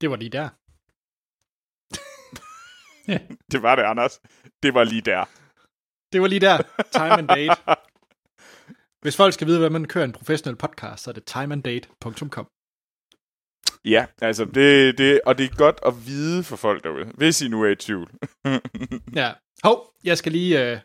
Det 0.00 0.10
var 0.10 0.16
lige 0.16 0.30
der. 0.30 0.48
Det 3.52 3.62
var 3.62 3.76
det, 3.76 3.82
Anders. 3.82 4.20
Det 4.62 4.74
var 4.74 4.84
lige 4.84 5.02
der. 5.02 5.24
Det 6.12 6.20
var 6.20 6.26
lige 6.26 6.40
der. 6.40 6.56
Time 6.92 7.18
and 7.18 7.28
date. 7.28 7.56
Hvis 9.02 9.16
folk 9.16 9.34
skal 9.34 9.46
vide, 9.46 9.58
hvordan 9.58 9.72
man 9.72 9.88
kører 9.88 10.04
en 10.04 10.12
professionel 10.12 10.56
podcast, 10.56 11.04
så 11.04 11.10
er 11.10 11.14
det 11.14 11.24
timeanddate.com. 11.24 12.46
Ja, 13.84 14.06
altså, 14.22 14.44
det, 14.44 14.98
det, 14.98 15.20
og 15.26 15.38
det 15.38 15.44
er 15.44 15.56
godt 15.56 15.78
at 15.86 16.06
vide 16.06 16.44
for 16.44 16.56
folk 16.56 16.84
derude, 16.84 17.04
hvis 17.14 17.42
I 17.42 17.48
nu 17.48 17.62
er 17.62 17.68
i 17.68 17.76
tvivl. 17.76 18.10
Ja. 19.20 19.32
Hov, 19.64 19.92
jeg 20.04 20.18
skal 20.18 20.32
lige... 20.32 20.72
Øh... 20.72 20.80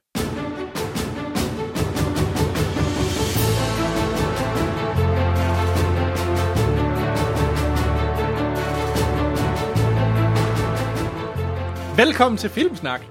Velkommen 12.01 12.37
til 12.37 12.49
Filmsnak, 12.49 13.01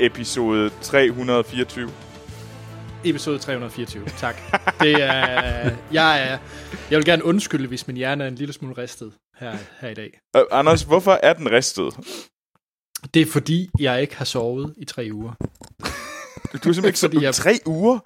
Episode 0.00 0.70
324. 0.82 1.90
episode 3.04 3.38
324. 3.38 4.04
Tak. 4.18 4.36
Det 4.80 4.92
er, 5.02 5.70
jeg, 5.92 6.28
er, 6.28 6.38
jeg 6.90 6.98
vil 6.98 7.04
gerne 7.04 7.24
undskylde, 7.24 7.68
hvis 7.68 7.86
min 7.86 7.96
hjerne 7.96 8.24
er 8.24 8.28
en 8.28 8.34
lille 8.34 8.52
smule 8.54 8.74
ristet 8.78 9.12
her, 9.36 9.56
her 9.80 9.88
i 9.88 9.94
dag. 9.94 10.20
Uh, 10.38 10.42
Anders, 10.58 10.82
hvorfor 10.82 11.12
er 11.22 11.32
den 11.32 11.50
ristet? 11.50 11.94
Det 13.14 13.22
er 13.22 13.26
fordi, 13.26 13.70
jeg 13.80 14.00
ikke 14.00 14.16
har 14.16 14.24
sovet 14.24 14.74
i 14.78 14.84
tre 14.84 15.08
uger. 15.12 15.32
Du 15.32 16.68
er 16.68 16.72
simpelthen 16.72 16.84
ikke 16.84 16.98
Fordi 16.98 17.14
sådan 17.16 17.22
jeg- 17.22 17.34
tre 17.34 17.58
uger. 17.66 17.98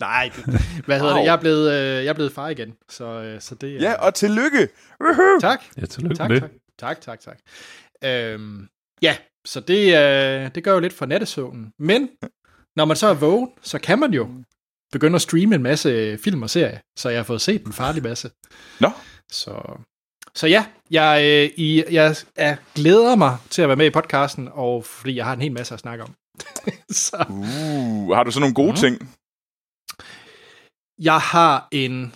Nej, 0.00 0.30
det, 0.36 0.44
hvad 0.86 0.98
hedder 0.98 1.12
Wow. 1.12 1.20
det? 1.20 1.26
Jeg 1.26 1.32
er 1.36 1.40
blevet, 1.40 1.72
øh, 1.72 2.04
jeg 2.04 2.06
er 2.10 2.12
blevet 2.14 2.32
far 2.32 2.48
igen, 2.48 2.74
så, 2.90 3.04
øh, 3.04 3.40
så 3.40 3.54
det 3.54 3.76
er... 3.76 3.80
Ja, 3.80 3.92
og 4.06 4.14
tillykke. 4.14 4.68
Woohoo! 5.00 5.40
Tak. 5.40 5.62
Ja, 5.80 5.86
tillykke 5.86 6.16
Tak, 6.16 6.30
med 6.30 6.40
tak, 6.40 6.50
tak, 6.78 7.00
tak, 7.00 7.20
tak. 7.20 7.38
Øhm, 8.04 8.68
ja, 9.02 9.16
så 9.44 9.60
det, 9.60 9.84
øh, 9.96 10.54
det 10.54 10.64
gør 10.64 10.72
jo 10.74 10.80
lidt 10.80 10.92
for 10.92 11.06
nattesøvnen. 11.06 11.72
Men 11.78 12.08
når 12.76 12.84
man 12.84 12.96
så 12.96 13.06
er 13.06 13.14
vågen, 13.14 13.48
så 13.62 13.78
kan 13.78 13.98
man 13.98 14.14
jo 14.14 14.28
begynde 14.92 15.14
at 15.14 15.22
streame 15.22 15.54
en 15.54 15.62
masse 15.62 16.18
film 16.18 16.42
og 16.42 16.50
serier, 16.50 16.78
så 16.98 17.08
jeg 17.08 17.18
har 17.18 17.24
fået 17.24 17.40
set 17.40 17.66
en 17.66 17.72
farlig 17.72 18.02
masse. 18.02 18.30
Nå. 18.80 18.90
Så, 19.32 19.80
så 20.34 20.46
ja, 20.46 20.66
jeg, 20.90 21.20
øh, 21.24 21.50
i, 21.56 21.84
jeg 21.90 22.16
er, 22.36 22.56
glæder 22.74 23.16
mig 23.16 23.36
til 23.50 23.62
at 23.62 23.68
være 23.68 23.76
med 23.76 23.86
i 23.86 23.90
podcasten, 23.90 24.48
og 24.52 24.84
fordi 24.84 25.16
jeg 25.16 25.24
har 25.24 25.32
en 25.32 25.42
hel 25.42 25.52
masse 25.52 25.74
at 25.74 25.80
snakke 25.80 26.04
om. 26.04 26.14
så 26.90 27.24
Uh, 27.30 28.10
har 28.14 28.22
du 28.24 28.30
så 28.30 28.40
nogle 28.40 28.54
gode 28.54 28.68
Mhm. 28.68 28.76
ting? 28.76 29.16
jeg 30.98 31.18
har 31.18 31.68
en... 31.72 32.14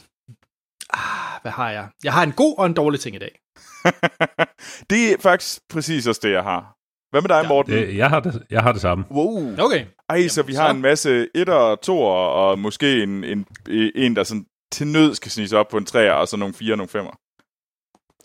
Ah, 0.91 1.43
hvad 1.43 1.53
har 1.53 1.71
jeg? 1.71 1.89
Jeg 2.05 2.13
har 2.13 2.23
en 2.23 2.33
god 2.33 2.55
og 2.59 2.67
en 2.67 2.75
dårlig 2.75 3.01
ting 3.01 3.17
i 3.17 3.19
dag. 3.19 3.41
det 4.91 5.13
er 5.13 5.17
faktisk 5.21 5.61
præcis 5.71 6.07
også 6.07 6.21
det, 6.25 6.33
jeg 6.33 6.43
har. 6.43 6.73
Hvad 7.11 7.21
med 7.23 7.29
dig, 7.29 7.41
Ja. 7.43 7.49
Morten? 7.49 7.73
Det, 7.73 7.97
jeg, 7.97 8.09
har 8.09 8.21
det, 8.21 8.43
jeg 8.51 8.63
har 8.63 8.73
det 8.73 8.81
samme. 8.81 9.05
Wow. 9.11 9.55
Okay. 9.59 9.85
Ej, 10.09 10.29
så 10.29 10.43
vi 10.43 10.55
har 10.55 10.69
så- 10.69 10.75
en 10.75 10.83
masse 10.83 11.29
etter 11.35 11.55
og 11.55 11.81
toer, 11.81 12.13
og 12.15 12.59
måske 12.59 13.03
en, 13.03 13.25
en, 13.25 13.47
en 13.95 14.17
der 14.17 14.25
sådan 14.25 14.47
til 14.73 14.87
nød 14.87 15.15
skal 15.15 15.31
snige 15.31 15.49
sig 15.49 15.59
op 15.59 15.69
på 15.69 15.77
en 15.77 15.85
træer, 15.85 16.13
og 16.13 16.29
så 16.29 16.37
nogle 16.37 16.55
fire 16.55 16.73
og 16.73 16.77
nogle 16.77 16.89
femmer. 16.89 17.11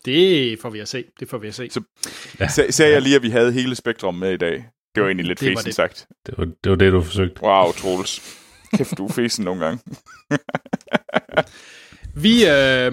Det 0.04 0.58
får 0.60 0.70
vi 0.70 0.78
at 0.80 0.88
se. 0.88 1.04
Det 1.20 1.28
får 1.28 1.38
vi 1.38 1.48
at 1.48 1.54
se. 1.54 1.70
Så- 1.70 1.82
Ja. 2.40 2.48
Sag, 2.48 2.74
sagde 2.74 2.92
jeg 2.92 3.02
lige, 3.02 3.16
at 3.16 3.22
vi 3.22 3.30
havde 3.30 3.52
hele 3.52 3.74
spektrum 3.74 4.14
med 4.14 4.32
i 4.32 4.36
dag? 4.36 4.64
Det 4.94 5.02
var 5.02 5.08
egentlig 5.08 5.26
lidt 5.26 5.38
fesen 5.40 5.66
det. 5.66 5.74
sagt. 5.74 6.06
Det 6.26 6.34
var, 6.38 6.44
det 6.64 6.70
var 6.70 6.76
det, 6.76 6.92
du 6.92 7.02
forsøgte. 7.02 7.42
Wow, 7.42 7.72
Troels. 7.72 8.38
Kæft, 8.76 8.98
du 8.98 9.06
er 9.06 9.12
fesen 9.12 9.44
nogle 9.44 9.64
gange. 9.64 9.82
Vi 12.14 12.46
øh, 12.46 12.92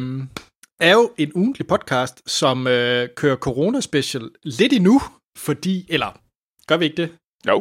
er 0.80 0.94
jo 0.94 1.14
en 1.18 1.32
ugentlig 1.36 1.68
podcast, 1.68 2.30
som 2.40 2.68
øh, 2.68 3.10
kører 3.16 3.36
corona-special 3.36 4.26
lidt 4.44 4.74
endnu, 4.74 5.02
fordi... 5.38 5.86
Eller, 5.90 6.12
gør 6.68 6.78
vi 6.78 6.86
ikke 6.86 6.98
det? 7.04 7.10
Jo. 7.48 7.58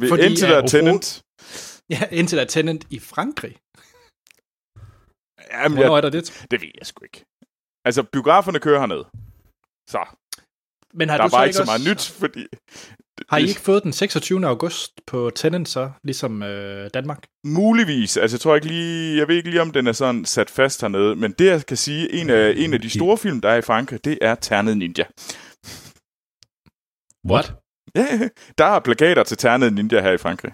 Vi, 0.00 0.08
Fordi, 0.08 0.22
indtil 0.26 0.48
der 0.48 0.58
er 0.62 0.66
tenant. 0.66 1.22
Ja, 1.90 2.00
indtil 2.18 2.36
der 2.38 2.44
er 2.44 2.48
tenant 2.48 2.86
i 2.90 2.98
Frankrig. 2.98 3.54
Jamen, 5.52 5.76
Hvornår 5.76 5.96
jeg, 5.96 5.96
er 5.96 6.00
der 6.00 6.10
det? 6.10 6.46
det 6.50 6.60
ved 6.62 6.70
jeg 6.78 6.86
sgu 6.86 7.04
ikke. 7.04 7.24
Altså, 7.84 8.02
biograferne 8.02 8.60
kører 8.66 8.80
herned. 8.80 9.04
Så, 9.94 10.00
Men 10.98 11.08
har 11.08 11.16
der 11.16 11.24
er 11.24 11.28
du 11.28 11.30
så 11.30 11.36
bare 11.36 11.44
ikke 11.44 11.48
ikke 11.48 11.56
så 11.56 11.62
også, 11.62 11.72
meget 11.72 11.84
nyt, 11.90 12.02
fordi... 12.22 12.42
Har 13.28 13.38
I 13.38 13.48
ikke 13.48 13.60
fået 13.60 13.82
den 13.82 13.92
26. 13.92 14.46
august 14.46 14.92
på 15.06 15.30
Tenant 15.34 15.68
så, 15.68 15.90
ligesom 16.04 16.42
øh, 16.42 16.90
Danmark? 16.94 17.26
Muligvis. 17.44 18.16
Altså, 18.16 18.34
jeg 18.34 18.40
tror 18.40 18.54
ikke 18.54 18.66
lige... 18.66 19.18
Jeg 19.18 19.28
ved 19.28 19.36
ikke 19.36 19.50
lige, 19.50 19.62
om 19.62 19.70
den 19.70 19.86
er 19.86 19.92
sådan 19.92 20.24
sat 20.24 20.50
fast 20.50 20.80
hernede. 20.80 21.16
Men 21.16 21.32
det, 21.32 21.46
jeg 21.46 21.66
kan 21.66 21.76
sige, 21.76 22.12
en 22.12 22.30
af, 22.30 22.54
en 22.56 22.74
af 22.74 22.80
de 22.80 22.90
store 22.90 23.18
film, 23.18 23.40
der 23.40 23.48
er 23.48 23.56
i 23.56 23.62
Frankrig, 23.62 24.04
det 24.04 24.18
er 24.22 24.34
Ternet 24.34 24.76
Ninja. 24.78 25.04
What? 27.30 27.52
Ja, 27.96 28.28
der 28.58 28.64
er 28.64 28.80
plakater 28.80 29.22
til 29.22 29.36
Ternet 29.36 29.72
Ninja 29.72 30.00
her 30.00 30.12
i 30.12 30.18
Frankrig. 30.18 30.52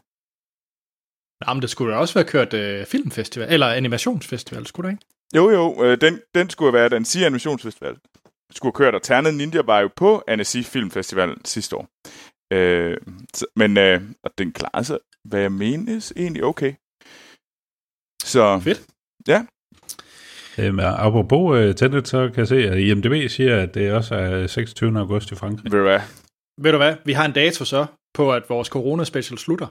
Nå, 1.47 1.55
men 1.55 1.63
det 1.63 1.71
skulle 1.71 1.93
da 1.93 1.99
også 1.99 2.15
være 2.15 2.25
kørt 2.25 2.55
øh, 2.55 2.87
filmfestival, 2.87 3.53
eller 3.53 3.67
animationsfestival, 3.67 4.67
skulle 4.67 4.89
det 4.89 4.95
ikke? 4.95 5.07
Jo, 5.37 5.51
jo, 5.51 5.85
øh, 5.85 6.01
den, 6.01 6.21
den 6.35 6.51
skulle 6.51 6.73
være 6.73 6.89
den 6.89 7.05
sige 7.05 7.27
animationsfestival. 7.27 7.97
Skulle 8.53 8.73
have 8.77 8.85
kørt, 8.85 8.95
og 8.95 9.03
Ternet 9.03 9.35
Ninja 9.35 9.63
var 9.63 9.81
jo 9.81 9.91
på 9.97 10.23
Annecy 10.29 10.63
Filmfestival 10.63 11.37
sidste 11.45 11.77
år. 11.77 11.89
Øh, 12.53 12.97
så, 13.35 13.47
men 13.57 13.79
øh, 13.79 14.01
og 14.25 14.31
den 14.39 14.53
klarede 14.53 14.85
sig, 14.85 14.99
hvad 15.25 15.41
jeg 15.41 15.53
menes, 15.53 16.13
egentlig 16.17 16.45
okay. 16.45 16.73
Så 18.23 18.61
Fedt. 18.65 18.87
Øhm, 20.59 20.79
apropos 20.81 21.59
uh, 21.59 21.75
Tenet, 21.75 22.09
så 22.09 22.29
kan 22.29 22.39
jeg 22.39 22.49
se, 22.49 22.57
at 22.57 22.79
IMDb 22.79 23.31
siger, 23.31 23.63
at 23.63 23.75
det 23.75 23.93
også 23.93 24.15
er 24.15 24.47
26. 24.47 24.99
august 24.99 25.33
i 25.33 25.35
Frankrig. 25.35 25.73
ved 25.73 25.79
du 25.79 25.85
hvad? 25.85 26.01
Ved 26.61 26.73
du 26.73 26.77
hvad? 26.77 26.95
Vi 27.05 27.13
har 27.13 27.25
en 27.25 27.33
dato 27.33 27.65
så 27.65 27.87
på, 28.15 28.33
at 28.33 28.43
vores 28.49 28.69
corona-special 28.69 29.39
slutter. 29.39 29.67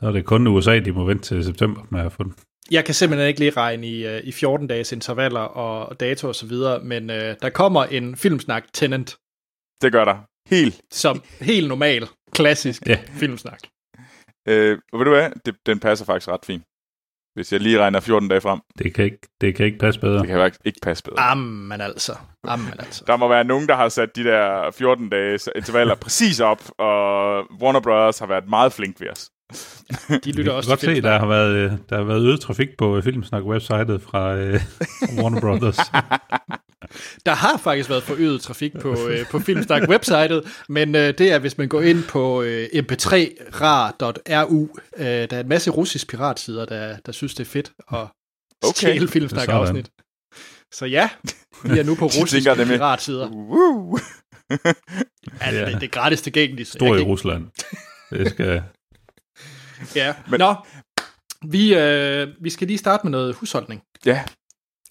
Så 0.00 0.06
er 0.06 0.12
det 0.12 0.24
kun 0.24 0.46
USA, 0.46 0.78
de 0.78 0.92
må 0.92 1.04
vente 1.04 1.24
til 1.24 1.44
september 1.44 1.82
med 1.90 2.00
at 2.00 2.12
få 2.12 2.22
den. 2.22 2.34
Jeg 2.70 2.84
kan 2.84 2.94
simpelthen 2.94 3.28
ikke 3.28 3.40
lige 3.40 3.50
regne 3.50 3.86
i, 3.86 4.06
øh, 4.06 4.20
i 4.24 4.32
14 4.32 4.66
dages 4.66 4.92
intervaller 4.92 5.40
og, 5.40 5.88
og 5.88 6.00
dato 6.00 6.28
og 6.28 6.34
så 6.34 6.46
videre, 6.46 6.84
men 6.84 7.10
øh, 7.10 7.36
der 7.42 7.50
kommer 7.50 7.84
en 7.84 8.16
filmsnak 8.16 8.64
Tenant, 8.72 9.16
Det 9.82 9.92
gør 9.92 10.04
der. 10.04 10.16
Helt. 10.50 10.80
som 10.92 11.22
helt 11.40 11.68
normal, 11.68 12.08
klassisk 12.32 12.82
Ja. 12.86 12.98
filmsnak. 13.12 13.58
Øh, 14.48 14.78
og 14.92 14.98
ved 14.98 15.04
du 15.04 15.10
hvad? 15.10 15.30
Det, 15.46 15.54
den 15.66 15.80
passer 15.80 16.04
faktisk 16.06 16.28
ret 16.28 16.44
fint. 16.46 16.62
Hvis 17.34 17.52
jeg 17.52 17.60
lige 17.60 17.78
regner 17.78 18.00
14 18.00 18.28
dage 18.28 18.40
frem. 18.40 18.60
Det 18.78 18.94
kan 18.94 19.04
ikke, 19.04 19.18
det 19.40 19.54
kan 19.54 19.66
ikke 19.66 19.78
passe 19.78 20.00
bedre. 20.00 20.18
Det 20.18 20.26
kan 20.26 20.38
faktisk 20.38 20.60
ikke 20.64 20.78
passe 20.82 21.04
bedre. 21.04 21.22
Jamen 21.22 21.80
altså. 21.80 22.12
Jamen 22.48 22.72
altså. 22.78 23.04
Der 23.06 23.16
må 23.16 23.28
være 23.28 23.44
nogen, 23.44 23.68
der 23.68 23.76
har 23.76 23.88
sat 23.88 24.16
de 24.16 24.24
der 24.24 24.70
14 24.70 25.08
dages 25.08 25.48
intervaller 25.56 25.94
præcis 25.94 26.40
op, 26.40 26.62
og 26.78 27.44
Warner 27.62 27.80
Brothers 27.80 28.18
har 28.18 28.26
været 28.26 28.48
meget 28.48 28.72
flink 28.72 29.00
ved 29.00 29.08
os. 29.10 29.30
De 30.08 30.20
Vi 30.24 30.30
lytter 30.30 30.42
kan 30.44 30.52
også 30.52 30.70
godt 30.70 30.80
til 30.80 30.86
se, 30.86 30.92
filmsnak. 30.94 31.12
der 31.12 31.18
har 31.18 31.26
været, 31.26 31.54
øh, 31.54 31.72
der 31.90 31.96
har 31.96 32.04
været 32.04 32.22
øget 32.22 32.40
trafik 32.40 32.68
på 32.78 33.00
Filmsnak-websitet 33.00 33.98
fra 34.02 34.34
øh, 34.36 34.60
Warner 35.18 35.40
Brothers. 35.40 35.78
Der 37.26 37.34
har 37.34 37.56
faktisk 37.56 37.88
været 37.90 38.02
forøget 38.02 38.40
trafik 38.40 38.72
på, 38.80 39.08
øh, 39.08 39.26
på 39.30 39.38
Filmsnak-websitet, 39.38 40.48
men 40.68 40.94
øh, 40.94 41.18
det 41.18 41.32
er, 41.32 41.38
hvis 41.38 41.58
man 41.58 41.68
går 41.68 41.80
ind 41.80 42.04
på 42.04 42.42
øh, 42.42 42.68
mp3rar.ru. 42.74 44.68
Øh, 44.96 45.06
der 45.06 45.36
er 45.36 45.40
en 45.40 45.48
masse 45.48 45.70
russisk 45.70 46.08
piratsider, 46.08 46.64
der, 46.64 46.96
der 47.06 47.12
synes, 47.12 47.34
det 47.34 47.44
er 47.46 47.50
fedt 47.50 47.72
at 47.92 48.06
Okay. 48.64 48.72
stjæle 48.74 49.08
Filmsnak-afsnit. 49.08 49.90
Så 50.74 50.86
ja, 50.86 51.10
vi 51.64 51.78
er 51.78 51.82
nu 51.82 51.94
på 51.94 52.06
russiske 52.20 52.54
piratsider. 52.66 53.28
Woo! 53.28 53.98
Altså, 55.40 55.60
Ja. 55.60 55.66
det, 55.66 55.74
det 55.80 55.82
er 55.82 55.90
gratis 55.90 56.22
tilgængeligt. 56.22 56.68
Stor 56.68 56.96
i 56.96 57.00
Rusland. 57.02 57.46
Det 58.10 58.30
skal... 58.30 58.62
Ja. 59.94 60.14
Men- 60.24 60.30
Men... 60.30 60.40
Nå, 60.40 60.54
vi, 61.48 61.74
øh, 61.74 62.28
vi 62.40 62.50
skal 62.50 62.66
lige 62.66 62.78
starte 62.78 63.00
med 63.06 63.10
noget 63.10 63.34
husholdning. 63.34 63.82
Ja, 64.04 64.24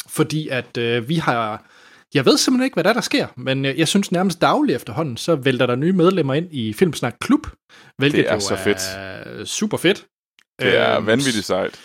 Fordi 0.08 0.48
at 0.48 0.78
øh, 0.78 1.10
vi 1.10 1.16
har... 1.16 1.66
Jeg 2.16 2.26
ved 2.26 2.38
simpelthen 2.38 2.66
ikke, 2.66 2.74
hvad 2.74 2.84
der, 2.84 2.90
er, 2.90 2.94
der 2.94 3.02
sker, 3.02 3.28
men 3.38 3.66
øh, 3.66 3.80
jeg 3.80 3.88
synes 3.88 4.12
nærmest 4.12 4.42
dagligt 4.42 4.76
efterhånden, 4.76 5.18
så 5.18 5.36
vælter 5.36 5.66
der 5.66 5.76
nye 5.76 5.94
medlemmer 5.94 6.34
ind 6.34 6.48
i 6.52 6.74
Filmsnak 6.74 7.16
Klub, 7.22 7.48
hvilket 7.98 8.18
Det 8.18 8.30
er 8.30 8.34
jo 8.34 8.40
så 8.40 8.56
fedt. 8.56 8.78
er 8.96 9.46
super 9.46 9.78
fedt. 9.78 10.06
det 10.60 10.78
er 10.78 10.98
Øhm, 10.98 11.06
vanvittigt 11.08 11.46
sejt. 11.46 11.80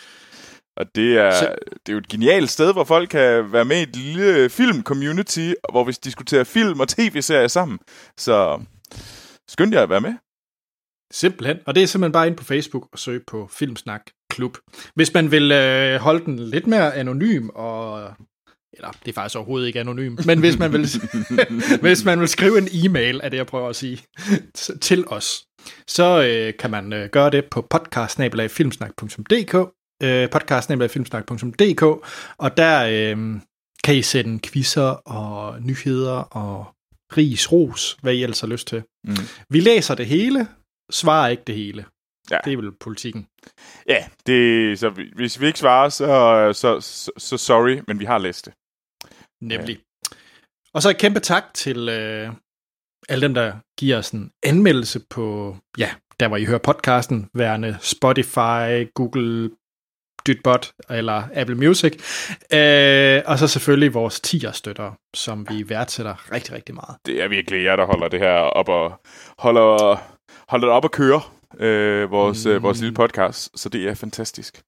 Og 0.77 0.87
det 0.95 1.19
er, 1.19 1.31
Så- 1.33 1.55
det 1.87 1.89
er 1.89 1.93
jo 1.93 1.99
et 1.99 2.09
genialt 2.09 2.51
sted, 2.51 2.73
hvor 2.73 2.85
folk 2.85 3.09
kan 3.09 3.53
være 3.53 3.65
med 3.65 3.77
i 3.79 3.83
et 3.83 3.97
lille 3.97 4.51
film-community, 4.51 5.53
hvor 5.73 5.85
vi 5.85 5.93
diskuterer 6.05 6.45
film 6.45 6.81
og 6.81 6.89
tv-serier 6.89 7.49
sammen. 7.49 7.79
Så 8.19 8.61
skynd 9.49 9.75
jer 9.75 9.83
at 9.83 9.91
være 9.91 10.01
med. 10.01 10.15
Simpelthen. 11.13 11.59
Og 11.67 11.75
det 11.75 11.83
er 11.83 11.87
simpelthen 11.87 12.13
bare 12.13 12.27
ind 12.27 12.37
på 12.37 12.45
Facebook 12.45 12.89
og 12.93 12.99
søge 12.99 13.21
på 13.27 13.49
Filmsnak 13.53 14.01
Klub. 14.31 14.57
Hvis 14.95 15.15
man 15.15 15.31
vil 15.31 15.53
øh, 15.53 16.01
holde 16.01 16.25
den 16.25 16.39
lidt 16.39 16.67
mere 16.67 16.95
anonym 16.95 17.49
og... 17.55 18.13
Eller, 18.73 18.91
det 18.91 19.09
er 19.09 19.13
faktisk 19.13 19.37
overhovedet 19.37 19.67
ikke 19.67 19.81
anonym. 19.81 20.17
Men 20.27 20.39
hvis 20.39 20.59
man 20.59 20.73
vil, 20.73 20.87
hvis 21.83 22.05
man 22.05 22.21
vil 22.21 22.29
skrive 22.29 22.59
en 22.59 22.69
e-mail, 22.73 23.21
er 23.23 23.29
det 23.29 23.37
jeg 23.37 23.47
prøver 23.47 23.69
at 23.69 23.77
sige, 23.77 24.03
til 24.81 25.05
os, 25.07 25.45
så 25.87 26.23
øh, 26.23 26.55
kan 26.59 26.71
man 26.71 26.93
øh, 26.93 27.09
gøre 27.09 27.31
det 27.31 27.45
på 27.45 27.67
podcast-filmsnak.dk 27.71 29.55
øh, 30.03 30.29
podcast-filmsnak.dk 30.29 31.83
og 32.39 32.57
der 32.57 32.85
øh, 32.85 33.41
kan 33.85 33.95
I 33.97 34.03
sende 34.03 34.41
quizzer 34.49 34.91
og 34.91 35.63
nyheder 35.63 36.13
og 36.13 36.67
ris, 37.17 37.53
ros, 37.53 37.99
hvad 38.03 38.15
I 38.15 38.23
ellers 38.23 38.41
har 38.41 38.49
lyst 38.49 38.69
til. 38.69 38.83
Mm. 39.05 39.15
Vi 39.51 39.61
læser 39.61 39.95
det 39.95 40.07
hele, 40.07 40.49
svarer 40.91 41.29
ikke 41.29 41.43
det 41.47 41.55
hele. 41.55 41.85
Ja. 42.31 42.39
Det 42.45 42.53
er 42.53 42.57
vel 42.57 42.73
politikken. 42.73 43.27
Ja, 43.89 44.05
det, 44.27 44.79
så 44.79 44.91
vi- 44.91 45.13
hvis 45.17 45.41
vi 45.41 45.47
ikke 45.47 45.59
svarer, 45.59 45.89
så, 45.89 46.53
så, 46.53 46.81
så, 46.81 47.11
så 47.17 47.37
sorry, 47.37 47.81
men 47.89 48.01
vi 48.01 48.05
har 48.05 48.19
læst 48.19 48.45
det. 48.47 48.53
Nemlig. 49.41 49.77
Ja. 49.77 50.17
Og 50.75 50.83
så 50.83 50.91
et 50.91 50.99
kæmpe 50.99 51.21
tak 51.21 51.45
til 51.55 51.89
øh, 51.89 52.33
alle 53.09 53.23
dem, 53.27 53.35
der 53.35 53.53
giver 53.79 53.99
os 53.99 54.11
en 54.11 54.31
anmeldelse 54.43 55.01
på, 55.11 55.57
ja, 55.79 55.91
der 56.21 56.29
hvor 56.29 56.37
I 56.37 56.45
hører 56.45 56.59
podcasten, 56.59 57.29
værende 57.35 57.79
Spotify, 57.81 58.89
Google, 58.95 59.51
Dytbot 60.27 60.73
eller 60.91 61.23
Apple 61.35 61.55
Music. 61.57 61.93
Øh, 62.53 63.23
og 63.27 63.39
så 63.39 63.49
selvfølgelig 63.49 63.95
vores 63.95 64.21
tier-støtter, 64.21 64.93
som 65.15 65.47
vi 65.49 65.69
værdsætter 65.69 66.33
rigtig, 66.33 66.55
rigtig 66.55 66.75
meget. 66.75 66.97
Det 67.07 67.23
er 67.23 67.29
virkelig 67.29 67.65
jer, 67.65 67.77
der 67.77 67.85
holder 67.87 68.09
det 68.09 68.21
her 68.21 68.33
op 68.33 68.69
og 68.69 69.01
holder, 69.39 69.97
holder 70.51 70.67
det 70.67 70.75
op 70.75 70.85
at 70.85 70.91
køre, 70.93 71.21
øh, 71.59 72.11
vores, 72.11 72.45
mm. 72.47 72.51
Mm. 72.51 72.57
øh, 72.57 72.63
vores 72.63 72.81
lille 72.81 72.95
podcast, 72.95 73.61
så 73.61 73.69
det 73.69 73.89
er 73.89 73.95
fantastisk. 73.95 74.63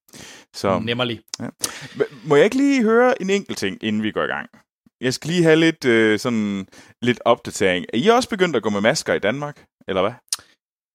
Så 0.53 0.79
Nemmerlig. 0.79 1.21
M- 1.41 2.27
må 2.27 2.35
jeg 2.35 2.45
ikke 2.45 2.57
lige 2.57 2.83
høre 2.83 3.21
en 3.21 3.29
enkelt 3.29 3.57
ting, 3.57 3.77
inden 3.83 4.03
vi 4.03 4.11
går 4.11 4.23
i 4.23 4.27
gang? 4.27 4.49
Jeg 5.01 5.13
skal 5.13 5.29
lige 5.29 5.43
have 5.43 5.55
lidt, 5.55 5.85
øh, 5.85 6.19
sådan, 6.19 6.67
lidt 7.01 7.19
opdatering. 7.25 7.85
Er 7.93 7.97
I 7.97 8.07
også 8.07 8.29
begyndt 8.29 8.55
at 8.55 8.63
gå 8.63 8.69
med 8.69 8.81
masker 8.81 9.13
i 9.13 9.19
Danmark, 9.19 9.65
eller 9.87 10.01
hvad? 10.01 10.11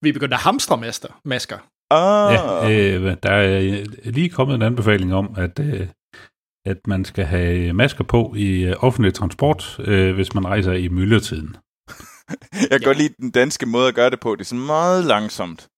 Vi 0.03 0.09
er 0.09 0.13
begyndt 0.13 0.35
at 0.35 0.41
hamstre 0.41 0.77
master, 0.77 1.21
masker. 1.25 1.59
Ah, 1.91 2.35
Ja, 2.35 2.71
øh, 2.97 3.17
der 3.23 3.31
er 3.31 3.85
lige 4.11 4.29
kommet 4.29 4.55
en 4.55 4.63
anbefaling 4.63 5.15
om, 5.15 5.35
at, 5.37 5.59
øh, 5.59 5.87
at 6.67 6.87
man 6.87 7.05
skal 7.05 7.25
have 7.25 7.73
masker 7.73 8.05
på 8.05 8.35
i 8.37 8.65
øh, 8.65 8.75
offentlig 8.79 9.15
transport, 9.15 9.81
øh, 9.85 10.15
hvis 10.15 10.35
man 10.35 10.45
rejser 10.47 10.73
i 10.73 10.89
myldretiden. 10.89 11.57
jeg 12.71 12.71
kan 12.71 12.81
godt 12.85 12.99
lide 12.99 13.15
den 13.21 13.31
danske 13.31 13.67
måde 13.67 13.89
at 13.89 13.95
gøre 13.95 14.11
det 14.11 14.21
på. 14.21 14.35
Det 14.35 14.41
er 14.41 14.45
sådan 14.45 14.67
meget 14.67 15.05
langsomt. 15.05 15.69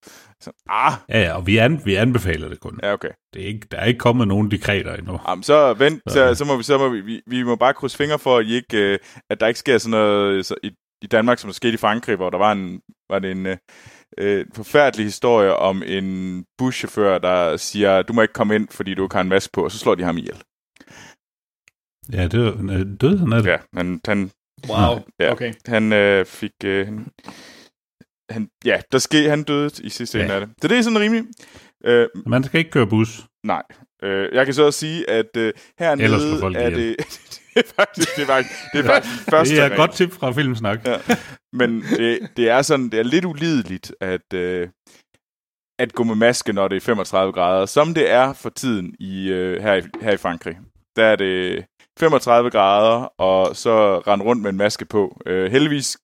Så, 0.42 0.50
ah, 0.68 0.92
Ja, 1.08 1.20
ja, 1.20 1.32
og 1.36 1.46
vi, 1.46 1.56
an, 1.56 1.80
vi 1.84 1.94
anbefaler 1.94 2.48
det 2.48 2.60
kun. 2.60 2.80
ja, 2.82 2.92
okay. 2.92 3.08
Det 3.34 3.42
er 3.42 3.46
ikke, 3.46 3.66
der 3.70 3.78
er 3.78 3.84
ikke 3.84 3.98
kommet 3.98 4.28
nogen 4.28 4.50
dekreter 4.50 4.94
endnu. 4.96 5.18
Jamen, 5.28 5.42
så 5.42 5.74
vent, 5.74 6.02
så, 6.08 6.20
Ja. 6.24 6.34
så 6.34 6.44
må 6.44 6.56
vi, 6.56 6.62
så 6.62 6.78
må 6.78 6.88
vi, 6.88 7.00
vi, 7.00 7.20
vi 7.26 7.42
må 7.42 7.56
bare 7.56 7.74
krydse 7.74 7.96
fingre 7.96 8.18
for, 8.18 8.38
at, 8.38 8.46
I 8.46 8.54
ikke, 8.54 8.92
øh, 8.92 8.98
at 9.30 9.40
der 9.40 9.46
ikke 9.46 9.60
sker 9.60 9.78
sådan 9.78 9.90
noget 9.90 10.46
så 10.46 10.54
i, 10.62 10.70
i 11.02 11.06
Danmark, 11.06 11.38
som 11.38 11.48
der 11.48 11.52
skete 11.54 11.74
i 11.74 11.76
Frankrig, 11.76 12.16
hvor 12.16 12.30
der 12.30 12.38
var 12.38 12.52
en, 12.52 12.80
var 13.10 13.18
det 13.18 13.30
en 13.30 13.46
øh, 13.46 13.56
øh, 14.18 14.46
forfærdelig 14.54 15.06
historie 15.06 15.56
om 15.56 15.82
en 15.86 16.44
buschauffør, 16.58 17.18
der 17.18 17.56
siger, 17.56 18.02
du 18.02 18.12
må 18.12 18.22
ikke 18.22 18.34
komme 18.34 18.54
ind, 18.54 18.68
fordi 18.70 18.94
du 18.94 19.02
ikke 19.04 19.14
har 19.14 19.22
en 19.22 19.28
maske 19.28 19.52
på, 19.52 19.64
og 19.64 19.70
så 19.72 19.78
slår 19.78 19.94
de 19.94 20.02
ham 20.04 20.18
ihjel. 20.18 20.42
Ja, 22.12 22.24
det 22.28 22.46
er 22.46 22.52
øh, 22.70 22.86
død 23.00 23.18
han 23.18 23.32
er 23.32 23.36
det. 23.36 23.46
Ja, 23.46 23.56
han, 23.74 24.00
han, 24.06 24.30
Wow, 24.68 24.98
Ja. 25.20 25.32
okay. 25.32 25.52
han 25.66 25.92
øh, 25.92 26.26
fik... 26.26 26.52
Øh, 26.64 26.86
han, 26.86 27.06
han, 28.30 28.48
ja, 28.64 28.80
der 28.92 28.98
skete, 28.98 29.30
han 29.30 29.42
døde 29.42 29.70
i 29.84 29.88
sidste 29.88 30.18
Ja. 30.18 30.24
ende 30.24 30.34
af 30.34 30.40
det. 30.40 30.50
Så 30.62 30.68
det 30.68 30.78
er 30.78 30.82
sådan 30.82 30.98
rimeligt. 31.00 31.26
Øh, 31.84 32.08
Man 32.26 32.44
skal 32.44 32.58
ikke 32.58 32.70
køre 32.70 32.86
bus. 32.86 33.20
nej. 33.44 33.62
Øh, 34.02 34.28
jeg 34.34 34.44
kan 34.44 34.54
så 34.54 34.66
også 34.66 34.78
sige, 34.78 35.10
at 35.10 35.36
øh, 35.36 35.52
hernede 35.78 36.58
er 36.58 36.70
det... 36.70 36.96
det 37.54 37.64
er 37.66 37.72
faktisk, 37.76 38.16
det 38.16 38.22
er 38.22 38.26
faktisk, 38.26 38.54
det 38.72 38.80
er 38.80 38.84
faktisk 38.84 39.30
første 39.30 39.54
Det 39.54 39.62
er 39.62 39.66
et 39.70 39.76
godt 39.76 39.92
tip 39.92 40.12
fra 40.12 40.32
Filmsnak. 40.32 40.86
Ja. 40.86 40.96
Men 41.52 41.82
det, 41.96 42.18
det 42.36 42.48
er 42.48 42.62
sådan, 42.62 42.88
det 42.88 42.98
er 42.98 43.02
lidt 43.02 43.24
ulideligt, 43.24 43.92
at, 44.00 44.32
øh, 44.34 44.68
at 45.78 45.92
gå 45.92 46.02
med 46.04 46.14
maske, 46.14 46.52
når 46.52 46.68
det 46.68 46.76
er 46.76 46.80
35 46.80 47.32
grader, 47.32 47.66
som 47.66 47.94
det 47.94 48.10
er 48.10 48.32
for 48.32 48.50
tiden 48.50 48.94
i, 49.00 49.28
øh, 49.28 49.62
her, 49.62 49.74
i, 49.74 49.82
her 50.02 50.12
i 50.12 50.16
Frankrig. 50.16 50.56
Der 50.96 51.04
er 51.04 51.16
det 51.16 51.64
35 52.00 52.50
grader, 52.50 53.20
og 53.20 53.56
så 53.56 53.98
rende 53.98 54.24
rundt 54.24 54.42
med 54.42 54.50
en 54.50 54.56
maske 54.56 54.84
på. 54.84 55.20
Øh, 55.26 55.52
heldigvis 55.52 55.98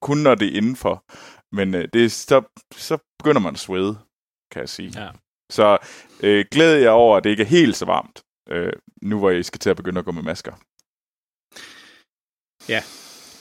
kun 0.00 0.18
når 0.18 0.34
det 0.34 0.48
er 0.48 0.56
indenfor. 0.56 1.04
Men 1.52 1.74
øh, 1.74 1.88
det, 1.92 2.12
så, 2.12 2.42
så 2.76 2.98
begynder 3.18 3.40
man 3.40 3.54
at 3.54 3.58
svede, 3.58 3.98
kan 4.52 4.60
jeg 4.60 4.68
sige. 4.68 4.92
Ja. 4.96 5.08
Så 5.50 5.78
øh, 6.22 6.44
glæder 6.50 6.78
jeg 6.78 6.90
over, 6.90 7.16
at 7.16 7.24
det 7.24 7.30
ikke 7.30 7.42
er 7.42 7.46
helt 7.46 7.76
så 7.76 7.84
varmt, 7.84 8.22
øh, 8.50 8.72
nu 9.02 9.18
hvor 9.18 9.30
I 9.30 9.42
skal 9.42 9.58
til 9.58 9.70
at 9.70 9.76
begynde 9.76 9.98
at 9.98 10.04
gå 10.04 10.12
med 10.12 10.22
masker. 10.22 10.52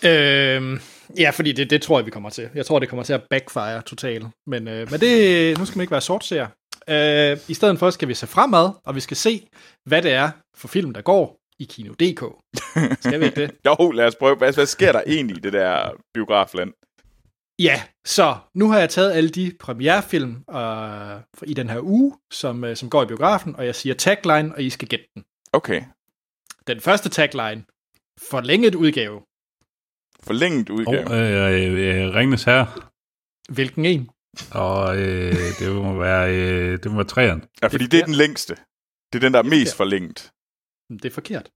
Øhm, 0.04 0.80
ja, 1.18 1.30
fordi 1.30 1.52
det, 1.52 1.70
det 1.70 1.82
tror 1.82 2.00
jeg, 2.00 2.06
vi 2.06 2.12
kommer 2.12 2.30
til. 2.30 2.50
Jeg 2.56 2.66
tror, 2.66 2.80
det 2.80 2.90
kommer 2.90 3.04
til 3.04 3.14
at 3.14 3.24
backfire 3.30 3.82
totalt. 3.82 4.26
Men, 4.48 4.68
øh, 4.68 4.92
men 4.92 5.00
det, 5.00 5.58
nu 5.58 5.66
skal 5.66 5.78
man 5.78 5.84
ikke 5.84 5.92
være 5.92 6.02
sortseer. 6.02 6.48
Øh, 6.90 7.38
I 7.48 7.54
stedet 7.54 7.80
for 7.80 7.90
skal 7.90 8.08
vi 8.08 8.14
se 8.14 8.28
fremad, 8.28 8.70
og 8.86 8.96
vi 8.96 9.00
skal 9.00 9.18
se, 9.18 9.48
hvad 9.86 10.02
det 10.02 10.12
er 10.12 10.32
for 10.56 10.68
film, 10.68 10.94
der 10.94 11.02
går 11.02 11.39
i 11.60 11.66
Kino.dk. 11.66 12.24
Skal 13.02 13.20
vi 13.20 13.26
ikke 13.26 13.42
det? 13.42 13.52
Jo, 13.68 13.92
lad 13.92 14.06
os 14.08 14.16
prøve. 14.16 14.36
Hvad, 14.36 14.54
hvad 14.54 14.66
sker 14.66 14.92
der 14.92 15.02
egentlig 15.08 15.38
i 15.38 15.40
det 15.40 15.54
der 15.54 15.90
biografland? 16.14 16.74
Ja, 17.60 17.82
så 18.06 18.38
nu 18.56 18.70
har 18.72 18.80
jeg 18.80 18.90
taget 18.90 19.12
alle 19.12 19.30
de 19.30 19.52
premierefilm 19.60 20.44
øh, 20.52 21.20
i 21.44 21.54
den 21.54 21.70
her 21.70 21.80
uge, 21.82 22.18
som, 22.32 22.64
øh, 22.64 22.76
som 22.76 22.90
går 22.90 23.04
i 23.04 23.06
biografen, 23.06 23.56
og 23.56 23.66
jeg 23.66 23.76
siger 23.76 23.96
tagline, 23.96 24.56
og 24.56 24.64
I 24.64 24.70
skal 24.70 24.88
gætte 24.88 25.06
den. 25.16 25.24
Okay. 25.54 25.82
Den 26.68 26.82
første 26.82 27.10
tagline, 27.10 27.64
forlænget 28.30 28.76
udgave. 28.76 29.22
Forlænget 30.24 30.70
udgave. 30.70 31.02
øh, 31.02 32.06
øh, 32.08 32.16
Ringnes 32.16 32.44
her. 32.44 32.90
Hvilken 33.54 33.86
en? 33.86 34.10
Og 34.52 34.98
øh, 34.98 35.34
det 35.60 35.76
må 35.76 35.94
være, 36.00 36.36
øh, 36.36 36.72
det 36.84 36.92
må 36.92 36.96
være 36.98 37.08
træerne. 37.08 37.42
ja, 37.62 37.68
fordi 37.68 37.88
det 37.88 38.00
er 38.00 38.06
den 38.06 38.14
længste. 38.14 38.56
Det 39.14 39.16
er 39.16 39.20
den, 39.20 39.34
der 39.34 39.40
er 39.40 39.44
mest 39.44 39.76
forkert. 39.76 40.32
Det 40.90 41.06
er 41.06 41.14
forkert. 41.14 41.50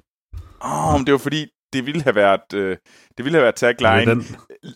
Åh, 0.64 0.88
oh, 0.88 1.00
men 1.00 1.06
det 1.06 1.12
var 1.12 1.18
fordi, 1.18 1.48
det 1.74 1.86
ville 1.86 2.04
have 2.04 2.16
været, 2.16 2.54
øh, 2.54 2.78
det 3.18 3.26
ville 3.26 3.36
have 3.38 3.44
været 3.44 3.56
tagline. 3.56 4.12
den, 4.12 4.26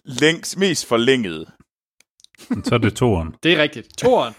Længst, 0.05 0.57
mest 0.57 0.85
forlænget. 0.85 1.47
så 2.63 2.75
er 2.75 2.77
det 2.79 2.93
toeren. 2.95 3.35
Det 3.43 3.53
er 3.53 3.61
rigtigt. 3.61 3.97
Toren. 3.97 4.33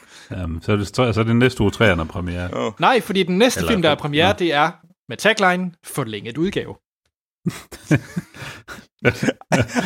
Um, 0.45 0.61
så, 0.63 0.73
er 0.73 0.77
det, 0.77 0.97
så 0.97 1.03
er 1.03 1.23
det 1.23 1.37
næste 1.37 1.61
uge 1.61 1.71
træerne 1.71 2.07
premiere. 2.07 2.51
Oh. 2.53 2.73
Nej, 2.81 3.01
fordi 3.01 3.23
den 3.23 3.39
næste 3.39 3.61
Eller- 3.61 3.71
film, 3.71 3.83
der 3.83 3.91
er 3.91 3.95
premiere, 3.95 4.29
Nå. 4.33 4.37
det 4.39 4.53
er 4.55 4.71
med 5.09 5.17
tagline 5.17 5.73
forlænget 5.85 6.39
udgave. 6.39 6.75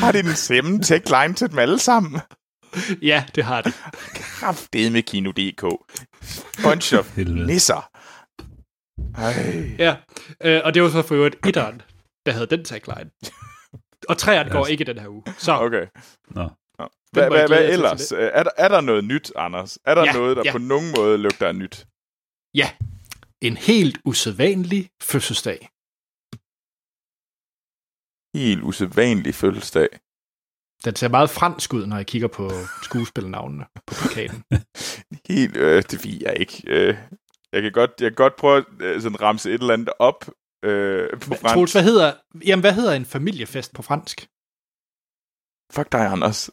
Har 0.02 0.12
det 0.12 0.25
den 0.25 0.34
samme 0.34 0.82
tagline 0.82 1.34
til 1.34 1.50
dem 1.50 1.58
alle 1.58 1.79
sammen? 1.79 2.20
Ja, 3.02 3.25
det 3.34 3.44
har 3.44 3.61
det. 3.62 3.75
Kraftet 4.14 4.93
med 4.93 5.02
Kino.dk. 5.02 5.62
Bunch 6.64 6.94
of 6.94 7.17
nisser. 7.17 7.88
Ej. 9.15 9.33
Ja, 9.79 9.97
øh, 10.44 10.61
og 10.65 10.75
det 10.75 10.83
var 10.83 10.91
så 10.91 11.03
for 11.03 11.15
øvrigt 11.15 11.47
etteren, 11.47 11.83
der 12.27 12.33
havde 12.33 12.47
den 12.47 12.65
tagline. 12.65 13.11
Og 14.09 14.19
træerne 14.19 14.50
går 14.50 14.67
ikke 14.67 14.85
den 14.85 14.99
her 14.99 15.09
uge. 15.09 15.23
Så 15.39 15.53
Okay. 15.53 15.87
Nå. 16.31 16.49
Hvad, 17.13 17.29
hvad, 17.31 17.49
hvad 17.49 17.69
ellers? 17.72 18.13
Øh, 18.13 18.31
Er 18.32 18.43
der, 18.43 18.51
er 18.56 18.69
der 18.69 18.81
noget 18.81 19.05
nyt, 19.05 19.32
Anders? 19.37 19.79
Er 19.84 19.94
der 19.94 20.05
Ja, 20.05 20.13
noget, 20.13 20.37
der 20.37 20.43
ja. 20.44 20.53
på 20.53 20.58
nogen 20.58 20.87
måde 20.96 21.19
lugter 21.19 21.49
af 21.49 21.55
nyt? 21.55 21.87
ja, 22.55 22.70
en 23.41 23.56
helt 23.56 23.99
usædvanlig 24.05 24.91
fødselsdag. 25.03 25.58
Helt 28.39 28.63
usædvanlig 28.63 29.34
fødselsdag. 29.34 29.89
Den 30.84 30.96
ser 30.96 31.08
meget 31.08 31.31
fransk 31.31 31.72
ud, 31.75 31.87
når 31.87 31.96
jeg 31.96 32.06
kigger 32.06 32.29
på 32.29 32.51
skuespillernavnene 32.82 33.65
på 33.87 33.94
plakaten. 34.01 34.44
Helt, 35.31 35.56
øh, 35.56 35.82
det 35.91 36.05
ved 36.05 36.19
jeg 36.20 36.37
ikke. 36.41 36.63
Øh, 36.67 36.96
jeg 37.53 37.63
kan 37.63 37.73
godt, 37.73 37.91
jeg 38.01 38.11
kan 38.11 38.15
godt 38.15 38.37
prøve 38.37 38.59
at 38.59 38.65
øh, 38.81 39.03
sådan 39.03 39.21
ramse 39.21 39.51
et 39.51 39.61
eller 39.61 39.75
andet 39.75 39.91
op 39.99 40.29
øh, 40.65 41.11
på 41.11 41.19
Troels, 41.19 41.41
fransk. 41.41 41.75
hvad 41.75 41.82
hedder, 41.82 42.13
jamen, 42.47 42.61
hvad 42.61 42.73
hedder 42.73 42.93
en 42.93 43.05
familiefest 43.05 43.75
på 43.75 43.82
fransk? 43.82 44.29
Fuck 45.73 45.93
dig, 45.93 46.06
Anders. 46.06 46.51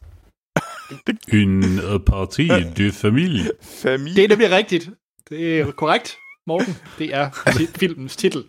En 1.32 1.80
parti 2.06 2.48
de 2.76 2.92
familie. 2.92 3.50
Familie. 3.62 4.16
Det 4.16 4.24
er 4.24 4.28
nemlig 4.28 4.50
rigtigt. 4.50 4.90
Det 5.28 5.60
er 5.60 5.72
korrekt, 5.72 6.18
Morten. 6.46 6.74
Det 6.98 7.14
er 7.14 7.30
filmens 7.80 8.16
titel. 8.16 8.44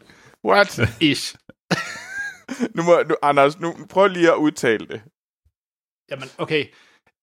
What? 0.45 0.79
Ish. 1.01 1.35
Nu 2.75 2.83
må, 2.83 3.03
nu, 3.09 3.15
Anders, 3.21 3.59
nu 3.59 3.75
prøv 3.89 4.07
lige 4.07 4.31
at 4.31 4.37
udtale 4.37 4.87
det. 4.87 5.01
Jamen, 6.11 6.29
okay. 6.37 6.65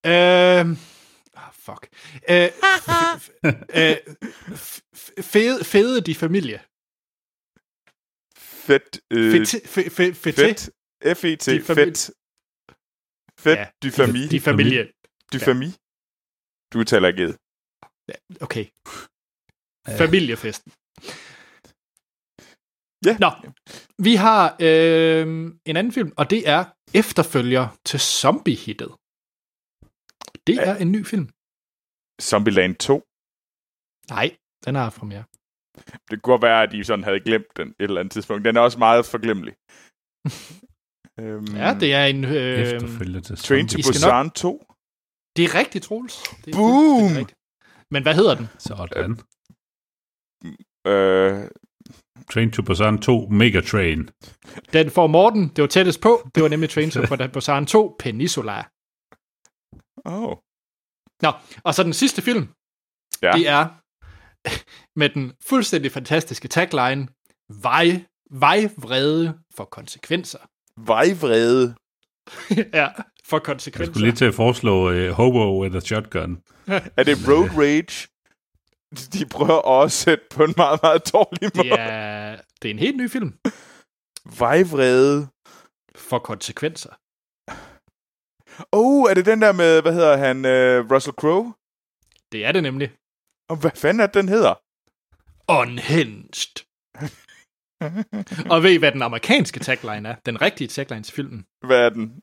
Øh, 0.05 0.77
fuck. 1.69 1.83
Øh, 2.29 2.47
f- 2.47 2.89
f- 3.23 3.31
øh, 3.81 3.95
f- 4.65 4.81
f- 4.95 5.21
fede, 5.21 5.63
fede 5.65 6.01
de 6.01 6.15
familie. 6.15 6.59
Fedt. 8.37 8.99
Øh, 9.11 9.31
Fedt. 9.31 9.67
Fedt. 9.67 9.93
Fedt. 10.17 10.17
fedt. 10.17 10.69
F-E-T. 11.17 11.45
De 11.51 11.61
familie. 11.61 11.85
Fedt. 11.85 12.11
Fedt. 13.39 13.59
Ja, 13.59 13.69
Du 13.83 13.89
famille. 13.91 14.29
De 14.29 14.39
familie. 14.41 14.83
Du 15.33 15.37
ja. 15.37 15.45
famille. 15.45 15.73
Du 16.73 16.83
taler 16.83 17.07
ikke 17.07 17.23
ed. 17.23 17.33
Okay. 18.41 18.65
Familiefesten. 19.97 20.71
Ja. 23.05 23.17
Nå, 23.23 23.29
vi 24.03 24.15
har 24.15 24.55
øh, 24.61 25.27
en 25.65 25.77
anden 25.77 25.93
film, 25.93 26.11
og 26.17 26.29
det 26.29 26.47
er 26.49 26.65
efterfølger 26.93 27.67
til 27.85 27.99
Zombie-hittet. 27.99 28.91
Det 30.47 30.55
Ja. 30.55 30.61
er 30.69 30.75
en 30.75 30.91
ny 30.91 31.05
film. 31.05 31.29
Zombieland 32.21 32.75
2. 32.75 33.03
Nej, 34.09 34.37
den 34.65 34.75
har 34.75 34.83
haft 34.83 34.97
premiere. 34.99 35.23
Det 36.11 36.21
kunne 36.21 36.31
godt 36.33 36.41
være, 36.41 36.63
at 36.63 36.71
de 36.71 36.83
sådan 36.83 37.03
havde 37.03 37.19
glemt 37.19 37.57
den 37.57 37.67
et 37.67 37.73
eller 37.79 37.99
andet 37.99 38.11
tidspunkt. 38.11 38.45
Den 38.45 38.57
er 38.57 38.61
også 38.61 38.79
meget 38.79 39.05
forglemmelig. 39.05 39.53
Øhm, 41.19 41.55
Ja, 41.55 41.73
det 41.79 41.93
er 41.93 42.05
en... 42.05 42.23
Øh, 42.25 42.59
Efterfølger 42.59 43.21
til 43.21 43.35
Train 43.37 43.67
to 43.67 43.77
I 43.77 43.81
Busan 43.87 44.29
2. 44.29 44.65
det 45.35 45.45
er 45.45 45.55
rigtigt, 45.55 45.83
Troels. 45.85 46.23
Det 46.45 46.53
er 46.53 46.57
Boom! 46.57 46.71
fuldstændig 46.71 47.19
rigtigt. 47.19 47.39
Men 47.91 48.03
hvad 48.03 48.15
hedder 48.15 48.35
den? 48.35 48.47
Sådan. 48.69 49.11
Øh, 50.91 51.49
Train 52.31 52.51
to 52.51 52.61
Busan 52.61 53.01
2 53.01 53.27
Mega 53.41 53.61
Train. 53.61 54.09
Den 54.73 54.91
får 54.91 55.07
Morten. 55.07 55.43
Det 55.55 55.61
var 55.61 55.67
tættest 55.67 56.01
på. 56.01 56.29
Det 56.35 56.43
var 56.43 56.49
nemlig 56.49 56.69
Train 56.69 56.91
to 56.91 56.99
Busan 57.33 57.65
2 57.65 57.95
Peninsula. 57.99 58.57
oh. 60.05 60.37
Nå, 61.21 61.31
og 61.63 61.73
så 61.75 61.83
den 61.83 61.93
sidste 61.93 62.21
film. 62.21 62.47
Ja. 63.21 63.31
Det 63.31 63.47
er 63.47 63.67
med 64.99 65.09
den 65.09 65.33
fuldstændig 65.49 65.91
fantastiske 65.91 66.47
tagline. 66.47 67.07
Vej, 67.61 68.03
vejvrede 68.31 69.39
for 69.55 69.65
konsekvenser. 69.65 70.39
Vejvrede. 70.91 71.75
ja, 72.73 72.87
for 73.25 73.37
Jeg 73.37 73.43
konsekvenser. 73.43 73.93
skulle 73.93 74.05
lige 74.07 74.15
til 74.15 74.25
at 74.25 74.33
foreslå 74.35 74.91
uh, 74.91 75.09
Hobo 75.11 75.61
with 75.61 75.75
a 75.75 75.79
Shotgun. 75.79 76.41
Er 76.67 77.03
det 77.03 77.17
Road 77.27 77.49
Rage? 77.57 78.07
De 79.13 79.25
prøver 79.25 79.59
også 79.59 79.85
at 79.85 79.91
sætte 79.91 80.23
på 80.31 80.43
en 80.43 80.53
meget, 80.57 80.79
meget 80.83 81.13
dårlig 81.13 81.51
måde. 81.55 81.69
Det 81.69 81.79
er, 81.79 82.37
det 82.61 82.69
er 82.69 82.73
en 82.73 82.79
helt 82.79 82.97
ny 82.97 83.09
film. 83.09 83.33
Vejvrede. 84.39 85.27
For 85.95 86.19
konsekvenser. 86.19 86.89
Oh, 88.71 89.09
er 89.09 89.13
det 89.13 89.25
den 89.25 89.41
der 89.41 89.51
med, 89.51 89.81
hvad 89.81 89.93
hedder 89.93 90.17
han, 90.17 90.37
uh, 90.37 90.91
Russell 90.91 91.13
Crowe? 91.15 91.53
Det 92.31 92.45
er 92.45 92.51
det 92.51 92.63
nemlig. 92.63 92.91
Og 93.49 93.55
hvad 93.55 93.71
fanden 93.75 94.01
er 94.01 94.05
det, 94.05 94.13
den 94.13 94.29
hedder? 94.29 94.53
Unhinged. 95.61 96.65
Og 98.49 98.63
ved 98.63 98.71
I, 98.71 98.77
hvad 98.77 98.91
den 98.91 99.01
amerikanske 99.01 99.59
tagline 99.59 100.09
er? 100.09 100.15
Den 100.25 100.41
rigtige 100.41 100.67
tagline 100.67 101.03
til 101.03 101.13
filmen. 101.13 101.45
Hvad 101.67 101.77
er 101.85 101.89
den? 101.89 102.13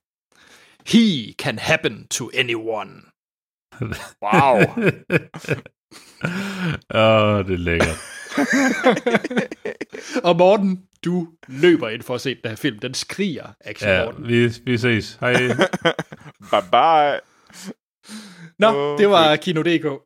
He 0.87 1.33
can 1.33 1.59
happen 1.59 2.09
to 2.09 2.31
anyone. 2.35 2.93
Wow. 4.23 4.57
Åh, 6.95 7.23
oh, 7.35 7.45
det 7.47 7.55
er 7.55 7.57
lækkert. 7.57 7.99
Og 10.25 10.37
Morten, 10.37 10.83
du 11.05 11.28
løber 11.49 11.88
ind 11.88 12.02
for 12.02 12.14
at 12.14 12.21
se 12.21 12.35
den 12.35 12.50
her 12.50 12.57
film. 12.57 12.78
Den 12.78 12.95
skriger 12.95 13.47
action 13.61 13.90
Ja, 13.90 14.05
Morten. 14.05 14.28
vi, 14.28 14.49
vi 14.64 14.78
ses. 14.78 15.19
Hej. 15.21 15.33
bye 16.53 16.67
bye. 16.75 17.21
Nå, 18.59 18.69
Åh, 18.69 18.99
det 18.99 19.11
var 19.11 19.37
Kino.dk. 19.37 19.87
Åh, 19.87 20.00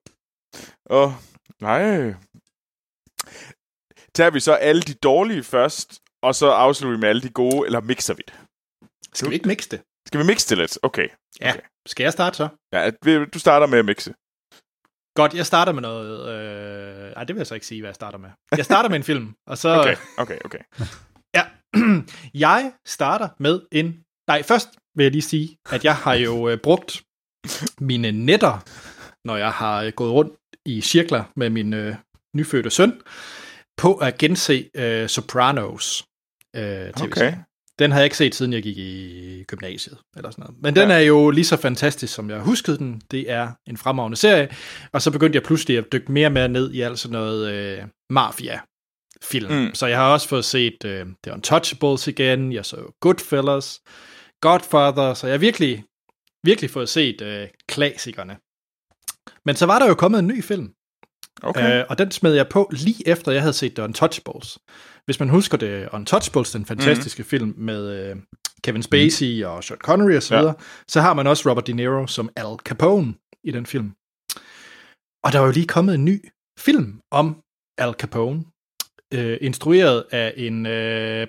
oh, 0.90 1.12
nej. 1.61 2.14
Tager 4.14 4.30
vi 4.30 4.40
så 4.40 4.52
alle 4.54 4.82
de 4.82 4.94
dårlige 4.94 5.42
først, 5.42 6.00
og 6.23 6.35
så 6.35 6.50
afslutter 6.50 6.97
vi 6.97 7.00
med 7.00 7.09
alle 7.09 7.23
de 7.23 7.30
gode, 7.30 7.66
eller 7.66 7.80
mixer 7.80 8.14
vi 8.14 8.23
det? 8.26 8.35
Skal 9.14 9.30
vi 9.30 9.35
ikke 9.35 9.49
mixe 9.49 9.70
det? 9.70 9.80
Skal 10.06 10.20
vi 10.20 10.25
mixe 10.26 10.49
det 10.50 10.59
lidt? 10.59 10.78
Okay. 10.82 11.09
Ja. 11.40 11.50
Okay. 11.50 11.61
Skal 11.87 12.04
jeg 12.04 12.12
starte 12.12 12.37
så? 12.37 12.49
Ja, 12.73 12.90
du 13.35 13.38
starter 13.38 13.66
med 13.66 13.78
at 13.78 13.85
mixe. 13.85 14.14
Godt, 15.14 15.35
jeg 15.35 15.47
starter 15.47 15.73
med 15.73 15.82
noget... 15.82 16.28
Øh... 16.28 17.12
Ej, 17.12 17.25
det 17.25 17.35
vil 17.35 17.40
jeg 17.40 17.47
så 17.47 17.54
ikke 17.54 17.66
sige, 17.66 17.80
hvad 17.80 17.88
jeg 17.88 17.94
starter 17.94 18.18
med. 18.18 18.30
Jeg 18.56 18.64
starter 18.64 18.88
med 18.88 18.97
en 18.97 19.04
film, 19.04 19.35
og 19.47 19.59
så... 19.59 19.68
Okay, 19.78 19.97
okay, 20.18 20.38
okay. 20.44 20.59
Ja, 21.35 21.44
jeg 22.47 22.73
starter 22.87 23.28
med 23.38 23.61
en... 23.73 24.04
Nej, 24.28 24.42
først 24.42 24.68
vil 25.00 25.04
jeg 25.04 25.12
lige 25.12 25.23
sige, 25.23 25.57
at 25.71 25.85
jeg 25.85 25.97
har 25.97 26.14
jo 26.14 26.49
øh, 26.49 26.59
brugt 26.59 27.02
mine 27.80 28.12
netter, 28.12 28.59
når 29.25 29.37
jeg 29.37 29.50
har 29.50 29.83
øh, 29.83 29.92
gået 29.92 30.12
rundt 30.12 30.33
i 30.66 30.80
cirkler 30.80 31.25
med 31.37 31.50
min 31.50 31.75
øh, 31.75 31.95
nyfødte 32.37 32.71
søn, 32.71 33.00
på 33.76 33.95
at 33.95 34.19
gense 34.19 34.71
øh, 34.76 35.09
Sopranos. 35.09 36.04
Øh, 36.57 36.92
TV 36.92 37.02
Okay. 37.02 37.35
Den 37.78 37.90
har 37.90 37.99
jeg 37.99 38.04
ikke 38.04 38.16
set, 38.16 38.35
siden 38.35 38.52
jeg 38.52 38.62
gik 38.62 38.78
i 38.78 39.45
gymnasiet, 39.49 39.99
eller 40.16 40.30
sådan 40.30 40.42
noget. 40.42 40.62
Men 40.62 40.76
den 40.76 40.90
er 40.90 40.99
jo 40.99 41.30
lige 41.30 41.45
så 41.45 41.57
fantastisk, 41.57 42.14
som 42.14 42.30
jeg 42.30 42.40
huskede 42.40 42.78
den. 42.78 43.02
Det 43.11 43.30
er 43.30 43.49
en 43.66 43.76
fremragende 43.76 44.16
serie. 44.16 44.49
Og 44.92 45.02
så 45.02 45.11
begyndte 45.11 45.37
jeg 45.37 45.42
pludselig 45.42 45.78
at 45.78 45.85
dykke 45.92 46.12
mere 46.12 46.26
og 46.26 46.33
mere 46.33 46.49
ned 46.49 46.73
i 46.73 46.80
alt 46.80 46.99
sådan 46.99 47.12
noget 47.12 47.52
øh, 47.52 47.83
mafia 48.11 48.61
film. 49.23 49.52
Mm. 49.52 49.59
Mm. 49.59 49.75
Så 49.75 49.87
jeg 49.87 49.99
har 49.99 50.12
også 50.12 50.28
fået 50.28 50.45
set 50.45 50.85
øh, 50.85 51.07
The 51.25 51.33
Untouchables 51.33 52.09
igen, 52.09 52.52
jeg 52.52 52.64
så 52.64 52.76
Goodfellas, 53.00 53.80
Godfather, 54.40 55.14
så 55.14 55.26
jeg 55.26 55.35
har 55.35 55.38
virkelig, 55.38 55.85
virkelig 56.44 56.70
fået 56.70 56.88
set 56.88 57.20
øh, 57.20 57.49
klassikerne. 57.68 58.38
Men 59.44 59.56
så 59.56 59.66
var 59.66 59.78
der 59.78 59.88
jo 59.88 59.94
kommet 59.94 60.18
en 60.18 60.26
ny 60.26 60.42
film, 60.42 60.75
Okay. 61.42 61.80
Øh, 61.80 61.87
og 61.88 61.99
den 61.99 62.11
smed 62.11 62.35
jeg 62.35 62.49
på 62.49 62.70
lige 62.73 63.09
efter, 63.09 63.32
jeg 63.32 63.42
havde 63.42 63.52
set 63.52 63.75
The 63.75 63.85
Untouchables. 63.85 64.59
Hvis 65.04 65.20
man 65.20 65.28
husker 65.28 65.59
det, 65.59 65.88
Untouchables, 65.92 66.52
den 66.52 66.66
fantastiske 66.66 67.23
mm. 67.23 67.28
film 67.28 67.54
med 67.56 67.88
øh, 67.88 68.16
Kevin 68.64 68.82
Spacey 68.82 69.44
og 69.44 69.64
Sean 69.64 69.78
Connery 69.78 70.16
osv., 70.16 70.35
ja. 70.35 70.52
så 70.88 71.00
har 71.00 71.14
man 71.14 71.26
også 71.26 71.50
Robert 71.50 71.66
De 71.66 71.73
Niro 71.73 72.06
som 72.06 72.30
Al 72.37 72.56
Capone 72.56 73.14
i 73.44 73.50
den 73.50 73.66
film. 73.66 73.92
Og 75.25 75.32
der 75.32 75.38
var 75.38 75.47
jo 75.47 75.52
lige 75.52 75.66
kommet 75.66 75.94
en 75.94 76.04
ny 76.04 76.28
film 76.59 77.00
om 77.11 77.42
Al 77.78 77.92
Capone, 77.92 78.44
øh, 79.14 79.38
instrueret 79.40 80.04
af 80.11 80.35
en, 80.37 80.66
øh, 80.66 81.26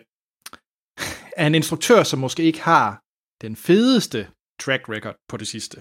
af 1.38 1.46
en 1.46 1.56
instruktør, 1.56 2.04
som 2.04 2.20
måske 2.20 2.44
ikke 2.44 2.62
har 2.62 3.01
den 3.42 3.56
fedeste 3.56 4.28
track 4.60 4.90
record 4.90 5.16
på 5.30 5.38
det 5.38 5.48
sidste. 5.48 5.78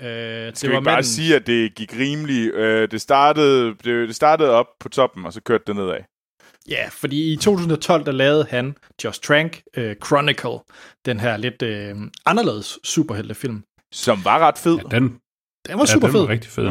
Øh, 0.00 0.54
Skal 0.54 0.70
vi 0.70 0.74
ikke 0.74 0.84
bare 0.84 1.02
sige, 1.02 1.36
at 1.36 1.46
det 1.46 1.74
gik 1.74 1.94
rimeligt? 1.94 2.54
Øh, 2.54 2.90
det, 2.90 3.00
startede, 3.00 3.68
det, 3.68 4.08
det 4.08 4.16
startede 4.16 4.50
op 4.50 4.66
på 4.80 4.88
toppen, 4.88 5.26
og 5.26 5.32
så 5.32 5.40
kørte 5.40 5.64
det 5.66 5.76
nedad. 5.76 6.00
Ja, 6.68 6.88
fordi 6.88 7.32
i 7.32 7.36
2012, 7.36 8.06
der 8.06 8.12
lavede 8.12 8.46
han 8.50 8.76
Just 9.04 9.22
Trank 9.22 9.62
uh, 9.78 9.92
Chronicle, 10.06 10.58
den 11.04 11.20
her 11.20 11.36
lidt 11.36 11.62
uh, 11.62 12.08
anderledes 12.26 12.78
superheltefilm. 12.84 13.64
Som 13.92 14.24
var 14.24 14.38
ret 14.38 14.58
fed. 14.58 14.76
Ja, 14.76 14.82
den, 14.98 15.02
Den 15.68 15.78
var 15.78 15.86
ja, 15.88 15.92
super 15.92 16.06
den 16.06 16.12
fed. 16.12 16.20
var 16.20 16.28
rigtig 16.28 16.50
fed. 16.50 16.64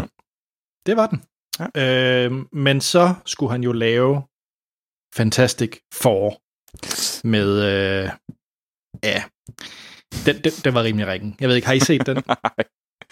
Det 0.85 0.97
var 0.97 1.07
den. 1.07 1.23
Ja. 1.75 2.27
Uh, 2.27 2.45
men 2.55 2.81
så 2.81 3.13
skulle 3.25 3.51
han 3.51 3.63
jo 3.63 3.71
lave 3.71 4.21
Fantastic 5.15 5.77
Four 5.93 6.41
med, 7.27 7.49
uh, 7.57 8.09
ja, 9.03 9.23
den, 10.25 10.35
den, 10.43 10.51
den 10.63 10.73
var 10.73 10.83
rimelig 10.83 11.07
ringen. 11.07 11.35
Jeg 11.39 11.49
ved 11.49 11.55
ikke, 11.55 11.67
har 11.67 11.73
I 11.73 11.79
set 11.79 12.05
den? 12.05 12.15
Nej. 12.27 12.65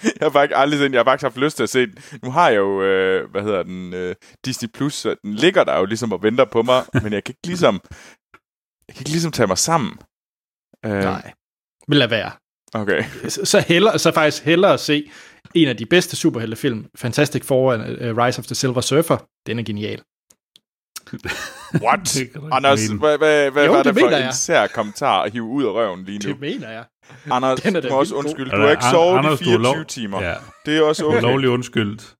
Jeg 0.03 0.11
har 0.21 0.29
faktisk 0.29 0.57
aldrig 0.57 0.77
set 0.79 0.85
den. 0.85 0.93
Jeg 0.93 0.99
har 0.99 1.03
faktisk 1.03 1.23
haft 1.23 1.37
lyst 1.37 1.55
til 1.57 1.63
at 1.63 1.69
se 1.69 1.85
den. 1.85 1.95
Nu 2.23 2.31
har 2.31 2.49
jeg 2.49 2.57
jo, 2.57 2.83
øh, 2.83 3.31
hvad 3.31 3.41
hedder 3.41 3.63
den, 3.63 3.93
øh, 3.93 4.15
Disney 4.45 4.69
Plus, 4.69 4.93
så 4.93 5.15
den 5.23 5.33
ligger 5.33 5.63
der 5.63 5.77
jo 5.77 5.85
ligesom 5.85 6.11
og 6.11 6.23
venter 6.23 6.45
på 6.45 6.61
mig, 6.61 6.83
men 7.03 7.13
jeg 7.13 7.23
kan 7.23 7.31
ikke 7.31 7.47
ligesom, 7.47 7.81
jeg 8.87 8.95
kan 8.95 9.01
ikke 9.01 9.09
ligesom 9.09 9.31
tage 9.31 9.47
mig 9.47 9.57
sammen. 9.57 9.97
Øh, 10.85 10.91
Nej. 10.91 11.33
Vil 11.87 11.97
lade 11.97 12.11
være. 12.11 12.31
Okay. 12.73 13.03
Så, 13.27 13.45
så, 13.45 13.59
hellere, 13.59 13.99
så 13.99 14.11
faktisk 14.11 14.43
hellere 14.43 14.73
at 14.73 14.79
se 14.79 15.11
en 15.53 15.67
af 15.67 15.77
de 15.77 15.85
bedste 15.85 16.15
superheltefilm, 16.15 16.85
Fantastic 16.95 17.45
Four, 17.45 17.73
uh, 17.73 18.17
Rise 18.17 18.39
of 18.39 18.45
the 18.45 18.55
Silver 18.55 18.81
Surfer. 18.81 19.17
Den 19.47 19.59
er 19.59 19.63
genial. 19.63 20.01
What? 21.83 22.17
Anders, 22.51 22.87
hvad, 22.87 23.17
hvad, 23.17 23.51
hvad 23.51 23.65
Jo, 23.65 23.71
var 23.71 23.83
det 23.83 23.95
det 23.95 24.01
for 24.01 24.09
en 24.09 24.33
sær 24.33 24.67
kommentar 24.67 25.21
at 25.21 25.31
hive 25.31 25.43
ud 25.43 25.63
af 25.63 25.69
røven 25.69 26.05
lige 26.05 26.19
nu? 26.19 26.31
Det 26.31 26.39
mener 26.39 26.69
jeg. 26.69 26.85
Anders, 27.31 27.61
Den 27.61 27.75
er 27.75 27.81
du 27.81 27.89
må 27.89 27.99
også 27.99 28.15
undskylde. 28.15 28.51
Er 28.51 28.55
Du 28.55 28.61
har 28.61 28.71
ikke 28.71 28.83
sovet 28.91 29.17
Anders, 29.17 29.41
i 29.41 29.43
du 29.43 29.49
er 29.49 29.57
lov- 29.57 29.73
24 29.73 29.85
timer. 29.85 30.21
Ja, 30.21 30.35
Det 30.65 30.77
er 30.77 30.81
også 30.81 31.03
du 31.03 31.09
er 31.09 31.13
okay. 31.17 31.21
lovlig 31.27 31.49
undskyldt. 31.49 32.15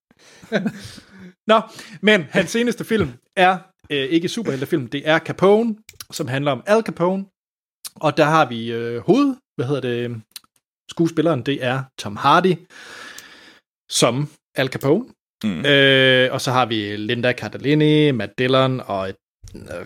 Nå, 1.48 1.62
men 2.02 2.26
hans 2.30 2.50
seneste 2.50 2.84
film 2.86 3.10
er 3.36 3.58
øh, 3.90 3.98
ikke 4.10 4.30
superheltefilm, 4.30 4.88
det 4.88 5.02
er 5.10 5.20
Capone, 5.20 5.76
som 6.12 6.28
handler 6.28 6.52
om 6.52 6.64
Al 6.66 6.82
Capone. 6.84 7.26
Og 7.96 8.18
der 8.18 8.26
har 8.26 8.46
vi 8.46 8.72
øh, 8.72 9.02
hoved, 9.06 9.36
hvad 9.56 9.66
hedder 9.66 9.82
det, 9.82 10.22
skuespilleren, 10.92 11.42
det 11.42 11.64
er 11.66 11.84
Tom 12.00 12.16
Hardy, 12.16 12.56
som 13.90 14.30
Al 14.56 14.68
Capone. 14.68 15.06
Mm. 15.44 15.66
Øh, 15.66 16.34
og 16.34 16.42
så 16.42 16.52
har 16.52 16.66
vi 16.66 16.96
Linda 16.96 17.34
Cardellini, 17.34 18.12
Matt 18.12 18.32
Dillon 18.38 18.82
og 18.86 19.10
et 19.10 19.16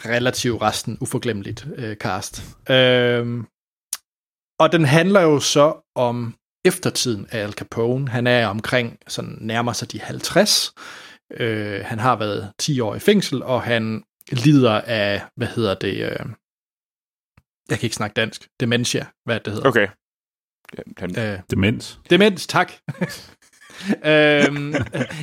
relativt 0.05 0.61
resten 0.61 0.97
uforglemmeligt 1.01 1.67
øh, 1.75 1.95
cast. 1.95 2.43
Øh, 2.69 3.43
og 4.59 4.71
den 4.71 4.85
handler 4.85 5.21
jo 5.21 5.39
så 5.39 5.91
om 5.95 6.35
eftertiden 6.65 7.27
af 7.31 7.39
Al 7.39 7.51
Capone. 7.51 8.09
Han 8.09 8.27
er 8.27 8.47
omkring, 8.47 8.97
sådan 9.07 9.37
nærmer 9.41 9.73
sig 9.73 9.91
de 9.91 9.99
50. 9.99 10.73
Øh, 11.33 11.85
han 11.85 11.99
har 11.99 12.15
været 12.15 12.51
10 12.59 12.79
år 12.79 12.95
i 12.95 12.99
fængsel, 12.99 13.43
og 13.43 13.61
han 13.61 14.03
lider 14.31 14.81
af, 14.81 15.21
hvad 15.35 15.47
hedder 15.47 15.75
det, 15.75 15.93
øh, 15.93 16.25
jeg 17.69 17.79
kan 17.79 17.85
ikke 17.85 17.95
snakke 17.95 18.13
dansk, 18.13 18.47
dementia, 18.59 19.05
hvad 19.25 19.39
det 19.39 19.53
hedder. 19.53 19.67
Okay. 19.67 19.87
Han, 20.97 21.19
Øh, 21.19 21.39
Demens. 21.51 21.99
Demens, 22.09 22.47
tak. 22.47 22.71
øhm, 24.13 24.73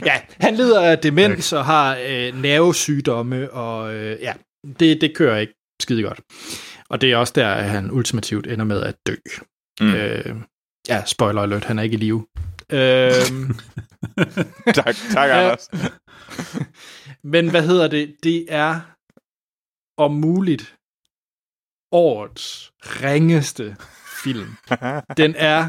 ja, 0.04 0.20
han 0.40 0.54
lider 0.54 0.80
af 0.80 0.98
demens 0.98 1.52
og 1.52 1.64
har 1.64 1.96
øh, 1.96 2.42
nervesygdomme, 2.42 3.50
og 3.50 3.94
øh, 3.94 4.20
ja, 4.20 4.34
det, 4.80 5.00
det 5.00 5.16
kører 5.16 5.38
ikke 5.38 5.54
skide 5.80 6.02
godt. 6.02 6.20
Og 6.88 7.00
det 7.00 7.12
er 7.12 7.16
også 7.16 7.32
der, 7.36 7.48
at 7.48 7.70
han 7.70 7.90
ultimativt 7.90 8.46
ender 8.46 8.64
med 8.64 8.82
at 8.82 8.96
dø. 9.06 9.14
Mm. 9.80 9.94
Øh, 9.94 10.36
ja, 10.88 11.04
spoiler 11.06 11.42
alert, 11.42 11.64
han 11.64 11.78
er 11.78 11.82
ikke 11.82 11.94
i 11.94 11.98
live. 11.98 12.26
Øhm, 12.70 13.54
tak, 14.80 14.94
tak. 15.12 15.30
Anders. 15.30 15.70
men 17.32 17.50
hvad 17.50 17.66
hedder 17.66 17.88
det? 17.88 18.16
Det 18.22 18.46
er 18.48 18.80
om 19.96 20.12
muligt 20.12 20.76
årets 21.92 22.72
ringeste 22.80 23.76
film. 24.24 24.50
Den 25.20 25.34
er, 25.36 25.68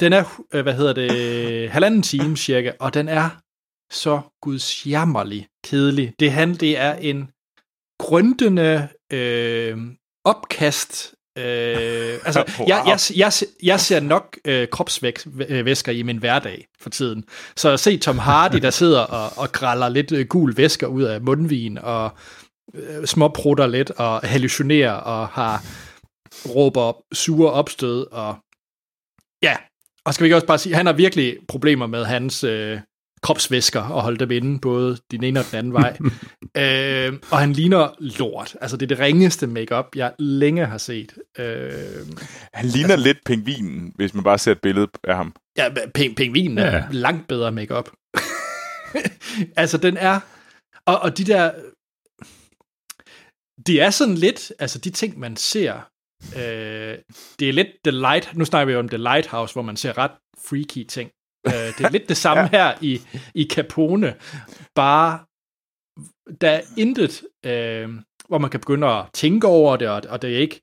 den 0.00 0.12
er, 0.12 0.24
øh, 0.54 0.62
hvad 0.62 0.74
hedder 0.74 0.92
det, 0.92 1.70
halvanden 1.70 2.02
time 2.02 2.36
cirka, 2.36 2.72
og 2.80 2.94
den 2.94 3.08
er 3.08 3.30
så 3.92 4.20
gudsjammerlig 4.42 5.48
kedelig. 5.64 6.14
Det, 6.20 6.32
han, 6.32 6.54
det 6.54 6.78
er 6.78 6.94
en 6.94 7.30
grøntende 7.98 8.88
øh, 9.12 9.78
opkast 10.24 11.14
Øh, 11.38 12.18
altså, 12.24 12.44
wow. 12.58 12.68
jeg, 12.68 12.82
jeg, 12.86 12.98
jeg, 13.16 13.32
jeg 13.62 13.80
ser 13.80 14.00
nok 14.00 14.38
øh, 14.44 14.68
kropsvæsker 14.68 15.92
i 15.92 16.02
min 16.02 16.18
hverdag 16.18 16.66
for 16.80 16.90
tiden. 16.90 17.24
Så 17.56 17.70
at 17.70 17.80
se 17.80 17.96
Tom 17.96 18.18
Hardy, 18.18 18.56
der 18.56 18.70
sidder 18.70 19.00
og, 19.00 19.30
og 19.42 19.52
græller 19.52 19.88
lidt 19.88 20.12
øh, 20.12 20.26
gul 20.26 20.56
væsker 20.56 20.86
ud 20.86 21.02
af 21.02 21.20
mundvin, 21.20 21.78
og 21.78 22.10
øh, 22.74 23.06
småprutter 23.06 23.66
lidt, 23.66 23.90
og 23.90 24.20
hallucinerer, 24.20 24.92
og 24.92 25.28
har 25.28 25.64
råber 26.48 27.14
sure 27.14 27.52
opstød, 27.52 28.06
og 28.12 28.36
ja, 29.42 29.56
og 30.04 30.14
skal 30.14 30.24
vi 30.24 30.26
ikke 30.26 30.36
også 30.36 30.46
bare 30.46 30.58
sige, 30.58 30.74
han 30.74 30.86
har 30.86 30.92
virkelig 30.92 31.38
problemer 31.48 31.86
med 31.86 32.04
hans 32.04 32.44
øh, 32.44 32.80
kropsvæsker 33.24 33.80
og 33.80 34.02
holde 34.02 34.18
dem 34.18 34.30
inde, 34.30 34.60
både 34.60 34.98
den 35.10 35.24
ene 35.24 35.40
og 35.40 35.46
den 35.50 35.58
anden 35.58 35.72
vej. 35.72 35.96
øh, 36.62 37.12
og 37.30 37.38
han 37.38 37.52
ligner 37.52 37.94
lort. 37.98 38.56
Altså, 38.60 38.76
det 38.76 38.86
er 38.86 38.96
det 38.96 38.98
ringeste 38.98 39.46
makeup 39.46 39.86
jeg 39.96 40.12
længe 40.18 40.66
har 40.66 40.78
set. 40.78 41.14
Øh, 41.38 41.72
han 42.54 42.66
ligner 42.66 42.90
altså, 42.90 43.06
lidt 43.06 43.18
pingvinen, 43.26 43.92
hvis 43.94 44.14
man 44.14 44.24
bare 44.24 44.38
ser 44.38 44.52
et 44.52 44.60
billede 44.60 44.88
af 45.04 45.16
ham. 45.16 45.34
Ja, 45.56 45.68
ping, 45.94 46.16
pingvinen 46.16 46.58
er 46.58 46.76
ja. 46.76 46.84
langt 46.90 47.28
bedre 47.28 47.52
makeup. 47.52 47.90
altså, 49.62 49.78
den 49.78 49.96
er... 49.96 50.20
Og, 50.86 50.98
og 50.98 51.18
de 51.18 51.24
der... 51.24 51.52
Det 53.66 53.82
er 53.82 53.90
sådan 53.90 54.14
lidt... 54.14 54.52
Altså, 54.58 54.78
de 54.78 54.90
ting, 54.90 55.18
man 55.18 55.36
ser... 55.36 55.74
Øh, 56.36 56.98
det 57.38 57.48
er 57.48 57.52
lidt 57.52 57.68
The 57.84 57.98
Light... 57.98 58.36
Nu 58.36 58.44
snakker 58.44 58.66
vi 58.66 58.72
jo 58.72 58.78
om 58.78 58.88
The 58.88 58.98
Lighthouse, 58.98 59.52
hvor 59.54 59.62
man 59.62 59.76
ser 59.76 59.98
ret 59.98 60.12
freaky 60.48 60.84
ting. 60.88 61.10
Øh, 61.46 61.52
det 61.52 61.80
er 61.80 61.90
lidt 61.90 62.08
det 62.08 62.16
samme 62.16 62.42
ja. 62.42 62.48
her 62.48 62.74
i, 62.80 63.00
i 63.34 63.48
Capone, 63.52 64.14
bare 64.74 65.18
der 66.40 66.50
er 66.50 66.60
intet, 66.76 67.22
øh, 67.46 67.88
hvor 68.28 68.38
man 68.38 68.50
kan 68.50 68.60
begynde 68.60 68.86
at 68.86 69.04
tænke 69.12 69.46
over 69.46 69.76
det, 69.76 69.88
og, 69.88 70.02
og 70.08 70.22
det 70.22 70.34
er 70.34 70.38
ikke, 70.38 70.60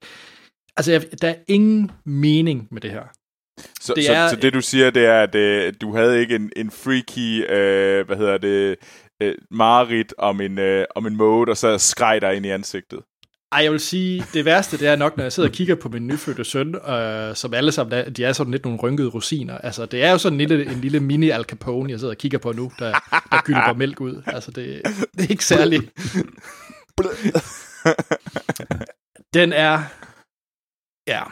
altså 0.78 1.06
der 1.22 1.30
er 1.30 1.36
ingen 1.48 1.92
mening 2.06 2.68
med 2.72 2.82
det 2.82 2.92
her. 2.92 3.04
Så 3.82 3.94
det, 3.94 4.06
så, 4.06 4.14
er, 4.14 4.28
så 4.28 4.36
det 4.36 4.54
du 4.54 4.62
siger, 4.62 4.90
det 4.90 5.06
er, 5.06 5.24
at 5.24 5.36
øh, 5.36 5.74
du 5.82 5.96
havde 5.96 6.20
ikke 6.20 6.36
en, 6.36 6.52
en 6.56 6.72
freaky, 6.72 7.52
øh, 7.52 8.06
hvad 8.06 8.18
hedder 8.18 8.38
det, 8.38 8.78
øh, 9.24 9.36
marit 9.52 10.14
om 10.18 10.42
en, 10.42 10.60
øh, 10.60 10.86
om 10.96 11.08
en 11.08 11.16
mode, 11.16 11.50
og 11.50 11.58
så 11.58 11.78
skreg 11.78 12.22
dig 12.22 12.36
ind 12.36 12.46
i 12.46 12.50
ansigtet? 12.50 13.00
Ej, 13.52 13.64
jeg 13.64 13.72
vil 13.72 13.80
sige, 13.80 14.24
det 14.34 14.46
værste, 14.46 14.78
det 14.78 14.88
er 14.88 14.96
nok, 14.96 15.18
når 15.18 15.24
jeg 15.24 15.34
sidder 15.34 15.50
og 15.50 15.54
kigger 15.54 15.76
på 15.76 15.90
min 15.90 16.08
nyfødte 16.08 16.44
søn, 16.44 16.76
øh, 16.76 17.36
som 17.36 17.54
alle 17.54 17.72
sammen, 17.72 18.14
de 18.14 18.24
er 18.24 18.34
sådan 18.34 18.52
lidt 18.52 18.66
nogle 18.66 18.80
rynkede 18.80 19.10
rosiner. 19.10 19.58
Altså, 19.58 19.86
det 19.86 20.04
er 20.04 20.12
jo 20.12 20.18
sådan 20.18 20.42
en 20.42 20.48
lille, 20.48 20.72
en 20.72 20.82
lille 20.82 21.00
mini 21.00 21.30
Al 21.30 21.44
Capone, 21.44 21.92
jeg 21.92 22.00
sidder 22.00 22.14
og 22.14 22.18
kigger 22.18 22.38
på 22.38 22.52
nu, 22.52 22.72
der, 22.80 22.92
der 23.32 23.44
gylder 23.44 23.74
mælk 23.74 24.02
ud. 24.02 24.24
Altså, 24.26 24.52
det, 24.52 24.82
det 25.18 25.26
er 25.26 25.32
ikke 25.32 25.46
særligt. 25.46 25.84
Den 29.34 29.54
er, 29.54 29.84
ja, 31.08 31.24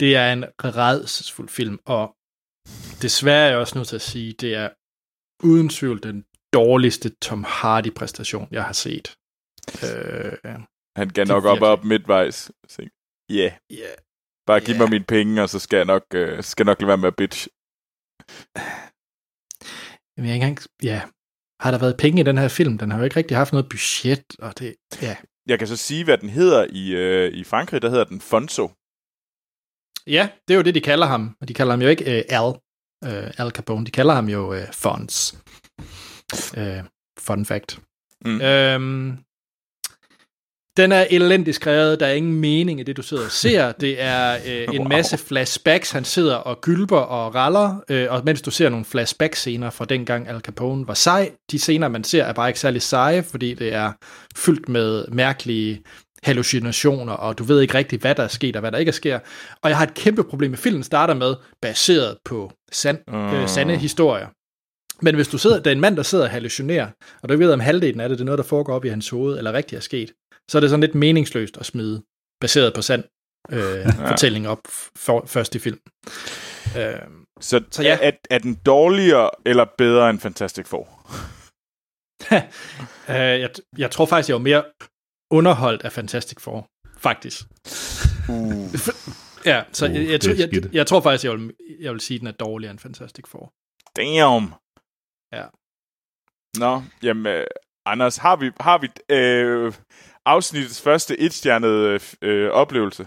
det 0.00 0.16
er 0.16 0.32
en 0.32 0.44
redselsfuld 0.64 1.48
film, 1.48 1.78
og 1.86 2.16
desværre 3.02 3.44
er 3.44 3.48
jeg 3.48 3.58
også 3.58 3.78
nødt 3.78 3.88
til 3.88 3.96
at 3.96 4.02
sige, 4.02 4.32
det 4.32 4.54
er 4.54 4.68
uden 5.42 5.68
tvivl 5.68 6.02
den 6.02 6.24
dårligste 6.52 7.10
Tom 7.22 7.44
Hardy-præstation, 7.44 8.48
jeg 8.50 8.64
har 8.64 8.72
set. 8.72 9.16
Øh, 9.84 10.32
han 10.96 11.08
gav 11.08 11.24
nok 11.26 11.44
op 11.44 11.62
op 11.62 11.84
midtvejs. 11.84 12.50
Ja, 12.78 12.84
yeah. 13.30 13.52
yeah. 13.72 13.96
bare 14.46 14.60
giv 14.60 14.68
yeah. 14.68 14.78
mig 14.78 14.90
mine 14.90 15.04
penge, 15.04 15.42
og 15.42 15.48
så 15.48 15.58
skal 15.58 15.76
jeg 15.76 15.84
nok, 15.84 16.04
uh, 16.14 16.40
skal 16.40 16.66
nok 16.66 16.80
lade 16.80 16.88
være 16.88 16.98
med 16.98 17.08
at 17.08 17.16
bitch. 17.16 17.48
Jamen, 20.16 20.28
jeg 20.28 20.34
engang, 20.34 20.58
ja, 20.82 21.02
har 21.60 21.70
der 21.70 21.78
været 21.78 21.96
penge 21.96 22.20
i 22.20 22.24
den 22.24 22.38
her 22.38 22.48
film? 22.48 22.78
Den 22.78 22.90
har 22.90 22.98
jo 22.98 23.04
ikke 23.04 23.16
rigtig 23.16 23.36
haft 23.36 23.52
noget 23.52 23.68
budget, 23.68 24.24
og 24.38 24.58
det, 24.58 24.76
ja. 25.02 25.16
Jeg 25.46 25.58
kan 25.58 25.68
så 25.68 25.76
sige, 25.76 26.04
hvad 26.04 26.18
den 26.18 26.28
hedder 26.28 26.66
i, 26.70 26.84
uh, 26.94 27.38
i 27.40 27.44
Frankrig. 27.44 27.82
Der 27.82 27.90
hedder 27.90 28.04
den 28.04 28.20
Fonso. 28.20 28.70
Ja, 30.06 30.28
det 30.48 30.54
er 30.54 30.58
jo 30.58 30.62
det, 30.62 30.74
de 30.74 30.80
kalder 30.80 31.06
ham. 31.06 31.36
Og 31.40 31.48
de 31.48 31.54
kalder 31.54 31.72
ham 31.72 31.82
jo 31.82 31.88
ikke 31.88 32.04
uh, 32.04 32.38
Al, 32.38 32.50
uh, 33.06 33.40
Al 33.40 33.50
Capone. 33.50 33.86
De 33.86 33.90
kalder 33.90 34.14
ham 34.14 34.28
jo 34.28 34.54
uh, 34.54 34.72
Fons. 34.72 35.38
Uh, 36.56 36.84
fun 37.18 37.44
fact. 37.44 37.80
Mm. 38.24 38.40
Øhm, 38.40 39.18
den 40.76 40.92
er 40.92 41.06
elendigt 41.10 41.54
skrevet, 41.54 42.00
der 42.00 42.06
er 42.06 42.12
ingen 42.12 42.40
mening 42.40 42.80
i 42.80 42.82
det, 42.82 42.96
du 42.96 43.02
sidder 43.02 43.24
og 43.24 43.30
ser. 43.30 43.72
Det 43.80 44.02
er 44.02 44.34
øh, 44.46 44.74
en 44.74 44.78
wow. 44.78 44.88
masse 44.88 45.18
flashbacks, 45.18 45.90
han 45.90 46.04
sidder 46.04 46.34
og 46.34 46.60
gylper 46.60 46.98
og 46.98 47.34
raller, 47.34 47.84
øh, 47.88 48.06
og 48.10 48.22
mens 48.24 48.42
du 48.42 48.50
ser 48.50 48.68
nogle 48.68 48.84
flashback-scener 48.84 49.70
fra 49.70 49.84
dengang 49.84 50.28
Al 50.28 50.40
Capone 50.40 50.88
var 50.88 50.94
sej, 50.94 51.30
de 51.50 51.58
scener, 51.58 51.88
man 51.88 52.04
ser, 52.04 52.24
er 52.24 52.32
bare 52.32 52.48
ikke 52.48 52.60
særlig 52.60 52.82
seje, 52.82 53.22
fordi 53.22 53.54
det 53.54 53.74
er 53.74 53.92
fyldt 54.36 54.68
med 54.68 55.04
mærkelige 55.08 55.82
hallucinationer, 56.22 57.12
og 57.12 57.38
du 57.38 57.44
ved 57.44 57.60
ikke 57.60 57.74
rigtigt, 57.74 58.02
hvad 58.02 58.14
der 58.14 58.22
er 58.22 58.28
sket 58.28 58.56
og 58.56 58.60
hvad 58.60 58.72
der 58.72 58.78
ikke 58.78 58.88
er 58.88 58.92
sker. 58.92 59.18
Og 59.62 59.70
jeg 59.70 59.76
har 59.76 59.86
et 59.86 59.94
kæmpe 59.94 60.24
problem 60.24 60.50
med 60.50 60.58
filmen 60.58 60.82
starter 60.82 61.14
med, 61.14 61.34
baseret 61.62 62.16
på 62.24 62.52
sand, 62.72 62.98
øh, 63.08 63.42
ah. 63.42 63.48
sande 63.48 63.76
historier. 63.76 64.26
Men 65.02 65.14
hvis 65.14 65.28
du 65.28 65.38
sidder, 65.38 65.60
der 65.60 65.70
er 65.70 65.74
en 65.74 65.80
mand, 65.80 65.96
der 65.96 66.02
sidder 66.02 66.24
og 66.24 66.30
hallucinerer, 66.30 66.88
og 67.22 67.28
du 67.28 67.36
ved, 67.36 67.52
om 67.52 67.60
halvdelen 67.60 68.00
af 68.00 68.08
det, 68.08 68.18
det 68.18 68.22
er 68.22 68.26
noget, 68.26 68.38
der 68.38 68.44
foregår 68.44 68.74
op 68.74 68.84
i 68.84 68.88
hans 68.88 69.08
hoved, 69.08 69.38
eller 69.38 69.52
rigtigt 69.52 69.78
er 69.78 69.82
sket, 69.82 70.12
så 70.50 70.58
er 70.58 70.60
det 70.60 70.70
sådan 70.70 70.80
lidt 70.80 70.94
meningsløst 70.94 71.56
at 71.56 71.66
smide, 71.66 72.02
baseret 72.40 72.74
på 72.74 72.82
sand 72.82 73.04
øh, 73.50 73.58
ja. 73.98 74.10
fortælling 74.10 74.48
op 74.48 74.60
for, 74.96 75.26
først 75.26 75.54
i 75.54 75.58
film. 75.58 75.80
Øh, 76.78 77.00
så, 77.40 77.64
så 77.70 77.82
ja. 77.82 77.98
er, 78.02 78.10
er 78.30 78.38
den 78.38 78.54
dårligere 78.54 79.30
eller 79.46 79.66
bedre 79.78 80.10
end 80.10 80.20
Fantastic 80.20 80.66
Four? 80.66 80.88
øh, 83.08 83.40
jeg, 83.40 83.50
jeg 83.78 83.90
tror 83.90 84.06
faktisk, 84.06 84.28
jeg 84.28 84.34
var 84.34 84.42
mere 84.42 84.64
underholdt 85.30 85.82
af 85.82 85.92
Fantastic 85.92 86.40
Four. 86.40 86.66
Faktisk. 86.98 87.40
Uh. 88.28 88.74
ja, 89.50 89.64
så 89.72 89.86
uh, 89.86 89.94
jeg, 89.94 90.26
jeg, 90.26 90.38
jeg, 90.38 90.48
jeg, 90.52 90.74
jeg 90.74 90.86
tror 90.86 91.00
faktisk, 91.00 91.24
jeg 91.24 91.32
vil, 91.32 91.54
jeg 91.80 91.92
vil 91.92 92.00
sige, 92.00 92.16
at 92.16 92.20
den 92.20 92.28
er 92.28 92.32
dårligere 92.32 92.70
end 92.70 92.78
Fantastic 92.78 93.24
Four. 93.28 93.52
Damn! 93.96 94.52
Ja. 95.32 95.46
Nå, 96.58 96.82
jamen, 97.02 97.26
øh, 97.26 97.46
Anders, 97.86 98.16
har 98.16 98.36
vi, 98.36 98.50
har 98.60 98.78
vi 98.78 98.88
øh, 99.14 99.72
afsnittets 100.26 100.80
første 100.80 101.20
etstjernede 101.20 102.00
øh, 102.22 102.50
oplevelse? 102.50 103.06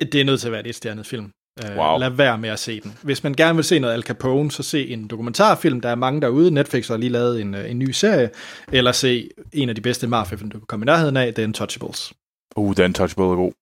Det 0.00 0.14
er 0.14 0.24
nødt 0.24 0.40
til 0.40 0.48
at 0.48 0.52
være 0.52 0.60
et 0.60 0.66
etstjernet 0.66 1.06
film. 1.06 1.32
Uh, 1.64 1.76
wow. 1.76 1.98
Lad 1.98 2.10
være 2.10 2.38
med 2.38 2.48
at 2.48 2.58
se 2.58 2.80
den. 2.80 2.98
Hvis 3.02 3.22
man 3.22 3.34
gerne 3.34 3.54
vil 3.56 3.64
se 3.64 3.78
noget 3.78 3.94
Al 3.94 4.02
Capone, 4.02 4.50
så 4.50 4.62
se 4.62 4.88
en 4.88 5.08
dokumentarfilm. 5.08 5.80
Der 5.80 5.88
er 5.88 5.94
mange 5.94 6.20
derude. 6.20 6.50
Netflix 6.50 6.88
har 6.88 6.96
lige 6.96 7.10
lavet 7.10 7.40
en, 7.40 7.54
øh, 7.54 7.70
en 7.70 7.78
ny 7.78 7.90
serie. 7.90 8.30
Eller 8.72 8.92
se 8.92 9.30
en 9.52 9.68
af 9.68 9.74
de 9.74 9.80
bedste 9.80 10.06
mafia 10.06 10.38
du 10.38 10.58
kan 10.58 10.66
komme 10.66 10.84
i 10.84 10.86
nærheden 10.86 11.16
af. 11.16 11.34
Det 11.34 11.42
er 11.42 11.46
Untouchables. 11.46 12.12
Uh, 12.56 12.74
The 12.74 12.84
Untouchable 12.84 13.24
er 13.24 13.36
god. 13.36 13.52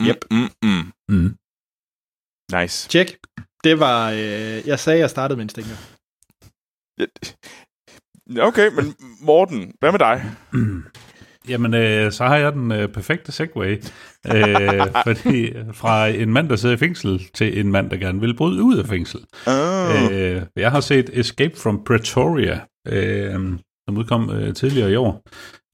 Mm, 0.00 0.06
yep. 0.06 0.24
Mm, 0.30 0.50
mm. 0.62 0.92
Mm. 1.08 1.36
Nice. 2.60 2.90
Check. 2.90 3.18
Det 3.64 3.80
var... 3.80 4.10
Øh, 4.10 4.66
jeg 4.66 4.78
sagde, 4.78 4.98
jeg 4.98 5.10
startede 5.10 5.36
med 5.36 5.42
en 5.44 5.48
stinger. 5.48 5.76
Okay, 8.40 8.68
men 8.68 8.96
Morten, 9.20 9.74
hvad 9.80 9.92
med 9.92 9.98
dig? 9.98 10.24
Jamen, 11.48 11.74
øh, 11.74 12.12
så 12.12 12.24
har 12.24 12.36
jeg 12.36 12.52
den 12.52 12.72
øh, 12.72 12.88
perfekte 12.88 13.32
segway. 13.32 13.82
Øh, 14.34 14.86
fordi 15.06 15.52
fra 15.72 16.06
en 16.06 16.32
mand, 16.32 16.48
der 16.48 16.56
sidder 16.56 16.74
i 16.74 16.78
fængsel, 16.78 17.28
til 17.34 17.60
en 17.60 17.72
mand, 17.72 17.90
der 17.90 17.96
gerne 17.96 18.20
vil 18.20 18.36
bryde 18.36 18.62
ud 18.62 18.78
af 18.78 18.86
fængsel. 18.86 19.20
Oh. 19.46 20.12
Øh, 20.12 20.42
jeg 20.56 20.70
har 20.70 20.80
set 20.80 21.10
Escape 21.12 21.56
from 21.56 21.84
Pretoria, 21.84 22.60
øh, 22.88 23.34
som 23.88 23.98
udkom 23.98 24.30
øh, 24.30 24.54
tidligere 24.54 24.92
i 24.92 24.96
år. 24.96 25.22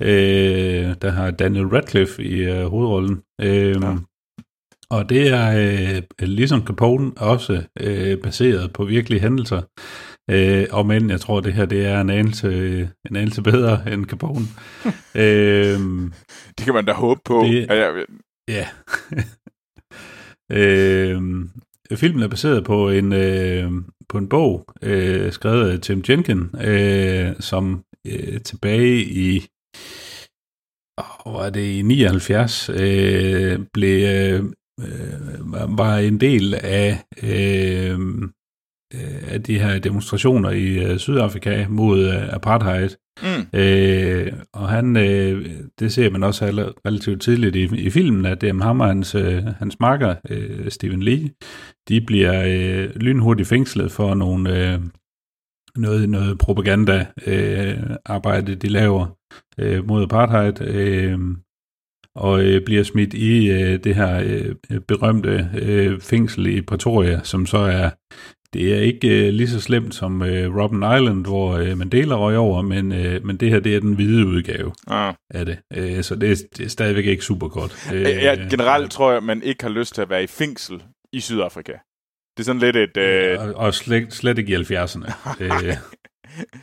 Øh, 0.03 0.95
der 1.03 1.11
har 1.11 1.31
Daniel 1.31 1.67
Radcliffe 1.67 2.25
i 2.25 2.43
øh, 2.43 2.67
hovedrollen. 2.67 3.23
Øh, 3.41 3.77
ja. 3.83 3.97
Og 4.91 5.09
det 5.09 5.29
er 5.29 5.47
øh, 5.91 6.29
ligesom 6.29 6.67
Capone 6.67 7.13
også 7.17 7.63
øh, 7.81 8.19
baseret 8.19 8.73
på 8.73 8.85
virkelige 8.85 9.21
hændelser. 9.21 9.63
Øh, 10.31 10.67
og 10.71 10.87
men 10.87 11.11
jeg 11.11 11.21
tror, 11.21 11.41
det 11.41 11.53
her 11.53 11.67
det 11.67 11.87
er 11.87 12.01
en 12.01 12.11
anelse, 12.11 12.79
en 13.11 13.17
anelse 13.17 13.43
bedre 13.43 13.93
end 13.93 14.07
Capone. 14.07 14.47
øh, 15.25 15.79
det 16.59 16.65
kan 16.65 16.75
man 16.75 16.85
da 16.85 16.93
håbe 16.93 17.21
på. 17.25 17.43
Det, 17.43 17.67
ja. 17.71 18.03
ja. 18.49 18.69
øh, 20.59 21.23
filmen 21.95 22.23
er 22.23 22.29
baseret 22.29 22.65
på 22.65 22.91
en, 22.91 23.13
øh, 23.13 23.71
på 24.09 24.19
en 24.19 24.29
bog, 24.29 24.65
øh, 24.83 25.33
skrevet 25.33 25.71
af 25.71 25.81
Tim 25.81 26.05
Jenkin, 26.09 26.51
øh, 26.61 27.33
som 27.41 27.85
øh, 28.07 28.41
tilbage 28.41 29.05
i 29.05 29.47
oh, 30.99 31.35
var 31.35 31.51
det 31.51 31.79
i 31.79 31.83
79 31.83 32.71
øh, 32.71 33.59
blev 33.73 34.05
øh, 34.05 34.45
var 35.79 35.97
en 35.97 36.21
del 36.21 36.55
af 36.55 37.05
øh, 37.23 37.91
øh, 37.91 37.99
af 39.29 39.43
de 39.43 39.59
her 39.59 39.79
demonstrationer 39.79 40.51
i 40.51 40.85
øh, 40.85 40.99
Sydafrika 40.99 41.67
mod 41.69 42.09
øh, 42.09 42.35
apartheid. 42.35 42.91
Mm. 43.23 43.59
Øh, 43.59 44.33
og 44.53 44.69
han, 44.69 44.97
øh, 44.97 45.51
det 45.79 45.93
ser 45.93 46.11
man 46.11 46.23
også 46.23 46.73
relativt 46.87 47.23
tidligt 47.23 47.57
i, 47.57 47.87
i 47.87 47.91
filmen, 47.91 48.27
at 48.27 48.41
det 48.41 48.49
er 48.49 48.63
ham 48.63 48.81
og 48.81 48.87
hans, 48.87 49.15
øh, 49.15 49.45
hans 49.45 49.81
marker, 49.81 50.15
øh, 50.31 50.71
Stephen 50.71 51.03
Lee, 51.03 51.31
de 51.89 52.01
bliver 52.01 52.43
øh, 52.47 52.97
lynhurtigt 52.97 53.49
fængslet 53.49 53.93
for 53.93 54.15
nogle, 54.15 54.73
øh, 54.73 54.81
noget, 55.77 56.09
noget 56.09 56.39
propaganda 56.39 57.07
øh, 57.27 57.77
de 58.63 58.69
laver 58.69 59.07
øh, 59.59 59.89
mod 59.89 60.03
apartheid, 60.03 60.61
øh, 60.61 61.19
og 62.17 62.45
øh, 62.45 62.65
bliver 62.65 62.83
smidt 62.83 63.15
i 63.15 63.51
øh, 63.51 63.85
det 63.85 63.95
her 63.95 64.23
øh, 64.71 64.81
berømte 64.89 65.51
øh, 65.55 66.01
fængsel 66.01 66.47
i 66.47 66.63
Pretoria, 66.63 67.21
som 67.23 67.47
så 67.47 67.59
er 67.59 67.91
det 68.55 68.75
er 68.75 68.81
ikke 68.81 69.27
øh, 69.27 69.33
lige 69.33 69.49
så 69.49 69.61
slemt 69.61 69.95
som 69.95 70.23
øh, 70.23 70.57
Robben 70.57 70.79
Island, 70.83 71.27
hvor 71.27 71.53
øh, 71.57 71.79
Mandela 71.79 72.15
røg 72.15 72.37
over, 72.37 72.63
men, 72.63 72.93
øh, 72.93 73.27
men 73.27 73.37
det 73.37 73.51
her 73.51 73.61
det 73.61 73.77
er 73.77 73.81
den 73.81 73.95
hvide 73.95 74.27
udgave 74.27 74.73
Ah. 74.87 75.15
af 75.31 75.47
det. 75.47 75.59
Øh, 75.75 76.03
så 76.03 76.15
det 76.15 76.31
er, 76.31 76.37
det 76.57 76.65
er 76.65 76.69
stadigvæk 76.71 77.05
ikke 77.07 77.25
super 77.25 77.49
godt. 77.49 77.89
Øh, 77.95 78.03
Ja, 78.03 78.37
generelt 78.51 78.91
tror 78.91 79.11
jeg, 79.11 79.17
at 79.17 79.23
man 79.23 79.43
ikke 79.43 79.65
har 79.65 79.71
lyst 79.71 79.95
til 79.95 80.03
at 80.03 80.11
være 80.11 80.23
i 80.25 80.27
fængsel 80.27 80.83
i 81.13 81.21
Sydafrika. 81.21 81.73
Det 82.37 82.43
er 82.43 82.45
sådan 82.45 82.61
lidt 82.61 82.77
et... 82.77 82.97
Øh, 82.97 83.39
og, 83.41 83.55
og 83.55 83.75
slet, 83.75 84.13
slet 84.15 84.39
ikke 84.39 84.53
i 84.53 84.57
70'erne. 84.57 85.13
øh, 85.45 85.75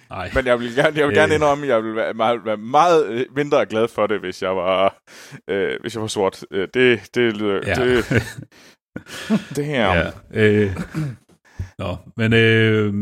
nej. 0.10 0.30
men 0.36 0.46
jeg 0.46 0.60
vil 0.60 0.76
gerne, 0.76 1.00
jeg 1.00 1.08
vil 1.08 1.16
gerne 1.16 1.34
Øh. 1.34 1.36
indrømme, 1.36 1.64
at 1.64 1.70
jeg 1.70 1.84
ville 1.84 1.96
være 1.96 2.14
meget, 2.14 2.40
være 2.46 2.58
meget 2.58 3.08
øh, 3.08 3.26
mindre 3.36 3.66
glad 3.66 3.88
for 3.88 4.08
det, 4.08 4.20
hvis 4.20 4.42
jeg 4.42 4.56
var, 4.56 5.02
øh, 5.50 5.78
hvis 5.82 5.94
jeg 5.96 6.02
var 6.02 6.08
sort. 6.08 6.44
Øh, 6.52 6.68
det, 6.74 7.00
det, 7.16 7.38
lyder, 7.38 7.60
Ja. 7.68 7.74
det, 7.76 8.06
det 9.56 9.66
her... 9.66 9.94
ja. 9.94 10.10
Øh, 10.34 10.72
Nå, 11.82 11.98
men 12.18 12.34
øh, 12.34 12.94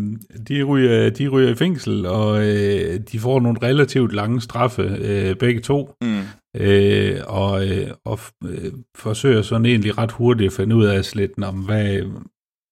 de, 0.47 0.63
ryger, 0.63 1.09
de 1.09 1.27
ryger 1.27 1.49
i 1.49 1.55
fængsel, 1.55 2.05
og 2.05 2.47
øh, 2.47 2.99
de 3.11 3.19
får 3.19 3.39
nogle 3.39 3.59
relativt 3.63 4.13
lange 4.13 4.41
straffe, 4.41 4.81
øh, 4.81 5.35
begge 5.35 5.61
to. 5.61 5.95
Mm. 6.01 6.21
øh, 6.61 7.19
og, 7.27 7.67
øh, 7.67 7.87
og 8.05 8.19
øh, 8.45 8.71
forsøger 8.97 9.41
sådan 9.41 9.65
egentlig 9.65 9.97
ret 9.97 10.11
hurtigt 10.11 10.47
at 10.47 10.53
finde 10.53 10.75
ud 10.75 10.85
af 10.85 11.15
lidt, 11.15 11.43
om 11.43 11.55
hvad 11.55 12.01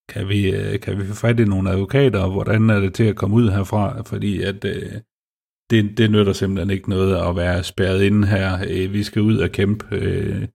kan 0.09 0.29
vi, 0.29 0.55
øh, 0.55 0.79
kan 0.79 0.99
vi 0.99 1.05
få 1.05 1.13
fat 1.13 1.39
i 1.39 1.45
nogle 1.45 1.71
advokater, 1.71 2.19
og 2.19 2.31
hvordan 2.31 2.69
er 2.69 2.79
det 2.79 2.93
til 2.93 3.03
at 3.03 3.15
komme 3.15 3.35
ud 3.35 3.49
herfra, 3.49 4.01
fordi 4.01 4.41
at 4.41 4.65
øh, 4.65 4.91
det, 5.69 5.97
det 5.97 6.11
nytter 6.11 6.33
simpelthen 6.33 6.69
ikke 6.69 6.89
noget 6.89 7.29
at 7.29 7.35
være 7.35 7.63
spærret 7.63 8.03
inde 8.03 8.27
her. 8.27 8.57
Øh, 8.69 8.93
vi 8.93 9.03
skal 9.03 9.21
ud 9.21 9.37
og 9.37 9.49
kæmpe 9.49 9.95
øh, 9.95 10.47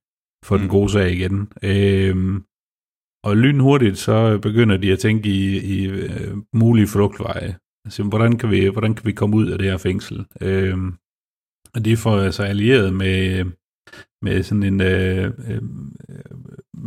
for 0.44 0.56
den 0.56 0.64
Mm. 0.66 0.70
gode 0.70 0.92
sag 0.92 1.12
igen. 1.12 1.48
Øh, 1.62 2.40
og 3.24 3.37
lynhurtigt 3.37 3.98
så 3.98 4.38
begynder 4.38 4.76
de 4.76 4.92
at 4.92 4.98
tænke 4.98 5.28
i, 5.28 5.58
i 5.58 5.87
øh, 5.87 6.37
mulige 6.52 6.87
flugtveje. 6.87 7.56
Altså, 7.85 8.02
hvordan 8.02 8.38
kan, 8.38 8.50
vi, 8.50 8.66
hvordan 8.66 8.94
kan 8.94 9.06
vi 9.06 9.12
komme 9.12 9.37
ud 9.37 9.46
af 9.46 9.58
det 9.58 9.70
her 9.70 9.76
fængsel? 9.76 10.26
Øh, 10.40 10.76
og 11.74 11.85
de 11.85 11.96
får 11.96 12.18
altså 12.18 12.42
allieret 12.42 12.94
med, 12.94 13.44
med 14.22 14.42
sådan 14.42 14.62
en 14.62 14.80
øh, 14.80 15.32
øh, 15.48 15.62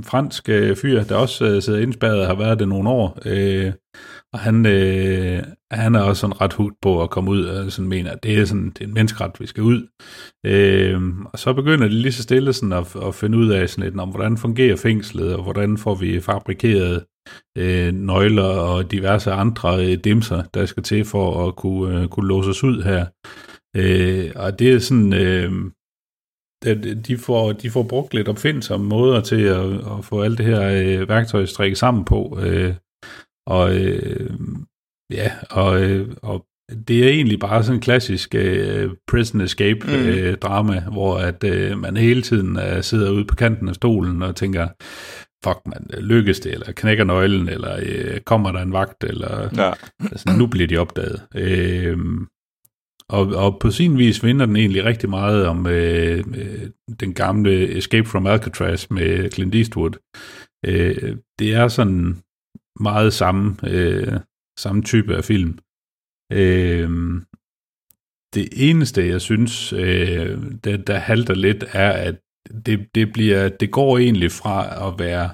fransk 0.03 0.49
øh, 0.49 0.75
fyr, 0.75 1.03
der 1.03 1.15
også 1.15 1.45
øh, 1.45 1.61
sidder 1.61 1.79
indspærret 1.79 2.21
og 2.21 2.27
har 2.27 2.35
været 2.35 2.59
det 2.59 2.67
nogle 2.67 2.89
år. 2.89 3.19
Øh, 3.25 3.73
og 4.35 4.41
han, 4.41 4.65
øh, 4.65 5.43
han 5.71 5.95
er 5.95 6.01
også 6.01 6.19
sådan 6.19 6.41
ret 6.41 6.53
hugt 6.53 6.75
på 6.81 7.03
at 7.03 7.09
komme 7.09 7.31
ud 7.31 7.43
og 7.45 7.71
sådan 7.71 7.89
mener, 7.89 8.11
at 8.11 8.23
det 8.23 8.39
er, 8.39 8.45
sådan, 8.45 8.69
det 8.69 8.81
er 8.81 8.85
en 8.85 8.93
menneskeret, 8.93 9.39
vi 9.39 9.45
skal 9.45 9.63
ud. 9.63 9.87
Øh, 10.45 11.01
og 11.33 11.39
så 11.39 11.53
begynder 11.53 11.87
de 11.87 11.93
lige 11.93 12.11
så 12.11 12.23
stille 12.23 12.53
sådan 12.53 12.73
at, 12.73 12.95
at 13.07 13.15
finde 13.15 13.37
ud 13.37 13.49
af 13.49 13.69
sådan 13.69 13.83
lidt, 13.83 13.99
om, 13.99 14.09
hvordan 14.09 14.37
fungerer 14.37 14.75
fængslet, 14.75 15.35
og 15.35 15.43
hvordan 15.43 15.77
får 15.77 15.95
vi 15.95 16.19
fabrikeret 16.19 17.05
øh, 17.57 17.93
nøgler 17.93 18.43
og 18.43 18.91
diverse 18.91 19.31
andre 19.31 19.85
øh, 19.85 19.97
dimser, 20.03 20.43
der 20.53 20.65
skal 20.65 20.83
til 20.83 21.05
for 21.05 21.47
at 21.47 21.55
kunne, 21.55 22.01
øh, 22.01 22.07
kunne 22.07 22.27
låse 22.27 22.49
os 22.49 22.63
ud 22.63 22.81
her. 22.83 23.05
Øh, 23.77 24.31
og 24.35 24.59
det 24.59 24.73
er 24.73 24.79
sådan, 24.79 25.13
øh, 25.13 25.51
det, 26.63 27.07
de, 27.07 27.17
får, 27.17 27.53
de 27.53 27.69
får 27.69 27.83
brugt 27.83 28.13
lidt 28.13 28.27
opfindsomme 28.27 28.87
måder 28.87 29.21
til 29.21 29.41
at, 29.41 29.73
at 29.97 30.05
få 30.05 30.21
alt 30.21 30.37
det 30.37 30.45
her 30.45 30.61
øh, 30.61 31.09
værktøj 31.09 31.45
strikket 31.45 31.77
sammen 31.77 32.05
på. 32.05 32.39
Øh, 32.41 32.75
og 33.47 33.75
øh, 33.77 34.29
ja, 35.11 35.31
og, 35.51 35.81
øh, 35.83 36.07
og 36.21 36.45
det 36.87 37.03
er 37.03 37.09
egentlig 37.09 37.39
bare 37.39 37.63
sådan 37.63 37.75
en 37.77 37.81
klassisk 37.81 38.35
øh, 38.35 38.89
prison 39.07 39.41
escape 39.41 39.79
Mm. 39.87 39.93
øh, 39.93 40.37
drama, 40.37 40.79
hvor 40.79 41.17
at 41.17 41.43
øh, 41.43 41.77
man 41.79 41.97
hele 41.97 42.21
tiden 42.21 42.59
øh, 42.59 42.83
sidder 42.83 43.11
ude 43.11 43.25
på 43.25 43.35
kanten 43.35 43.69
af 43.69 43.75
stolen 43.75 44.21
og 44.23 44.35
tænker, 44.35 44.67
fuck 45.45 45.59
man, 45.65 45.87
lykkes 46.03 46.39
det, 46.39 46.53
eller 46.53 46.71
knækker 46.71 47.03
nøglen, 47.03 47.49
eller 47.49 47.79
øh, 47.85 48.19
kommer 48.21 48.51
der 48.51 48.59
en 48.59 48.73
vagt, 48.73 49.03
eller 49.03 49.49
Ja. 49.57 49.71
altså, 50.11 50.35
nu 50.37 50.47
bliver 50.47 50.67
de 50.67 50.77
opdaget. 50.77 51.21
Øh, 51.35 51.97
og, 53.09 53.27
og 53.27 53.57
på 53.59 53.71
sin 53.71 53.97
vis 53.97 54.23
vinder 54.23 54.45
den 54.45 54.55
egentlig 54.55 54.83
rigtig 54.85 55.09
meget 55.09 55.45
om 55.47 55.67
øh, 55.67 56.23
øh, 56.35 56.69
den 56.99 57.13
gamle 57.13 57.77
Escape 57.77 58.07
from 58.09 58.27
Alcatraz 58.27 58.89
med 58.89 59.31
Clint 59.31 59.55
Eastwood. 59.55 59.91
Øh, 60.65 61.15
det 61.39 61.53
er 61.53 61.67
sådan 61.67 62.17
meget 62.79 63.13
samme, 63.13 63.55
øh, 63.67 64.13
samme 64.59 64.83
type 64.83 65.15
af 65.15 65.23
film. 65.23 65.59
Øh, 66.31 66.89
det 68.33 68.47
eneste, 68.69 69.07
jeg 69.07 69.21
synes, 69.21 69.73
øh, 69.73 70.41
der, 70.63 70.77
der 70.77 70.97
halter 70.97 71.33
lidt, 71.35 71.63
er, 71.73 71.91
at 71.91 72.15
det, 72.65 72.87
det, 72.95 73.13
bliver, 73.13 73.49
det 73.49 73.71
går 73.71 73.97
egentlig 73.97 74.31
fra 74.31 74.87
at 74.87 74.99
være 74.99 75.29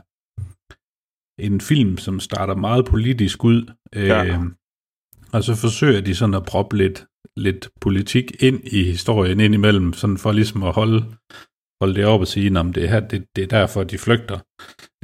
en 1.46 1.62
film, 1.62 1.98
som 1.98 2.20
starter 2.20 2.56
meget 2.56 2.86
politisk 2.86 3.44
ud, 3.44 3.72
øh, 3.96 4.04
Ja. 4.08 4.40
og 5.34 5.44
så 5.44 5.56
forsøger 5.56 6.02
de 6.02 6.16
sådan 6.16 6.36
at 6.36 6.46
proppe 6.46 6.78
lidt, 6.78 7.06
lidt 7.38 7.70
politik 7.82 8.44
ind 8.44 8.68
i 8.68 8.84
historien 8.84 9.40
indimellem, 9.40 9.94
sådan 9.94 10.18
for 10.18 10.32
ligesom 10.32 10.64
at 10.64 10.74
holde, 10.74 11.06
holde 11.82 11.96
det 11.96 12.06
op 12.06 12.20
og 12.22 12.28
sige, 12.28 12.60
at 12.60 12.76
det 12.76 12.90
her, 12.90 13.00
det, 13.00 13.26
det 13.36 13.44
er 13.44 13.48
derfor, 13.48 13.84
de 13.84 13.98
flygter. 13.98 14.40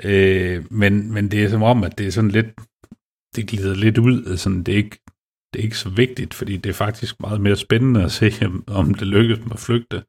Øh, 0.04 0.64
men, 0.72 1.14
men 1.14 1.32
det 1.32 1.44
er 1.44 1.50
som 1.50 1.64
om, 1.64 1.84
at 1.84 1.98
det 1.98 2.08
er 2.08 2.12
sådan 2.12 2.32
lidt, 2.32 2.48
det 3.36 3.48
glider 3.48 3.76
lidt 3.76 3.98
ud, 3.98 4.38
sådan, 4.38 4.64
det 4.64 4.74
er 4.74 4.78
ikke, 4.78 4.98
det 5.54 5.60
er 5.60 5.64
ikke 5.64 5.78
så 5.78 5.90
vigtigt, 5.90 6.34
fordi 6.34 6.58
det 6.58 6.70
er 6.70 6.74
faktisk 6.74 7.16
meget 7.20 7.42
mere 7.42 7.56
spændende 7.56 8.04
at 8.04 8.12
se, 8.12 8.32
om- 8.46 8.64
om 8.68 8.94
det 8.94 9.08
lykkes 9.08 9.40
med 9.40 9.52
at 9.52 9.60
flygte. 9.60 10.04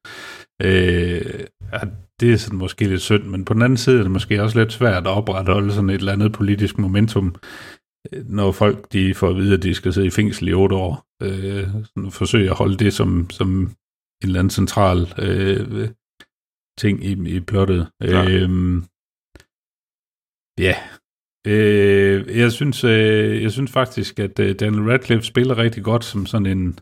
Øh, 0.62 1.44
at 1.72 1.88
det 2.20 2.32
er 2.32 2.36
sådan 2.36 2.58
måske 2.58 2.84
lidt 2.88 3.00
synd, 3.02 3.24
men 3.24 3.44
på 3.44 3.54
den 3.54 3.62
anden 3.62 3.76
side 3.76 3.98
er 3.98 4.02
det 4.02 4.10
måske 4.10 4.42
også 4.42 4.58
lidt 4.58 4.72
svært 4.72 5.06
at 5.06 5.16
opretholde 5.18 5.72
sådan 5.72 5.90
et 5.90 5.94
eller 5.94 6.12
andet 6.12 6.32
politisk 6.32 6.78
momentum, 6.78 7.34
øh, 8.12 8.28
når 8.28 8.52
folk 8.52 8.92
de 8.92 9.14
får 9.14 9.28
at 9.30 9.36
vide, 9.36 9.54
at 9.54 9.62
de 9.62 9.74
skal 9.74 9.92
sidde 9.92 10.06
i 10.06 10.10
fængsel 10.10 10.48
i 10.48 10.52
otte 10.52 10.76
år. 10.76 11.04
Øh, 11.22 11.66
sådan 11.84 12.10
forsøge 12.10 12.50
at 12.50 12.56
holde 12.56 12.76
det 12.76 12.92
som, 12.92 13.30
som 13.30 13.48
en 13.60 14.28
eller 14.28 14.38
anden 14.38 14.50
central 14.50 15.14
øh, 15.18 15.88
ting 16.78 17.04
i, 17.04 17.36
i 17.36 17.40
plottet. 17.40 17.88
Ja. 18.02 18.24
Øh, 18.30 18.82
ja, 20.58 20.74
Øh, 21.46 22.38
jeg 22.38 22.52
synes, 22.52 22.84
øh, 22.84 23.42
jeg 23.42 23.52
synes 23.52 23.72
faktisk, 23.72 24.18
at 24.18 24.38
øh, 24.38 24.54
Daniel 24.60 24.82
Radcliffe 24.82 25.26
spiller 25.26 25.58
rigtig 25.58 25.84
godt 25.84 26.04
som 26.04 26.26
sådan 26.26 26.46
en 26.46 26.78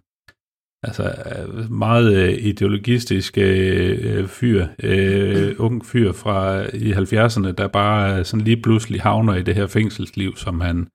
altså 0.83 1.05
øh, 1.05 1.71
meget 1.71 2.17
øh, 2.17 2.47
ideologistisk 2.47 3.39
øh, 3.39 3.99
øh, 4.03 4.29
fyr, 4.29 4.67
øh, 4.83 5.55
ung 5.59 5.87
fyr 5.87 6.13
fra 6.13 6.63
i 6.77 6.93
70'erne, 6.93 7.53
der 7.53 7.69
bare 7.69 8.25
sådan 8.25 8.45
lige 8.45 8.63
pludselig 8.63 9.01
havner 9.01 9.35
i 9.35 9.43
det 9.43 9.55
her 9.55 9.67
fængselsliv, 9.67 10.37
som 10.37 10.61
han 10.61 10.89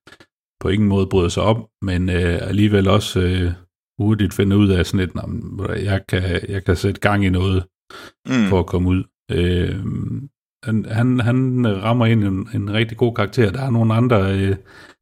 på 0.61 0.69
ingen 0.69 0.89
måde 0.89 1.07
bryder 1.07 1.29
sig 1.29 1.43
om, 1.43 1.65
men 1.81 2.09
øh, 2.09 2.39
alligevel 2.41 2.87
også 2.87 3.19
øh, 3.19 3.51
hurtigt 3.99 4.33
finder 4.33 4.57
ud 4.57 4.69
af 4.69 4.85
sådan 4.85 5.07
et, 5.07 5.15
"Nå, 5.15 5.21
men, 5.21 5.65
jeg 5.83 6.01
kan, 6.09 6.23
jeg 6.49 6.63
kan 6.65 6.75
sætte 6.75 7.01
gang 7.01 7.25
i 7.25 7.29
noget 7.29 7.63
Mm. 8.27 8.47
for 8.49 8.59
at 8.59 8.65
komme 8.65 8.89
ud. 8.89 9.03
Øh, 9.31 9.79
han, 10.63 10.85
han, 10.85 11.19
han 11.19 11.67
rammer 11.83 12.05
ind 12.05 12.23
en, 12.23 12.49
en 12.53 12.73
rigtig 12.73 12.97
god 12.97 13.15
karakter. 13.15 13.51
Der 13.51 13.61
er 13.61 13.69
nogle 13.69 13.93
andre, 13.93 14.39
øh, 14.39 14.55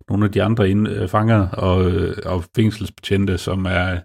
nogle 0.10 0.26
af 0.26 0.32
de 0.32 0.44
andre 0.44 0.70
ind, 0.70 0.88
øh, 0.88 1.08
fanger 1.08 1.48
og, 1.50 1.92
øh, 1.92 2.18
og 2.26 2.44
fængselsbetjente, 2.56 3.38
som 3.38 3.66
er 3.66 4.00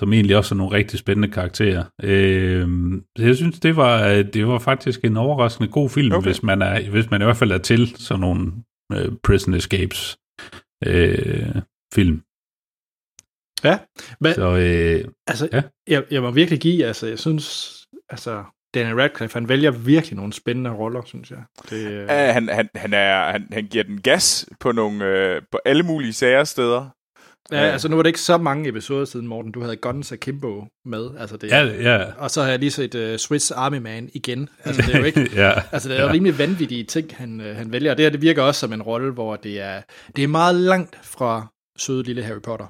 som 0.00 0.12
egentlig 0.12 0.36
også 0.36 0.54
er 0.54 0.56
nogle 0.56 0.76
rigtig 0.76 0.98
spændende 0.98 1.28
karakterer. 1.28 1.84
Øh, 2.02 2.68
så 3.18 3.24
jeg 3.24 3.36
synes, 3.36 3.60
det 3.60 3.76
var, 3.76 4.08
øh, 4.08 4.24
det 4.32 4.46
var 4.46 4.58
faktisk 4.58 5.04
en 5.04 5.16
overraskende 5.16 5.68
god 5.68 5.90
film, 5.90 6.12
okay. 6.12 6.26
hvis, 6.26 6.42
man 6.42 6.62
er, 6.62 6.90
hvis 6.90 7.10
man 7.10 7.20
i 7.20 7.24
hvert 7.24 7.36
fald 7.36 7.50
er 7.50 7.58
til 7.58 7.96
sådan 7.96 8.20
nogle 8.20 8.52
øh, 8.92 9.12
prison 9.22 9.54
escapes 9.54 10.16
øh, 10.86 11.56
film. 11.94 12.22
Ja, 13.64 13.78
men, 14.20 14.34
Så 14.34 14.48
øh, 14.56 15.04
altså, 15.26 15.48
ja. 15.52 15.62
jeg, 15.88 16.04
jeg 16.10 16.22
må 16.22 16.30
virkelig 16.30 16.60
give, 16.60 16.84
altså, 16.84 17.06
jeg 17.06 17.18
synes, 17.18 17.76
altså, 18.12 18.44
Daniel 18.74 18.94
Radcliffe, 18.94 19.34
han 19.36 19.48
vælger 19.48 19.70
virkelig 19.70 20.16
nogle 20.16 20.32
spændende 20.32 20.70
roller, 20.70 21.02
synes 21.04 21.30
jeg. 21.30 21.38
Det, 21.70 21.86
øh, 21.86 22.06
Ja, 22.08 22.32
han, 22.32 22.48
han, 22.48 22.68
han, 22.74 22.94
er, 22.94 23.32
han, 23.32 23.48
han 23.52 23.66
giver 23.66 23.84
den 23.84 24.00
gas 24.00 24.46
på, 24.60 24.72
nogle, 24.72 25.04
øh, 25.04 25.42
på 25.52 25.58
alle 25.64 25.82
mulige 25.82 26.12
sager 26.12 26.44
steder. 26.44 26.88
Ja, 27.52 27.58
altså 27.58 27.88
nu 27.88 27.96
var 27.96 28.02
det 28.02 28.08
ikke 28.08 28.20
så 28.20 28.38
mange 28.38 28.68
episoder 28.68 29.04
siden, 29.04 29.26
Morten. 29.26 29.52
Du 29.52 29.60
havde 29.60 29.76
Guns 29.76 30.12
Akimbo 30.12 30.66
med. 30.84 31.10
Altså 31.18 31.36
det, 31.36 31.50
Ja, 31.50 31.64
ja. 31.64 32.04
Og 32.18 32.30
så 32.30 32.42
har 32.42 32.50
jeg 32.50 32.58
lige 32.58 32.70
set 32.70 32.94
uh, 32.94 33.16
Swiss 33.16 33.50
Army 33.50 33.76
Man 33.76 34.10
igen. 34.14 34.48
Altså 34.64 34.82
det 34.82 34.94
er 34.94 34.98
jo 34.98 35.04
ikke... 35.10 35.30
ja. 35.34 35.52
Altså, 35.72 35.88
det 35.88 35.96
er 35.96 36.00
jo 36.00 36.06
ja. 36.06 36.12
rimelig 36.12 36.38
vanvittige 36.38 36.84
ting, 36.84 37.16
han, 37.16 37.40
øh, 37.40 37.56
han 37.56 37.72
vælger. 37.72 37.90
Og 37.90 37.96
det 37.96 38.04
her, 38.04 38.10
det 38.10 38.22
virker 38.22 38.42
også 38.42 38.60
som 38.60 38.72
en 38.72 38.82
rolle, 38.82 39.12
hvor 39.12 39.36
det 39.36 39.60
er, 39.60 39.82
det 40.16 40.24
er 40.24 40.28
meget 40.28 40.54
langt 40.54 40.98
fra 41.02 41.46
søde 41.78 42.02
lille 42.02 42.22
Harry 42.22 42.40
Potter. 42.40 42.66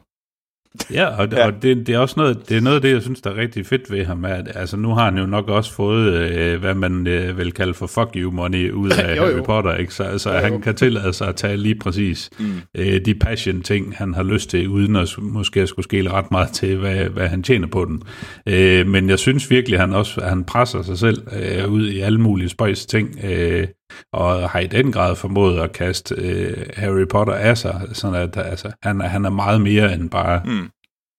Ja, 0.92 1.06
og, 1.06 1.28
ja. 1.32 1.46
og 1.46 1.62
det, 1.62 1.86
det 1.86 1.94
er 1.94 1.98
også 1.98 2.14
noget, 2.16 2.48
det 2.48 2.56
er 2.56 2.60
noget 2.60 2.76
af 2.76 2.82
det, 2.82 2.92
jeg 2.92 3.02
synes, 3.02 3.20
der 3.20 3.30
er 3.30 3.36
rigtig 3.36 3.66
fedt 3.66 3.90
ved 3.90 4.04
ham. 4.04 4.24
At, 4.24 4.48
altså, 4.54 4.76
nu 4.76 4.94
har 4.94 5.04
han 5.04 5.18
jo 5.18 5.26
nok 5.26 5.48
også 5.48 5.72
fået, 5.72 6.12
øh, 6.14 6.60
hvad 6.60 6.74
man 6.74 7.06
øh, 7.06 7.38
vil 7.38 7.52
kalde 7.52 7.74
for 7.74 7.86
fuck 7.86 8.10
you 8.16 8.30
money 8.30 8.70
ud 8.70 8.90
af 8.98 9.16
Jo, 9.16 9.22
jo. 9.24 9.32
Harry 9.32 9.44
Potter, 9.44 9.74
ikke? 9.74 9.94
Så 9.94 10.02
altså, 10.02 10.30
Jo, 10.30 10.36
jo. 10.36 10.42
han 10.42 10.60
kan 10.60 10.74
tillade 10.74 11.12
sig 11.12 11.28
at 11.28 11.36
tage 11.36 11.56
lige 11.56 11.74
præcis 11.74 12.30
mm. 12.38 12.46
øh, 12.76 13.00
de 13.04 13.14
passion-ting, 13.14 13.96
han 13.96 14.14
har 14.14 14.22
lyst 14.22 14.50
til, 14.50 14.68
uden 14.68 14.96
at 14.96 15.14
måske 15.18 15.60
at 15.60 15.68
skulle 15.68 15.84
skille 15.84 16.10
ret 16.10 16.30
meget 16.30 16.48
til, 16.48 16.76
hvad, 16.76 17.04
hvad 17.04 17.28
han 17.28 17.42
tjener 17.42 17.66
på 17.66 17.84
den. 17.84 18.02
Øh, 18.46 18.86
men 18.86 19.08
jeg 19.08 19.18
synes 19.18 19.50
virkelig, 19.50 19.80
han 19.80 19.92
også 19.92 20.20
at 20.20 20.28
han 20.28 20.44
presser 20.44 20.82
sig 20.82 20.98
selv 20.98 21.22
øh, 21.32 21.72
ud 21.72 21.88
i 21.88 22.00
alle 22.00 22.20
mulige 22.20 22.48
spøjs 22.48 22.86
ting, 22.86 23.18
øh, 23.24 23.66
og 24.12 24.50
har 24.50 24.60
i 24.60 24.66
den 24.66 24.92
grad 24.92 25.16
formået 25.16 25.60
at 25.60 25.72
kaste 25.72 26.14
øh, 26.14 26.66
Harry 26.76 27.06
Potter 27.10 27.34
af 27.34 27.58
sig, 27.58 27.80
sådan 27.92 28.14
at 28.22 28.36
altså, 28.36 28.72
han, 28.82 29.00
er- 29.00 29.08
han 29.08 29.24
er 29.24 29.30
meget 29.30 29.60
mere 29.60 29.92
end 29.94 30.10
bare 30.10 30.42
Mm. 30.44 30.70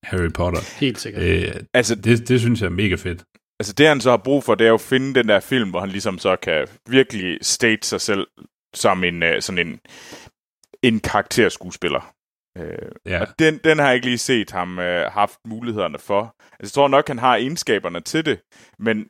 Harry 0.04 0.30
Potter. 0.34 0.80
Helt 0.80 1.00
sikkert. 1.00 1.24
Øh, 1.24 1.54
Altså, 1.74 1.96
det, 1.96 2.28
det 2.30 2.40
synes 2.40 2.62
jeg 2.62 2.66
er 2.68 2.72
mega 2.72 2.96
fedt. 2.96 3.24
altså, 3.60 3.74
det 3.74 3.88
han 3.88 4.02
så 4.02 4.10
har 4.10 4.18
brug 4.18 4.44
for, 4.44 4.56
det 4.56 4.66
er 4.66 4.70
jo 4.70 4.74
at 4.76 4.82
finde 4.82 5.14
den 5.16 5.28
der 5.28 5.40
film, 5.40 5.70
hvor 5.70 5.80
han 5.80 5.90
ligesom 5.90 6.18
så 6.20 6.36
kan 6.36 6.68
virkelig 6.90 7.38
state 7.42 7.88
sig 7.88 8.02
selv 8.02 8.28
som 8.74 9.04
en, 9.04 9.24
øh, 9.24 9.42
sådan 9.42 9.68
en, 9.68 9.80
en 10.84 11.00
karakterskuespiller. 11.00 12.14
Øh, 12.58 12.92
Ja. 13.06 13.22
Og 13.22 13.28
den, 13.40 13.60
den 13.64 13.80
har 13.80 13.86
jeg 13.86 13.96
ikke 13.96 14.08
lige 14.08 14.18
set 14.18 14.52
ham 14.52 14.80
øh, 14.80 15.12
haft 15.12 15.38
mulighederne 15.48 16.00
for. 16.00 16.36
Altså, 16.60 16.62
jeg 16.62 16.72
tror 16.72 16.88
nok, 16.88 17.08
han 17.08 17.20
har 17.20 17.36
egenskaberne 17.36 18.00
til 18.00 18.26
det, 18.26 18.40
men 18.80 19.06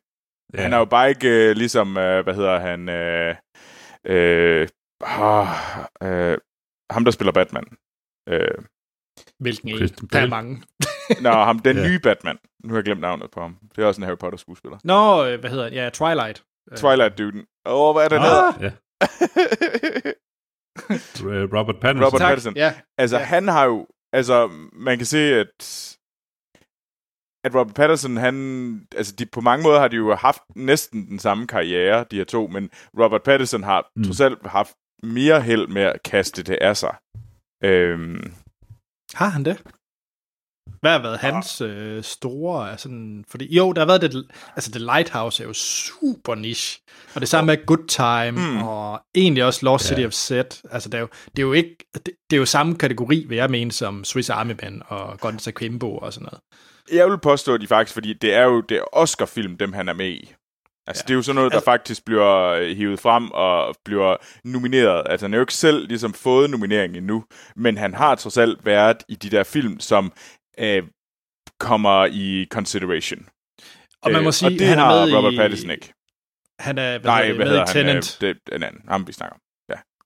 ja. 0.53 0.61
han 0.61 0.73
er 0.73 0.77
jo 0.77 0.85
bare 0.85 1.09
ikke 1.09 1.49
øh, 1.49 1.55
ligesom, 1.55 1.97
øh, 1.97 2.23
hvad 2.23 2.33
hedder 2.33 2.59
han, 2.59 2.89
øh, 2.89 3.35
øh, 4.05 4.67
ah, 5.01 5.47
øh, 6.03 6.37
ham 6.91 7.03
der 7.05 7.11
spiller 7.11 7.31
Batman. 7.31 7.63
Øh, 8.29 8.57
Hvilken 9.39 9.69
en? 9.69 9.87
Der 9.87 10.19
er 10.19 10.27
mange. 10.27 10.63
nå, 11.21 11.29
ham, 11.31 11.59
den 11.59 11.77
Ja. 11.77 11.87
nye 11.87 11.99
Batman. 11.99 12.37
Nu 12.63 12.69
har 12.69 12.77
jeg 12.77 12.83
glemt 12.85 13.01
navnet 13.01 13.31
på 13.31 13.41
ham. 13.41 13.57
Det 13.75 13.83
er 13.83 13.87
også 13.87 14.01
en 14.01 14.05
Harry 14.05 14.17
Potter 14.17 14.37
skuespiller. 14.37 14.77
Nå, 14.83 15.25
øh, 15.25 15.39
hvad 15.39 15.49
hedder 15.49 15.63
han? 15.63 15.73
Ja, 15.73 15.89
Twilight. 15.89 16.43
Øh, 16.71 16.77
Twilight-duden. 16.77 17.45
Åh, 17.65 17.73
oh, 17.89 17.95
hvad 17.95 18.03
er 18.05 18.09
det, 18.09 18.17
Ah, 18.17 18.63
ja. 18.63 18.71
Robert 21.57 21.79
Pattinson. 21.81 22.05
Robert 22.05 22.19
Tak. 22.21 22.29
Pattinson. 22.29 22.55
Ja, 22.55 22.73
Altså, 22.97 23.17
Ja. 23.17 23.23
han 23.23 23.47
har 23.47 23.65
jo... 23.65 23.87
Altså, 24.13 24.47
man 24.73 24.97
kan 24.97 25.05
se, 25.05 25.19
at 25.19 25.95
at 27.43 27.55
Robert 27.55 27.75
Pattinson, 27.75 28.17
han, 28.17 28.87
altså 28.95 29.15
de, 29.15 29.25
på 29.25 29.41
mange 29.41 29.63
måder 29.63 29.79
har 29.79 29.87
de 29.87 29.95
jo 29.95 30.15
haft 30.15 30.41
næsten 30.55 31.07
den 31.07 31.19
samme 31.19 31.47
karriere, 31.47 32.05
de 32.11 32.15
her 32.17 32.23
to, 32.23 32.47
men 32.47 32.69
Robert 32.99 33.23
Pattinson 33.23 33.63
har 33.63 33.87
Mm. 33.95 34.03
trods 34.03 34.21
alt 34.21 34.39
haft 34.47 34.73
mere 35.03 35.41
held 35.41 35.67
med 35.67 35.81
at 35.81 36.03
kaste 36.03 36.43
det 36.43 36.57
af 36.61 36.77
sig. 36.77 36.95
Øhm, 37.63 38.33
har 39.13 39.27
han 39.29 39.45
det? 39.45 39.61
Hvad 40.81 40.91
har 40.91 41.01
været 41.01 41.17
hans 41.19 41.61
øh, 41.61 42.03
store, 42.03 42.71
altså, 42.71 42.89
fordi 43.27 43.55
jo, 43.55 43.71
der 43.73 43.81
har 43.81 43.85
været 43.85 44.01
det, 44.01 44.27
altså 44.55 44.71
The 44.71 44.79
Lighthouse 44.79 45.43
er 45.43 45.47
jo 45.47 45.53
super 45.53 46.35
niche, 46.35 46.81
og 47.15 47.21
det 47.21 47.29
samme 47.29 47.45
med 47.55 47.65
Good 47.65 47.87
Time, 47.87 48.51
Mm. 48.51 48.63
og 48.67 49.01
egentlig 49.15 49.43
også 49.45 49.65
Lost 49.65 49.91
Ja. 49.91 49.95
City 49.95 50.05
of 50.07 50.11
Z, 50.13 50.31
altså 50.71 50.89
det 50.89 50.93
er 50.97 50.99
jo, 51.01 51.07
det 51.25 51.39
er 51.39 51.47
jo 51.47 51.53
ikke, 51.53 51.75
det, 51.93 52.05
det 52.29 52.35
er 52.35 52.37
jo 52.37 52.45
samme 52.45 52.75
kategori, 52.75 53.25
vil 53.29 53.35
jeg 53.35 53.49
mene, 53.51 53.71
som 53.71 54.03
Swiss 54.03 54.29
Army 54.29 54.53
Man 54.63 54.81
og 54.87 55.19
Guns 55.19 55.47
Akimbo 55.47 55.97
og 55.97 56.13
sådan 56.13 56.25
noget. 56.25 56.39
Jeg 56.91 57.09
vil 57.09 57.17
påstå, 57.17 57.53
at 57.53 57.61
de 57.61 57.67
faktisk, 57.67 57.93
fordi 57.93 58.13
det 58.13 58.33
er 58.33 58.43
jo 58.43 58.61
det 58.61 58.77
er 58.77 58.83
Oscar-film, 58.97 59.57
dem 59.57 59.73
han 59.73 59.89
er 59.89 59.93
med 59.93 60.09
i. 60.09 60.33
Altså, 60.87 61.01
Ja. 61.01 61.03
ja. 61.03 61.07
det 61.07 61.09
er 61.13 61.15
jo 61.15 61.21
sådan 61.21 61.35
noget, 61.35 61.51
der 61.51 61.57
Altså- 61.57 61.65
faktisk 61.65 62.05
bliver 62.05 62.37
øh, 62.47 62.77
hivet 62.77 62.99
frem 62.99 63.31
og 63.31 63.75
bliver 63.85 64.15
nomineret. 64.43 65.03
Altså, 65.09 65.25
han 65.25 65.33
har 65.33 65.37
jo 65.37 65.43
ikke 65.43 65.53
selv 65.53 65.87
ligesom 65.87 66.13
fået 66.13 66.49
nominering 66.49 66.97
endnu, 66.97 67.23
men 67.55 67.77
han 67.77 67.93
har 67.93 68.15
trods 68.15 68.37
alt 68.37 68.65
været 68.65 69.03
i 69.07 69.15
de 69.15 69.29
der 69.29 69.43
film, 69.43 69.79
som 69.79 70.13
øh, 70.59 70.83
kommer 71.59 72.05
i 72.11 72.47
consideration. 72.51 73.27
Og 74.01 74.11
man 74.11 74.23
må 74.23 74.27
Øh, 74.29 74.33
sige, 74.33 74.47
og 74.47 74.51
det 74.51 74.67
han 74.67 74.79
er 74.79 74.83
har 74.83 75.05
med 75.05 75.13
Robert 75.15 75.33
i, 75.33 75.37
Pattinson 75.37 75.69
ikke. 75.71 75.93
Han 76.59 76.77
er 76.77 76.97
hvad 76.97 77.11
Nej, 77.11 77.21
det, 77.25 77.35
hvad 77.35 77.45
med 77.45 77.51
hedder 77.51 77.63
i 77.63 77.83
han? 77.83 77.85
Tenant. 77.85 78.17
Øh, 78.23 78.35
det 78.35 78.41
er 78.51 78.55
en 78.55 78.63
anden. 78.63 78.81
Ham, 78.87 79.07
vi 79.07 79.13
snakker 79.13 79.33
om. 79.35 79.39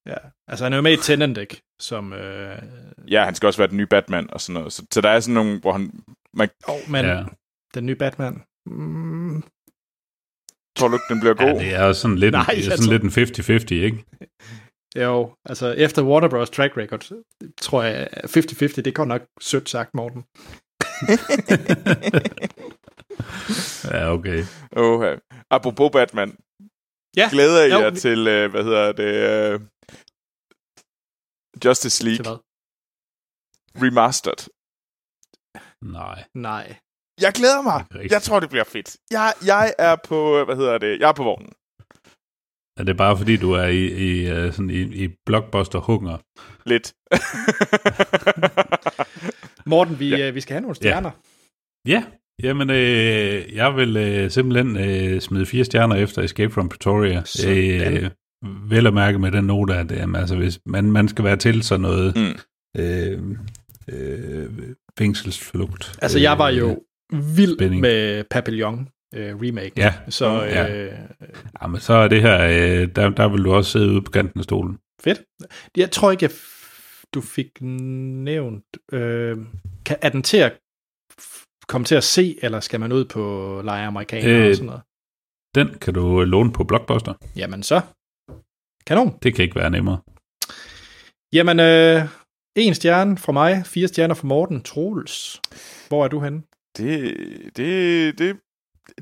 Ja. 0.08 0.18
Altså, 0.48 0.66
han 0.66 0.74
er 0.74 0.78
jo 0.78 0.82
med 0.82 0.94
i 0.94 0.98
Tenant, 0.98 1.38
ikke? 1.38 1.62
Som, 1.80 2.13
øh, 2.13 2.58
Ja, 3.12 3.26
han 3.26 3.36
skal 3.36 3.48
også 3.48 3.58
være 3.60 3.68
den 3.68 3.78
nye 3.78 3.86
Batman 3.86 4.30
og 4.34 4.42
sådan 4.42 4.54
noget. 4.54 4.74
Så, 4.74 4.86
så 4.92 5.02
der 5.02 5.10
er 5.10 5.20
sådan 5.20 5.34
nogle, 5.34 5.60
hvor 5.60 5.72
han... 5.72 5.92
Man, 6.34 6.50
oh, 6.68 6.90
men 6.90 7.06
Ja. 7.06 7.26
den 7.74 7.86
nye 7.86 7.96
Batman. 7.96 8.34
Mm, 8.66 9.42
tror 10.78 10.88
du 10.88 10.94
ikke, 10.94 11.10
den 11.10 11.20
bliver 11.20 11.34
god? 11.34 11.48
Ja, 11.48 11.66
det 11.66 11.74
er 11.74 11.94
sådan 11.94 12.18
lidt, 12.18 12.32
Nej, 12.32 12.42
er 12.42 12.52
altså- 12.52 12.78
sådan 12.78 12.92
lidt 12.94 13.04
en 13.04 13.10
50-50, 13.10 13.72
ikke? 13.84 14.06
jo, 15.06 15.36
altså 15.46 15.68
efter 15.72 16.04
Warner 16.04 16.30
Bros. 16.30 16.50
track 16.50 16.78
record, 16.78 17.12
tror 17.62 17.84
jeg 17.84 18.08
50-50, 18.24 18.82
det 18.82 18.96
går 18.96 19.06
nok 19.06 19.22
sødt 19.42 19.70
sagt, 19.70 19.94
Morten. 19.94 20.24
Ja, 23.92 24.12
okay. 24.13 24.44
Ja. 24.76 25.16
Apropos 25.50 25.90
Batman. 25.94 26.30
Ja, 27.18 27.28
Glæder 27.32 27.63
jo, 27.66 27.80
jer 27.80 27.90
til, 27.90 28.28
øh, 28.28 28.52
hvad 28.52 28.63
hedder 28.63 28.92
det, 28.92 29.13
øh, 29.30 29.60
Justice 31.66 31.98
til 31.98 32.06
League 32.06 32.24
hvad? 32.26 32.38
Remastered? 33.84 34.42
Nej. 35.84 36.24
Nej. 36.36 36.76
Jeg 37.22 37.34
glæder 37.34 37.62
mig. 37.62 37.86
Jeg 38.12 38.22
tror, 38.22 38.40
det 38.40 38.50
bliver 38.50 38.63
fedt. 38.63 38.96
Jeg, 39.12 39.34
jeg 39.46 39.74
er 39.80 39.96
på, 40.08 40.46
hvad 40.46 40.56
hedder 40.56 40.78
det, 40.78 41.00
jeg 41.00 41.10
er 41.10 41.13
på 41.13 41.24
vognen. 41.24 41.50
Er 42.80 42.84
det 42.84 42.98
bare 42.98 43.18
fordi, 43.18 43.38
du 43.38 43.52
er 43.52 43.63
i, 43.66 43.86
i, 43.86 44.30
øh, 44.30 44.54
sådan 44.54 44.70
i, 44.70 44.82
i 45.04 45.10
blockbuster-hunger? 45.26 46.18
Lidt. 46.66 46.94
Morten, 49.70 50.00
vi, 50.00 50.10
Ja. 50.10 50.18
ja. 50.18 50.28
øh, 50.28 50.36
vi 50.36 50.42
skal 50.42 50.54
have 50.54 50.62
nogle 50.62 50.76
stjerner. 50.76 51.12
Ja, 51.88 52.04
jamen 52.44 52.70
øh, 52.70 53.56
jeg 53.56 53.76
vil 53.76 53.98
øh, 53.98 54.32
simpelthen 54.32 54.78
øh, 54.78 55.22
smide 55.22 55.46
fire 55.46 55.66
stjerner 55.66 55.96
efter 55.96 56.22
Escape 56.22 56.54
from 56.54 56.70
Pretoria. 56.70 57.22
Sådan. 57.26 58.04
Øh, 58.04 58.12
vel 58.70 58.88
at 58.88 58.94
mærke 58.94 59.20
med 59.20 59.32
den 59.32 59.44
note, 59.46 59.76
at 59.76 59.92
øh, 59.92 60.08
altså, 60.16 60.36
hvis 60.36 60.60
man, 60.66 60.92
man 60.92 61.08
skal 61.08 61.26
være 61.26 61.36
til 61.38 61.63
sådan 61.63 61.82
noget 61.82 62.16
Mm. 62.16 62.40
øh, 62.82 63.22
øh, 63.90 64.50
fængselsflugt. 64.98 65.96
Altså, 66.02 66.20
jeg 66.20 66.38
var 66.38 66.50
jo 66.50 66.84
vild 67.36 67.58
spænding. 67.58 67.82
med 67.82 68.24
Papillon 68.24 68.90
øh, 69.16 69.36
remake. 69.36 69.72
Ja. 69.78 69.94
Så 70.10 70.44
Ja. 70.44 70.76
øh, 70.76 70.94
Ja, 71.62 71.68
men 71.68 71.82
så 71.82 71.94
er 71.94 72.08
det 72.08 72.22
her, 72.22 72.42
øh, 72.44 72.88
der, 72.96 73.10
der 73.10 73.28
vil 73.30 73.44
du 73.44 73.54
også 73.54 73.72
sidde 73.72 73.92
ude 73.92 74.02
på 74.02 74.12
kanten 74.12 74.40
af 74.40 74.44
stolen. 74.44 74.78
fedt. 75.04 75.22
Jeg 75.78 75.92
tror 75.92 76.12
ikke, 76.12 76.24
jeg 76.24 76.32
du 77.14 77.22
fik 77.22 77.62
nævnt. 77.62 78.64
Øh, 78.92 79.38
kan, 79.86 79.98
er 80.02 80.10
den 80.10 80.24
til 80.24 80.38
at 80.38 80.58
komme 81.68 81.86
til 81.86 81.96
at 81.96 82.04
se, 82.04 82.38
eller 82.42 82.60
skal 82.60 82.80
man 82.80 82.92
ud 82.92 83.06
på 83.06 83.62
lege 83.66 83.86
amerikaner 83.88 84.30
øh, 84.38 84.44
Øh, 84.44 84.50
og 84.50 84.56
sådan 84.56 84.66
noget? 84.66 84.82
Den 85.56 85.80
kan 85.80 85.94
du 85.94 86.22
øh, 86.22 86.28
låne 86.28 86.54
på 86.54 86.64
Blockbuster. 86.64 87.14
Jamen 87.36 87.64
så. 87.64 87.82
Kanon. 88.88 89.18
Det 89.24 89.36
kan 89.36 89.44
ikke 89.44 89.56
være 89.56 89.70
nemmere. 89.70 90.00
Jamen, 91.34 91.60
øh, 91.60 92.02
en 92.58 92.76
stjerne 92.76 93.17
fra 93.17 93.32
mig, 93.32 93.63
fire 93.65 93.88
stjerner 93.88 94.15
fra 94.15 94.28
Morten. 94.28 94.63
Troels, 94.63 95.41
hvor 95.88 96.04
er 96.04 96.08
du 96.08 96.20
henne? 96.20 96.41
Det, 96.78 97.15
det, 97.58 98.20
det, 98.20 98.36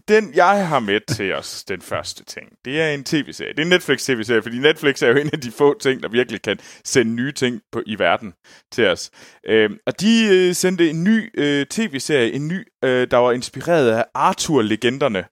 den, 0.08 0.34
jeg 0.36 0.68
har 0.68 0.80
med 0.80 1.16
til 1.16 1.34
os, 1.34 1.64
den 1.64 1.82
første 1.82 2.26
ting, 2.26 2.50
det 2.66 2.82
er 2.82 2.90
en 2.90 3.04
tv-serie. 3.04 3.52
Det 3.52 3.60
er 3.60 3.64
en 3.64 3.70
Netflix-tv-serie, 3.70 4.42
fordi 4.42 4.60
Netflix 4.60 5.02
er 5.02 5.08
jo 5.08 5.16
en 5.16 5.30
af 5.34 5.42
de 5.42 5.52
få 5.52 5.80
ting, 5.80 6.04
der 6.04 6.10
virkelig 6.10 6.42
kan 6.42 6.60
sende 6.86 7.12
nye 7.12 7.32
ting 7.32 7.62
på, 7.72 7.82
i 7.86 8.00
verden 8.00 8.34
til 8.72 8.88
os. 8.88 9.12
Øhm, 9.48 9.78
og 9.86 10.02
de 10.02 10.28
øh, 10.32 10.54
sendte 10.54 10.90
en 10.90 11.04
ny 11.04 11.32
øh, 11.38 11.66
tv-serie, 11.66 12.32
en 12.34 12.48
ny, 12.48 12.64
øh, 12.84 13.08
der 13.12 13.18
var 13.18 13.32
inspireret 13.32 13.90
af 13.90 14.06
Arthur-legenderne. 14.14 15.26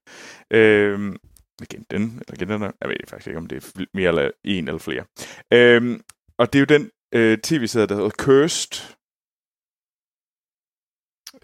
Øhm, 0.52 1.16
legenden, 1.60 2.22
legenderne, 2.30 2.72
jeg 2.82 2.90
ved 2.90 2.96
faktisk 3.08 3.28
ikke, 3.28 3.40
om 3.40 3.48
det 3.48 3.64
er 3.64 3.86
mere 3.94 4.08
eller 4.08 4.32
en 4.46 4.68
eller 4.68 4.80
flere. 4.80 5.04
Øhm, 5.54 6.02
og 6.38 6.54
det 6.54 6.60
er 6.60 6.62
jo 6.62 6.80
den 6.80 6.90
øh, 7.14 7.38
tv-serie, 7.38 7.88
der 7.88 7.96
hedder 7.96 8.10
Cursed. 8.10 8.96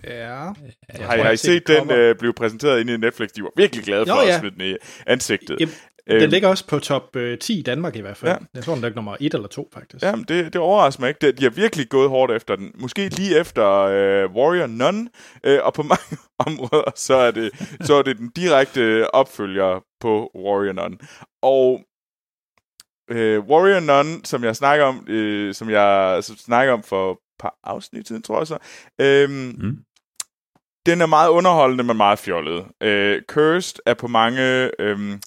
Ja. 0.03 0.10
har, 0.19 0.53
tror, 0.95 1.05
har 1.05 1.13
jeg 1.13 1.19
I 1.23 1.27
har 1.27 1.36
set 1.36 1.39
set 1.39 1.67
den 1.67 1.91
øh, 1.91 2.15
blive 2.15 2.34
præsenteret 2.34 2.82
inde 2.82 2.93
i 2.93 2.97
Netflix? 2.97 3.29
De 3.29 3.43
var 3.43 3.51
virkelig 3.58 3.86
glade 3.86 4.05
for 4.05 4.15
Jo, 4.15 4.21
at 4.21 4.27
ja. 4.27 4.39
smide 4.39 4.53
den 4.55 4.62
i 4.62 4.75
ansigtet. 5.08 5.58
Jamen, 5.60 5.73
Øhm, 6.12 6.19
Den 6.19 6.29
ligger 6.29 6.47
også 6.49 6.67
på 6.67 6.79
top 6.79 7.15
øh, 7.15 7.38
10 7.39 7.60
i 7.60 7.62
Danmark 7.62 7.95
i 7.95 8.01
hvert 8.01 8.17
fald. 8.17 8.32
Ja. 8.32 8.38
Ja. 8.41 8.45
Jeg 8.53 8.63
tror, 8.63 8.73
den 8.73 8.82
ligger 8.82 8.95
nummer 8.95 9.17
1 9.19 9.34
eller 9.34 9.47
2, 9.47 9.69
faktisk. 9.73 10.03
Jamen, 10.03 10.25
det, 10.27 10.45
det 10.53 10.62
overrasker 10.62 11.01
mig 11.01 11.10
ikke. 11.10 11.19
Det- 11.21 11.38
De 11.38 11.43
har 11.43 11.49
virkelig 11.49 11.89
gået 11.89 12.10
hårdt 12.10 12.32
efter 12.32 12.55
den. 12.55 12.71
Måske 12.75 13.10
lige 13.10 13.39
efter 13.39 13.65
øh, 13.69 14.32
Warrior 14.32 14.67
Nun, 14.67 15.10
øh, 15.43 15.60
og 15.63 15.73
på 15.73 15.84
mange 15.93 16.17
områder, 16.39 16.91
så 16.95 17.13
er, 17.15 17.32
det, 17.32 17.51
så 17.82 17.93
er 17.95 18.01
det 18.01 18.17
den 18.17 18.29
direkte 18.29 19.13
opfølger 19.15 19.84
på 19.99 20.32
Warrior 20.36 20.73
Nun. 20.73 20.99
Og 21.41 21.82
øh, 23.09 23.39
Warrior 23.39 23.79
Nun, 23.79 24.25
som 24.25 24.43
jeg 24.43 24.55
snakker 24.55 24.85
om, 24.85 25.07
øh, 25.07 25.53
som 25.53 25.69
jeg 25.69 26.23
som 26.23 26.35
snakker 26.35 26.73
om 26.73 26.83
for 26.83 27.19
par 27.39 27.59
afsnit 27.63 28.07
siden, 28.07 28.21
tror 28.21 28.37
jeg 28.39 28.47
så. 28.47 28.57
Øhm, 29.01 29.55
Mm. 29.57 29.77
Den 30.85 31.01
er 31.01 31.05
meget 31.05 31.29
underholdende, 31.29 31.83
men 31.83 31.97
meget 31.97 32.19
fjollet. 32.19 32.65
Øh, 32.81 33.21
Cursed 33.27 33.79
er 33.85 33.93
på 33.93 34.07
mange... 34.07 34.71
Øhm, 34.81 35.21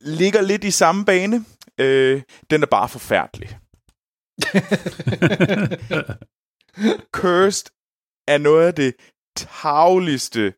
ligger 0.00 0.40
lidt 0.40 0.64
i 0.64 0.70
samme 0.70 1.04
bane. 1.04 1.44
Øh, 1.80 2.22
den 2.50 2.62
er 2.62 2.66
bare 2.66 2.88
forfærdelig. 2.88 3.48
Cursed 7.16 7.66
er 8.28 8.38
noget 8.38 8.66
af 8.66 8.74
det 8.74 8.94
tavligste 9.36 10.54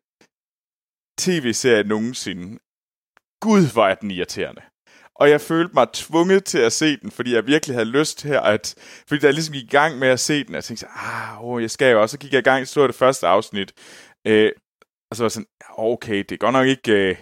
tv-serie 1.19 1.85
nogensinde. 1.85 2.59
Gud, 3.41 3.73
hvor 3.73 3.87
er 3.87 3.95
den 3.95 4.11
irriterende. 4.11 4.63
Og 5.21 5.31
jeg 5.31 5.41
følte 5.41 5.75
mig 5.75 5.87
tvunget 5.93 6.45
til 6.45 6.59
at 6.59 6.73
se 6.73 6.97
den, 6.97 7.11
fordi 7.11 7.35
jeg 7.35 7.47
virkelig 7.47 7.77
havde 7.77 7.89
lyst 7.89 8.19
til 8.19 8.29
at... 8.29 8.75
Fordi 9.09 9.27
jeg 9.27 9.35
ligesom 9.35 9.53
gik 9.53 9.65
i 9.65 9.67
gang 9.67 9.99
med 9.99 10.09
at 10.09 10.21
se 10.21 10.45
den, 10.45 10.55
jeg 10.55 10.65
tænkte, 10.65 10.87
ah, 10.87 11.45
oh, 11.45 11.63
jeg 11.63 11.71
skal 11.71 11.93
jo 11.93 12.03
også. 12.03 12.13
Så 12.13 12.19
gik 12.19 12.33
jeg 12.33 12.39
i 12.39 12.43
gang, 12.43 12.69
så 12.69 12.87
det 12.87 12.95
første 12.95 13.27
afsnit. 13.27 13.73
Øh, 14.27 14.53
og 15.11 15.17
så 15.17 15.23
var 15.23 15.27
jeg 15.27 15.33
sådan, 15.33 15.47
okay, 15.79 16.19
det 16.19 16.33
er 16.33 16.37
godt 16.37 16.53
nok 16.53 16.67
ikke... 16.67 16.93
Øh, 16.93 17.17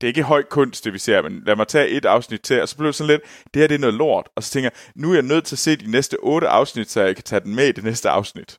det 0.00 0.06
er 0.06 0.08
ikke 0.08 0.22
høj 0.22 0.42
kunst, 0.42 0.84
det 0.84 0.92
vi 0.92 0.98
ser, 0.98 1.22
men 1.22 1.42
lad 1.46 1.56
mig 1.56 1.68
tage 1.68 1.88
et 1.88 2.04
afsnit 2.04 2.40
til, 2.40 2.62
og 2.62 2.68
så 2.68 2.76
blev 2.76 2.86
det 2.86 2.94
sådan 2.94 3.08
lidt, 3.08 3.22
det 3.54 3.62
her 3.62 3.66
det 3.66 3.74
er 3.74 3.78
noget 3.78 3.94
lort. 3.94 4.28
Og 4.36 4.42
så 4.42 4.50
tænker 4.50 4.70
jeg, 4.74 4.92
nu 5.02 5.10
er 5.10 5.14
jeg 5.14 5.22
nødt 5.22 5.44
til 5.44 5.54
at 5.54 5.58
se 5.58 5.76
de 5.76 5.90
næste 5.90 6.16
otte 6.22 6.48
afsnit, 6.48 6.90
så 6.90 7.02
jeg 7.02 7.14
kan 7.14 7.24
tage 7.24 7.40
den 7.40 7.54
med 7.54 7.68
i 7.68 7.72
det 7.72 7.84
næste 7.84 8.10
afsnit. 8.10 8.58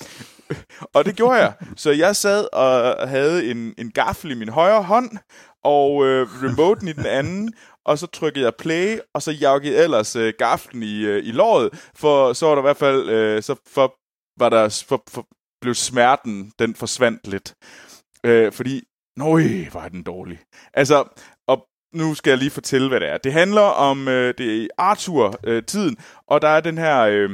og 0.94 1.04
det 1.04 1.16
gjorde 1.16 1.34
jeg. 1.34 1.52
Så 1.76 1.90
jeg 1.90 2.16
sad 2.16 2.48
og 2.52 3.08
havde 3.08 3.50
en, 3.50 3.74
en 3.78 3.90
gaffel 3.90 4.30
i 4.30 4.34
min 4.34 4.48
højre 4.48 4.82
hånd, 4.82 5.10
og 5.64 6.06
øh, 6.06 6.26
remoten 6.42 6.88
i 6.88 6.92
den 6.92 7.06
anden, 7.06 7.52
og 7.84 7.98
så 7.98 8.06
trykkede 8.06 8.44
jeg 8.44 8.54
play, 8.58 8.98
og 9.14 9.22
så 9.22 9.32
jaggede 9.32 9.74
jeg 9.74 9.84
ellers 9.84 10.16
øh, 10.16 10.32
gaften 10.38 10.82
i, 10.82 11.00
øh, 11.00 11.26
i 11.26 11.32
låret, 11.32 11.90
for 11.94 12.32
så 12.32 12.46
var 12.46 12.54
der 12.54 12.62
i 12.62 12.68
hvert 12.68 12.76
fald, 12.76 13.08
øh, 13.08 13.42
så 13.42 13.54
for, 13.66 13.94
var 14.38 14.48
der, 14.48 14.84
for, 14.88 15.02
for, 15.10 15.26
blev 15.60 15.74
smerten, 15.74 16.52
den 16.58 16.74
forsvandt 16.74 17.26
lidt. 17.26 17.54
Øh, 18.24 18.52
fordi, 18.52 18.82
nøj, 19.16 19.42
var 19.72 19.88
den 19.88 20.02
dårlig. 20.02 20.38
Altså, 20.74 21.04
og 21.48 21.66
nu 21.94 22.14
skal 22.14 22.30
jeg 22.30 22.38
lige 22.38 22.50
fortælle, 22.50 22.88
hvad 22.88 23.00
det 23.00 23.08
er. 23.08 23.18
Det 23.18 23.32
handler 23.32 23.60
om, 23.60 24.08
øh, 24.08 24.34
det 24.38 24.46
er 24.46 24.62
i 24.62 24.68
Arthur-tiden, 24.78 25.96
øh, 25.98 26.04
og 26.28 26.42
der 26.42 26.48
er 26.48 26.60
den 26.60 26.78
her... 26.78 27.00
Øh, 27.00 27.30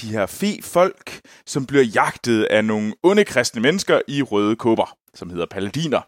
de 0.00 0.12
her 0.12 0.26
fe-folk, 0.26 1.20
som 1.46 1.66
bliver 1.66 1.84
jagtet 1.84 2.44
af 2.44 2.64
nogle 2.64 2.94
onde 3.02 3.24
kristne 3.24 3.62
mennesker 3.62 4.00
i 4.08 4.22
røde 4.22 4.56
kåber, 4.56 4.96
som 5.16 5.30
hedder 5.30 5.46
paladiner. 5.50 6.00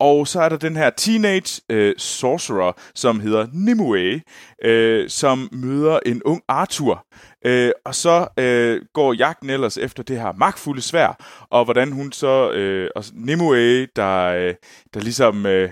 Og 0.00 0.28
så 0.28 0.40
er 0.40 0.48
der 0.48 0.56
den 0.56 0.76
her 0.76 0.90
teenage 0.90 1.60
øh, 1.70 1.94
sorcerer, 1.98 2.72
som 2.94 3.20
hedder 3.20 3.46
Nimue, 3.52 4.22
øh, 4.64 5.08
som 5.08 5.48
møder 5.52 5.98
en 6.06 6.22
ung 6.22 6.42
Arthur. 6.48 7.06
Øh, 7.44 7.70
og 7.84 7.94
så 7.94 8.28
øh, 8.38 8.82
går 8.94 9.12
jagten 9.12 9.50
ellers 9.50 9.78
efter 9.78 10.02
det 10.02 10.20
her 10.20 10.32
magtfulde 10.32 10.82
svær, 10.82 11.16
og 11.50 11.64
hvordan 11.64 11.92
hun 11.92 12.12
så, 12.12 12.50
øh, 12.50 12.90
og 12.96 13.04
Nimue, 13.12 13.86
der, 13.86 14.24
øh, 14.24 14.54
der 14.94 15.00
ligesom 15.00 15.46
øh, 15.46 15.70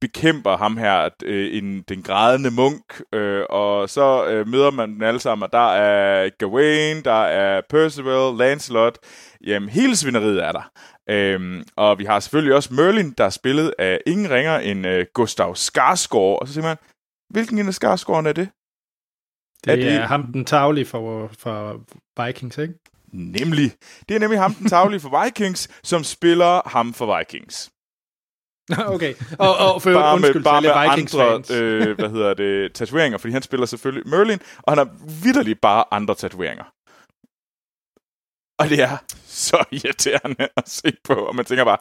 bekæmper 0.00 0.56
ham 0.56 0.76
her, 0.76 1.08
øh, 1.24 1.56
en, 1.58 1.82
den 1.82 2.02
grædende 2.02 2.50
munk, 2.50 3.00
øh, 3.12 3.44
og 3.50 3.90
så 3.90 4.26
øh, 4.26 4.48
møder 4.48 4.70
man 4.70 4.90
dem 4.94 5.02
alle 5.02 5.20
sammen, 5.20 5.42
og 5.42 5.52
der 5.52 5.72
er 5.72 6.30
Gawain, 6.38 7.04
der 7.04 7.22
er 7.24 7.60
Percival, 7.70 8.36
Lancelot, 8.38 8.98
jamen 9.46 9.68
hele 9.68 9.96
svineriet 9.96 10.44
er 10.44 10.52
der. 10.52 10.70
Øhm, 11.10 11.64
og 11.76 11.98
vi 11.98 12.04
har 12.04 12.20
selvfølgelig 12.20 12.54
også 12.54 12.74
Merlin, 12.74 13.10
der 13.18 13.24
er 13.24 13.30
spillet 13.30 13.74
af 13.78 14.00
ingen 14.06 14.30
ringer 14.30 14.58
end 14.58 14.86
øh, 14.86 15.06
Gustav 15.14 15.54
Skarsgård, 15.56 16.40
og 16.40 16.48
så 16.48 16.54
siger 16.54 16.64
man, 16.64 16.76
hvilken 17.30 17.58
en 17.58 17.68
af 17.68 17.74
Skarsgården 17.74 18.26
er 18.26 18.32
det? 18.32 18.48
Det 19.64 19.72
er, 19.72 19.76
Er 19.86 19.94
er 19.94 19.98
det- 19.98 20.08
ham 20.08 20.32
den 20.32 20.44
taglige 20.44 20.84
for, 20.84 21.30
for 21.38 21.80
Vikings, 22.26 22.58
ikke? 22.58 22.74
Nemlig. 23.12 23.72
Det 24.08 24.14
er 24.14 24.20
nemlig 24.20 24.40
ham, 24.40 24.54
den 24.54 24.68
taglige 24.68 25.00
for 25.00 25.24
Vikings, 25.24 25.68
som 25.82 26.04
spiller 26.04 26.68
ham 26.68 26.94
for 26.94 27.18
Vikings. 27.18 27.70
okay. 28.94 29.14
Og, 29.38 29.56
og 29.56 29.82
for 29.82 29.92
bare 29.92 30.14
undskyld 30.14 30.34
med, 30.34 30.44
bare 30.44 30.62
med 30.62 30.70
andre, 30.70 31.26
øh, 31.56 31.96
hvad 31.98 32.10
hedder 32.10 32.34
det, 32.34 32.72
tatoveringer, 32.76 33.18
fordi 33.18 33.32
han 33.32 33.42
spiller 33.42 33.66
selvfølgelig 33.66 34.08
Merlin, 34.08 34.40
og 34.62 34.72
han 34.72 34.78
har 34.78 34.88
vidderligt 35.22 35.60
bare 35.60 35.84
andre 35.90 36.14
tatoveringer. 36.14 36.64
Og 38.60 38.68
det 38.70 38.82
er 38.82 38.96
så 39.24 39.64
irriterende 39.78 40.48
at 40.56 40.68
se 40.68 40.92
på, 41.04 41.14
og 41.14 41.36
man 41.36 41.44
tænker 41.44 41.64
bare, 41.64 41.78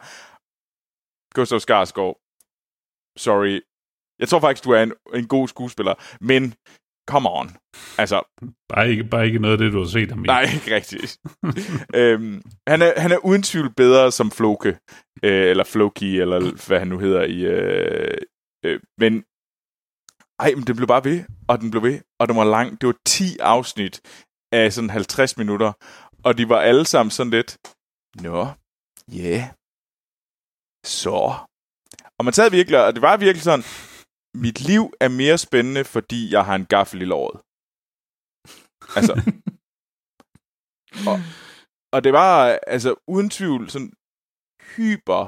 Gustav 1.36 1.60
Skarsgård, 1.60 2.16
sorry, 3.18 3.62
jeg 4.20 4.28
tror 4.30 4.40
faktisk, 4.40 4.64
du 4.66 4.72
er 4.72 4.84
en, 4.84 4.94
en 5.14 5.28
god 5.28 5.48
skuespiller, 5.48 5.96
men 6.22 6.54
come 7.08 7.30
on. 7.30 7.58
Altså, 7.98 8.22
Bare 8.70 8.90
ikke, 8.90 9.04
bare 9.04 9.26
ikke 9.26 9.40
noget 9.40 9.54
af 9.54 9.58
det, 9.58 9.74
du 9.74 9.80
har 9.80 9.88
set 9.88 10.12
ham 10.12 10.26
i. 10.26 10.28
Nej, 10.28 10.42
ikke 10.56 10.76
rigtigt. 10.76 11.18
øhm, 12.02 12.42
han, 12.68 12.82
er, 12.82 13.00
han 13.00 13.12
er 13.12 13.26
uden 13.26 13.44
tvivl 13.44 13.74
bedre 13.74 14.12
som 14.12 14.32
Floke, 14.32 14.78
øh, 15.24 15.50
eller 15.50 15.64
Floki, 15.64 16.20
eller 16.20 16.68
hvad 16.68 16.80
han 16.80 16.88
nu 16.88 17.00
hedder 17.00 17.24
i... 17.24 17.40
Øh, 17.46 18.18
øh, 18.66 18.80
men 18.98 19.24
ej, 20.40 20.52
men 20.56 20.64
det 20.68 20.76
blev 20.76 20.88
bare 20.88 21.04
ved, 21.04 21.24
og 21.48 21.62
den 21.62 21.72
blev 21.72 21.84
ved, 21.84 22.00
og 22.20 22.28
den 22.28 22.36
var 22.38 22.44
lang. 22.44 22.82
Det 22.82 22.88
var 22.88 22.96
10 23.06 23.38
afsnit 23.40 24.02
af 24.52 24.74
sådan 24.74 24.90
50 24.90 25.38
minutter, 25.38 25.72
og 26.24 26.38
de 26.38 26.50
var 26.50 26.60
alle 26.60 26.86
sammen 26.86 27.12
sådan 27.12 27.32
lidt, 27.32 27.58
Nå, 28.22 28.48
ja, 29.12 29.30
yeah. 29.38 29.44
så. 30.86 31.34
Og 32.20 32.26
man 32.26 32.34
sad 32.34 32.52
virkelig, 32.52 32.86
og 32.86 32.94
det 32.94 33.02
var 33.02 33.18
virkelig 33.18 33.44
sådan, 33.44 33.66
mit 34.36 34.62
liv 34.62 34.94
er 35.00 35.08
mere 35.08 35.38
spændende, 35.38 35.84
fordi 35.86 36.34
jeg 36.34 36.46
har 36.46 36.56
en 36.56 36.66
gaffel 36.66 37.02
i 37.02 37.06
låret. 37.06 37.38
Altså, 38.98 39.14
og, 41.10 41.18
og 41.92 42.04
det 42.04 42.14
var 42.14 42.60
altså 42.68 42.96
uden 43.08 43.30
tvivl 43.30 43.70
sådan 43.70 43.94
hyper. 44.76 45.22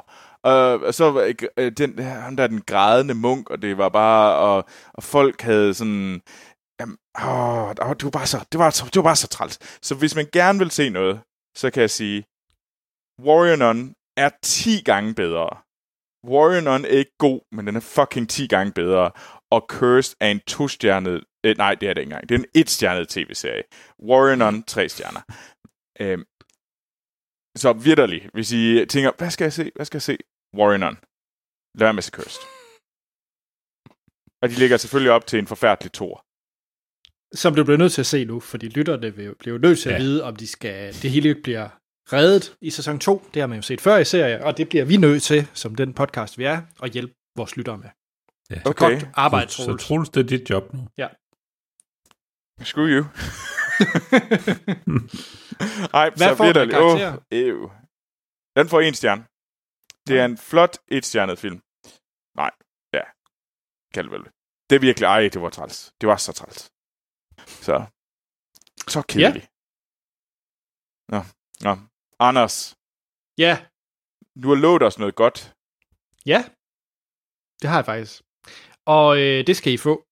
Øh, 0.46 0.82
og 0.88 0.94
så 0.94 1.34
øh, 1.58 1.72
den, 1.72 2.00
han 2.00 2.38
der 2.38 2.48
den 2.48 2.62
grædende 2.62 3.14
munk, 3.14 3.50
og 3.50 3.62
det 3.62 3.78
var 3.78 3.90
bare, 3.90 4.36
og, 4.36 4.66
og 4.94 5.04
folk 5.04 5.42
havde 5.42 5.74
sådan, 5.74 6.22
jamen, 6.80 6.98
åh, 7.22 7.70
det 7.98 8.04
var 8.04 8.16
bare 8.20 8.28
så, 8.28 8.46
det 8.52 8.60
var, 8.60 8.70
det 8.70 8.96
var 8.96 9.04
bare 9.04 9.16
så 9.16 9.28
træls. 9.28 9.60
Så 9.82 9.96
hvis 9.96 10.16
man 10.16 10.28
gerne 10.34 10.60
vil 10.60 10.72
se 10.72 10.90
noget, 10.90 11.22
så 11.58 11.72
kan 11.72 11.82
jeg 11.82 11.90
sige, 11.90 12.20
Warrior 13.26 13.56
Nun 13.56 13.96
er 14.18 14.30
10 14.44 14.82
gange 14.82 15.14
bedre. 15.14 15.67
Warrior 16.28 16.62
Nun 16.62 16.86
er 16.86 16.90
ikke 16.90 17.18
god, 17.18 17.42
men 17.52 17.68
den 17.68 17.76
er 17.76 17.80
fucking 17.80 18.30
10 18.30 18.48
gange 18.48 18.74
bedre. 18.74 19.12
Og 19.52 19.66
Cursed 19.70 20.16
er 20.20 20.32
en 20.32 20.40
to-stjernet... 20.40 21.24
Eh, 21.44 21.58
nej, 21.58 21.76
det 21.76 21.90
er 21.90 21.94
det 21.94 22.02
ikke 22.02 22.10
engang. 22.10 22.30
Det 22.30 22.36
er 22.36 22.40
en 22.40 22.46
et-stjernet 22.56 23.10
tv-serie. 23.10 23.64
Warrior 24.10 24.36
Nun, 24.36 24.64
tre 24.64 24.90
stjerner. 24.90 25.22
Øhm, 26.00 26.26
så 27.58 27.74
vidderligt, 27.74 28.30
hvis 28.34 28.52
I 28.52 28.86
tænker, 28.86 29.12
hvad 29.18 29.30
skal 29.32 29.46
jeg 29.46 29.54
se? 29.54 29.72
Hvad 29.76 29.86
skal 29.86 29.98
jeg 29.98 30.02
se? 30.02 30.18
Warrior 30.58 30.78
Nun. 30.78 30.98
Lad 31.76 31.86
være 31.86 31.94
med 31.94 31.98
at 31.98 32.04
se 32.04 32.12
Cursed. 32.12 32.42
Og 34.42 34.50
de 34.50 34.54
ligger 34.54 34.78
selvfølgelig 34.78 35.12
op 35.12 35.28
til 35.28 35.40
en 35.40 35.48
forfærdelig 35.48 35.92
tor. 35.92 36.24
Som 37.36 37.56
du 37.56 37.64
bliver 37.64 37.78
nødt 37.78 37.94
til 37.94 38.02
at 38.02 38.06
se 38.06 38.26
nu, 38.26 38.40
fordi 38.40 38.68
lytterne 38.68 39.16
vil 39.16 39.36
blive 39.36 39.54
jo 39.56 39.60
nødt 39.62 39.80
til 39.80 39.90
at 39.90 39.96
Ja. 39.96 40.00
vide, 40.00 40.24
om 40.24 40.36
de 40.36 40.48
skal, 40.48 40.94
det 41.02 41.12
hele 41.12 41.36
bliver 41.44 41.70
reddet 42.14 42.58
i 42.62 42.70
sæson 42.70 43.00
2. 43.00 43.26
Det 43.34 43.42
har 43.42 43.48
man 43.48 43.56
jo 43.56 43.62
set 43.62 43.82
før 43.82 43.98
i 43.98 44.06
serien, 44.06 44.42
og 44.42 44.58
det 44.58 44.70
bliver 44.70 44.86
vi 44.86 44.98
nødt 44.98 45.24
til, 45.24 45.48
som 45.54 45.76
den 45.76 45.94
podcast 45.94 46.38
vi 46.38 46.44
er, 46.44 46.62
at 46.84 46.92
hjælpe 46.92 47.14
vores 47.36 47.58
lyttere 47.58 47.78
med. 47.78 47.90
Ja. 48.50 48.62
Okay. 48.66 48.92
Godt 49.02 49.08
arbejde, 49.14 49.52
Så, 49.52 49.58
så 49.58 49.64
Troels. 49.66 49.84
Troels, 49.84 50.10
det 50.10 50.20
er 50.24 50.28
dit 50.38 50.50
job 50.50 50.74
nu. 50.74 50.88
Screw 52.64 52.88
you. 52.88 53.04
Ej, 56.02 56.10
Hvad 56.18 56.30
så 56.30 56.36
får 56.36 56.54
den 56.54 56.70
karakter? 56.70 57.12
ew. 57.32 57.60
Den 58.56 58.70
får 58.70 58.82
en 58.82 58.94
stjerne. 58.94 59.24
Det 60.08 60.20
er 60.20 60.26
en 60.26 60.38
flot 60.38 60.78
et-stjernet 60.88 61.40
film. 61.40 61.60
Nej, 62.36 62.52
ja. 62.94 63.04
Kan 63.94 64.04
det 64.06 64.12
vel. 64.12 64.24
Det 64.70 64.76
er 64.76 64.80
virkelig, 64.80 65.06
ej, 65.06 65.30
det 65.34 65.42
var 65.42 65.50
træls. 65.50 65.94
Det 66.02 66.08
var 66.10 66.18
så 66.18 66.32
træls. 66.34 66.60
Så, 67.68 67.86
så 68.88 69.02
kedeligt. 69.10 69.48
Nå, 71.14 71.20
nå. 71.68 71.74
Anders, 72.20 72.76
Ja, 73.38 73.58
du 74.44 74.48
har 74.50 74.56
lovet 74.56 74.84
os 74.84 75.00
noget 75.00 75.16
godt. 75.16 75.54
ja. 76.26 76.44
Det 77.62 77.70
har 77.70 77.78
jeg 77.78 77.86
faktisk. 77.86 78.22
Og 78.86 79.18
øh, 79.22 79.48
det 79.48 79.58
skal 79.58 79.74
I 79.74 79.78
få. 79.78 80.04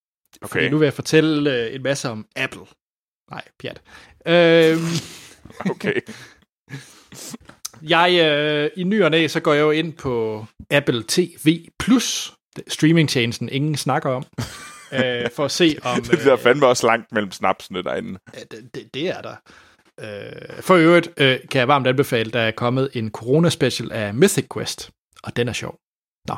Okay. 0.42 0.50
Fordi 0.52 0.70
nu 0.70 0.78
vil 0.78 0.86
jeg 0.86 0.94
fortælle 0.94 1.54
øh, 1.66 1.76
en 1.76 1.84
masse 1.84 2.10
om 2.10 2.28
Apple. 2.36 2.66
Nej, 3.32 3.44
pjat. 3.60 3.82
Øhm, 4.26 4.80
Okay. 5.72 6.02
jeg, 7.96 8.20
øh, 8.26 8.72
i 8.78 8.84
ny 8.84 9.04
og 9.04 9.12
næ, 9.12 9.28
så 9.28 9.40
går 9.40 9.54
jeg 9.54 9.62
jo 9.62 9.72
ind 9.72 9.94
på 9.94 10.46
Apple 10.72 11.04
TV+, 11.08 11.70
streamingtjenesten 12.68 13.50
ingen 13.50 13.76
snakker 13.76 14.10
om, 14.10 14.24
øh, 14.98 15.32
for 15.32 15.46
at 15.46 15.52
se 15.52 15.78
om... 15.84 16.02
det 16.02 16.20
bliver 16.20 16.38
fandme 16.38 16.68
også 16.68 16.88
langt 16.88 17.12
mellem 17.12 17.32
snapsene 17.32 17.84
derinde. 17.84 18.20
Det, 18.52 18.70
det, 18.76 18.94
det 18.94 19.10
er 19.10 19.22
der. 19.22 19.36
Øh, 20.00 20.62
for 20.62 20.76
øvrigt 20.76 21.10
øh, 21.18 21.40
kan 21.52 21.60
jeg 21.60 21.68
varmt 21.68 21.88
anbefale, 21.88 22.32
der 22.32 22.40
er 22.40 22.52
kommet 22.52 22.90
en 22.94 23.12
corona-special 23.12 23.92
af 23.92 24.14
Mythic 24.14 24.46
Quest, 24.54 24.92
og 25.24 25.36
den 25.36 25.48
er 25.48 25.54
sjov. 25.54 25.80
Nå. 26.28 26.36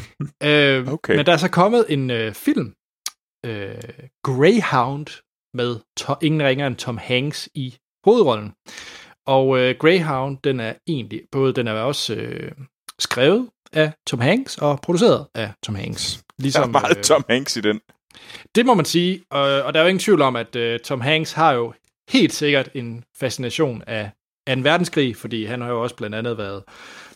øh, 0.48 0.92
Okay. 0.92 1.16
Men 1.16 1.26
der 1.26 1.32
er 1.32 1.36
så 1.36 1.48
kommet 1.50 1.86
en 1.88 2.10
øh, 2.10 2.34
film, 2.34 2.74
øh, 3.46 3.74
Greyhound, 4.24 5.06
med 5.54 5.76
to, 5.96 6.14
ingen 6.22 6.42
ringer 6.42 6.66
end 6.66 6.76
Tom 6.76 6.98
Hanks 6.98 7.48
i 7.54 7.76
hovedrollen. 8.04 8.52
Og 9.26 9.58
øh, 9.58 9.74
Greyhound, 9.78 10.38
den 10.44 10.60
er 10.60 10.74
egentlig, 10.86 11.22
både 11.32 11.52
den 11.52 11.66
er 11.68 11.72
også 11.72 12.14
øh, 12.14 12.52
skrevet 12.98 13.48
af 13.72 13.92
Tom 14.06 14.20
Hanks 14.20 14.58
og 14.58 14.80
produceret 14.80 15.26
af 15.34 15.52
Tom 15.62 15.74
Hanks. 15.74 16.22
Ligesom, 16.38 16.62
der 16.62 16.78
er 16.78 16.82
meget 16.82 16.96
øh, 16.98 17.02
Tom 17.02 17.24
Hanks 17.28 17.56
i 17.56 17.60
den. 17.60 17.80
Det 18.54 18.66
må 18.66 18.74
man 18.74 18.84
sige, 18.84 19.24
og, 19.30 19.40
og 19.40 19.74
der 19.74 19.80
er 19.80 19.84
jo 19.84 19.88
ingen 19.88 20.00
tvivl 20.00 20.22
om, 20.22 20.36
at 20.36 20.56
øh, 20.56 20.80
Tom 20.80 21.00
Hanks 21.00 21.32
har 21.32 21.52
jo 21.52 21.72
helt 22.08 22.32
sikkert 22.32 22.68
en 22.74 23.04
fascination 23.20 23.82
af 23.86 24.10
2. 24.48 24.60
verdenskrig, 24.62 25.16
fordi 25.16 25.44
han 25.44 25.60
har 25.60 25.68
jo 25.68 25.82
også 25.82 25.96
blandt 25.96 26.16
andet 26.16 26.38
været 26.38 26.62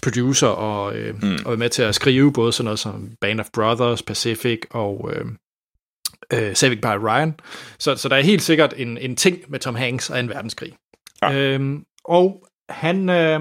producer 0.03 0.47
og, 0.47 0.97
øh, 0.97 1.22
mm. 1.22 1.32
og 1.32 1.47
været 1.47 1.59
med 1.59 1.68
til 1.68 1.82
at 1.82 1.95
skrive 1.95 2.32
både 2.32 2.53
sådan 2.53 2.64
noget 2.64 2.78
som 2.78 3.11
Band 3.20 3.40
of 3.40 3.49
Brothers, 3.53 4.03
Pacific 4.03 4.61
og 4.70 5.11
øh, 5.12 5.24
øh, 6.32 6.57
Saving 6.57 6.80
by 6.80 6.86
Ryan. 6.86 7.34
Så, 7.78 7.97
så 7.97 8.09
der 8.09 8.16
er 8.16 8.20
helt 8.20 8.43
sikkert 8.43 8.74
en, 8.76 8.99
en 8.99 9.16
ting 9.16 9.38
med 9.49 9.59
Tom 9.59 9.74
Hanks 9.74 10.11
og 10.11 10.22
2. 10.22 10.26
verdenskrig. 10.26 10.72
Ja. 11.22 11.32
Øhm, 11.32 11.84
og 12.05 12.47
han 12.68 13.09
øh, 13.09 13.40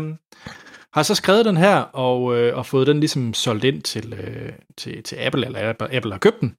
har 0.93 1.04
så 1.04 1.16
skrevet 1.16 1.45
den 1.45 1.58
her 1.58 1.76
og, 1.78 2.38
øh, 2.38 2.58
og 2.58 2.66
fået 2.66 2.88
den 2.88 2.99
ligesom 2.99 3.34
solgt 3.34 3.64
ind 3.64 3.82
til, 3.82 4.14
øh, 4.14 4.54
til, 4.78 5.04
til 5.04 5.16
Apple, 5.16 5.45
eller 5.45 5.70
Apple, 5.70 5.95
Apple 5.95 6.12
har 6.12 6.20
købt 6.20 6.41
den. 6.41 6.56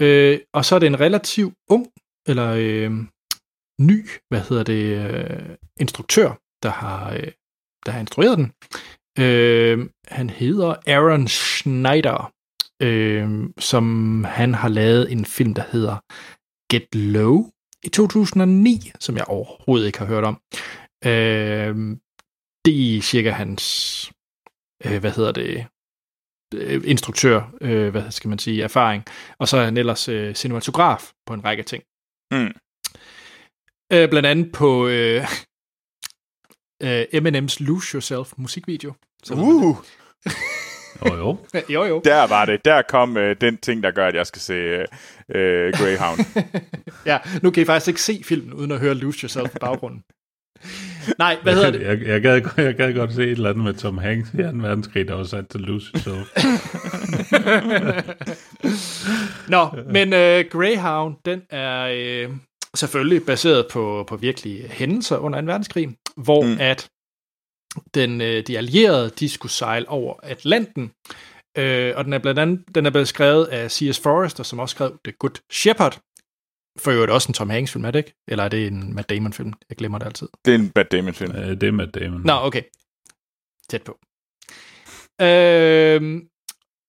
Øh, 0.00 0.38
og 0.52 0.64
så 0.64 0.74
er 0.74 0.78
det 0.78 0.86
en 0.86 1.00
relativt 1.00 1.54
ung, 1.70 1.86
eller 2.26 2.54
øh, 2.58 2.90
ny, 3.80 4.08
hvad 4.28 4.40
hedder 4.40 4.62
det, 4.62 4.84
øh, 5.12 5.56
instruktør, 5.80 6.30
der 6.62 6.70
har, 6.70 7.12
øh, 7.12 7.32
der 7.86 7.92
har 7.92 8.00
instrueret 8.00 8.38
den. 8.38 8.52
Øh, 9.18 9.88
han 10.08 10.30
hedder 10.30 10.74
Aaron 10.86 11.28
Schneider, 11.28 12.32
øh, 12.82 13.50
som 13.58 13.84
han 14.24 14.54
har 14.54 14.68
lavet 14.68 15.12
en 15.12 15.24
film, 15.24 15.54
der 15.54 15.64
hedder 15.72 15.96
Get 16.72 16.94
Low 16.94 17.50
i 17.82 17.88
2009, 17.88 18.92
som 19.00 19.16
jeg 19.16 19.24
overhovedet 19.28 19.86
ikke 19.86 19.98
har 19.98 20.06
hørt 20.06 20.24
om. 20.24 20.40
Øh, 21.04 21.96
det 22.64 22.96
er 22.96 23.02
cirka 23.02 23.30
hans, 23.30 23.64
øh, 24.84 25.00
hvad 25.00 25.10
hedder 25.10 25.32
det, 25.32 25.66
øh, 26.54 26.82
instruktør, 26.84 27.52
øh, 27.60 27.90
hvad 27.90 28.10
skal 28.10 28.28
man 28.28 28.38
sige, 28.38 28.62
erfaring. 28.62 29.04
Og 29.38 29.48
så 29.48 29.56
er 29.56 29.64
han 29.64 29.76
ellers 29.76 30.08
øh, 30.08 30.34
cinematograf 30.34 31.12
på 31.26 31.34
en 31.34 31.44
række 31.44 31.62
ting. 31.62 31.82
Mm. 32.32 32.54
Øh, 33.92 34.10
blandt 34.10 34.26
andet 34.26 34.52
på 34.52 34.88
øh, 34.88 35.22
øh, 36.82 37.02
Eminem's 37.14 37.56
Lose 37.60 37.94
Yourself 37.94 38.32
musikvideo. 38.36 38.92
Så 39.22 39.34
uh! 39.34 39.76
jo, 41.06 41.16
jo. 41.16 41.36
jo, 41.74 41.84
jo. 41.84 42.02
Der 42.04 42.26
var 42.26 42.44
det. 42.44 42.64
Der 42.64 42.82
kom 42.82 43.16
øh, 43.16 43.36
den 43.40 43.56
ting, 43.58 43.82
der 43.82 43.90
gør, 43.90 44.06
at 44.06 44.14
jeg 44.14 44.26
skal 44.26 44.40
se 44.40 44.54
øh, 44.54 44.86
øh 45.34 45.72
Greyhound. 45.72 46.44
ja, 47.10 47.18
nu 47.42 47.50
kan 47.50 47.62
I 47.62 47.66
faktisk 47.66 47.88
ikke 47.88 48.02
se 48.02 48.22
filmen, 48.24 48.52
uden 48.52 48.70
at 48.70 48.80
høre 48.80 48.94
Lose 48.94 49.18
Yourself 49.22 49.54
i 49.54 49.58
baggrunden. 49.58 50.02
Nej, 51.18 51.36
hvad 51.42 51.54
hedder 51.54 51.70
det? 51.70 51.82
Jeg, 51.82 52.02
jeg, 52.02 52.22
gad, 52.22 52.42
jeg 52.56 52.74
gad 52.74 52.94
godt 52.94 53.12
se 53.12 53.22
et 53.22 53.30
eller 53.30 53.50
andet 53.50 53.64
med 53.64 53.74
Tom 53.74 53.98
Hanks 53.98 54.30
i 54.34 54.36
2. 54.36 54.42
verdenskrig, 54.42 55.08
der 55.08 55.14
var 55.14 55.24
sat 55.24 55.48
til 55.48 55.60
Lose 55.60 55.92
Yourself. 55.94 56.28
Nå, 59.48 59.68
men 59.92 60.08
uh, 60.08 60.50
Greyhound, 60.50 61.16
den 61.24 61.42
er 61.50 62.26
uh, 62.28 62.36
selvfølgelig 62.76 63.26
baseret 63.26 63.66
på, 63.70 64.04
på 64.08 64.16
virkelige 64.16 64.68
hændelser 64.68 65.16
under 65.16 65.40
2. 65.40 65.46
verdenskrig, 65.46 65.96
hvor 66.16 66.42
mm. 66.42 66.56
at 66.60 66.90
den, 67.94 68.20
uh, 68.20 68.26
de 68.26 68.58
allierede, 68.58 69.10
de 69.10 69.28
skulle 69.28 69.52
sejle 69.52 69.88
over 69.88 70.14
Atlanten, 70.22 70.82
uh, 71.58 71.96
og 71.96 72.04
den 72.04 72.12
er 72.12 72.18
blandt 72.18 72.40
andet 72.40 72.64
den 72.74 72.86
er 72.86 72.90
blevet 72.90 73.08
skrevet 73.08 73.44
af 73.44 73.70
C.S. 73.70 74.00
Forrester, 74.00 74.42
som 74.42 74.58
også 74.58 74.72
skrev 74.72 74.98
The 75.04 75.12
Good 75.12 75.40
Shepherd, 75.52 76.00
for 76.78 76.90
øvrigt 76.90 77.12
også 77.12 77.28
en 77.28 77.34
Tom 77.34 77.50
Hanks 77.50 77.72
film, 77.72 77.84
er 77.84 77.90
det 77.90 77.98
ikke? 77.98 78.14
Eller 78.28 78.44
er 78.44 78.48
det 78.48 78.66
en 78.66 78.94
Matt 78.94 79.10
Damon 79.10 79.32
film? 79.32 79.52
Jeg 79.68 79.76
glemmer 79.76 79.98
det 79.98 80.06
altid. 80.06 80.28
Det 80.44 80.54
er 80.54 80.58
en 80.58 80.72
Matt 80.76 80.92
Damon 80.92 81.14
film. 81.14 81.36
Øh, 81.36 81.48
det 81.48 81.62
er 81.62 81.72
Matt 81.72 81.94
Damon. 81.94 82.20
Nå, 82.24 82.32
okay. 82.32 82.62
Tæt 83.68 83.82
på. 83.82 83.98
Øh, 85.20 86.22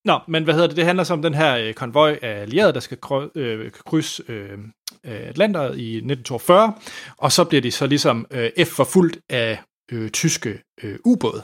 nå, 0.04 0.18
men 0.28 0.44
hvad 0.44 0.54
hedder 0.54 0.66
det? 0.68 0.76
Det 0.76 0.84
handler 0.84 1.04
så 1.04 1.12
om 1.12 1.22
den 1.22 1.34
her 1.34 1.56
øh, 1.56 1.74
konvoj 1.74 2.18
af 2.22 2.40
allierede, 2.40 2.72
der 2.72 2.80
skal 2.80 2.98
øh, 3.34 3.70
krydse 3.70 4.24
øh, 4.28 4.58
Øh, 5.06 5.28
Atlanter 5.28 5.62
i 5.62 5.96
1942, 5.96 6.74
og 7.16 7.32
så 7.32 7.44
bliver 7.44 7.62
de 7.62 7.70
så 7.70 7.86
ligesom 7.86 8.26
øh, 8.30 8.50
efterfulgt 8.56 9.18
af 9.30 9.62
øh, 9.92 10.10
tyske 10.10 10.62
øh, 10.82 10.98
ubåde. 11.04 11.42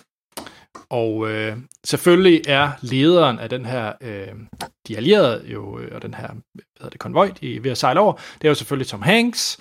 Og 0.91 1.31
øh, 1.31 1.57
selvfølgelig 1.87 2.43
er 2.49 2.73
lederen 2.83 3.39
af 3.39 3.49
den 3.49 3.65
her, 3.65 3.93
øh, 4.01 4.29
de 4.89 4.97
allierede 4.97 5.45
jo, 5.47 5.79
øh, 5.79 5.95
og 5.95 6.03
den 6.03 6.15
her, 6.15 6.27
hvad 6.27 6.65
hedder 6.79 6.91
det, 6.91 7.01
konvoj, 7.01 7.33
de 7.41 7.57
er 7.57 7.61
ved 7.61 7.71
at 7.71 7.79
sejle 7.79 8.01
over, 8.01 8.13
det 8.13 8.45
er 8.45 8.49
jo 8.49 8.55
selvfølgelig 8.55 8.89
Tom 8.89 9.03
Hanks, 9.03 9.59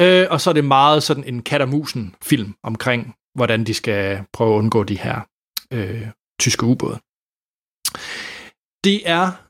øh, 0.00 0.26
og 0.30 0.40
så 0.40 0.50
er 0.50 0.54
det 0.54 0.64
meget 0.64 1.02
sådan 1.02 1.24
en 1.24 1.42
kat 1.42 1.60
og 1.60 1.68
musen 1.68 2.14
film 2.22 2.54
omkring, 2.62 3.14
hvordan 3.34 3.64
de 3.64 3.74
skal 3.74 4.24
prøve 4.32 4.54
at 4.54 4.58
undgå 4.58 4.84
de 4.84 4.98
her 4.98 5.20
øh, 5.72 6.08
tyske 6.40 6.66
ubåde. 6.66 6.98
Det 8.84 9.10
er 9.10 9.43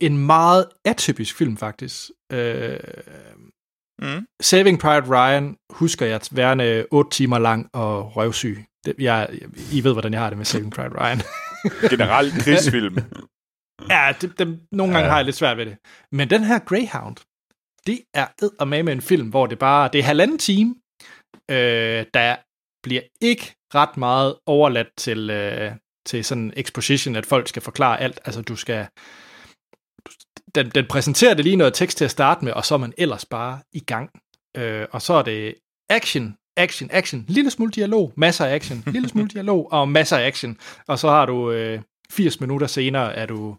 en 0.00 0.18
meget 0.26 0.66
atypisk 0.84 1.36
film, 1.36 1.56
faktisk. 1.56 2.10
Øh, 2.32 2.78
mm. 4.02 4.26
Saving 4.40 4.78
Private 4.78 5.08
Ryan 5.08 5.56
husker 5.70 6.06
jeg 6.06 6.14
at 6.14 6.28
være 6.32 6.86
8 6.90 7.10
timer 7.10 7.38
lang 7.38 7.70
og 7.72 8.16
røvsyg. 8.16 8.64
Det, 8.84 8.94
jeg, 8.98 9.28
I 9.72 9.84
ved, 9.84 9.92
hvordan 9.92 10.12
jeg 10.12 10.20
har 10.20 10.30
det 10.30 10.36
med 10.38 10.46
Saving 10.52 10.72
Private 10.72 11.00
Ryan. 11.00 11.20
Generelt 11.90 12.34
krigsfilm. 12.34 12.96
ja, 13.90 14.12
det, 14.20 14.38
det, 14.38 14.60
nogle 14.72 14.92
gange 14.92 15.06
ja. 15.06 15.10
har 15.10 15.18
jeg 15.18 15.24
lidt 15.24 15.36
svært 15.36 15.56
ved 15.56 15.66
det. 15.66 15.76
Men 16.12 16.30
den 16.30 16.44
her 16.44 16.58
Greyhound, 16.58 17.16
det 17.86 18.00
er 18.14 18.64
med 18.64 18.82
med 18.82 18.92
en 18.92 19.00
film, 19.00 19.28
hvor 19.28 19.46
det 19.46 19.58
bare, 19.58 19.90
det 19.92 19.98
er 19.98 20.02
halvanden 20.02 20.38
time, 20.38 20.74
øh, 21.50 22.06
der 22.14 22.36
bliver 22.82 23.02
ikke 23.20 23.54
ret 23.74 23.96
meget 23.96 24.34
overladt 24.46 24.88
til, 24.96 25.30
øh, 25.30 25.72
til 26.06 26.24
sådan 26.24 26.52
exposition, 26.56 27.16
at 27.16 27.26
folk 27.26 27.48
skal 27.48 27.62
forklare 27.62 28.00
alt. 28.00 28.20
Altså, 28.24 28.42
du 28.42 28.56
skal... 28.56 28.86
Den, 30.54 30.70
den 30.70 30.86
præsenterer 30.86 31.34
det 31.34 31.44
lige 31.44 31.56
noget 31.56 31.74
tekst 31.74 31.98
til 31.98 32.04
at 32.04 32.10
starte 32.10 32.44
med, 32.44 32.52
og 32.52 32.64
så 32.64 32.74
er 32.74 32.78
man 32.78 32.92
ellers 32.98 33.24
bare 33.24 33.58
i 33.72 33.80
gang. 33.80 34.10
Øh, 34.56 34.86
og 34.90 35.02
så 35.02 35.14
er 35.14 35.22
det 35.22 35.54
action 35.88 36.36
action, 36.58 36.90
action, 36.92 37.24
lille 37.28 37.50
smule 37.50 37.70
dialog, 37.70 38.12
masser 38.16 38.46
af 38.46 38.54
action, 38.54 38.82
lille 38.86 39.08
smule 39.08 39.28
dialog 39.28 39.72
og 39.72 39.88
masser 39.88 40.16
af 40.16 40.26
action. 40.26 40.56
Og 40.88 40.98
så 40.98 41.08
har 41.08 41.26
du 41.26 41.50
øh, 41.50 41.80
80 42.10 42.40
minutter 42.40 42.66
senere, 42.66 43.14
er 43.14 43.26
du, 43.26 43.56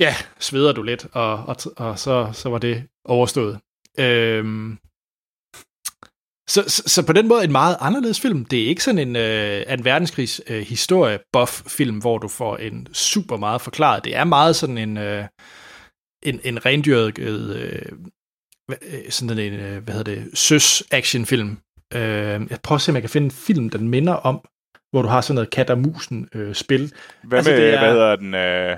ja, 0.00 0.14
sveder 0.38 0.72
du 0.72 0.82
lidt, 0.82 1.06
og, 1.12 1.32
og, 1.32 1.56
og 1.76 1.98
så, 1.98 2.30
så 2.32 2.48
var 2.48 2.58
det 2.58 2.84
overstået. 3.04 3.58
Øhm, 3.98 4.78
så, 6.48 6.64
så, 6.66 6.82
så 6.86 7.06
på 7.06 7.12
den 7.12 7.28
måde 7.28 7.44
en 7.44 7.52
meget 7.52 7.76
anderledes 7.80 8.20
film. 8.20 8.44
Det 8.44 8.62
er 8.62 8.68
ikke 8.68 8.84
sådan 8.84 9.08
en, 9.08 9.16
øh, 9.16 9.62
en 9.68 9.84
verdenskrigs 9.84 10.40
øh, 10.46 10.62
historie 10.62 11.18
buff 11.32 11.62
film, 11.66 11.98
hvor 11.98 12.18
du 12.18 12.28
får 12.28 12.56
en 12.56 12.94
super 12.94 13.36
meget 13.36 13.60
forklaret. 13.60 14.04
Det 14.04 14.16
er 14.16 14.24
meget 14.24 14.56
sådan 14.56 14.78
en, 14.78 14.96
øh, 14.96 15.24
en, 16.22 16.40
en 16.44 16.66
rendyrket 16.66 17.56
øh, 17.56 17.82
sådan 19.10 19.38
en, 19.38 19.52
øh, 19.52 19.82
hvad 19.84 19.94
hedder 19.94 20.14
det, 20.14 20.38
søs 20.38 20.82
actionfilm, 20.90 21.58
Øh, 21.94 22.40
jeg 22.50 22.58
prøver 22.62 22.76
at 22.76 22.82
se, 22.82 22.90
om 22.90 22.96
jeg 22.96 23.02
kan 23.02 23.10
finde 23.10 23.24
en 23.24 23.30
film, 23.30 23.70
den 23.70 23.88
minder 23.88 24.12
om, 24.12 24.48
hvor 24.90 25.02
du 25.02 25.08
har 25.08 25.20
sådan 25.20 25.34
noget 25.34 25.50
kat 25.50 25.70
og 25.70 25.78
musen 25.78 26.28
øh, 26.34 26.54
spil. 26.54 26.94
Hvad 27.24 27.38
altså, 27.38 27.52
med, 27.52 27.60
er... 27.60 27.78
hvad 27.78 27.92
hedder 27.92 28.16
den? 28.16 28.34
Øh... 28.34 28.76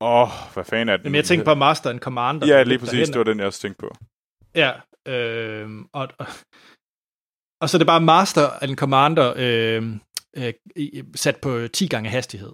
Åh, 0.00 0.22
oh, 0.22 0.28
hvad 0.54 0.64
fanden 0.64 0.88
er 0.88 0.96
den? 0.96 1.04
Jamen, 1.04 1.16
jeg 1.16 1.24
tænker 1.24 1.44
på 1.44 1.54
Master 1.54 1.90
and 1.90 2.00
Commander. 2.00 2.46
Ja, 2.46 2.62
lige 2.62 2.78
præcis, 2.78 2.92
derhen. 2.92 3.12
det 3.12 3.18
var 3.18 3.24
den, 3.24 3.38
jeg 3.38 3.46
også 3.46 3.60
tænkte 3.60 3.80
på. 3.80 3.94
Ja, 4.54 4.72
øh, 5.08 5.70
og, 5.92 6.08
og, 6.18 6.26
og 7.60 7.68
så 7.68 7.76
er 7.76 7.78
det 7.78 7.86
bare 7.86 8.00
Master 8.00 8.62
and 8.62 8.76
Commander 8.76 9.34
øh, 9.36 9.82
øh, 10.36 10.52
sat 11.14 11.36
på 11.36 11.68
10 11.68 11.86
gange 11.86 12.10
hastighed. 12.10 12.52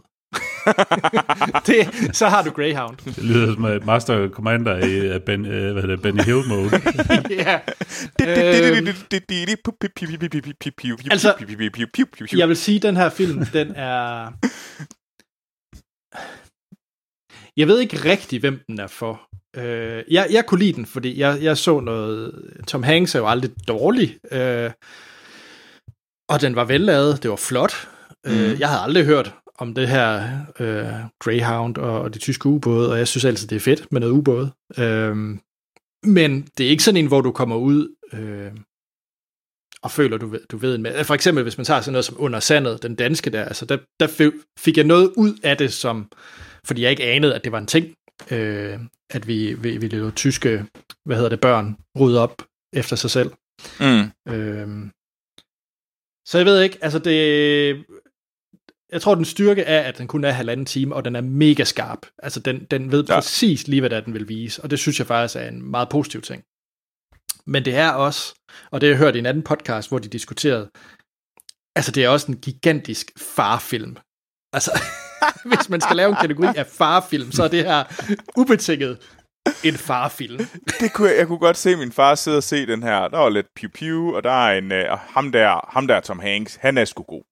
Det, 1.66 2.16
så 2.16 2.28
har 2.28 2.42
du 2.42 2.50
Greyhound. 2.50 2.96
Det 2.96 3.24
lyder 3.24 3.54
som 3.54 3.64
et 3.64 3.86
Master 3.86 4.28
Commander 4.28 4.76
i 4.86 5.16
uh, 5.16 5.22
ben, 5.22 5.40
uh, 5.40 5.72
hvad 5.72 5.82
hedder, 5.82 5.96
Benny 5.96 6.22
Hill 6.22 6.42
mode. 6.48 6.70
ja. 7.30 7.60
altså, 11.10 11.34
jeg 12.38 12.48
vil 12.48 12.56
sige, 12.56 12.76
at 12.76 12.82
den 12.82 12.96
her 12.96 13.10
film, 13.10 13.46
den 13.46 13.72
er... 13.76 14.32
Jeg 17.56 17.68
ved 17.68 17.80
ikke 17.80 17.96
rigtig, 18.10 18.40
hvem 18.40 18.60
den 18.66 18.80
er 18.80 18.86
for. 18.86 19.20
Uh, 19.58 19.64
jeg, 20.12 20.26
jeg 20.30 20.46
kunne 20.46 20.60
lide 20.60 20.72
den, 20.72 20.86
fordi 20.86 21.20
jeg, 21.20 21.38
jeg 21.42 21.58
så 21.58 21.80
noget... 21.80 22.34
Tom 22.66 22.82
Hanks 22.82 23.14
er 23.14 23.18
jo 23.18 23.28
aldrig 23.28 23.50
dårlig. 23.68 24.18
Uh, 24.32 24.70
og 26.28 26.40
den 26.40 26.56
var 26.56 26.64
vellavet, 26.64 27.22
det 27.22 27.30
var 27.30 27.36
flot. 27.36 27.88
Mm. 28.24 28.32
Uh, 28.32 28.60
jeg 28.60 28.68
havde 28.68 28.82
aldrig 28.82 29.04
hørt 29.04 29.34
om 29.62 29.74
det 29.74 29.88
her 29.88 30.38
øh, 30.60 30.94
Greyhound 31.18 31.78
og, 31.78 32.00
og 32.00 32.14
de 32.14 32.18
tyske 32.18 32.46
ubåde, 32.48 32.92
og 32.92 32.98
jeg 32.98 33.08
synes 33.08 33.24
altid, 33.24 33.48
det 33.48 33.56
er 33.56 33.60
fedt 33.60 33.92
med 33.92 34.00
noget 34.00 34.12
ubåde. 34.12 34.52
Øh, 34.78 35.16
men 36.04 36.42
det 36.58 36.66
er 36.66 36.70
ikke 36.70 36.82
sådan 36.82 37.00
en, 37.00 37.06
hvor 37.06 37.20
du 37.20 37.32
kommer 37.32 37.56
ud 37.56 37.94
øh, 38.12 38.52
og 39.82 39.90
føler, 39.90 40.16
du 40.18 40.26
ved, 40.26 40.40
du 40.50 40.56
ved 40.56 40.74
en 40.74 41.04
For 41.04 41.14
eksempel, 41.14 41.42
hvis 41.42 41.58
man 41.58 41.64
tager 41.64 41.80
sådan 41.80 41.92
noget 41.92 42.04
som 42.04 42.16
Under 42.18 42.40
Sandet, 42.40 42.82
den 42.82 42.94
danske 42.94 43.30
der, 43.30 43.44
altså 43.44 43.64
der, 43.66 43.78
der 44.00 44.30
fik 44.58 44.76
jeg 44.76 44.84
noget 44.84 45.12
ud 45.16 45.34
af 45.42 45.56
det, 45.56 45.72
som, 45.72 46.12
fordi 46.66 46.82
jeg 46.82 46.90
ikke 46.90 47.04
anede, 47.04 47.34
at 47.34 47.44
det 47.44 47.52
var 47.52 47.58
en 47.58 47.66
ting, 47.66 47.94
øh, 48.30 48.78
at 49.10 49.28
vi, 49.28 49.54
vi, 49.54 49.76
vi 49.76 49.88
lavede 49.88 50.10
tyske 50.10 50.66
hvad 51.04 51.16
hedder 51.16 51.30
det, 51.30 51.40
børn 51.40 51.76
rydde 52.00 52.20
op 52.20 52.42
efter 52.72 52.96
sig 52.96 53.10
selv. 53.10 53.30
Mm. 53.80 54.32
Øhm, 54.32 54.90
så 56.28 56.38
jeg 56.38 56.46
ved 56.46 56.62
ikke, 56.62 56.78
altså 56.82 56.98
det... 56.98 57.84
Jeg 58.93 59.03
tror, 59.03 59.14
den 59.14 59.24
styrke 59.24 59.62
er, 59.62 59.80
at 59.80 59.99
den 59.99 60.07
kun 60.09 60.24
er 60.24 60.30
halvanden 60.30 60.66
time, 60.66 60.95
og 60.95 61.05
den 61.05 61.16
er 61.16 61.20
mega 61.20 61.64
skarp. 61.64 61.99
Altså, 62.22 62.40
den, 62.40 62.64
den 62.70 62.93
ved 62.93 63.05
Ja. 63.09 63.14
præcis 63.14 63.68
lige, 63.68 63.80
hvad 63.80 63.90
det 63.90 63.97
er, 63.97 64.01
den 64.01 64.14
vil 64.14 64.28
vise, 64.28 64.62
og 64.62 64.70
det 64.70 64.78
synes 64.78 64.99
jeg 64.99 65.07
faktisk 65.07 65.36
er 65.36 65.49
en 65.49 65.70
meget 65.70 65.88
positiv 65.88 66.22
ting. 66.22 66.43
Men 67.47 67.64
det 67.64 67.76
er 67.76 67.90
også, 67.90 68.34
og 68.70 68.80
det 68.80 68.86
har 68.88 68.93
jeg 68.93 68.99
hørt 68.99 69.16
i 69.16 69.18
en 69.18 69.26
anden 69.26 69.43
podcast, 69.43 69.88
hvor 69.88 69.99
de 69.99 70.09
diskuterede, 70.09 70.70
altså 71.76 71.93
det 71.93 72.05
er 72.05 72.09
også 72.09 72.26
en 72.32 72.38
gigantisk 72.40 73.11
farfilm. 73.36 73.97
Altså, 74.53 74.70
hvis 75.49 75.68
man 75.68 75.80
skal 75.80 75.97
lave 75.97 76.09
en 76.11 76.16
kategori 76.20 76.57
af 76.57 76.66
farfilm, 76.66 77.32
så 77.32 77.45
er 77.45 77.49
det 77.49 77.64
her 77.64 77.84
ubetinget 78.36 78.99
en 79.64 79.74
farfilm. 79.74 80.38
Det 80.80 80.93
kunne 80.93 81.09
jeg, 81.09 81.18
jeg 81.18 81.26
kunne 81.26 81.38
godt 81.38 81.57
se 81.57 81.76
min 81.76 81.93
far 81.93 82.14
sidde 82.14 82.36
og 82.36 82.43
se 82.43 82.66
den 82.66 82.82
her. 82.82 83.09
Der 83.09 83.18
var 83.18 83.28
lidt 83.28 83.47
piu-piu, 83.61 84.14
og 84.16 84.24
der 84.24 84.47
er 84.47 84.59
en, 84.59 84.72
uh, 84.72 84.99
ham, 84.99 85.32
der, 85.32 85.70
ham 85.72 85.86
der 85.86 86.01
Tom 86.01 86.18
Hanks, 86.18 86.55
han 86.57 86.78
er 86.78 86.84
sgu 86.84 87.03
god. 87.03 87.32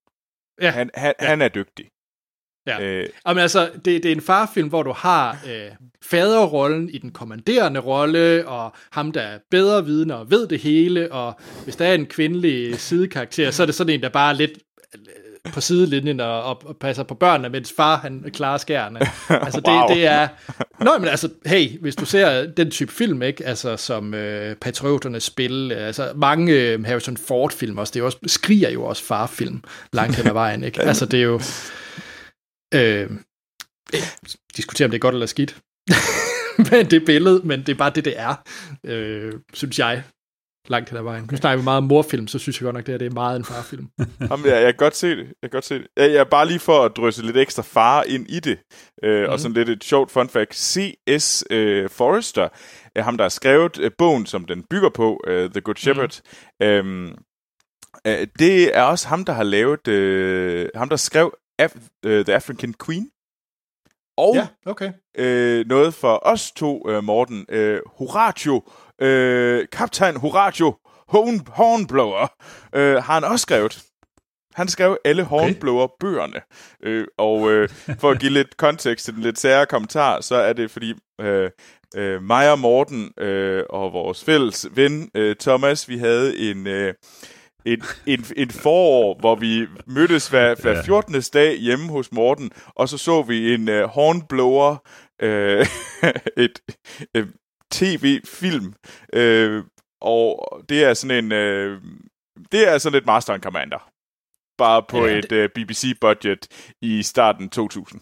Ja. 0.61 0.69
Han, 0.71 0.89
han, 0.93 1.13
Ja. 1.21 1.25
han 1.27 1.41
er 1.41 1.47
dygtig. 1.47 1.85
Ja. 2.67 2.81
Øh, 2.81 3.07
Jamen 3.27 3.41
altså, 3.41 3.71
det, 3.75 3.85
det 3.85 4.05
er 4.05 4.11
en 4.15 4.21
farfilm, 4.21 4.69
hvor 4.69 4.83
du 4.83 4.91
har 4.91 5.37
øh, 5.49 5.71
faderrollen 6.03 6.89
i 6.89 6.97
den 6.97 7.11
kommanderende 7.11 7.79
rolle, 7.79 8.47
og 8.47 8.73
ham, 8.91 9.11
der 9.11 9.21
er 9.21 9.39
bedre 9.51 9.85
vidne 9.85 10.15
og 10.15 10.31
ved 10.31 10.47
det 10.47 10.59
hele, 10.59 11.11
og 11.11 11.39
hvis 11.63 11.75
der 11.75 11.85
er 11.85 11.93
en 11.93 12.05
kvindelig 12.05 12.79
sidekarakter, 12.79 13.51
så 13.51 13.61
er 13.61 13.65
det 13.65 13.75
sådan 13.75 13.93
en, 13.93 14.01
der 14.01 14.09
bare 14.09 14.29
er 14.33 14.37
lidt 14.37 14.51
på 15.53 15.61
sidelinjen 15.61 16.19
og, 16.19 16.43
og, 16.43 16.77
passer 16.79 17.03
på 17.03 17.15
børnene, 17.15 17.49
mens 17.49 17.73
far 17.77 17.97
han 17.97 18.25
klarer 18.33 18.57
skærene. 18.57 18.99
Altså 19.29 19.59
det, 19.59 19.73
Wow. 19.73 19.87
det 19.95 20.05
er... 20.05 20.27
Nå, 20.79 20.97
men 20.97 21.07
altså, 21.07 21.29
hey, 21.45 21.79
hvis 21.79 21.95
du 21.95 22.05
ser 22.05 22.45
den 22.45 22.71
type 22.71 22.91
film, 22.91 23.21
ikke, 23.21 23.45
altså 23.45 23.77
som 23.77 24.13
øh, 24.13 24.55
Patrioternes 24.55 25.23
spil, 25.23 25.71
altså 25.71 26.11
mange 26.15 26.53
øh, 26.53 26.85
Harrison 26.85 27.17
Ford-film 27.17 27.77
også, 27.77 27.91
det 27.91 27.99
er 27.99 28.01
jo 28.01 28.05
også, 28.05 28.17
skriger 28.27 28.69
jo 28.69 28.83
også 28.83 29.03
farfilm 29.03 29.63
langt 29.93 30.15
hen 30.15 30.27
ad 30.27 30.33
vejen, 30.33 30.63
ikke? 30.63 30.81
Altså 30.91 31.05
det 31.05 31.19
er 31.19 31.23
jo... 31.23 31.41
Øh, 32.73 33.09
øh, 33.95 34.01
diskutere, 34.57 34.85
om 34.85 34.91
det 34.91 34.97
er 34.97 35.01
godt 35.01 35.15
eller 35.15 35.25
skidt. 35.25 35.57
men 36.71 36.91
det 36.91 37.05
billede, 37.05 37.41
men 37.43 37.59
det 37.59 37.69
er 37.69 37.77
bare 37.77 37.91
det, 37.95 38.05
det 38.05 38.19
er, 38.19 38.35
øh, 38.85 39.33
synes 39.53 39.79
jeg, 39.79 40.03
langt 40.67 40.89
hen 40.89 40.97
ad 40.97 41.03
vejen. 41.03 41.27
Nu 41.31 41.37
snakker 41.37 41.57
vi 41.57 41.63
meget 41.63 41.77
om 41.77 41.83
morfilm, 41.83 42.27
så 42.27 42.39
synes 42.39 42.61
jeg 42.61 42.65
godt 42.65 42.75
nok, 42.75 42.85
det, 42.85 42.91
her, 42.93 42.97
det 42.97 43.07
er 43.07 43.13
meget 43.13 43.35
en 43.37 43.45
farfilm. 43.45 43.87
Jamen, 44.29 44.45
jeg, 44.45 44.53
jeg 44.53 44.65
kan 44.73 44.77
godt 44.77 44.95
se 44.95 45.09
det. 45.09 45.17
Jeg 45.17 45.33
kan 45.43 45.49
godt 45.49 45.65
se 45.65 45.75
det. 45.75 45.87
Jeg, 45.97 46.11
jeg 46.11 46.19
er 46.19 46.23
bare 46.23 46.47
lige 46.47 46.59
for 46.59 46.85
at 46.85 46.91
drysse 46.97 47.25
lidt 47.25 47.37
ekstra 47.37 47.63
far 47.63 48.03
ind 48.03 48.25
i 48.29 48.39
det. 48.39 48.59
Øh, 49.03 49.19
mm. 49.19 49.25
Og 49.25 49.29
Mhm. 49.31 49.37
sådan 49.39 49.53
lidt 49.53 49.69
et 49.69 49.83
sjovt 49.83 50.11
fun 50.11 50.29
fact. 50.29 50.55
C.S. 50.55 51.43
Øh, 51.49 51.89
Forrester, 51.89 52.47
øh, 52.97 53.03
ham 53.03 53.17
der 53.17 53.23
har 53.23 53.29
skrevet 53.29 53.79
øh, 53.79 53.91
bogen, 53.97 54.25
som 54.25 54.45
den 54.45 54.63
bygger 54.69 54.89
på, 54.89 55.19
øh, 55.27 55.49
The 55.51 55.61
Good 55.61 55.75
Shepherd, 55.75 56.21
mm. 56.59 57.05
øh, 57.07 57.11
øh, 58.07 58.27
det 58.39 58.77
er 58.77 58.83
også 58.83 59.07
ham, 59.07 59.25
der 59.25 59.33
har 59.33 59.43
lavet, 59.43 59.87
øh, 59.87 60.69
ham 60.75 60.89
der 60.89 60.95
skrev 60.95 61.33
Af- 61.59 61.89
øh, 62.05 62.25
The 62.25 62.35
African 62.35 62.73
Queen. 62.85 63.09
Og 64.17 64.35
Ja, 64.35 64.47
okay. 64.65 64.91
øh, 65.17 65.65
noget 65.67 65.93
for 65.93 66.19
os 66.23 66.51
to, 66.51 66.89
øh, 66.89 67.03
Morten. 67.03 67.45
Øh, 67.49 67.79
Horatio, 67.97 68.61
øh, 69.01 69.65
kaptajn 69.71 70.17
Horatio 70.17 70.75
Horn, 71.07 71.39
Hornblower, 71.47 72.27
øh, 72.75 72.95
har 73.03 73.13
han 73.13 73.23
også 73.23 73.43
skrevet. 73.43 73.83
Han 74.55 74.67
skrev 74.67 74.97
alle 75.05 75.23
Hornblower-bøgerne. 75.23 76.41
Øh, 76.83 77.07
og 77.17 77.51
øh, 77.51 77.69
for 77.99 78.11
at 78.11 78.19
give 78.19 78.31
lidt 78.31 78.57
kontekst 78.57 79.05
til 79.05 79.13
den 79.13 79.23
lidt 79.23 79.39
sære 79.39 79.65
kommentar, 79.65 80.21
så 80.21 80.35
er 80.35 80.53
det 80.53 80.71
fordi 80.71 80.93
øh, 81.21 81.49
øh, 81.95 82.23
mig 82.23 82.51
og 82.51 82.59
Morten 82.59 83.11
øh, 83.17 83.63
og 83.69 83.93
vores 83.93 84.23
fælles 84.23 84.67
ven 84.71 85.09
øh, 85.15 85.35
Thomas, 85.35 85.89
vi 85.89 85.97
havde 85.97 86.37
en... 86.37 86.67
Øh, 86.67 86.93
en, 87.65 87.83
en, 88.05 88.25
en 88.35 88.51
forår, 88.51 89.17
hvor 89.19 89.35
vi 89.35 89.67
mødtes 89.87 90.27
hver, 90.27 90.55
hver 90.61 90.75
Ja. 90.75 90.81
14. 90.81 91.21
dag 91.33 91.57
hjemme 91.57 91.89
hos 91.89 92.11
Morten, 92.11 92.51
og 92.75 92.89
så 92.89 92.97
så 92.97 93.21
vi 93.21 93.53
en 93.53 93.69
uh, 93.69 93.81
hornblower, 93.83 94.77
uh, 95.23 95.67
et 96.43 96.59
uh, 97.17 97.27
tv-film, 97.71 98.73
uh, 99.17 99.63
og 100.01 100.61
det 100.69 100.83
er 100.83 100.93
sådan 100.93 101.25
en, 101.25 101.31
uh, 101.31 101.81
det 102.51 102.67
er 102.73 102.77
sådan 102.77 102.97
et 102.97 103.05
Master 103.05 103.33
and 103.33 103.41
Commander, 103.41 103.89
bare 104.57 104.83
på 104.89 105.05
Ja, 105.05 105.17
et 105.17 105.31
uh, 105.31 105.45
BBC-budget 105.55 106.47
i 106.81 107.03
starten 107.03 107.49
2000. 107.49 108.01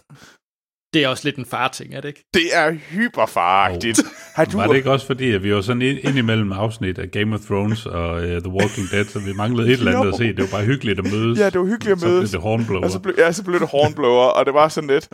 Det 0.93 1.03
er 1.03 1.07
også 1.07 1.27
lidt 1.27 1.35
en 1.35 1.45
farting, 1.45 1.93
er 1.95 2.01
det 2.01 2.07
ikke? 2.07 2.23
Det 2.33 2.55
er 2.55 2.71
hyperfaragtigt. 2.71 3.99
Har 4.35 4.45
du 4.45 4.57
Var 4.57 4.67
det 4.67 4.75
ikke 4.75 4.91
også 4.91 5.05
fordi, 5.05 5.31
at 5.31 5.43
vi 5.43 5.53
var 5.53 5.61
sådan 5.61 5.81
ind, 5.81 5.99
ind 6.03 6.17
imellem 6.17 6.51
afsnit 6.51 6.99
af 6.99 7.11
Game 7.11 7.35
of 7.35 7.41
Thrones 7.41 7.85
og 7.85 8.15
uh, 8.15 8.21
The 8.23 8.49
Walking 8.49 8.87
Dead, 8.91 9.05
så 9.05 9.19
vi 9.19 9.33
manglede 9.33 9.67
et 9.73 9.79
eller 9.79 9.99
andet 9.99 10.11
at 10.13 10.17
se. 10.17 10.27
Det 10.27 10.39
var 10.39 10.57
bare 10.57 10.65
hyggeligt 10.65 10.99
at 10.99 11.05
mødes. 11.13 11.39
Ja, 11.39 11.45
det 11.49 11.59
var 11.59 11.65
hyggeligt 11.65 11.93
at 11.93 11.99
Så 11.99 12.05
blev 12.05 12.15
mødes. 12.15 12.31
det 12.31 12.41
Hornblower. 12.41 12.83
Og 12.83 12.91
så 12.91 12.99
blev, 12.99 13.15
ja, 13.17 13.31
så 13.31 13.43
blev 13.43 13.59
det 13.59 13.69
hornblower, 13.69 14.25
og 14.27 14.45
det 14.45 14.53
var 14.53 14.67
sådan 14.67 14.89
lidt, 14.89 15.09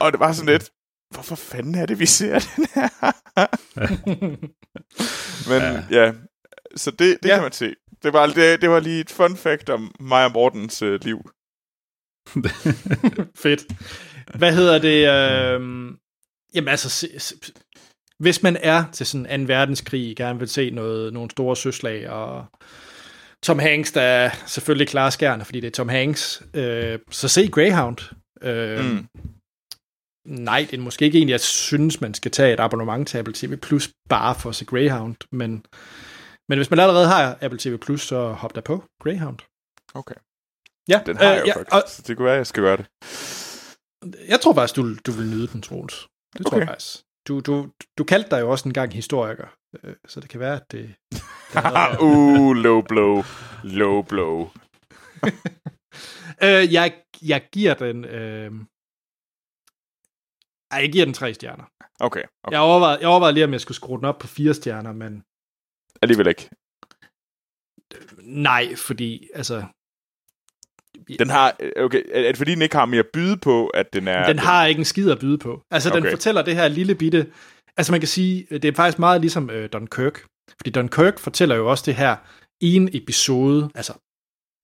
og 0.00 0.12
det 0.12 0.20
var 0.20 0.32
sådan 0.32 0.52
lidt, 0.52 0.70
hvorfor 1.14 1.34
fanden 1.34 1.74
er 1.74 1.86
det, 1.86 1.98
vi 1.98 2.06
ser 2.06 2.38
den 2.56 2.66
her? 2.74 2.88
Men 5.48 5.62
ja, 5.90 6.04
ja 6.04 6.12
så 6.76 6.90
det, 6.90 7.18
det 7.22 7.28
Ja. 7.28 7.34
kan 7.34 7.42
man 7.42 7.52
se. 7.52 7.74
Det 8.02 8.12
var, 8.12 8.26
det, 8.26 8.60
det 8.62 8.70
var 8.70 8.80
lige 8.80 9.00
et 9.00 9.10
fun 9.10 9.36
fact 9.36 9.68
om 9.70 9.94
mig 10.00 10.24
og 10.24 10.32
Mortens 10.32 10.82
øh, 10.82 11.00
liv. 11.04 11.30
Fedt. 13.42 13.64
Hvad 14.34 14.54
hedder 14.54 14.78
det? 14.78 15.08
Øh... 15.08 15.60
Jamen 16.54 16.68
altså, 16.68 16.90
se, 16.90 17.08
se, 17.18 17.34
hvis 18.18 18.42
man 18.42 18.56
er 18.60 18.84
til 18.92 19.06
sådan 19.06 19.40
en 19.40 19.48
verdenskrig, 19.48 20.16
gerne 20.16 20.38
vil 20.38 20.48
se 20.48 20.70
noget, 20.70 21.12
nogle 21.12 21.30
store 21.30 21.56
søslag, 21.56 22.10
og 22.10 22.44
Tom 23.42 23.58
Hanks, 23.58 23.92
der 23.92 24.00
er 24.02 24.30
selvfølgelig 24.46 24.88
klar 24.88 25.10
skærne, 25.10 25.44
fordi 25.44 25.60
det 25.60 25.66
er 25.66 25.70
Tom 25.72 25.88
Hanks, 25.88 26.42
øh, 26.54 26.98
så 27.10 27.28
se 27.28 27.48
Greyhound. 27.48 27.96
Øh, 28.42 28.84
Mm. 28.84 29.06
Nej, 30.26 30.66
det 30.70 30.78
er 30.78 30.82
måske 30.82 31.04
ikke 31.04 31.18
en, 31.18 31.28
jeg 31.28 31.40
synes, 31.40 32.00
man 32.00 32.14
skal 32.14 32.30
tage 32.30 32.52
et 32.52 32.60
abonnement 32.60 33.08
til 33.08 33.18
Apple 33.18 33.34
TV 33.34 33.56
Plus 33.56 33.90
bare 34.08 34.34
for 34.34 34.48
at 34.48 34.54
se 34.56 34.64
Greyhound, 34.64 35.16
men, 35.32 35.66
men 36.48 36.58
hvis 36.58 36.70
man 36.70 36.78
allerede 36.78 37.06
har 37.08 37.38
Apple 37.40 37.58
TV 37.58 37.78
Plus, 37.78 38.02
så 38.02 38.32
hop 38.32 38.54
der 38.54 38.60
på 38.60 38.84
Greyhound. 39.02 39.38
Okay. 39.94 40.14
Ja, 40.88 41.02
Den 41.06 41.16
har 41.16 41.24
øh, 41.24 41.30
jeg 41.36 41.40
jo 41.40 41.46
ja, 41.46 41.56
faktisk, 41.56 41.74
og, 41.74 41.82
så 41.86 42.02
det 42.06 42.16
kunne 42.16 42.24
være, 42.24 42.34
at 42.34 42.38
jeg 42.38 42.46
skal 42.46 42.62
gøre 42.62 42.76
det. 42.76 42.86
Jeg 44.28 44.40
tror 44.40 44.54
faktisk, 44.54 44.76
du, 44.76 44.94
du 45.06 45.12
vil 45.12 45.26
nyde 45.26 45.46
den, 45.46 45.62
Troels. 45.62 46.08
Det 46.38 46.46
tror 46.46 46.56
Okay. 46.56 46.60
jeg 46.60 46.68
faktisk. 46.68 47.02
Du, 47.28 47.40
du, 47.40 47.68
du 47.98 48.04
kaldte 48.04 48.30
dig 48.30 48.40
jo 48.40 48.50
også 48.50 48.68
en 48.68 48.72
gang 48.74 48.92
historiker, 48.92 49.46
øh, 49.82 49.94
så 50.06 50.20
det 50.20 50.28
kan 50.30 50.40
være, 50.40 50.56
at 50.56 50.72
det... 50.72 50.94
det 51.12 52.00
uh, 52.08 52.52
low 52.56 52.80
blow. 52.80 53.22
Low 53.64 54.02
blow. 54.02 54.50
øh, 56.44 56.72
jeg, 56.72 56.94
jeg 57.22 57.42
giver 57.52 57.74
den... 57.74 58.04
Øh, 58.04 58.52
ej, 60.74 60.80
jeg 60.80 60.92
giver 60.92 61.04
den 61.04 61.14
tre 61.14 61.34
stjerner. 61.34 61.64
Okay, 62.00 62.22
okay. 62.44 62.52
Jeg 62.52 62.60
overvejede, 62.60 62.98
jeg 63.00 63.08
overvejede 63.08 63.34
lige, 63.34 63.44
om 63.44 63.52
jeg 63.52 63.60
skulle 63.60 63.76
skrue 63.76 63.98
den 63.98 64.04
op 64.04 64.18
på 64.18 64.26
fire 64.26 64.54
stjerner, 64.54 64.92
men 64.92 65.22
Alligevel 66.02 66.26
ikke. 66.26 66.50
nej, 68.22 68.74
fordi 68.76 69.28
altså, 69.34 69.64
Den 71.18 71.30
har, 71.30 71.56
okay, 71.76 72.02
er 72.12 72.22
det 72.22 72.36
fordi, 72.36 72.54
den 72.54 72.62
ikke 72.62 72.76
har 72.76 72.84
mere 72.86 73.00
at 73.00 73.08
byde 73.12 73.36
på, 73.36 73.66
at 73.66 73.92
den 73.92 74.08
er... 74.08 74.26
den 74.26 74.38
har 74.38 74.66
ikke 74.66 74.78
en 74.78 74.84
skid 74.84 75.10
at 75.10 75.18
byde 75.18 75.38
på. 75.38 75.62
Altså, 75.70 75.90
den 75.90 75.98
Okay. 75.98 76.10
fortæller 76.10 76.42
det 76.42 76.56
her 76.56 76.68
lille 76.68 76.94
bitte... 76.94 77.32
Altså, 77.76 77.92
man 77.92 78.00
kan 78.00 78.08
sige, 78.08 78.46
det 78.50 78.64
er 78.64 78.72
faktisk 78.74 78.98
meget 78.98 79.20
ligesom 79.20 79.50
øh, 79.50 79.68
Dunkirk. 79.72 80.24
Fordi 80.60 80.70
Dunkirk 80.70 81.18
fortæller 81.18 81.56
jo 81.56 81.70
også 81.70 81.84
det 81.86 81.94
her 81.94 82.16
en 82.60 82.88
episode, 82.92 83.70
altså 83.74 83.92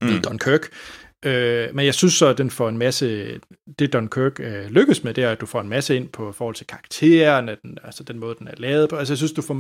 mm. 0.03 0.09
Mm. 0.09 0.23
Dunkirk. 0.23 0.69
Øh, 1.25 1.75
men 1.75 1.87
jeg 1.87 1.95
synes 1.95 2.15
så, 2.15 2.27
at 2.27 2.39
den 2.39 2.51
får 2.51 2.69
en 2.69 2.79
masse... 2.79 3.41
Det 3.79 3.93
Dunkirk 3.93 4.41
øh, 4.41 4.67
lykkes 4.67 5.05
med, 5.05 5.15
det 5.15 5.25
er, 5.25 5.33
at 5.33 5.41
du 5.41 5.47
får 5.47 5.61
en 5.61 5.69
masse 5.69 5.97
ind 5.97 6.09
på 6.09 6.33
forhold 6.33 6.55
til 6.55 6.67
karaktererne, 6.67 7.57
den, 7.63 7.79
altså 7.83 8.05
den 8.05 8.19
måde, 8.19 8.35
den 8.39 8.49
er 8.49 8.55
lavet 8.57 8.91
på. 8.91 8.97
Altså, 8.97 9.13
jeg 9.13 9.19
synes, 9.19 9.33
du 9.33 9.43
får... 9.43 9.55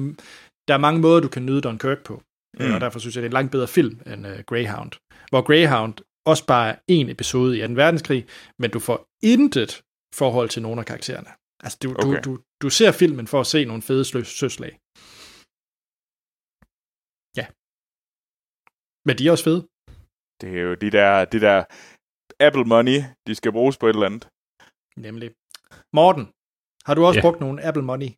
Der 0.68 0.74
er 0.74 0.78
mange 0.78 1.00
måder, 1.00 1.20
du 1.20 1.28
kan 1.28 1.46
nyde 1.46 1.60
Dunkirk 1.60 2.04
på. 2.04 2.22
Mm. 2.58 2.66
Mm. 2.66 2.74
Og 2.74 2.80
derfor 2.80 2.98
synes 2.98 3.16
jeg, 3.16 3.22
det 3.22 3.26
er 3.26 3.30
en 3.30 3.40
langt 3.40 3.52
bedre 3.52 3.68
film 3.68 4.00
end 4.06 4.26
øh, 4.26 4.38
Greyhound. 4.46 4.92
Hvor 5.30 5.42
Greyhound 5.42 5.94
også 6.26 6.46
bare 6.46 6.68
er 6.70 6.76
en 6.88 7.08
episode 7.08 7.58
i 7.58 7.66
2. 7.66 7.72
verdenskrig, 7.72 8.26
men 8.58 8.70
du 8.70 8.78
får 8.78 8.98
intet 9.22 9.82
forhold 10.14 10.48
til 10.48 10.62
nogle 10.62 10.80
af 10.80 10.86
karaktererne. 10.86 11.30
Altså, 11.64 11.78
du, 11.82 11.88
okay. 11.90 12.22
Du, 12.24 12.30
du, 12.30 12.42
du 12.62 12.70
ser 12.70 12.92
filmen 12.92 13.26
for 13.26 13.40
at 13.40 13.46
se 13.46 13.64
nogle 13.64 13.82
fede 13.82 14.04
søslag. 14.24 14.72
Ja. 17.38 17.46
Men 19.06 19.14
de 19.18 19.26
er 19.26 19.32
også 19.32 19.44
fede. 19.44 19.62
Det 20.40 20.58
er 20.58 20.62
jo 20.62 20.74
de 20.74 20.90
der, 20.90 21.24
de 21.24 21.40
der 21.40 21.64
Apple 22.40 22.64
money, 22.64 22.98
de 23.26 23.34
skal 23.34 23.52
bruges 23.52 23.76
på 23.78 23.86
et 23.86 23.94
eller 23.94 24.06
andet. 24.06 24.28
Nemlig. 24.96 25.30
Morten, 25.92 26.28
har 26.86 26.94
du 26.94 27.04
også 27.04 27.18
Ja. 27.18 27.22
brugt 27.22 27.40
nogle 27.40 27.64
Apple 27.66 27.82
Money? 27.82 28.08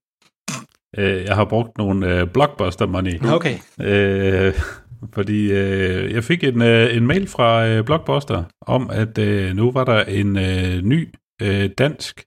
Øh, 0.99 1.25
jeg 1.25 1.35
har 1.35 1.45
brugt 1.45 1.79
nogle 1.79 2.21
øh, 2.21 2.29
blockbuster 2.33 2.87
money. 2.87 3.21
Okay. 3.27 3.59
Øh, 3.81 4.55
fordi 5.17 5.53
øh, 5.53 6.13
jeg 6.13 6.25
fik 6.25 6.45
en, 6.45 6.63
øh, 6.63 6.97
en 6.97 7.07
mail 7.07 7.27
fra 7.29 7.67
øh, 7.67 7.85
Blockbuster 7.85 8.45
om, 8.61 8.91
at 8.91 9.19
øh, 9.19 9.55
nu 9.57 9.73
var 9.73 9.85
der 9.85 10.05
en 10.05 10.37
øh, 10.37 10.83
ny 10.83 11.15
øh, 11.43 11.71
dansk 11.79 12.25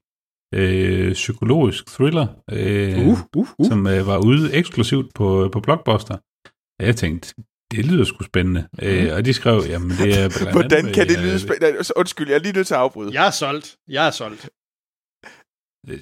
øh, 0.54 1.12
psykologisk 1.12 1.86
thriller, 1.86 2.26
øh, 2.50 2.98
Uh, 3.08 3.18
uh, 3.36 3.46
uh. 3.58 3.66
som 3.68 3.86
øh, 3.86 4.06
var 4.06 4.18
ude 4.26 4.54
eksklusivt 4.54 5.14
på, 5.14 5.48
på 5.52 5.60
Blockbuster. 5.60 6.16
Jeg 6.82 6.96
tænkte, 6.96 7.34
det 7.70 7.84
lyder 7.86 8.04
sgu 8.04 8.24
spændende. 8.24 8.68
Mm. 8.72 8.78
Øh, 8.88 9.14
og 9.14 9.24
de 9.24 9.32
skrev, 9.32 9.62
jamen 9.68 9.90
det 9.90 9.98
er 10.00 10.28
blandt 10.28 10.36
andet 10.40 10.52
Hvordan 10.52 10.84
med, 10.84 10.94
kan 10.94 11.08
det 11.08 11.16
øh, 11.18 11.24
lyde 11.24 11.38
spændende? 11.40 11.78
Undskyld, 11.96 12.28
jeg 12.28 12.34
er 12.34 12.38
lige 12.40 12.52
nødt 12.52 12.66
til 12.66 12.74
at 12.74 12.80
afbryde. 12.80 13.12
Jeg 13.20 13.26
er 13.26 13.30
solgt. 13.30 13.76
Jeg 13.88 14.06
er 14.06 14.10
solgt. 14.10 14.48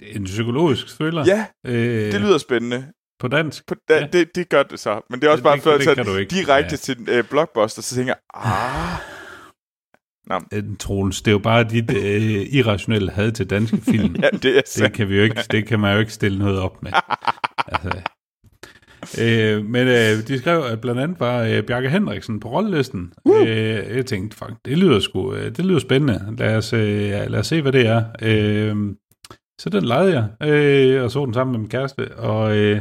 En 0.02 0.24
psykologisk 0.24 0.86
thriller. 0.94 1.24
Ja, 1.26 1.46
øh, 1.66 2.12
det 2.12 2.20
lyder 2.20 2.38
spændende. 2.38 2.86
På 3.20 3.28
dansk. 3.28 3.66
På, 3.66 3.74
da, 3.88 3.94
Ja. 4.00 4.06
det, 4.12 4.34
det 4.34 4.48
gør 4.48 4.62
det 4.62 4.80
så. 4.80 5.00
Men 5.10 5.20
det 5.20 5.26
er 5.26 5.30
også 5.30 5.36
Det- 5.40 5.44
bare 5.44 5.54
det- 5.54 5.62
før, 5.62 5.76
det 5.76 6.06
så 6.06 6.26
direkte 6.30 6.70
Ja. 6.72 6.76
til 6.76 6.96
øh, 7.08 7.24
Blockbuster, 7.24 7.82
så 7.82 7.94
tænker 7.94 8.14
jeg, 8.14 8.20
ah, 8.34 8.98
Øh, 10.52 10.62
Troels, 10.80 11.22
det 11.22 11.28
er 11.30 11.32
jo 11.32 11.38
bare 11.38 11.64
dit 11.64 11.90
øh, 11.90 12.46
irrationelle 12.54 13.10
had 13.10 13.32
til 13.32 13.50
danske 13.50 13.76
film. 13.80 14.16
ja, 14.22 14.28
det 14.30 14.56
er 14.58 14.62
det 14.78 14.92
kan 14.92 15.08
vi 15.08 15.16
jo 15.16 15.22
ikke, 15.22 15.40
det 15.50 15.66
kan 15.66 15.80
man 15.80 15.94
jo 15.94 16.00
ikke 16.00 16.12
stille 16.12 16.38
noget 16.38 16.58
op 16.58 16.82
med. 16.82 16.92
Altså, 17.68 18.02
øh, 19.22 19.64
men 19.64 19.88
øh, 19.88 20.28
de 20.28 20.38
skrev, 20.38 20.62
at 20.72 20.80
blandt 20.80 21.00
andet 21.00 21.20
var 21.20 21.42
øh, 21.42 21.62
Bjarke 21.62 21.90
Henriksen 21.90 22.40
på 22.40 22.48
rollelisten. 22.48 23.12
Uh. 23.24 23.40
Øh, 23.40 23.96
jeg 23.96 24.06
tænkte, 24.06 24.36
fuck, 24.36 24.52
det 24.64 24.78
lyder 24.78 25.00
sgu, 25.00 25.34
øh, 25.34 25.56
det 25.56 25.64
lyder 25.64 25.78
spændende. 25.78 26.36
Lad 26.38 26.56
os, 26.56 26.72
øh, 26.72 27.10
lad 27.10 27.34
os 27.34 27.46
se, 27.46 27.62
hvad 27.62 27.72
det 27.72 27.86
er. 27.86 28.04
Øh, 28.22 28.76
så 29.60 29.70
den 29.70 29.84
lejede 29.84 30.12
jeg, 30.12 30.48
øh, 30.48 31.02
og 31.02 31.10
så 31.10 31.24
den 31.24 31.34
sammen 31.34 31.52
med 31.52 31.60
min 31.60 31.68
kæreste. 31.68 32.14
Og 32.16 32.56
øh, 32.56 32.80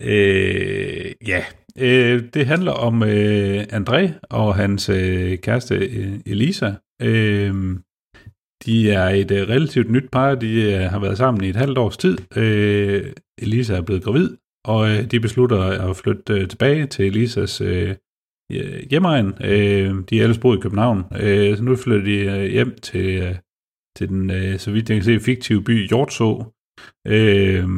øh, 0.00 1.12
ja, 1.26 1.44
øh, 1.78 2.22
det 2.34 2.46
handler 2.46 2.72
om 2.72 3.02
øh, 3.02 3.64
André 3.72 4.10
og 4.30 4.54
hans 4.54 4.88
øh, 4.88 5.38
kæreste 5.38 5.74
øh, 5.74 6.20
Elisa. 6.26 6.72
Øh, 7.02 7.54
de 8.66 8.92
er 8.92 9.08
et 9.08 9.30
øh, 9.30 9.48
relativt 9.48 9.90
nyt 9.90 10.10
par. 10.12 10.34
De 10.34 10.72
øh, 10.72 10.80
har 10.80 10.98
været 10.98 11.18
sammen 11.18 11.44
i 11.44 11.48
et 11.48 11.56
halvt 11.56 11.78
års 11.78 11.96
tid. 11.96 12.18
Øh, 12.36 13.12
Elisa 13.38 13.74
er 13.76 13.82
blevet 13.82 14.04
gravid, 14.04 14.36
og 14.64 14.90
øh, 14.90 15.10
de 15.10 15.20
beslutter 15.20 15.62
at 15.90 15.96
flytte 15.96 16.32
øh, 16.32 16.48
tilbage 16.48 16.86
til 16.86 17.06
Elisas 17.06 17.60
øh, 17.60 17.94
hjemmeegn. 18.90 19.34
Øh, 19.44 19.94
de 20.10 20.18
er 20.18 20.22
ellers 20.22 20.38
boet 20.38 20.58
i 20.58 20.60
København, 20.60 21.04
øh, 21.20 21.56
så 21.56 21.62
nu 21.62 21.76
flytter 21.76 22.04
de 22.04 22.40
øh, 22.40 22.50
hjem 22.50 22.78
til, 22.82 23.22
øh, 23.22 23.34
til 23.96 24.08
den, 24.08 24.30
øh, 24.30 24.58
så 24.58 24.70
vidt 24.70 24.90
jeg 24.90 24.96
kan 24.96 25.04
se, 25.04 25.20
fiktive 25.20 25.64
by 25.64 25.88
Hjortså. 25.88 26.44
Øh, 27.06 27.68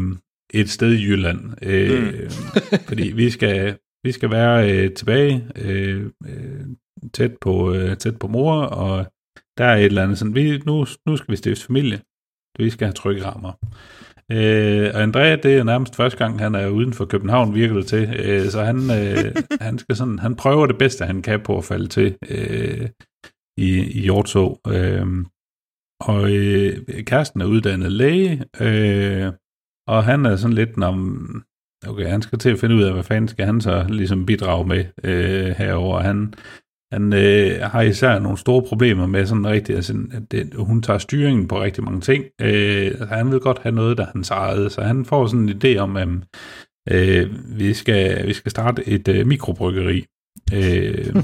et 0.55 0.70
sted 0.70 0.93
i 0.93 1.05
Jylland. 1.05 1.41
Øh, 1.62 2.14
mm. 2.14 2.30
fordi 2.89 3.12
vi 3.12 3.30
skal, 3.30 3.76
vi 4.05 4.12
skal 4.12 4.30
være 4.30 4.72
øh, 4.72 4.95
tilbage 4.95 5.49
øh, 5.57 6.11
øh, 6.26 6.66
tæt, 7.12 7.32
på, 7.41 7.72
øh, 7.72 7.97
tæt 7.97 8.18
på 8.18 8.26
mor, 8.26 8.55
og 8.62 9.07
der 9.59 9.64
er 9.64 9.76
et 9.76 9.85
eller 9.85 10.03
andet 10.03 10.18
sådan, 10.18 10.35
vi, 10.35 10.59
nu, 10.59 10.87
nu 11.07 11.16
skal 11.16 11.32
vi 11.32 11.37
stifte 11.37 11.66
familie. 11.66 12.01
Vi 12.59 12.70
skal 12.70 12.87
have 12.87 12.93
trygge 12.93 13.24
rammer. 13.24 13.53
Øh, 14.33 14.91
og 14.95 15.03
Andrea, 15.03 15.37
det 15.37 15.59
er 15.59 15.64
nærmest 15.64 15.97
første 15.97 16.18
gang, 16.18 16.39
han 16.39 16.55
er 16.55 16.68
uden 16.68 16.93
for 16.93 17.05
København, 17.05 17.55
virker 17.55 17.75
det 17.75 17.87
til. 17.87 18.14
Øh, 18.18 18.49
så 18.49 18.62
han, 18.62 18.77
øh, 18.77 19.35
han, 19.66 19.79
skal 19.79 19.97
sådan, 19.97 20.18
han 20.18 20.37
prøver 20.37 20.66
det 20.66 20.79
bedste, 20.79 21.05
han 21.05 21.22
kan 21.22 21.41
på 21.41 21.59
at 21.59 21.64
falde 21.64 21.87
til 21.87 22.16
øh, 22.31 22.89
i, 23.57 23.70
i 23.99 24.01
Hjortså. 24.01 24.61
Øh, 24.66 25.07
og 26.01 26.33
øh, 26.33 27.05
kæresten 27.05 27.41
er 27.41 27.47
uddannet 27.47 27.93
læge, 27.93 28.45
øh, 28.61 29.33
og 29.89 30.05
han 30.05 30.27
er 30.27 30.37
sådan 30.37 30.55
lidt, 30.55 30.83
om 30.83 31.29
okay, 31.87 32.07
han 32.07 32.22
skal 32.22 32.39
til 32.39 32.51
at 32.51 32.59
finde 32.59 32.75
ud 32.75 32.83
af, 32.83 32.93
hvad 32.93 33.03
fanden 33.03 33.29
skal 33.29 33.47
han 33.47 33.61
så 33.61 33.87
ligesom 33.89 34.27
bidrage 34.27 34.66
med 34.66 34.85
øh, 35.05 35.47
herover. 35.47 36.01
Han, 36.01 36.35
han 36.95 37.12
øh, 37.12 37.61
har 37.61 37.82
især 37.82 38.18
nogle 38.18 38.38
store 38.38 38.62
problemer 38.62 39.07
med 39.07 39.26
sådan 39.26 39.47
rigtig, 39.47 39.76
altså, 39.76 39.95
at 40.12 40.22
det, 40.32 40.55
hun 40.55 40.82
tager 40.82 40.99
styringen 40.99 41.49
på 41.49 41.62
rigtig 41.62 41.84
mange 41.84 42.01
ting. 42.01 42.24
Øh, 42.40 42.86
altså, 42.86 43.05
han 43.05 43.30
vil 43.30 43.40
godt 43.40 43.59
have 43.59 43.74
noget, 43.74 43.99
der 43.99 44.05
er 44.05 44.11
hans 44.12 44.30
eget, 44.30 44.72
så 44.72 44.80
han 44.80 45.05
får 45.05 45.26
sådan 45.26 45.49
en 45.49 45.61
idé 45.64 45.76
om, 45.78 45.97
at 45.97 46.09
øh, 46.90 47.30
vi, 47.59 47.74
skal, 47.74 48.26
vi 48.26 48.32
skal 48.32 48.51
starte 48.51 48.88
et 48.88 49.09
øh, 49.09 49.26
mikrobryggeri. 49.26 50.05
Øh, 50.55 51.14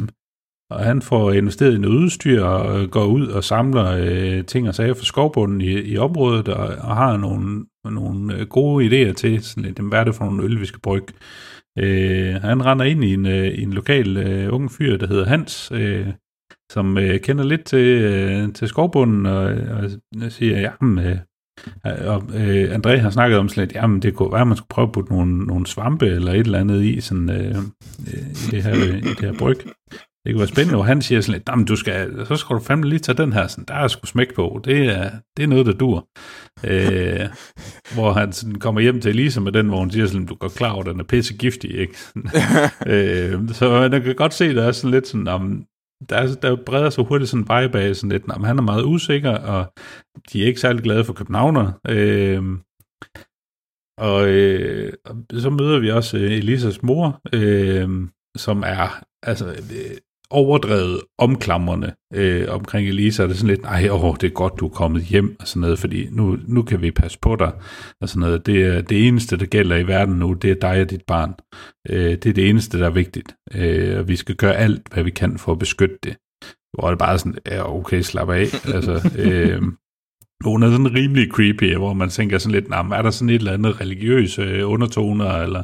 og 0.71 0.81
han 0.81 1.03
får 1.03 1.33
investeret 1.33 1.75
i 1.75 1.79
noget 1.79 1.97
udstyr 1.97 2.43
og 2.43 2.91
går 2.91 3.07
ud 3.07 3.27
og 3.27 3.45
samler 3.45 3.97
øh, 4.01 4.45
ting 4.45 4.69
og 4.69 4.75
sager 4.75 4.95
fra 4.95 5.05
skovbunden 5.05 5.61
i, 5.61 5.73
i 5.73 5.99
området 5.99 6.49
og, 6.49 6.67
og 6.67 6.97
har 6.97 7.17
nogle, 7.17 7.65
nogle 7.85 8.37
øh, 8.37 8.47
gode 8.47 8.87
idéer 8.87 9.13
til, 9.13 9.43
sådan 9.43 9.63
lidt, 9.63 9.79
hvad 9.79 9.99
er 9.99 10.05
det 10.05 10.15
for 10.15 10.25
nogle 10.25 10.45
øl, 10.45 10.61
vi 10.61 10.67
skal 10.67 10.81
brygge. 10.81 11.13
Øh, 11.79 12.35
han 12.35 12.67
render 12.67 12.85
ind 12.85 13.05
i 13.05 13.15
en, 13.15 13.27
øh, 13.27 13.63
en 13.63 13.73
lokal 13.73 14.17
øh, 14.17 14.55
ung 14.55 14.71
fyr, 14.71 14.97
der 14.97 15.07
hedder 15.07 15.27
Hans, 15.27 15.73
øh, 15.75 16.07
som 16.73 16.99
øh, 16.99 17.21
kender 17.21 17.45
lidt 17.45 17.65
til, 17.65 17.87
øh, 18.03 18.53
til 18.53 18.69
skovbunden 18.69 19.27
og, 19.27 19.45
og 20.23 20.33
siger, 20.33 20.61
jamen, 20.61 21.07
øh, 21.07 21.19
øh, 21.87 22.07
og 22.07 22.23
øh, 22.35 22.75
André 22.75 22.97
har 22.97 23.11
snakket 23.11 23.39
om 23.39 23.49
sådan 23.49 23.63
lidt, 23.63 23.75
jamen 23.75 24.03
det 24.03 24.15
kunne 24.15 24.33
være, 24.33 24.41
at 24.41 24.47
man 24.47 24.57
skulle 24.57 24.69
prøve 24.69 24.87
at 24.87 24.93
putte 24.93 25.13
nogle, 25.13 25.47
nogle 25.47 25.67
svampe 25.67 26.07
eller 26.07 26.33
et 26.33 26.39
eller 26.41 26.59
andet 26.59 26.83
i, 26.83 27.01
sådan, 27.01 27.31
øh, 27.31 27.57
øh, 28.15 28.31
i, 28.31 28.51
det 28.51 28.63
her, 28.63 28.75
øh, 28.75 28.99
i 28.99 29.01
det 29.01 29.21
her 29.21 29.39
bryg. 29.39 29.57
Det 30.25 30.33
kunne 30.33 30.39
være 30.39 30.49
spændende, 30.49 30.79
og 30.79 30.87
han 30.87 31.03
siger 31.03 31.21
sådan 31.21 31.43
lidt, 31.57 31.69
du 31.69 31.77
skal, 31.77 32.27
så 32.27 32.37
skal 32.37 32.57
du 32.57 32.61
fandme 32.61 32.89
lige 32.89 32.99
tage 32.99 33.19
den 33.19 33.33
her, 33.33 33.47
sådan, 33.47 33.65
der 33.69 33.75
er 33.75 33.89
sgu 33.89 34.07
smæk 34.07 34.35
på, 34.35 34.61
det 34.65 34.87
er, 34.87 35.11
det 35.37 35.43
er 35.43 35.47
noget, 35.47 35.67
der 35.67 35.73
dur. 35.73 36.09
Øh, 36.65 37.29
hvor 37.95 38.13
han 38.13 38.33
sådan 38.33 38.55
kommer 38.55 38.81
hjem 38.81 39.01
til 39.01 39.09
Elisa 39.09 39.41
med 39.41 39.53
den, 39.53 39.69
hvor 39.69 39.79
hun 39.79 39.91
siger 39.91 40.07
sådan, 40.07 40.27
du 40.27 40.35
går 40.35 40.49
klar 40.49 40.73
over, 40.73 40.83
den 40.83 41.01
er 41.01 41.05
pisse 41.05 41.35
giftig, 41.35 41.71
ikke? 41.79 41.95
øh, 42.93 43.49
så 43.49 43.89
man 43.91 44.03
kan 44.03 44.15
godt 44.15 44.35
se, 44.35 44.55
der 44.55 44.63
er 44.65 44.73
sådan 44.73 44.91
lidt 44.91 45.09
sådan, 45.09 45.29
om, 45.29 45.65
der, 46.09 46.17
er, 46.17 46.35
der 46.43 46.57
breder 46.67 46.91
sig 46.91 47.05
hurtigt 47.05 47.31
sådan 47.31 47.43
en 47.43 47.63
vibe 47.63 47.81
af, 47.81 47.97
sådan 47.97 48.11
lidt, 48.11 48.31
om 48.31 48.45
han 48.45 48.59
er 48.59 48.63
meget 48.63 48.85
usikker, 48.85 49.39
og 49.39 49.73
de 50.33 50.43
er 50.43 50.47
ikke 50.47 50.61
særlig 50.61 50.83
glade 50.83 51.05
for 51.05 51.13
københavner. 51.13 51.73
Øh, 51.89 52.43
og, 53.99 54.29
øh, 54.29 54.93
så 55.33 55.51
møder 55.51 55.79
vi 55.79 55.91
også 55.91 56.17
øh, 56.19 56.33
Elisas 56.33 56.83
mor, 56.83 57.21
øh, 57.33 58.09
som 58.37 58.63
er 58.67 59.05
altså 59.23 59.47
øh, 59.49 59.97
overdrevet 60.31 61.01
omklamrende 61.19 61.93
øh, 62.15 62.47
omkring 62.49 62.89
Elisa. 62.89 63.23
Det 63.23 63.31
er 63.31 63.35
sådan 63.35 63.49
lidt, 63.49 63.63
nej, 63.63 63.89
åh, 63.91 64.15
det 64.21 64.27
er 64.27 64.35
godt, 64.35 64.61
du 64.61 64.67
er 64.67 64.71
kommet 64.71 65.03
hjem, 65.03 65.37
og 65.41 65.49
sådan 65.49 65.61
noget, 65.61 65.79
fordi 65.79 66.09
nu, 66.11 66.39
nu 66.47 66.63
kan 66.63 66.83
vi 66.83 66.91
passe 66.91 67.19
på 67.23 67.37
dig, 67.37 67.53
og 68.01 68.09
sådan 68.09 68.21
noget. 68.21 68.47
Det, 68.47 68.63
er, 68.63 68.81
det 68.81 69.09
eneste, 69.09 69.37
der 69.37 69.47
gælder 69.47 69.77
i 69.77 69.87
verden 69.87 70.15
nu, 70.15 70.33
det 70.33 70.51
er 70.51 70.55
dig 70.55 70.81
og 70.81 70.91
dit 70.91 71.03
barn. 71.07 71.35
Øh, 71.89 72.11
det 72.11 72.27
er 72.27 72.33
det 72.33 72.49
eneste, 72.49 72.79
der 72.79 72.87
er 72.87 72.91
vigtigt. 72.91 73.35
Øh, 73.55 73.99
og 73.99 74.09
vi 74.09 74.17
skal 74.17 74.35
gøre 74.35 74.57
alt, 74.57 74.83
hvad 74.93 75.05
vi 75.05 75.11
kan 75.11 75.39
for 75.39 75.53
at 75.53 75.59
beskytte 75.59 75.99
det. 76.03 76.17
Hvor 76.79 76.89
det 76.89 76.99
bare 76.99 77.19
sådan, 77.19 77.39
ja, 77.47 77.75
okay, 77.75 78.01
slap 78.03 78.29
af. 78.29 78.47
altså, 78.75 79.11
øh, 79.19 79.63
hun 80.45 80.63
er 80.63 80.71
sådan 80.71 80.95
rimelig 80.95 81.29
creepy, 81.31 81.77
hvor 81.77 81.93
man 81.93 82.09
tænker 82.09 82.39
sådan 82.39 82.55
lidt, 82.55 82.69
nah, 82.69 82.91
er 82.91 83.03
der 83.03 83.11
sådan 83.11 83.29
et 83.29 83.35
eller 83.35 83.53
andet 83.53 83.81
religiøse 83.81 84.43
øh, 84.43 84.71
undertoner, 84.71 85.31
eller 85.31 85.63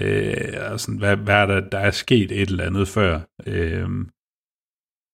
øh, 0.00 0.72
og 0.72 0.80
sådan, 0.80 0.98
hvad, 0.98 1.16
hvad 1.16 1.34
er 1.34 1.46
der, 1.46 1.60
der 1.60 1.78
er 1.78 1.90
sket 1.90 2.32
et 2.32 2.48
eller 2.48 2.64
andet 2.64 2.88
før. 2.88 3.20
Øh, 3.46 3.88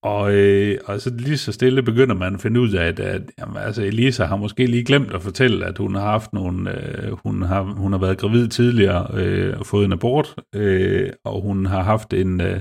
og, 0.05 0.35
øh, 0.35 0.79
og 0.85 1.01
så 1.01 1.11
lige 1.19 1.39
så 1.39 1.53
stille 1.53 1.83
begynder 1.83 2.15
man 2.15 2.35
at 2.35 2.41
finde 2.41 2.61
ud 2.61 2.73
af, 2.73 2.87
at, 2.87 3.01
at 3.01 3.23
jamen, 3.39 3.57
altså 3.57 3.83
Elisa 3.83 4.25
har 4.25 4.37
måske 4.37 4.67
lige 4.67 4.85
glemt 4.85 5.13
at 5.13 5.23
fortælle, 5.23 5.67
at 5.67 5.79
hun 5.79 5.95
har 5.95 6.03
haft 6.03 6.33
nogle, 6.33 6.71
øh, 6.71 7.13
hun, 7.13 7.43
har, 7.43 7.63
hun 7.63 7.93
har 7.93 7.99
været 7.99 8.19
gravid 8.19 8.49
tidligere 8.49 9.07
øh, 9.15 9.59
og 9.59 9.67
fået 9.67 9.85
en 9.85 9.93
abort, 9.93 10.35
øh, 10.55 11.13
og 11.25 11.43
hun 11.43 11.67
har 11.67 11.83
haft 11.83 12.13
en, 12.13 12.41
øh, 12.41 12.61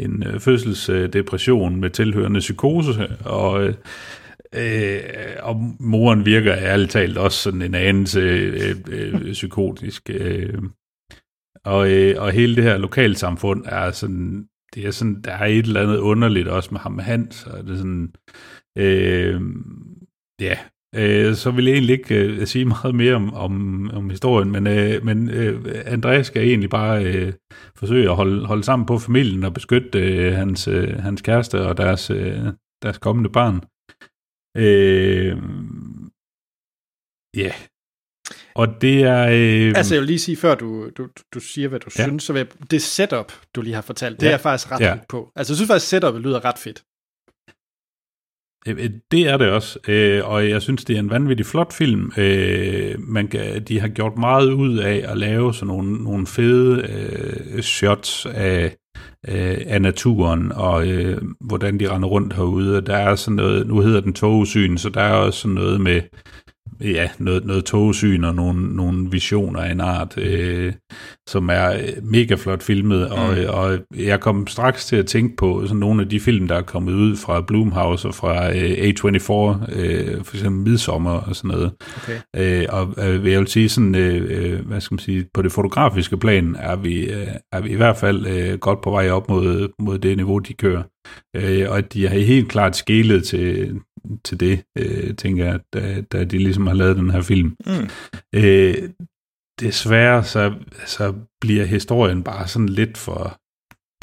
en 0.00 0.22
øh, 0.26 0.40
fødselsdepression 0.40 1.80
med 1.80 1.90
tilhørende 1.90 2.40
psykose, 2.40 3.16
og 3.24 3.64
øh, 3.64 3.74
Øh, 4.54 5.00
og 5.42 5.56
moren 5.80 6.26
virker 6.26 6.54
ærligt 6.54 6.90
talt 6.90 7.18
også 7.18 7.38
sådan 7.38 7.62
en 7.62 7.74
anelse 7.74 8.20
øh, 8.20 8.76
øh, 8.88 9.32
psykotisk. 9.32 10.10
Øh. 10.10 10.62
Og, 11.66 11.90
øh, 11.90 12.22
og 12.22 12.32
hele 12.32 12.56
det 12.56 12.64
her 12.64 12.78
lokalsamfund 12.78 13.64
er 13.66 13.90
sådan, 13.90 14.48
det 14.74 14.86
er 14.86 14.90
sådan, 14.90 15.22
der 15.22 15.32
er 15.32 15.46
et 15.46 15.66
eller 15.66 15.82
andet 15.82 15.98
underligt 15.98 16.48
også 16.48 16.68
med 16.72 16.80
ham 16.80 16.98
Hans, 16.98 17.46
og 17.46 17.64
det 17.64 17.72
er 17.72 17.76
sådan, 17.76 18.14
øh, 18.78 19.40
ja, 20.40 20.58
øh, 20.94 21.34
så 21.34 21.50
vil 21.50 21.64
jeg 21.64 21.72
egentlig 21.72 21.98
ikke 21.98 22.14
øh, 22.14 22.46
sige 22.46 22.64
meget 22.64 22.94
mere 22.94 23.14
om, 23.14 23.34
om, 23.34 23.90
om 23.94 24.10
historien, 24.10 24.50
men, 24.50 24.66
øh, 24.66 25.04
men 25.04 25.30
øh, 25.30 25.82
Andreas 25.86 26.26
skal 26.26 26.42
egentlig 26.42 26.70
bare 26.70 27.04
øh, 27.04 27.32
forsøge 27.76 28.10
at 28.10 28.16
holde, 28.16 28.46
holde 28.46 28.64
sammen 28.64 28.86
på 28.86 28.98
familien 28.98 29.44
og 29.44 29.54
beskytte 29.54 29.98
øh, 29.98 30.32
hans, 30.32 30.68
øh, 30.68 30.98
hans 30.98 31.22
kæreste 31.22 31.66
og 31.66 31.76
deres, 31.76 32.10
øh, 32.10 32.38
deres 32.82 32.98
kommende 32.98 33.30
barn. 33.30 33.60
Øh, 34.56 35.36
ja. 37.36 37.42
Yeah. 37.42 37.71
Og 38.54 38.68
det 38.80 39.02
er... 39.02 39.22
Øh, 39.30 39.72
Altså, 39.76 39.94
jeg 39.94 40.00
vil 40.00 40.06
lige 40.06 40.18
sige, 40.18 40.36
før 40.36 40.54
du, 40.54 40.90
du, 40.98 41.08
du 41.34 41.40
siger, 41.40 41.68
hvad 41.68 41.80
du 41.80 41.90
Ja. 41.98 42.02
synes, 42.04 42.22
så 42.24 42.32
vil 42.32 42.40
jeg, 42.40 42.70
det 42.70 42.82
setup, 42.82 43.32
du 43.56 43.62
lige 43.62 43.74
har 43.74 43.82
fortalt, 43.82 44.16
det 44.20 44.22
Ja. 44.22 44.28
er 44.28 44.32
jeg 44.32 44.40
faktisk 44.40 44.72
ret 44.72 44.80
Ja. 44.80 44.96
på. 45.08 45.30
Altså, 45.36 45.52
jeg 45.52 45.56
synes 45.56 45.68
faktisk, 45.70 45.88
setupet 45.88 46.20
lyder 46.22 46.44
ret 46.44 46.58
fedt. 46.58 46.82
Øh, 48.68 48.90
Det 49.12 49.28
er 49.28 49.36
det 49.36 49.50
også, 49.50 49.78
øh, 49.88 50.28
og 50.28 50.48
jeg 50.50 50.62
synes, 50.62 50.84
det 50.84 50.96
er 50.96 51.00
en 51.00 51.10
vanvittig 51.10 51.46
flot 51.46 51.72
film. 51.72 52.12
Øh, 52.16 52.94
man 53.00 53.28
kan, 53.28 53.64
de 53.64 53.80
har 53.80 53.88
gjort 53.88 54.18
meget 54.18 54.52
ud 54.52 54.78
af 54.78 55.04
at 55.08 55.18
lave 55.18 55.54
sådan 55.54 55.66
nogle, 55.66 56.04
nogle 56.04 56.26
fede 56.26 56.82
øh, 57.56 57.62
shots 57.62 58.26
af, 58.26 58.76
øh, 59.28 59.58
af 59.66 59.82
naturen, 59.82 60.52
og 60.52 60.88
øh, 60.88 61.22
hvordan 61.40 61.80
de 61.80 61.90
render 61.90 62.08
rundt 62.08 62.34
herude. 62.34 62.80
Der 62.80 62.96
er 62.96 63.14
sådan 63.14 63.36
noget, 63.36 63.66
nu 63.66 63.80
hedder 63.80 64.00
den 64.00 64.12
togsyn, 64.14 64.76
så 64.76 64.88
der 64.88 65.00
er 65.00 65.14
også 65.14 65.38
sådan 65.40 65.54
noget 65.54 65.80
med, 65.80 66.00
ja, 66.84 67.08
noget, 67.18 67.44
noget 67.44 67.64
togsyn 67.64 68.24
og 68.24 68.34
nogle, 68.34 68.76
nogle 68.76 69.10
visioner 69.10 69.60
af 69.60 69.70
en 69.72 69.80
art, 69.80 70.18
øh, 70.18 70.72
som 71.28 71.48
er 71.48 71.72
mega 72.02 72.34
flot 72.34 72.62
filmet, 72.62 73.08
mm. 73.10 73.16
og, 73.48 73.54
og 73.54 73.78
jeg 73.96 74.20
kom 74.20 74.46
straks 74.46 74.86
til 74.86 74.96
at 74.96 75.06
tænke 75.06 75.36
på 75.36 75.66
sådan 75.66 75.80
nogle 75.80 76.02
af 76.02 76.08
de 76.08 76.20
film, 76.20 76.48
der 76.48 76.56
er 76.56 76.62
kommet 76.62 76.92
ud 76.92 77.16
fra 77.16 77.40
Blumhouse 77.40 78.08
og 78.08 78.14
fra 78.14 78.48
øh, 78.48 78.70
A24, 78.70 79.32
øh, 79.80 80.24
for 80.24 80.36
eksempel 80.36 80.70
Midsommer 80.70 81.10
og 81.10 81.36
sådan 81.36 81.50
noget. 81.50 81.72
Okay. 81.96 82.18
Øh, 82.36 82.66
og 82.68 82.94
øh, 82.98 83.30
jeg 83.32 83.40
vil 83.40 83.48
sige 83.48 83.68
sådan, 83.68 83.94
øh, 83.94 84.52
øh, 84.54 84.66
hvad 84.66 84.80
skal 84.80 84.94
man 84.94 84.98
sige, 84.98 85.26
på 85.34 85.42
det 85.42 85.52
fotografiske 85.52 86.16
plan 86.16 86.56
er 86.58 86.76
vi, 86.76 87.04
øh, 87.04 87.26
er 87.52 87.60
vi 87.60 87.70
i 87.70 87.76
hvert 87.76 87.96
fald 87.96 88.26
øh, 88.26 88.58
godt 88.58 88.80
på 88.80 88.90
vej 88.90 89.10
op 89.10 89.28
mod, 89.28 89.68
mod 89.78 89.98
det 89.98 90.16
niveau, 90.16 90.38
de 90.38 90.54
kører. 90.54 90.82
Øh, 91.36 91.70
og 91.70 91.92
de 91.92 92.08
har 92.08 92.18
helt 92.18 92.48
klart 92.48 92.76
skælet 92.76 93.24
til, 93.24 93.74
til 94.24 94.40
det, 94.40 94.64
øh, 94.78 95.16
tænker 95.16 95.44
jeg, 95.44 95.60
da, 95.72 96.00
da 96.00 96.24
de 96.24 96.38
ligesom 96.38 96.66
har 96.66 96.74
lavet 96.74 96.96
den 96.96 97.10
her 97.10 97.22
film. 97.22 97.56
Mm. 97.66 97.88
Øh, 98.34 98.74
desværre 99.60 100.24
så, 100.24 100.54
så 100.86 101.14
bliver 101.40 101.64
historien 101.64 102.22
bare 102.22 102.48
sådan 102.48 102.68
lidt 102.68 102.98
for, 102.98 103.40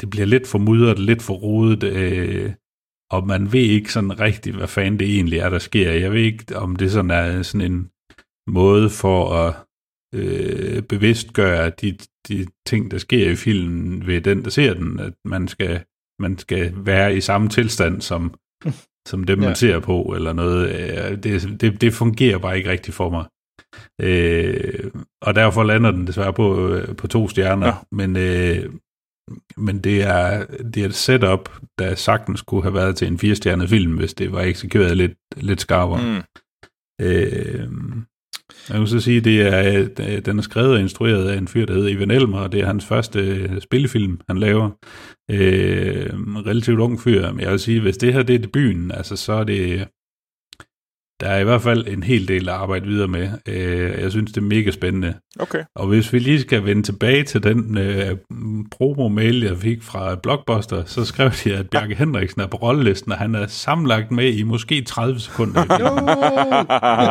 det 0.00 0.10
bliver 0.10 0.26
lidt 0.26 0.46
for 0.46 0.58
mudret, 0.58 0.98
lidt 0.98 1.22
for 1.22 1.34
rodet, 1.34 1.82
øh, 1.82 2.52
og 3.10 3.26
man 3.26 3.52
ved 3.52 3.60
ikke 3.60 3.92
sådan 3.92 4.20
rigtigt, 4.20 4.56
hvad 4.56 4.68
fanden 4.68 5.00
det 5.00 5.14
egentlig 5.14 5.38
er, 5.38 5.48
der 5.48 5.58
sker. 5.58 5.92
Jeg 5.92 6.12
ved 6.12 6.20
ikke, 6.20 6.56
om 6.56 6.76
det 6.76 6.92
sådan 6.92 7.10
er 7.10 7.42
sådan 7.42 7.72
en 7.72 7.90
måde 8.46 8.90
for 8.90 9.34
at 9.34 9.54
øh, 10.14 10.82
bevidstgøre 10.82 11.70
de, 11.70 11.98
de 12.28 12.46
ting, 12.66 12.90
der 12.90 12.98
sker 12.98 13.30
i 13.30 13.36
filmen 13.36 14.06
ved 14.06 14.20
den, 14.20 14.44
der 14.44 14.50
ser 14.50 14.74
den, 14.74 15.00
at 15.00 15.14
man 15.24 15.48
skal, 15.48 15.84
man 16.20 16.38
skal 16.38 16.72
være 16.86 17.16
i 17.16 17.20
samme 17.20 17.48
tilstand 17.48 18.00
som, 18.00 18.34
som 19.08 19.24
dem, 19.24 19.38
man 19.38 19.48
ja. 19.48 19.54
ser 19.54 19.80
på, 19.80 20.02
eller 20.02 20.32
noget. 20.32 21.24
Det, 21.24 21.60
det, 21.60 21.80
det 21.80 21.94
fungerer 21.94 22.38
bare 22.38 22.58
ikke 22.58 22.70
rigtigt 22.70 22.96
for 22.96 23.10
mig. 23.10 23.24
Øh, 24.00 24.90
og 25.22 25.34
derfor 25.34 25.62
lander 25.62 25.90
den 25.90 26.06
desværre 26.06 26.32
på, 26.32 26.68
øh, 26.68 26.96
på 26.96 27.06
to 27.06 27.28
stjerner, 27.28 27.66
ja. 27.66 27.74
men, 27.92 28.16
øh, 28.16 28.72
men 29.56 29.78
det 29.78 30.02
er, 30.02 30.46
det 30.46 30.82
er 30.82 30.86
et 30.86 30.94
setup, 30.94 31.50
der 31.78 31.94
sagtens 31.94 32.42
kunne 32.42 32.62
have 32.62 32.74
været 32.74 32.96
til 32.96 33.08
en 33.08 33.18
firestjernet 33.18 33.68
film, 33.68 33.96
hvis 33.96 34.14
det 34.14 34.32
var 34.32 34.40
eksekveret 34.40 34.96
lidt, 34.96 35.18
lidt 35.36 35.60
skarpere. 35.60 36.02
Mm. 36.02 36.22
Øh, 37.06 37.68
jeg 38.68 38.80
vil 38.80 38.88
så 38.88 39.00
sige, 39.00 39.20
det 39.20 39.40
er, 39.40 39.88
øh, 40.00 40.18
den 40.24 40.38
er 40.38 40.42
skrevet 40.42 40.72
og 40.72 40.80
instrueret 40.80 41.28
af 41.28 41.38
en 41.38 41.48
fyr, 41.48 41.66
der 41.66 41.74
hedder 41.74 41.88
Ivan 41.88 42.10
Elmer, 42.10 42.38
og 42.38 42.52
det 42.52 42.60
er 42.60 42.66
hans 42.66 42.84
første 42.84 43.20
øh, 43.20 43.60
spillefilm, 43.60 44.20
han 44.28 44.38
laver. 44.38 44.70
Øh, 45.30 46.06
relativt 46.46 46.80
ung 46.80 47.00
fyr, 47.00 47.32
men 47.32 47.40
jeg 47.40 47.50
vil 47.50 47.60
sige, 47.60 47.80
hvis 47.80 47.96
det 47.96 48.12
her 48.12 48.22
det 48.22 48.34
er 48.34 48.38
debuten, 48.38 48.90
altså 48.90 49.16
så 49.16 49.32
er 49.32 49.44
det, 49.44 49.88
der 51.20 51.28
er 51.28 51.38
i 51.38 51.44
hvert 51.44 51.62
fald 51.62 51.86
en 51.88 52.02
hel 52.02 52.28
del 52.28 52.48
at 52.48 52.54
arbejde 52.54 52.86
videre 52.86 53.08
med. 53.08 53.28
Øh, 53.48 54.00
jeg 54.02 54.10
synes, 54.10 54.32
det 54.32 54.40
er 54.40 54.46
mega 54.46 54.70
spændende. 54.70 55.14
Okay. 55.40 55.64
Og 55.74 55.86
hvis 55.86 56.12
vi 56.12 56.18
lige 56.18 56.40
skal 56.40 56.64
vende 56.64 56.82
tilbage 56.82 57.24
til 57.24 57.42
den 57.42 57.78
øh, 57.78 58.16
promo-mail, 58.70 59.42
jeg 59.42 59.56
fik 59.56 59.82
fra 59.82 60.14
Blockbuster, 60.14 60.82
så 60.86 61.04
skrev 61.04 61.30
de, 61.44 61.56
at 61.56 61.70
Bjarke 61.70 61.94
Henriksen 61.94 62.40
er 62.40 62.46
på 62.46 62.56
rollelisten, 62.56 63.12
og 63.12 63.18
han 63.18 63.34
er 63.34 63.46
sammenlagt 63.46 64.10
med 64.10 64.32
i 64.32 64.42
måske 64.42 64.82
30 64.82 65.20
sekunder. 65.20 65.60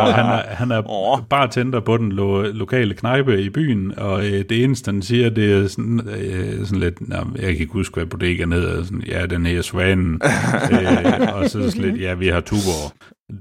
og 0.07 0.14
han 0.14 0.26
er, 0.26 0.55
han 0.55 0.72
er 0.72 0.82
oh. 0.86 1.20
bartender 1.30 1.80
på 1.80 1.97
den 1.97 2.12
lo- 2.12 2.51
lokale 2.51 2.93
knejpe 2.93 3.41
i 3.41 3.49
byen, 3.49 3.93
og 3.97 4.26
øh, 4.26 4.45
det 4.49 4.64
eneste, 4.64 4.91
han 4.91 5.01
siger, 5.01 5.30
det 5.30 5.53
er 5.53 5.68
sådan, 5.68 6.01
øh, 6.10 6.66
sådan 6.66 6.80
lidt, 6.80 7.10
nah, 7.10 7.26
jeg 7.36 7.41
kan 7.41 7.57
ikke 7.57 7.74
huske, 7.74 7.95
hvad 7.95 8.05
bodegaen 8.05 8.51
hedder, 8.51 8.84
sådan, 8.84 9.03
ja, 9.07 9.26
den 9.26 9.45
her 9.45 9.62
svanen, 9.62 10.22
øh, 10.72 11.36
og 11.36 11.49
så 11.49 11.72
sådan 11.72 11.82
lidt, 11.82 12.01
ja, 12.01 12.14
vi 12.14 12.28
har 12.28 12.39
Tuborg. 12.39 12.93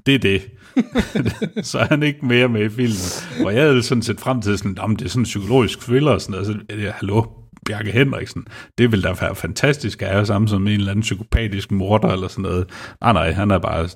Det 0.07 0.15
er 0.15 0.19
det. 0.19 0.43
så 1.71 1.79
er 1.79 1.85
han 1.85 2.03
ikke 2.03 2.27
mere 2.27 2.49
med 2.49 2.65
i 2.65 2.69
filmen. 2.69 3.47
Og 3.47 3.55
jeg 3.55 3.63
havde 3.63 3.83
sådan 3.83 4.03
set 4.03 4.21
frem 4.21 4.43
til 4.43 4.59
sådan, 4.59 4.79
om 4.79 4.97
det 4.97 5.05
er 5.05 5.09
sådan 5.09 5.21
en 5.21 5.25
psykologisk 5.25 5.81
thriller 5.81 6.13
og 6.13 6.21
sådan 6.21 6.33
noget. 6.33 6.47
Så, 6.47 6.77
ja, 6.77 6.93
hallo, 6.93 7.23
Bjarke 7.67 7.93
Henriksen, 7.93 8.47
det 8.79 8.93
vil 8.93 9.03
da 9.03 9.13
være 9.21 9.35
fantastisk 9.35 10.03
at 10.03 10.09
have 10.09 10.27
sammen 10.27 10.49
som 10.49 10.67
en 10.67 10.73
eller 10.73 10.91
anden 10.91 11.03
psykopatisk 11.03 11.71
morder 11.71 12.09
eller 12.09 12.29
sådan 12.29 12.43
noget. 12.43 12.71
Nej, 13.01 13.13
nej, 13.13 13.33
han 13.33 13.51
er 13.51 13.59
bare 13.59 13.89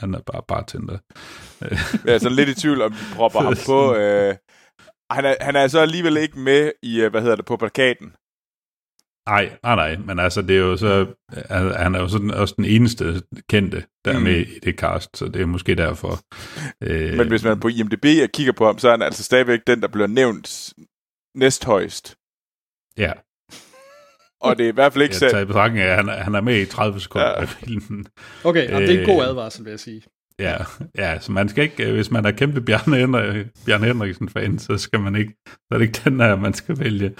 han 0.00 0.14
er 0.14 0.20
bare 0.32 0.42
bartender. 0.48 0.98
jeg 2.04 2.14
er 2.14 2.18
sådan 2.18 2.36
lidt 2.36 2.48
i 2.48 2.54
tvivl, 2.54 2.82
om 2.82 2.92
de 2.92 3.14
propper 3.14 3.40
ham 3.40 3.56
på... 3.66 3.94
Øh, 4.00 4.34
han, 5.10 5.24
er, 5.24 5.34
han 5.40 5.56
er 5.56 5.68
så 5.68 5.80
alligevel 5.80 6.16
ikke 6.16 6.38
med 6.38 6.72
i, 6.82 7.00
øh, 7.00 7.10
hvad 7.10 7.20
hedder 7.20 7.36
det, 7.36 7.44
på 7.44 7.56
plakaten. 7.56 8.12
Nej, 9.28 9.58
nej, 9.62 9.74
nej, 9.74 9.96
men 9.96 10.18
altså 10.18 10.42
det 10.42 10.56
er 10.56 10.60
jo 10.60 10.76
så, 10.76 11.06
han 11.76 11.94
er 11.94 12.00
jo 12.00 12.08
sådan 12.08 12.30
også 12.30 12.54
den 12.56 12.64
eneste 12.64 13.22
kendte, 13.50 13.84
der 14.04 14.12
er 14.12 14.18
mm. 14.18 14.24
med 14.24 14.46
i 14.46 14.58
det 14.58 14.74
cast, 14.78 15.16
så 15.16 15.28
det 15.28 15.42
er 15.42 15.46
måske 15.46 15.74
derfor. 15.74 16.20
Øh, 16.82 17.16
men 17.16 17.28
hvis 17.28 17.44
man 17.44 17.60
på 17.60 17.68
IMDb 17.68 18.32
kigger 18.32 18.52
på 18.52 18.66
ham, 18.66 18.78
så 18.78 18.88
er 18.88 18.92
han 18.92 19.02
altså 19.02 19.22
stadigvæk 19.22 19.60
den, 19.66 19.82
der 19.82 19.88
bliver 19.88 20.06
nævnt 20.06 20.72
næsthøjst. 21.34 22.16
Ja. 22.98 23.12
Og 24.40 24.58
det 24.58 24.64
er 24.64 24.68
i 24.68 24.74
hvert 24.74 24.92
fald 24.92 25.02
ikke 25.02 25.16
sandt. 25.16 25.22
Jeg 25.22 25.30
tager 25.30 25.42
i 25.42 25.46
betragtning 25.46 25.84
af, 25.84 25.88
at 25.88 25.96
han, 25.96 26.08
han 26.08 26.34
er 26.34 26.40
med 26.40 26.60
i 26.60 26.66
30 26.66 27.00
sekunder 27.00 27.28
ja. 27.28 27.40
af 27.40 27.48
filmen. 27.48 28.06
Okay, 28.44 28.72
og 28.72 28.80
det 28.80 28.94
er 28.94 29.00
en 29.00 29.06
god 29.06 29.24
advarsel, 29.24 29.64
vil 29.64 29.70
jeg 29.70 29.80
sige. 29.80 30.02
Ja, 30.40 30.56
ja, 30.98 31.20
så 31.20 31.32
man 31.32 31.48
skal 31.48 31.64
ikke, 31.64 31.92
hvis 31.92 32.10
man 32.10 32.26
er 32.26 32.30
kæmpe 32.30 32.60
Bjarne, 32.60 32.96
Henrik, 32.96 33.46
Bjarne 33.66 33.86
Henriksen-fan, 33.86 34.58
så 34.58 34.78
skal 34.78 35.00
man 35.00 35.16
ikke, 35.16 35.34
så 35.48 35.66
er 35.70 35.78
det 35.78 35.84
ikke 35.84 36.00
den 36.04 36.20
her, 36.20 36.36
man 36.36 36.54
skal 36.54 36.78
vælge. 36.78 37.14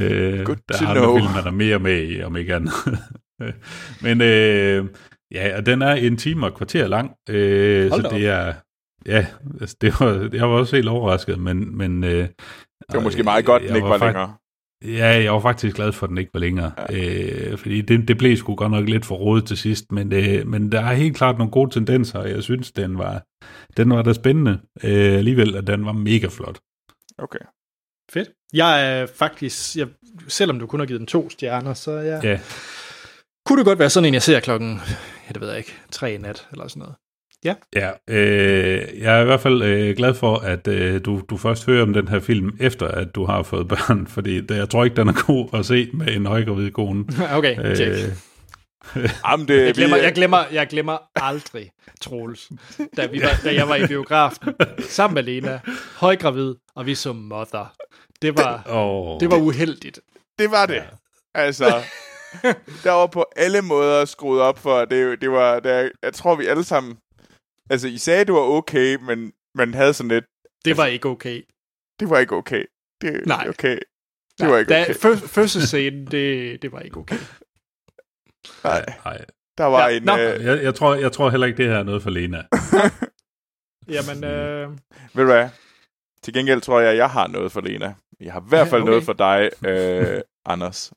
Øh, 0.00 0.44
Good 0.44 0.56
der 0.68 0.74
er 0.74 0.88
andre 0.88 1.20
film, 1.20 1.32
der 1.32 1.46
er 1.46 1.50
mere 1.50 1.78
med 1.78 2.08
i, 2.08 2.22
om 2.22 2.36
ikke 2.36 2.54
andet. 2.54 2.72
Men 4.02 4.20
øh, 4.20 4.86
ja, 5.30 5.56
og 5.56 5.66
den 5.66 5.82
er 5.82 5.92
en 5.92 6.16
time 6.16 6.46
og 6.46 6.54
kvarter 6.54 6.86
lang, 6.86 7.10
øh, 7.28 7.90
så 7.90 8.08
det 8.12 8.26
er, 8.26 8.54
ja, 9.06 9.26
altså, 9.60 9.76
det 9.80 10.00
var, 10.00 10.28
jeg 10.32 10.50
var 10.50 10.56
også 10.56 10.76
helt 10.76 10.88
overrasket, 10.88 11.38
men... 11.38 11.76
men 11.76 12.04
øh, 12.04 12.10
det 12.10 12.96
var 12.96 13.00
måske 13.00 13.22
meget 13.22 13.44
godt, 13.44 13.62
den 13.62 13.76
ikke 13.76 13.88
var, 13.88 13.98
var 13.98 14.06
længere. 14.06 14.34
Ja, 14.84 15.06
jeg 15.06 15.32
var 15.32 15.40
faktisk 15.40 15.76
glad 15.76 15.92
for, 15.92 16.06
at 16.06 16.10
den 16.10 16.18
ikke 16.18 16.30
var 16.34 16.40
længere. 16.40 16.72
Ja. 16.90 17.50
Øh, 17.50 17.58
fordi 17.58 17.80
det, 17.80 18.08
det 18.08 18.18
blev 18.18 18.36
sgu 18.36 18.54
godt 18.54 18.70
nok 18.70 18.88
lidt 18.88 19.06
for 19.06 19.14
rodet 19.14 19.46
til 19.46 19.56
sidst, 19.56 19.92
men, 19.92 20.12
øh, 20.12 20.46
men 20.46 20.72
der 20.72 20.80
er 20.80 20.92
helt 20.92 21.16
klart 21.16 21.38
nogle 21.38 21.50
gode 21.50 21.70
tendenser, 21.70 22.18
og 22.18 22.30
jeg 22.30 22.42
synes, 22.42 22.72
den 22.72 22.98
var, 22.98 23.22
den 23.76 23.90
var 23.90 24.02
da 24.02 24.12
spændende 24.12 24.60
øh, 24.84 25.18
alligevel, 25.18 25.56
at 25.56 25.66
den 25.66 25.84
var 25.84 25.92
mega 25.92 26.26
flot. 26.30 26.58
Okay. 27.18 27.38
Fedt. 28.12 28.28
Jeg 28.52 29.00
er 29.00 29.06
faktisk, 29.06 29.76
jeg, 29.76 29.88
selvom 30.28 30.58
du 30.58 30.66
kun 30.66 30.80
har 30.80 30.86
givet 30.86 31.00
den 31.00 31.06
to 31.06 31.30
stjerner, 31.30 31.74
så 31.74 31.92
jeg... 31.92 32.24
Ja. 32.24 32.40
Kunne 33.46 33.58
det 33.58 33.66
godt 33.66 33.78
være 33.78 33.90
sådan 33.90 34.06
en, 34.06 34.14
jeg 34.14 34.22
ser 34.22 34.40
klokken, 34.40 34.80
ja, 35.28 35.32
det 35.32 35.40
ved 35.40 35.48
jeg 35.48 35.58
ikke, 35.58 35.74
tre 35.90 36.14
i 36.14 36.18
nat, 36.18 36.48
eller 36.52 36.68
sådan 36.68 36.80
noget. 36.80 36.94
Ja. 37.44 37.54
Ja, 37.74 37.90
øh, 38.08 39.00
jeg 39.00 39.18
er 39.18 39.22
i 39.22 39.24
hvert 39.24 39.40
fald 39.40 39.62
øh, 39.62 39.96
glad 39.96 40.14
for, 40.14 40.36
at 40.36 40.68
øh, 40.68 41.00
du, 41.04 41.22
du 41.30 41.36
først 41.36 41.66
hører 41.66 41.82
om 41.82 41.92
den 41.92 42.08
her 42.08 42.20
film, 42.20 42.56
efter 42.60 42.88
at 42.88 43.14
du 43.14 43.24
har 43.24 43.42
fået 43.42 43.68
børn, 43.68 44.06
fordi 44.14 44.40
det, 44.40 44.56
jeg 44.56 44.70
tror 44.70 44.84
ikke, 44.84 44.96
den 44.96 45.08
er 45.08 45.26
god 45.26 45.48
at 45.54 45.66
se 45.66 45.90
med 45.94 46.08
en 46.08 46.26
højgravid 46.26 46.70
kone. 46.70 47.04
okay, 47.36 47.76
check. 47.76 47.90
Øh, 47.90 48.16
Jamen 49.30 49.48
det, 49.48 49.66
jeg, 49.66 49.74
glemmer, 49.74 49.96
jeg, 49.96 50.12
glemmer, 50.12 50.44
jeg 50.52 50.66
glemmer 50.66 50.98
aldrig, 51.16 51.70
Troels, 52.00 52.50
da, 52.96 53.06
vi 53.06 53.22
var, 53.22 53.40
da 53.44 53.54
jeg 53.54 53.68
var 53.68 53.76
i 53.76 53.86
biografen, 53.86 54.54
sammen 54.78 55.14
med 55.14 55.22
Lena, 55.22 55.60
højgravid, 55.96 56.54
og 56.74 56.86
vi 56.86 56.94
så 56.94 57.12
Mother. 57.12 57.74
Det 58.22 58.36
var, 58.36 58.62
oh. 58.68 59.20
det 59.20 59.30
var 59.30 59.36
uheldigt. 59.36 60.00
Det 60.38 60.50
var 60.50 60.66
det. 60.66 60.74
Ja. 60.74 60.82
Altså, 61.34 61.82
der 62.84 62.90
var 62.90 63.06
på 63.06 63.24
alle 63.36 63.62
måder 63.62 64.04
skruet 64.04 64.40
op 64.40 64.58
for, 64.58 64.84
det, 64.84 65.20
det 65.20 65.30
var, 65.30 65.60
der, 65.60 65.88
jeg 66.02 66.12
tror 66.12 66.34
vi 66.34 66.46
alle 66.46 66.64
sammen 66.64 66.96
Altså, 67.70 67.88
I 67.88 67.98
sagde, 67.98 68.24
det 68.24 68.34
var 68.34 68.40
okay, 68.40 68.94
men 68.94 69.32
man 69.54 69.74
havde 69.74 69.94
sådan 69.94 70.08
lidt... 70.08 70.24
Det 70.64 70.76
var 70.76 70.86
ikke 70.86 71.08
okay. 71.08 71.42
Det 72.00 72.10
var 72.10 72.18
ikke 72.18 72.36
okay. 72.36 72.64
Det, 73.00 73.26
Nej. 73.26 73.46
Okay. 73.48 73.78
Det 74.38 74.40
Nej, 74.40 74.50
var 74.50 74.58
ikke 74.58 74.72
okay. 74.72 74.94
Da, 75.02 75.14
første 75.14 75.66
scene, 75.66 76.06
det, 76.06 76.62
det 76.62 76.72
var 76.72 76.80
ikke 76.80 76.96
okay. 76.96 77.18
Nej. 78.64 78.84
Nej. 79.04 79.24
Der 79.58 79.64
var 79.64 79.88
ja, 79.88 79.96
en... 79.96 80.10
Øh... 80.10 80.44
Jeg, 80.44 80.62
jeg, 80.62 80.74
tror, 80.74 80.94
jeg 80.94 81.12
tror 81.12 81.30
heller 81.30 81.46
ikke, 81.46 81.56
det 81.56 81.66
her 81.66 81.78
er 81.78 81.82
noget 81.82 82.02
for 82.02 82.10
Lena. 82.10 82.42
Jamen, 83.96 84.24
øh... 84.24 84.70
Ved 85.14 85.24
du 85.24 85.32
hvad? 85.32 85.48
Til 86.22 86.34
gengæld 86.34 86.60
tror 86.60 86.80
jeg, 86.80 86.90
at 86.90 86.96
jeg 86.96 87.10
har 87.10 87.26
noget 87.26 87.52
for 87.52 87.60
Lena. 87.60 87.94
Jeg 88.20 88.32
har 88.32 88.40
i 88.40 88.48
hvert 88.48 88.68
fald 88.68 88.82
okay. 88.82 88.90
noget 88.90 89.04
for 89.04 89.12
dig, 89.12 89.50
øh, 89.66 90.20
Anders. 90.46 90.92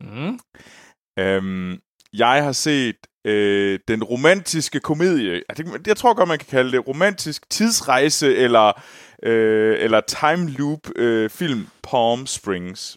Mm. 0.00 0.38
Øhm, 1.18 1.80
jeg 2.12 2.44
har 2.44 2.52
set 2.52 2.96
øh, 3.26 3.78
den 3.88 4.04
romantiske 4.04 4.80
komedie. 4.80 5.42
Jeg, 5.86 5.96
tror 5.96 6.14
godt, 6.14 6.28
man 6.28 6.38
kan 6.38 6.48
kalde 6.50 6.72
det 6.72 6.88
romantisk 6.88 7.50
tidsrejse 7.50 8.36
eller, 8.36 8.82
øh, 9.22 9.76
eller 9.80 10.00
time 10.00 10.50
loop 10.50 10.80
øh, 10.96 11.30
film 11.30 11.66
Palm 11.82 12.26
Springs. 12.26 12.96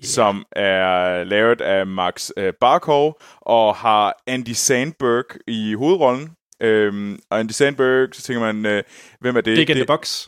Yeah. 0.00 0.06
som 0.06 0.44
er 0.52 1.24
lavet 1.24 1.60
af 1.60 1.86
Max 1.86 2.30
øh, 2.36 2.52
Barkov 2.60 3.20
og 3.40 3.76
har 3.76 4.22
Andy 4.26 4.52
Sandberg 4.52 5.24
i 5.46 5.74
hovedrollen. 5.74 6.30
Øhm, 6.62 7.18
og 7.30 7.38
Andy 7.38 7.50
Sandberg, 7.50 8.08
så 8.14 8.22
tænker 8.22 8.52
man, 8.52 8.66
øh, 8.66 8.82
hvem 9.20 9.36
er 9.36 9.40
det? 9.40 9.56
Dick 9.56 9.70
in 9.70 9.76
the 9.76 9.84
Box. 9.84 10.26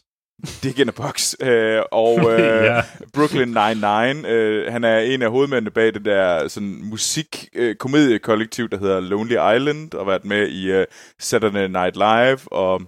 Dick 0.62 0.78
in 0.78 0.86
the 0.86 0.92
Box. 0.92 1.34
Øh, 1.40 1.82
og 1.92 2.18
øh, 2.32 2.64
ja. 2.64 2.82
Brooklyn 3.14 3.56
Nine-Nine. 3.56 4.26
Øh, 4.26 4.72
han 4.72 4.84
er 4.84 4.98
en 4.98 5.22
af 5.22 5.30
hovedmændene 5.30 5.70
bag 5.70 5.94
det 5.94 6.04
der 6.04 6.48
sådan, 6.48 6.80
musik-komediekollektiv, 6.82 8.68
der 8.68 8.78
hedder 8.78 9.00
Lonely 9.00 9.56
Island, 9.56 9.94
og 9.94 10.06
været 10.06 10.24
med 10.24 10.48
i 10.48 10.70
øh, 10.70 10.86
Saturday 11.18 11.68
Night 11.68 11.96
Live. 11.96 12.38
Og 12.52 12.82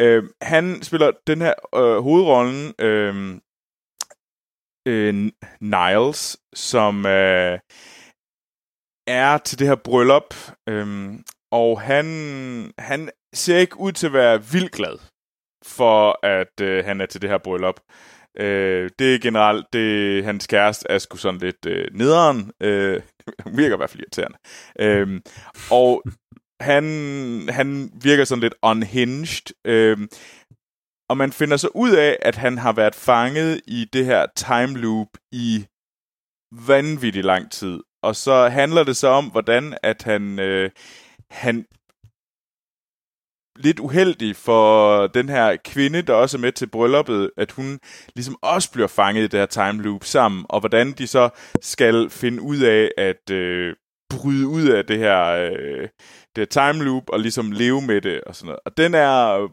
Øh, 0.00 0.24
han 0.42 0.82
spiller 0.82 1.10
den 1.26 1.40
her 1.40 1.54
øh, 1.74 2.02
hovedrollen, 2.02 2.74
øh, 2.78 3.40
øh, 4.88 5.32
Niles, 5.60 6.38
som 6.54 7.06
øh, 7.06 7.58
er 9.06 9.38
til 9.38 9.58
det 9.58 9.66
her 9.66 9.74
bryllup, 9.74 10.34
øh, 10.68 11.12
og 11.52 11.80
han, 11.80 12.06
han 12.78 13.10
ser 13.34 13.58
ikke 13.58 13.80
ud 13.80 13.92
til 13.92 14.06
at 14.06 14.12
være 14.12 14.44
vildt 14.52 14.72
glad 14.72 14.98
for, 15.66 16.26
at 16.26 16.60
øh, 16.60 16.84
han 16.84 17.00
er 17.00 17.06
til 17.06 17.22
det 17.22 17.30
her 17.30 17.38
bryllup. 17.38 17.80
Øh, 18.38 18.90
det 18.98 19.14
er 19.14 19.18
generelt, 19.18 19.66
det, 19.72 20.24
hans 20.24 20.46
kæreste 20.46 20.86
er 20.90 20.98
sgu 20.98 21.16
sådan 21.16 21.40
lidt 21.40 21.66
øh, 21.66 21.86
nederen. 21.92 22.52
Øh, 22.60 23.02
virker 23.56 23.74
i 23.74 23.76
hvert 23.76 23.90
fald 23.90 24.02
irriterende. 24.02 24.38
Øh, 24.80 25.20
og 25.70 26.02
han, 26.60 26.84
han 27.48 27.90
virker 28.02 28.24
sådan 28.24 28.42
lidt 28.42 28.54
unhinged. 28.62 29.54
Øh, 29.64 29.98
og 31.08 31.16
man 31.16 31.32
finder 31.32 31.56
så 31.56 31.68
ud 31.74 31.90
af, 31.90 32.16
at 32.22 32.36
han 32.36 32.58
har 32.58 32.72
været 32.72 32.94
fanget 32.94 33.60
i 33.66 33.88
det 33.92 34.04
her 34.04 34.26
time 34.36 34.78
loop 34.78 35.08
i 35.32 35.66
vanvittig 36.52 37.24
lang 37.24 37.50
tid. 37.50 37.80
Og 38.02 38.16
så 38.16 38.48
handler 38.48 38.84
det 38.84 38.96
så 38.96 39.08
om, 39.08 39.30
hvordan 39.30 39.78
at 39.82 40.02
han, 40.02 40.38
øh, 40.38 40.70
han 41.30 41.66
lidt 43.62 43.78
uheldig 43.78 44.36
for 44.36 45.06
den 45.06 45.28
her 45.28 45.56
kvinde, 45.64 46.02
der 46.02 46.14
også 46.14 46.36
er 46.36 46.40
med 46.40 46.52
til 46.52 46.66
brylluppet, 46.66 47.30
at 47.36 47.52
hun 47.52 47.78
ligesom 48.14 48.36
også 48.42 48.72
bliver 48.72 48.88
fanget 48.88 49.22
i 49.22 49.26
det 49.26 49.40
her 49.40 49.46
time 49.46 49.82
loop 49.82 50.04
sammen, 50.04 50.46
og 50.48 50.60
hvordan 50.60 50.92
de 50.92 51.06
så 51.06 51.28
skal 51.62 52.10
finde 52.10 52.42
ud 52.42 52.58
af 52.58 52.90
at 52.98 53.30
øh, 53.30 53.74
bryde 54.10 54.46
ud 54.46 54.68
af 54.68 54.86
det 54.86 54.98
her, 54.98 55.24
øh, 55.26 55.88
det 56.36 56.38
her 56.38 56.44
time 56.72 56.84
loop 56.84 57.02
og 57.08 57.20
ligesom 57.20 57.52
leve 57.52 57.82
med 57.82 58.00
det 58.00 58.20
og 58.20 58.34
sådan 58.34 58.46
noget. 58.46 58.60
Og 58.66 58.76
den 58.76 58.94
er 58.94 59.48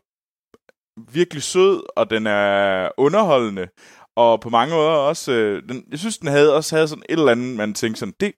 virkelig 1.12 1.44
sød, 1.44 1.84
og 1.96 2.10
den 2.10 2.28
er 2.28 2.90
underholdende, 2.98 3.68
og 4.16 4.42
på 4.42 4.50
mange 4.50 4.76
måder 4.76 4.90
også, 4.90 5.32
øh, 5.32 5.70
den, 5.70 5.84
jeg 5.92 6.00
synes, 6.00 6.18
den 6.18 6.28
havde 6.28 6.56
også 6.56 6.76
havde 6.76 6.88
sådan 6.88 7.04
et 7.10 7.20
eller 7.20 7.32
andet, 7.32 7.58
man 7.58 7.74
tænkte 7.74 8.00
sådan, 8.00 8.14
det, 8.20 8.34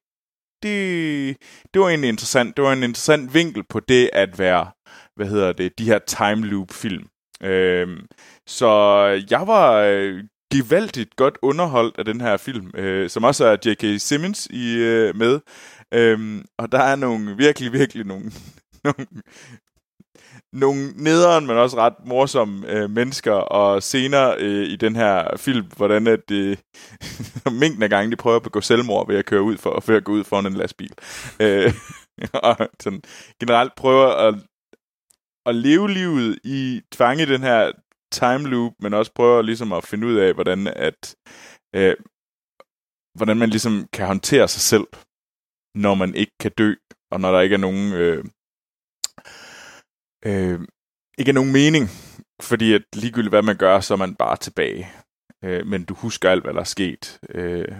det, 0.63 1.37
det 1.73 1.81
var 1.81 1.89
egentlig 1.89 2.09
interessant. 2.09 2.57
Det 2.57 2.65
var 2.65 2.73
en 2.73 2.83
interessant 2.83 3.33
vinkel 3.33 3.63
på 3.69 3.79
det 3.79 4.09
at 4.13 4.39
være, 4.39 4.71
hvad 5.19 5.27
hedder 5.27 5.51
det, 5.51 5.79
de 5.79 5.85
her 5.85 5.99
time 5.99 6.47
loop 6.47 6.71
film. 6.71 7.07
Øhm, 7.43 8.05
så 8.47 8.69
jeg 9.31 9.47
var 9.47 9.73
øh, 9.75 10.23
gevaldigt 10.53 11.15
godt 11.15 11.37
underholdt 11.41 11.97
af 11.97 12.05
den 12.05 12.21
her 12.21 12.37
film, 12.37 12.71
øh, 12.75 13.09
som 13.09 13.23
også 13.23 13.45
er 13.45 13.57
J.K. 13.65 14.01
Simmons 14.01 14.45
i 14.45 14.75
øh, 14.77 15.15
med. 15.15 15.39
Øhm, 15.93 16.45
og 16.57 16.71
der 16.71 16.79
er 16.79 16.95
nogle 16.95 17.37
virkelig, 17.37 17.73
virkelig 17.73 18.05
nogle, 18.05 18.31
nogle 18.83 19.05
nogle 20.53 20.91
nederen, 20.95 21.47
men 21.47 21.57
også 21.57 21.77
ret 21.77 21.93
morsomme 22.05 22.69
øh, 22.71 22.89
mennesker, 22.89 23.33
og 23.33 23.83
senere 23.83 24.35
øh, 24.37 24.67
i 24.67 24.75
den 24.75 24.95
her 24.95 25.37
film, 25.37 25.65
hvordan 25.77 26.07
at 26.07 26.31
øh, 26.31 26.57
det, 27.45 27.53
mængden 27.53 27.83
af 27.83 27.89
gange, 27.89 28.11
de 28.11 28.15
prøver 28.15 28.35
at 28.35 28.43
begå 28.43 28.61
selvmord 28.61 29.07
ved 29.07 29.17
at 29.17 29.25
køre 29.25 29.41
ud 29.41 29.57
for, 29.57 29.79
for 29.79 29.95
at 29.95 30.03
gå 30.03 30.11
ud 30.11 30.23
foran 30.23 30.45
en 30.45 30.53
lastbil. 30.53 30.93
Øh, 31.39 31.73
og 32.33 32.57
sådan, 32.79 33.01
generelt 33.39 33.75
prøver 33.75 34.07
at, 34.07 34.35
at 35.49 35.55
leve 35.55 35.89
livet 35.89 36.39
i 36.43 36.81
fange 36.93 37.25
den 37.25 37.41
her 37.41 37.71
time 38.11 38.49
loop, 38.49 38.73
men 38.79 38.93
også 38.93 39.11
prøver 39.15 39.41
ligesom 39.41 39.73
at 39.73 39.83
finde 39.83 40.07
ud 40.07 40.15
af, 40.15 40.33
hvordan 40.33 40.67
at 40.67 41.15
øh, 41.75 41.95
hvordan 43.17 43.37
man 43.37 43.49
ligesom 43.49 43.87
kan 43.93 44.07
håndtere 44.07 44.47
sig 44.47 44.61
selv, 44.61 44.87
når 45.75 45.95
man 45.95 46.15
ikke 46.15 46.37
kan 46.39 46.51
dø, 46.57 46.73
og 47.11 47.19
når 47.19 47.31
der 47.31 47.41
ikke 47.41 47.53
er 47.53 47.59
nogen 47.67 47.93
øh, 47.93 48.23
øh, 50.25 50.59
ikke 51.17 51.29
er 51.29 51.33
nogen 51.33 51.51
mening, 51.51 51.85
fordi 52.41 52.73
at 52.73 52.83
ligegyldigt 52.95 53.31
hvad 53.31 53.41
man 53.41 53.57
gør, 53.57 53.79
så 53.79 53.93
er 53.93 53.97
man 53.97 54.15
bare 54.15 54.37
tilbage. 54.37 54.91
Øh, 55.43 55.65
men 55.65 55.85
du 55.85 55.93
husker 55.93 56.29
alt, 56.29 56.43
hvad 56.43 56.53
der 56.53 56.59
er 56.59 56.63
sket. 56.63 57.19
Øh, 57.29 57.75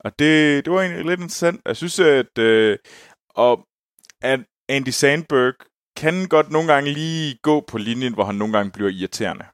og 0.00 0.18
det, 0.18 0.64
det 0.64 0.72
var 0.72 0.80
egentlig 0.80 1.04
lidt 1.04 1.20
interessant. 1.20 1.60
Jeg 1.66 1.76
synes, 1.76 2.00
at, 2.00 2.38
øh, 2.38 2.78
og 3.30 3.66
at 4.22 4.40
Andy 4.68 4.88
Sandberg 4.88 5.54
kan 5.96 6.28
godt 6.28 6.50
nogle 6.50 6.72
gange 6.72 6.92
lige 6.92 7.38
gå 7.42 7.60
på 7.60 7.78
linjen, 7.78 8.14
hvor 8.14 8.24
han 8.24 8.34
nogle 8.34 8.56
gange 8.56 8.72
bliver 8.72 8.90
irriterende. 8.90 9.46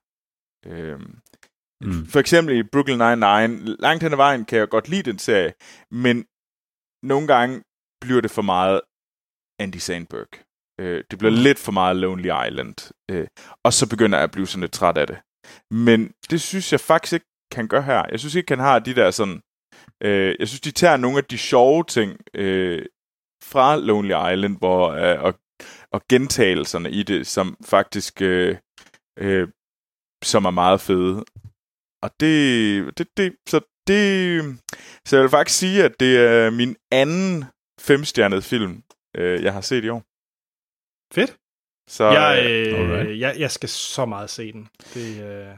Øh, 0.67 1.01
mm. 1.81 2.07
For 2.07 2.21
eksempel 2.21 2.57
i 2.57 2.63
Brooklyn 2.63 3.01
Nine-Nine, 3.01 3.77
langt 3.79 4.03
hen 4.03 4.13
ad 4.13 4.17
vejen 4.17 4.45
kan 4.45 4.59
jeg 4.59 4.69
godt 4.69 4.89
lide 4.89 5.11
den 5.11 5.19
serie, 5.19 5.53
men 5.91 6.27
nogle 7.03 7.27
gange 7.27 7.63
bliver 8.01 8.21
det 8.21 8.31
for 8.31 8.43
meget 8.43 8.81
Andy 9.59 9.77
Sandberg. 9.77 10.29
Øh, 10.81 11.05
det 11.11 11.19
bliver 11.19 11.31
mm. 11.31 11.43
lidt 11.43 11.59
for 11.59 11.73
meget 11.73 11.97
Lonely 11.97 12.31
Island. 12.49 12.93
Øh, 13.11 13.27
og 13.65 13.73
så 13.73 13.89
begynder 13.89 14.19
jeg 14.19 14.25
at 14.25 14.31
blive 14.31 14.47
sådan 14.47 14.61
lidt 14.61 14.73
træt 14.73 14.99
af 14.99 15.07
det. 15.07 15.19
Men 15.71 16.13
det 16.31 16.41
synes 16.41 16.73
jeg 16.73 16.81
faktisk 16.81 17.13
ikke 17.13 17.27
kan 17.53 17.69
gøre 17.69 17.83
her. 17.83 18.03
Jeg 18.11 18.21
synes 18.21 18.35
ikke, 18.35 18.53
han 18.53 18.59
har 18.59 18.79
de 18.79 18.95
der 18.95 19.11
sådan... 19.11 19.41
Øh, 20.03 20.37
jeg 20.39 20.49
synes, 20.49 20.61
de 20.61 20.71
tager 20.71 20.97
nogle 20.97 21.19
af 21.19 21.25
de 21.25 21.39
sjove 21.39 21.85
ting 21.85 22.21
øh, 22.35 22.87
fra 23.43 23.77
Lonely 23.77 24.33
Island, 24.33 24.59
hvor, 24.59 24.89
øh, 24.89 25.23
og, 25.23 25.35
og 25.93 26.03
gentagelserne 26.09 26.91
i 26.91 27.03
det, 27.03 27.27
som 27.27 27.57
faktisk 27.65 28.23
øh, 28.23 28.57
øh, 29.19 29.49
som 30.25 30.45
er 30.45 30.51
meget 30.51 30.81
fede. 30.81 31.25
Og 32.03 32.11
det, 32.21 32.99
det, 32.99 33.09
det, 33.17 33.37
så 33.49 33.61
det, 33.87 34.43
så 35.07 35.17
jeg 35.17 35.23
vil 35.23 35.31
faktisk 35.31 35.59
sige, 35.59 35.85
at 35.85 36.01
det 36.01 36.17
er 36.17 36.51
min 36.51 36.77
anden 36.91 37.45
femstjernede 37.81 38.43
film, 38.43 38.83
øh, 39.17 39.43
jeg 39.43 39.53
har 39.53 39.61
set 39.61 39.85
i 39.85 39.89
år. 39.89 40.03
Fedt. 41.15 41.37
Så, 41.91 42.11
jeg, 42.11 42.47
øh, 42.47 43.21
jeg, 43.21 43.35
jeg 43.39 43.51
skal 43.51 43.69
så 43.69 44.05
meget 44.05 44.31
se 44.31 44.53
den. 44.53 44.69
Det, 44.95 45.09
øh, 45.25 45.55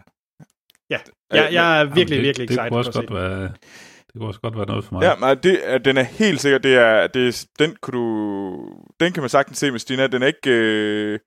ja, 0.91 1.01
jeg, 1.33 1.53
jeg 1.53 1.81
er 1.81 1.85
virkelig, 1.85 2.17
det, 2.17 2.23
virkelig 2.23 2.45
excited 2.45 2.65
det 2.65 2.71
kunne 2.71 2.79
også 2.79 2.93
godt 2.93 3.15
være, 3.15 3.53
Det 4.15 4.21
kunne 4.21 4.29
også 4.29 4.41
godt 4.41 4.57
være 4.57 4.67
noget 4.67 4.85
for 4.85 4.93
mig. 4.93 5.03
Ja, 5.03 5.15
men 5.17 5.39
det, 5.43 5.85
den 5.85 5.97
er 5.97 6.03
helt 6.03 6.41
sikkert, 6.41 6.63
det 6.63 6.75
er, 6.75 7.07
det, 7.07 7.47
den, 7.59 7.77
kunne 7.83 7.99
du, 7.99 8.57
den 9.01 9.13
kan 9.13 9.23
man 9.23 9.31
sagtens 9.31 9.59
se 9.59 9.71
med 9.71 9.79
Stina. 9.79 10.07
Den 10.07 10.23
er 10.23 10.27
ikke... 10.27 10.51
Øh, 10.51 11.19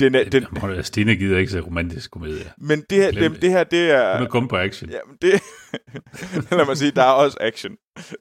den 0.00 0.14
er, 0.14 0.24
den, 0.24 0.46
den, 0.62 0.84
Stine 0.84 1.16
gider 1.16 1.38
ikke 1.38 1.52
se 1.52 1.60
romantisk 1.60 2.10
komedie. 2.10 2.52
Men 2.58 2.84
det 2.90 2.98
her, 2.98 3.10
det, 3.10 3.42
det 3.42 3.50
her, 3.50 3.64
det 3.64 3.90
er... 3.90 4.16
Hun 4.16 4.26
er 4.26 4.30
kun 4.30 4.48
på 4.48 4.56
action. 4.56 4.90
Ja, 4.90 4.98
det, 5.22 5.42
lad 6.58 6.66
mig 6.66 6.76
sige, 6.76 6.90
der 6.90 7.02
er 7.02 7.12
også 7.12 7.36
action. 7.40 7.76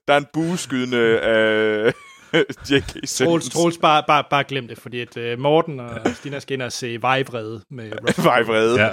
Der 0.08 0.14
er 0.14 0.18
en 0.18 0.28
bueskydende... 0.34 0.98
Øh, 0.98 1.94
J.K. 2.70 3.08
Troels, 3.08 3.50
Troels 3.50 3.78
bare, 3.78 4.04
bare, 4.08 4.24
bare 4.30 4.44
glem 4.44 4.68
det, 4.68 4.78
fordi 4.78 5.00
at 5.00 5.18
uh, 5.18 5.40
Morten 5.40 5.80
og 5.80 6.00
Stina 6.14 6.40
skal 6.40 6.54
ind 6.54 6.62
og 6.62 6.72
se 6.72 7.02
Vejvrede 7.02 7.62
med 7.72 7.92
Vejvrede. 8.24 8.82
Ja, 8.82 8.90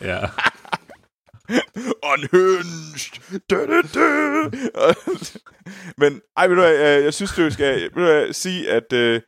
ja. 0.00 0.20
Unhinged. 2.12 3.40
Da, 3.50 3.66
da, 3.66 3.82
da. 3.94 4.08
Men 5.96 6.22
ej, 6.36 6.46
ved 6.46 6.56
du 6.56 6.62
hvad, 6.62 6.74
jeg, 6.74 7.04
jeg 7.04 7.14
synes, 7.14 7.34
du 7.34 7.50
skal 7.50 7.82
ved 7.82 7.90
du 7.90 8.00
hvad, 8.00 8.32
sige, 8.32 8.70
at 8.70 8.92
øh, 8.92 9.20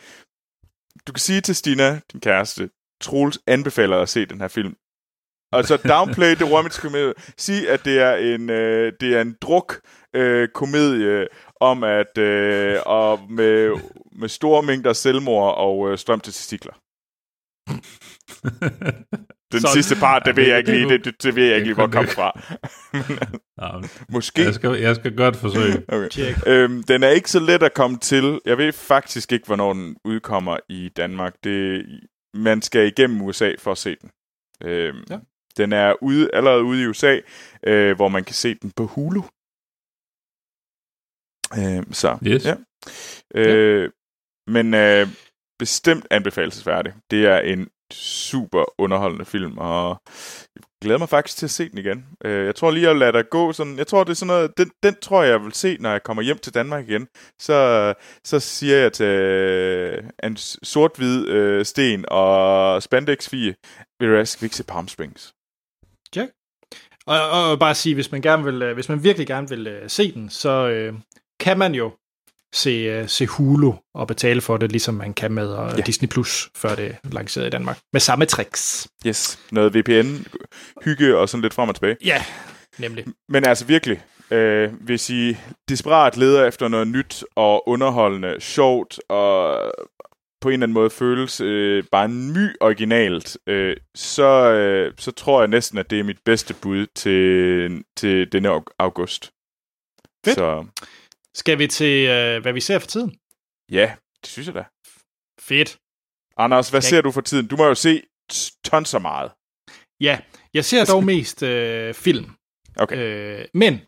du 1.06 1.12
kan 1.12 1.20
sige 1.20 1.40
til 1.40 1.56
Stina, 1.56 2.00
din 2.12 2.20
kæreste, 2.20 2.70
Troels 3.00 3.38
anbefaler 3.46 3.98
at 3.98 4.08
se 4.08 4.26
den 4.26 4.40
her 4.40 4.48
film. 4.48 4.76
Og 5.52 5.64
så 5.64 5.76
downplay 5.76 6.34
the 6.34 6.56
romantic 6.56 6.80
komedie. 6.80 7.14
Sig, 7.36 7.68
at 7.68 7.84
det 7.84 8.00
er 8.00 8.14
en, 8.16 8.50
øh, 8.50 8.92
det 9.00 9.16
er 9.16 9.20
en 9.20 9.36
druk 9.42 9.80
øh, 10.14 10.48
komedie 10.54 11.26
om 11.60 11.84
at 11.84 12.18
øh, 12.18 12.80
og 12.86 13.20
med, 13.30 13.80
med 14.12 14.28
store 14.28 14.62
mængder 14.62 14.92
selvmord 14.92 15.54
og 15.56 15.90
øh, 15.90 15.98
strøm 15.98 16.20
til 16.20 16.32
testikler. 16.32 16.72
Den 19.52 19.60
Sådan. 19.60 19.74
sidste 19.74 19.96
part, 19.96 20.22
det 20.26 20.36
ja, 20.36 20.40
ved 20.40 20.48
jeg 20.48 20.58
ikke 20.58 20.70
lige, 20.70 20.88
det, 20.88 21.04
det, 21.04 21.22
det 21.22 21.36
ved 21.36 21.44
jeg 21.44 21.54
ikke 21.54 21.66
lige, 21.66 21.74
hvor 21.74 21.86
kom 21.86 22.06
fra. 22.06 22.40
ja, 23.62 23.88
Måske. 24.08 24.42
Jeg 24.42 24.54
skal, 24.54 24.70
jeg 24.70 24.96
skal 24.96 25.16
godt 25.16 25.36
forsøge. 25.36 25.84
Okay. 25.88 26.34
Øhm, 26.46 26.82
den 26.82 27.02
er 27.02 27.08
ikke 27.08 27.30
så 27.30 27.40
let 27.40 27.62
at 27.62 27.74
komme 27.74 27.98
til. 27.98 28.40
Jeg 28.44 28.58
ved 28.58 28.72
faktisk 28.72 29.32
ikke, 29.32 29.46
hvornår 29.46 29.72
den 29.72 29.96
udkommer 30.04 30.56
i 30.68 30.88
Danmark. 30.96 31.34
Det, 31.44 31.86
man 32.34 32.62
skal 32.62 32.86
igennem 32.86 33.22
USA 33.22 33.52
for 33.58 33.72
at 33.72 33.78
se 33.78 33.96
den. 34.00 34.10
Øhm, 34.62 35.04
ja. 35.10 35.18
Den 35.56 35.72
er 35.72 35.94
ude, 36.02 36.30
allerede 36.32 36.62
ude 36.62 36.82
i 36.82 36.86
USA, 36.86 37.18
øh, 37.66 37.96
hvor 37.96 38.08
man 38.08 38.24
kan 38.24 38.34
se 38.34 38.54
den 38.54 38.70
på 38.70 38.86
Hulu. 38.86 39.22
Øh, 41.58 41.84
så, 41.92 42.18
yes. 42.26 42.44
ja. 42.44 42.54
Øh, 43.34 43.82
ja. 43.82 43.88
Men 44.46 44.74
øh, 44.74 45.08
bestemt 45.58 46.06
anbefalesværdig. 46.10 46.94
Det 47.10 47.26
er 47.26 47.38
en 47.38 47.68
super 47.92 48.64
underholdende 48.80 49.24
film, 49.24 49.58
og 49.58 50.02
jeg 50.56 50.62
glæder 50.82 50.98
mig 50.98 51.08
faktisk 51.08 51.38
til 51.38 51.46
at 51.46 51.50
se 51.50 51.68
den 51.68 51.78
igen. 51.78 52.06
Øh, 52.24 52.46
jeg 52.46 52.54
tror 52.54 52.70
lige, 52.70 52.88
at 52.88 52.96
lade 52.96 53.12
dig 53.12 53.24
gå 53.30 53.52
sådan, 53.52 53.78
jeg 53.78 53.86
tror, 53.86 54.04
det 54.04 54.10
er 54.10 54.14
sådan 54.14 54.26
noget, 54.26 54.58
den, 54.58 54.70
den 54.82 54.96
tror 55.02 55.22
jeg, 55.22 55.30
jeg 55.30 55.40
vil 55.44 55.52
se, 55.52 55.76
når 55.80 55.90
jeg 55.90 56.02
kommer 56.02 56.22
hjem 56.22 56.38
til 56.38 56.54
Danmark 56.54 56.88
igen. 56.88 57.08
Så, 57.38 57.94
så 58.24 58.40
siger 58.40 58.76
jeg 58.76 58.92
til 58.92 59.06
øh, 59.06 60.04
en 60.24 60.36
sort-hvid 60.36 61.28
øh, 61.28 61.64
sten 61.64 62.04
og 62.08 62.82
spandex 62.82 63.32
vi 63.32 63.54
vil 64.00 64.08
du 64.08 64.16
ikke 64.16 64.56
se 64.56 64.64
Palm 64.64 64.88
Springs? 64.88 65.34
Ja. 66.16 66.26
Og, 67.06 67.30
og 67.30 67.58
bare 67.58 67.74
sige, 67.74 67.94
hvis 67.94 68.12
man, 68.12 68.22
gerne 68.22 68.44
vil, 68.44 68.62
øh, 68.62 68.74
hvis 68.74 68.88
man 68.88 69.02
virkelig 69.02 69.26
gerne 69.26 69.48
vil 69.48 69.66
øh, 69.66 69.90
se 69.90 70.12
den, 70.12 70.30
så 70.30 70.68
øh, 70.68 70.94
kan 71.40 71.58
man 71.58 71.74
jo 71.74 71.92
se, 72.54 73.00
uh, 73.02 73.08
se 73.08 73.26
Hulu 73.26 73.72
og 73.94 74.08
betale 74.08 74.40
for 74.40 74.56
det, 74.56 74.72
ligesom 74.72 74.94
man 74.94 75.14
kan 75.14 75.32
med 75.32 75.48
uh, 75.52 75.78
Ja. 75.78 75.82
Disney 75.82 76.08
Plus, 76.08 76.48
før 76.56 76.74
det 76.74 76.96
er 77.04 77.08
lanceret 77.12 77.46
i 77.46 77.50
Danmark. 77.50 77.78
Med 77.92 78.00
samme 78.00 78.24
tricks. 78.24 78.88
Yes, 79.06 79.38
noget 79.52 79.74
VPN, 79.74 80.24
hygge 80.84 81.16
og 81.18 81.28
sådan 81.28 81.42
lidt 81.42 81.54
frem 81.54 81.68
og 81.68 81.74
tilbage. 81.74 81.96
Ja, 82.04 82.24
nemlig. 82.78 83.04
Men 83.28 83.44
altså 83.46 83.64
virkelig, 83.64 84.02
øh, 84.30 84.72
hvis 84.80 85.10
I 85.10 85.36
desperat 85.68 86.16
leder 86.16 86.44
efter 86.46 86.68
noget 86.68 86.88
nyt 86.88 87.24
og 87.36 87.68
underholdende, 87.68 88.36
sjovt 88.40 89.00
og 89.08 89.60
på 90.40 90.48
en 90.48 90.52
eller 90.52 90.64
anden 90.66 90.74
måde 90.74 90.90
føles 90.90 91.40
øh, 91.40 91.84
bare 91.92 92.08
my 92.08 92.48
originalt, 92.60 93.38
øh, 93.46 93.76
så, 93.94 94.52
øh, 94.52 94.92
så 94.98 95.10
tror 95.10 95.40
jeg 95.40 95.48
næsten, 95.48 95.78
at 95.78 95.90
det 95.90 96.00
er 96.00 96.04
mit 96.04 96.18
bedste 96.24 96.54
bud 96.54 96.86
til, 96.94 97.82
til 97.96 98.32
denne 98.32 98.56
au- 98.56 98.74
august. 98.78 99.30
Fedt. 100.24 100.34
Så 100.38 100.64
Skal 101.40 101.58
vi 101.58 101.66
til, 101.66 101.94
uh, 102.04 102.42
hvad 102.42 102.52
vi 102.52 102.60
ser 102.60 102.78
for 102.78 102.86
tiden? 102.86 103.10
ja, 103.78 103.96
det 104.22 104.28
synes 104.34 104.46
jeg 104.46 104.54
da. 104.54 104.64
Fedt. 105.40 105.70
Anders, 106.36 106.70
hvad 106.70 106.78
Jeg- 106.78 106.82
ser 106.90 107.00
du 107.00 107.10
for 107.10 107.20
tiden? 107.20 107.46
Du 107.48 107.56
må 107.56 107.64
jo 107.66 107.74
se 107.74 108.02
tons 108.64 108.88
så 108.88 108.98
meget. 108.98 109.30
Ja, 110.00 110.20
jeg 110.54 110.64
ser 110.64 110.84
dog 110.84 111.04
mest 111.04 111.42
øh, 111.42 111.94
film. 111.94 112.26
Okay. 112.76 112.96
Øh, 112.96 113.44
men 113.54 113.80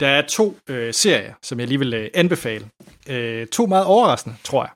der 0.00 0.08
er 0.08 0.26
to 0.26 0.58
øh, 0.68 0.94
serier, 0.94 1.34
som 1.42 1.60
jeg 1.60 1.68
lige 1.68 1.78
vil 1.78 1.94
øh, 1.94 2.10
anbefale. 2.14 2.70
Øh, 3.08 3.46
to 3.46 3.66
meget 3.66 3.86
overraskende, 3.86 4.36
tror 4.44 4.64
jeg. 4.64 4.72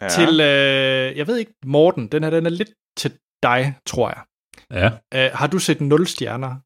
Ja. 0.00 0.04
Ja. 0.04 0.08
Til, 0.10 0.40
øh, 0.40 1.16
jeg 1.18 1.26
ved 1.26 1.36
ikke, 1.36 1.54
Morten, 1.66 2.08
den 2.08 2.22
her 2.22 2.30
den 2.30 2.46
er 2.46 2.50
lidt 2.50 2.70
til 2.96 3.18
dig, 3.42 3.74
tror 3.86 4.08
jeg. 4.08 4.22
Ja, 4.70 4.90
Øh, 5.14 5.30
har 5.38 5.46
du 5.46 5.58
set 5.58 5.80
0 5.80 6.06
stjerner? 6.06 6.56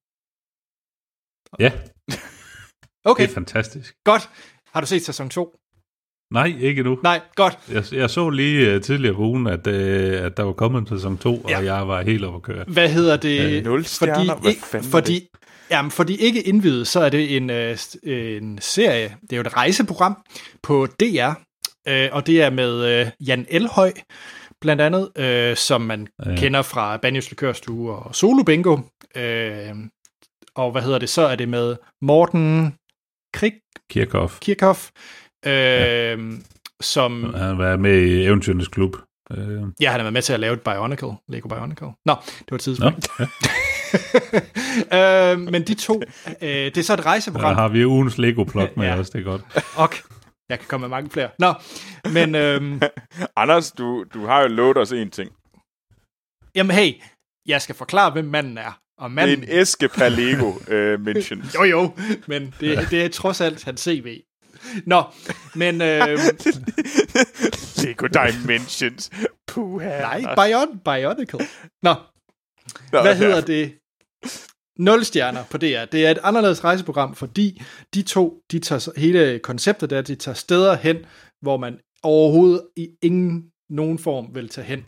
ja 1.58 1.72
Okay, 3.04 3.22
det 3.22 3.30
er 3.30 3.34
fantastisk. 3.34 3.94
godt. 4.04 4.30
Har 4.72 4.80
du 4.80 4.86
set 4.86 5.04
sæson 5.04 5.28
2? 5.28 5.54
Nej, 6.32 6.54
ikke 6.60 6.82
nu. 6.82 6.98
Nej, 7.02 7.20
godt. 7.34 7.58
Jeg, 7.72 7.84
jeg 7.92 8.10
så 8.10 8.30
lige 8.30 8.76
uh, 8.76 8.82
tidligere 8.82 9.14
på 9.14 9.20
ugen, 9.22 9.46
at, 9.46 9.66
uh, 9.66 9.72
at 10.26 10.36
der 10.36 10.42
var 10.42 10.52
kommet 10.52 10.80
en 10.80 10.86
sæson 10.86 11.18
2, 11.18 11.44
Ja. 11.48 11.58
og 11.58 11.64
jeg 11.64 11.88
var 11.88 12.02
helt 12.02 12.24
overkørt. 12.24 12.68
Hvad 12.68 12.88
hedder 12.88 13.16
det? 13.16 13.56
Øh, 13.56 13.64
nul 13.64 13.84
stjerner? 13.84 14.34
Hvad 14.36 14.50
ikke, 14.50 14.62
fanden 14.66 14.90
fordi, 14.90 15.28
jamen, 15.70 15.90
fordi 15.90 16.16
ikke 16.16 16.42
indvidet, 16.42 16.86
så 16.86 17.00
er 17.00 17.08
det 17.08 17.36
en, 17.36 17.50
øh, 17.50 17.76
en 18.04 18.58
serie. 18.60 19.16
Det 19.22 19.32
er 19.32 19.36
jo 19.36 19.40
et 19.40 19.56
rejseprogram 19.56 20.16
på 20.62 20.86
DR, 21.00 21.30
øh, 21.88 22.08
og 22.12 22.26
det 22.26 22.42
er 22.42 22.50
med 22.50 23.00
øh, 23.00 23.06
Jan 23.26 23.46
Elhøj, 23.48 23.92
blandt 24.60 24.82
andet, 24.82 25.08
øh, 25.18 25.56
som 25.56 25.80
man 25.80 26.06
ja. 26.26 26.36
kender 26.36 26.62
fra 26.62 26.96
Banjos 26.96 27.30
Likørstue 27.30 27.92
og 27.92 28.14
Solo 28.14 28.42
Bingo. 28.42 28.78
Øh, 29.16 29.74
og 30.54 30.72
hvad 30.72 30.82
hedder 30.82 30.98
det? 30.98 31.08
Så 31.08 31.22
er 31.22 31.36
det 31.36 31.48
med 31.48 31.76
Morten 32.02 32.74
Krig 33.34 33.52
Kirchhoff, 33.90 34.38
Kirchhoff, 34.40 34.90
øh, 35.46 35.52
ja. 35.52 36.16
som... 36.80 37.24
han 37.24 37.34
har 37.34 37.54
været 37.54 37.80
med 37.80 38.02
i 38.02 38.24
Eventyrens 38.24 38.68
Klub. 38.68 38.96
Uh, 39.30 39.38
Ja, 39.80 39.90
han 39.90 40.00
har 40.00 40.02
været 40.02 40.12
med 40.12 40.22
til 40.22 40.32
at 40.32 40.40
lave 40.40 40.54
et 40.54 40.60
Bionicle, 40.60 41.08
Lego 41.28 41.48
Bionicle. 41.48 41.86
Nå, 41.86 42.14
det 42.14 42.16
var 42.28 42.40
et 42.42 42.50
Nå, 42.50 42.58
tidspunkt. 42.58 43.08
ja. 43.18 43.26
øh, 45.32 45.38
men 45.40 45.62
de 45.66 45.74
to, 45.74 46.02
øh, 46.42 46.48
det 46.48 46.76
er 46.78 46.82
så 46.82 46.92
et 46.92 46.98
der 46.98 47.06
rejseprogram. 47.06 47.54
har 47.54 47.68
vi 47.68 47.84
ugens 47.86 48.18
Lego-plot 48.18 48.76
med 48.76 48.86
Ja. 48.86 48.98
os, 48.98 49.10
det 49.10 49.18
er 49.20 49.24
godt. 49.24 49.42
Og 49.76 49.88
jeg 50.48 50.58
kan 50.58 50.68
komme 50.68 50.82
med 50.82 50.88
mange 50.88 51.10
flere. 51.10 51.30
Nå, 51.38 51.54
men 52.12 52.34
øhm, 52.34 52.80
Anders, 53.36 53.72
du, 53.72 54.04
du 54.14 54.26
har 54.26 54.40
jo 54.42 54.48
lovet 54.48 54.76
os 54.76 54.92
en 54.92 55.10
ting. 55.10 55.30
jamen 56.54 56.76
hey, 56.76 56.92
jeg 57.46 57.62
skal 57.62 57.74
forklare, 57.74 58.10
hvem 58.12 58.24
manden 58.24 58.58
er. 58.58 58.78
Og 58.98 59.10
Det 59.10 59.18
er 59.18 59.24
en 59.26 59.44
æske 59.48 59.88
per 59.88 60.08
Lego 60.08 60.48
uh, 60.48 61.00
mention. 61.06 61.44
jo 61.54 61.64
jo, 61.64 61.94
men 62.26 62.54
det, 62.60 62.90
det 62.90 63.04
er 63.04 63.08
trods 63.08 63.40
alt 63.40 63.64
hans 63.64 63.80
CV. 63.80 64.20
Nå, 64.86 65.02
men 65.54 65.82
øhm, 65.82 66.18
Lego 67.82 68.06
Dimensions. 68.06 69.10
Puha. 69.46 70.00
nej, 70.00 70.34
Bion, 70.34 70.78
Bionicle. 70.84 71.46
Nå, 71.82 71.94
Nå, 72.92 73.00
hvad 73.02 73.12
ja. 73.12 73.14
hedder 73.14 73.40
det? 73.40 73.74
Nul 74.78 75.04
stjerner 75.04 75.44
på 75.50 75.58
DR. 75.58 75.84
Det 75.84 76.06
er 76.06 76.10
et 76.10 76.18
anderledes 76.22 76.64
rejseprogram, 76.64 77.14
fordi 77.14 77.62
de 77.94 78.02
to, 78.02 78.42
de 78.52 78.58
tager 78.58 78.90
hele 78.96 79.38
konceptet 79.38 79.90
der, 79.90 80.02
de 80.02 80.14
tager 80.14 80.34
steder 80.34 80.76
hen, 80.76 80.96
hvor 81.42 81.56
man 81.56 81.78
overhovedet 82.02 82.62
i 82.76 82.88
ingen 83.02 83.44
nogen 83.70 83.98
form 83.98 84.34
vil 84.34 84.48
tage 84.48 84.64
hen 84.64 84.84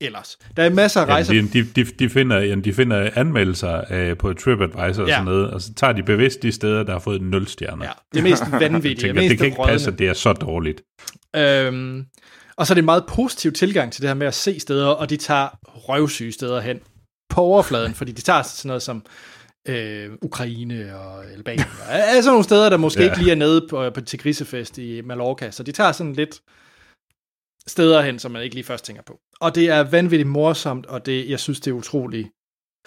ellers. 0.00 0.38
Der 0.56 0.62
er 0.62 0.70
masser 0.70 1.00
af 1.00 1.04
rejser. 1.06 1.34
Jamen, 1.34 1.50
de, 1.52 1.62
de, 1.64 1.84
de, 1.84 1.90
de, 1.98 2.10
finder, 2.10 2.38
jamen, 2.38 2.64
de 2.64 2.72
finder 2.74 3.10
anmeldelser 3.14 4.10
uh, 4.10 4.18
på 4.18 4.32
TripAdvisor 4.34 5.02
og 5.02 5.08
Ja. 5.08 5.14
sådan 5.14 5.24
noget, 5.24 5.50
og 5.50 5.62
så 5.62 5.74
tager 5.74 5.92
de 5.92 6.02
bevidst 6.02 6.42
de 6.42 6.52
steder, 6.52 6.82
der 6.82 6.92
har 6.92 6.98
fået 6.98 7.22
0 7.22 7.46
stjerner. 7.46 7.84
Ja, 7.84 7.90
det 8.14 8.22
mest 8.22 8.42
Jeg 8.52 8.60
vanvittige, 8.60 8.94
tænker, 9.08 9.22
mest 9.22 9.30
det 9.30 9.38
kan 9.38 9.46
ikke 9.46 9.58
passe, 9.64 9.90
at 9.90 9.98
det 9.98 10.08
er 10.08 10.12
så 10.12 10.32
dårligt. 10.32 10.82
Øhm, 11.36 12.04
og 12.56 12.66
så 12.66 12.72
er 12.72 12.74
det 12.74 12.82
en 12.82 12.84
meget 12.84 13.04
positiv 13.08 13.52
tilgang 13.52 13.92
til 13.92 14.02
det 14.02 14.08
her 14.10 14.14
med 14.14 14.26
at 14.26 14.34
se 14.34 14.60
steder, 14.60 14.86
og 14.86 15.10
de 15.10 15.16
tager 15.16 15.48
røvsyge 15.64 16.32
steder 16.32 16.60
hen 16.60 16.80
på 17.30 17.40
overfladen, 17.40 17.94
fordi 17.94 18.12
de 18.12 18.20
tager 18.22 18.42
sådan 18.42 18.68
noget 18.68 18.82
som 18.82 19.04
øh, 19.68 20.10
Ukraine 20.22 20.96
og 20.98 21.24
Albanien. 21.32 21.66
og 21.80 21.86
sådan 22.22 22.24
nogle 22.24 22.44
steder, 22.44 22.68
der 22.70 22.76
måske 22.76 23.00
Ja. 23.00 23.06
ja. 23.06 23.12
ikke 23.12 23.22
lige 23.22 23.32
er 23.32 23.36
nede 23.36 23.66
på, 23.70 23.90
på, 23.90 24.00
til 24.00 24.18
grisefest 24.18 24.78
i 24.78 25.00
Mallorca. 25.00 25.50
Så 25.50 25.62
de 25.62 25.72
tager 25.72 25.92
sådan 25.92 26.12
lidt 26.12 26.40
steder 27.66 28.02
hen, 28.02 28.18
som 28.18 28.30
man 28.30 28.42
ikke 28.42 28.54
lige 28.54 28.64
først 28.64 28.84
tænker 28.84 29.02
på. 29.02 29.20
Og 29.40 29.54
det 29.54 29.68
er 29.68 29.80
vanvittigt 29.80 30.28
morsomt, 30.28 30.86
og 30.86 31.06
det, 31.06 31.30
jeg 31.30 31.40
synes, 31.40 31.60
det 31.60 31.70
er 31.70 31.74
utrolig 31.74 32.30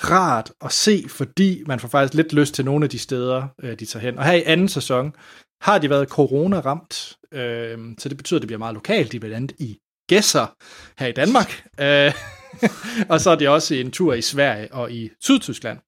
rart 0.04 0.52
at 0.62 0.72
se, 0.72 1.06
fordi 1.10 1.64
man 1.68 1.80
får 1.80 1.88
faktisk 1.88 2.14
lidt 2.14 2.34
lyst 2.34 2.54
til 2.54 2.66
nogle 2.66 2.86
af 2.86 2.90
de 2.90 3.00
steder, 3.00 3.48
øh, 3.64 3.80
de 3.80 3.86
tager 3.86 4.04
hen. 4.04 4.18
Og 4.18 4.26
her 4.26 4.34
i 4.34 4.44
anden 4.44 4.68
sæson 4.68 5.14
har 5.62 5.78
de 5.78 5.90
været 5.90 6.10
corona-ramt, 6.10 7.18
øh, 7.32 7.80
så 7.98 8.10
det 8.10 8.18
betyder, 8.18 8.38
at 8.38 8.42
det 8.42 8.48
bliver 8.48 8.60
meget 8.60 8.74
lokalt. 8.74 9.12
De 9.12 9.18
er 9.18 9.20
blandt 9.20 9.36
andet 9.36 9.56
i 9.60 9.78
Gæsser 10.10 10.56
her 11.00 11.08
i 11.08 11.12
Danmark, 11.12 11.68
øh, 11.80 12.14
og 13.12 13.22
så 13.22 13.30
er 13.30 13.36
det 13.36 13.50
også 13.50 13.76
en 13.76 13.92
tur 13.92 14.14
i 14.14 14.22
Sverige 14.22 14.74
og 14.74 14.92
i 14.92 15.10
Sydtyskland. 15.22 15.80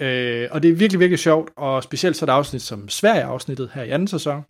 Øh, 0.00 0.48
og 0.50 0.62
det 0.62 0.70
er 0.70 0.74
virkelig, 0.74 1.00
virkelig 1.00 1.18
sjovt, 1.18 1.50
og 1.56 1.82
specielt 1.82 2.16
så 2.16 2.24
er 2.24 2.26
der 2.26 2.32
afsnit 2.32 2.62
som 2.62 2.88
Sverige-afsnittet 2.88 3.70
her 3.74 3.82
i 3.82 3.90
anden 3.90 4.08
sæson, 4.08 4.44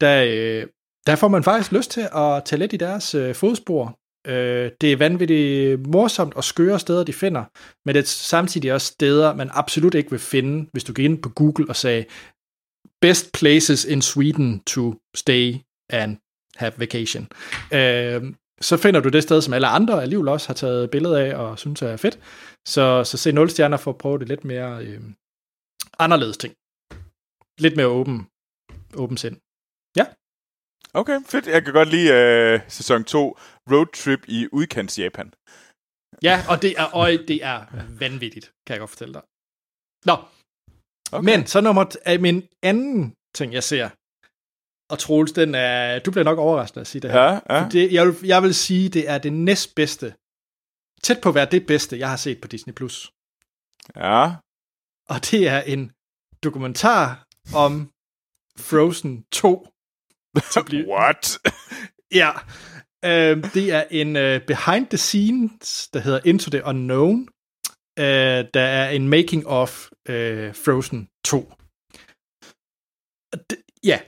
der, 0.00 0.24
øh, 0.28 0.66
der 1.06 1.16
får 1.16 1.28
man 1.28 1.44
faktisk 1.44 1.72
lyst 1.72 1.90
til 1.90 2.08
at 2.14 2.44
tage 2.44 2.58
lidt 2.58 2.72
i 2.72 2.76
deres 2.76 3.14
øh, 3.14 3.34
fodspor. 3.34 3.98
Øh, 4.26 4.70
det 4.80 4.92
er 4.92 4.96
vanvittigt 4.96 5.86
morsomt 5.86 6.34
og 6.34 6.44
skøre 6.44 6.78
steder, 6.78 7.04
de 7.04 7.12
finder, 7.12 7.44
men 7.86 7.94
det 7.94 8.02
er 8.02 8.06
samtidig 8.06 8.72
også 8.72 8.86
steder, 8.86 9.34
man 9.34 9.50
absolut 9.52 9.94
ikke 9.94 10.10
vil 10.10 10.20
finde, 10.20 10.68
hvis 10.72 10.84
du 10.84 10.92
gik 10.92 11.04
ind 11.04 11.22
på 11.22 11.28
Google 11.28 11.68
og 11.68 11.76
sagde, 11.76 12.04
best 13.00 13.32
places 13.32 13.84
in 13.84 14.02
Sweden 14.02 14.60
to 14.60 14.94
stay 15.14 15.54
and 15.90 16.16
have 16.56 16.72
vacation. 16.76 17.28
Øh, 17.72 18.34
så 18.60 18.76
finder 18.76 19.00
du 19.00 19.08
det 19.08 19.22
sted, 19.22 19.42
som 19.42 19.54
alle 19.54 19.66
andre 19.66 20.02
alligevel 20.02 20.28
også 20.28 20.48
har 20.48 20.54
taget 20.54 20.90
billeder 20.90 21.18
af 21.18 21.34
og 21.34 21.58
synes 21.58 21.82
er 21.82 21.96
fedt. 21.96 22.18
Så, 22.66 23.04
så 23.04 23.16
se 23.16 23.32
0 23.32 23.50
stjerner 23.50 23.76
for 23.76 23.90
at 23.90 23.98
prøve 23.98 24.18
det 24.18 24.28
lidt 24.28 24.44
mere 24.44 24.84
øh, 24.84 25.00
anderledes 25.98 26.36
ting. 26.36 26.54
Lidt 27.58 27.76
mere 27.76 27.86
åben, 27.86 28.26
åben 28.94 29.16
sind. 29.16 29.36
Ja. 29.96 30.06
Okay, 30.94 31.18
fedt. 31.32 31.46
Jeg 31.46 31.64
kan 31.64 31.72
godt 31.72 31.88
lide 31.88 32.10
uh, 32.54 32.70
sæson 32.70 33.04
2, 33.04 33.38
Road 33.72 33.86
Trip 34.00 34.22
i 34.28 34.48
udkants 34.52 34.98
Japan. 34.98 35.28
Ja, 36.22 36.36
og 36.50 36.62
det 36.62 36.72
er, 36.80 36.84
og 37.00 37.06
det 37.30 37.38
er 37.44 37.58
vanvittigt, 37.98 38.46
kan 38.66 38.72
jeg 38.74 38.80
godt 38.80 38.90
fortælle 38.90 39.14
dig. 39.14 39.22
Nå, 40.10 40.16
Okay. 41.12 41.24
men 41.30 41.46
så 41.46 41.60
nummer 41.60 41.84
t- 41.84 42.02
er 42.04 42.18
min 42.18 42.48
anden 42.62 43.14
ting, 43.34 43.52
jeg 43.52 43.62
ser. 43.62 43.86
Og 44.92 44.98
Troels, 44.98 45.32
den 45.32 45.54
er, 45.54 45.98
du 45.98 46.10
bliver 46.10 46.24
nok 46.24 46.38
overrasket 46.38 46.80
at 46.80 46.86
sige 46.86 47.02
det 47.02 47.10
her. 47.12 47.22
Ja, 47.22 47.54
ja. 47.54 47.68
Det, 47.72 47.92
jeg, 47.92 48.06
vil, 48.06 48.14
jeg 48.24 48.42
vil 48.42 48.54
sige, 48.54 48.88
det 48.88 49.08
er 49.08 49.18
det 49.18 49.32
næstbedste, 49.32 50.06
tæt 51.02 51.18
på 51.22 51.28
at 51.28 51.34
være 51.34 51.48
det 51.50 51.66
bedste, 51.66 51.98
jeg 51.98 52.08
har 52.10 52.16
set 52.16 52.40
på 52.40 52.48
Disney+. 52.48 52.74
Plus. 52.74 52.96
Ja. 53.96 54.20
Og 55.12 55.18
det 55.30 55.48
er 55.54 55.60
en 55.74 55.92
dokumentar 56.44 57.24
om 57.64 57.72
Frozen 58.68 59.24
2. 59.32 59.68
Til 60.52 60.64
blive, 60.66 60.88
What? 60.88 61.38
ja, 62.20 62.30
øh, 63.04 63.44
det 63.54 63.72
er 63.72 63.84
en 63.90 64.16
øh, 64.16 64.40
behind 64.46 64.86
the 64.86 64.98
scenes, 64.98 65.88
der 65.92 66.00
hedder 66.00 66.20
Into 66.24 66.50
the 66.50 66.64
Unknown. 66.64 67.28
Øh, 67.98 68.44
der 68.54 68.60
er 68.60 68.90
en 68.90 69.08
making 69.08 69.46
of 69.46 69.88
øh, 70.08 70.54
Frozen 70.54 71.08
2. 71.24 71.52
Og 73.32 73.38
Det, 73.50 73.58
ja, 73.84 74.00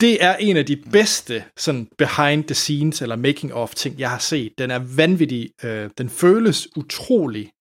det 0.00 0.24
er 0.24 0.36
en 0.36 0.56
af 0.56 0.66
de 0.66 0.76
bedste 0.92 1.44
sådan 1.56 1.88
behind 1.98 2.44
the 2.44 2.54
scenes 2.54 3.02
eller 3.02 3.16
making 3.16 3.54
of 3.54 3.74
ting, 3.74 3.98
jeg 3.98 4.10
har 4.10 4.18
set. 4.18 4.52
Den 4.58 4.70
er 4.70 4.78
vanvittig. 4.96 5.50
Øh, 5.64 5.90
den 5.98 6.08
føles 6.08 6.76
utrolig 6.76 7.52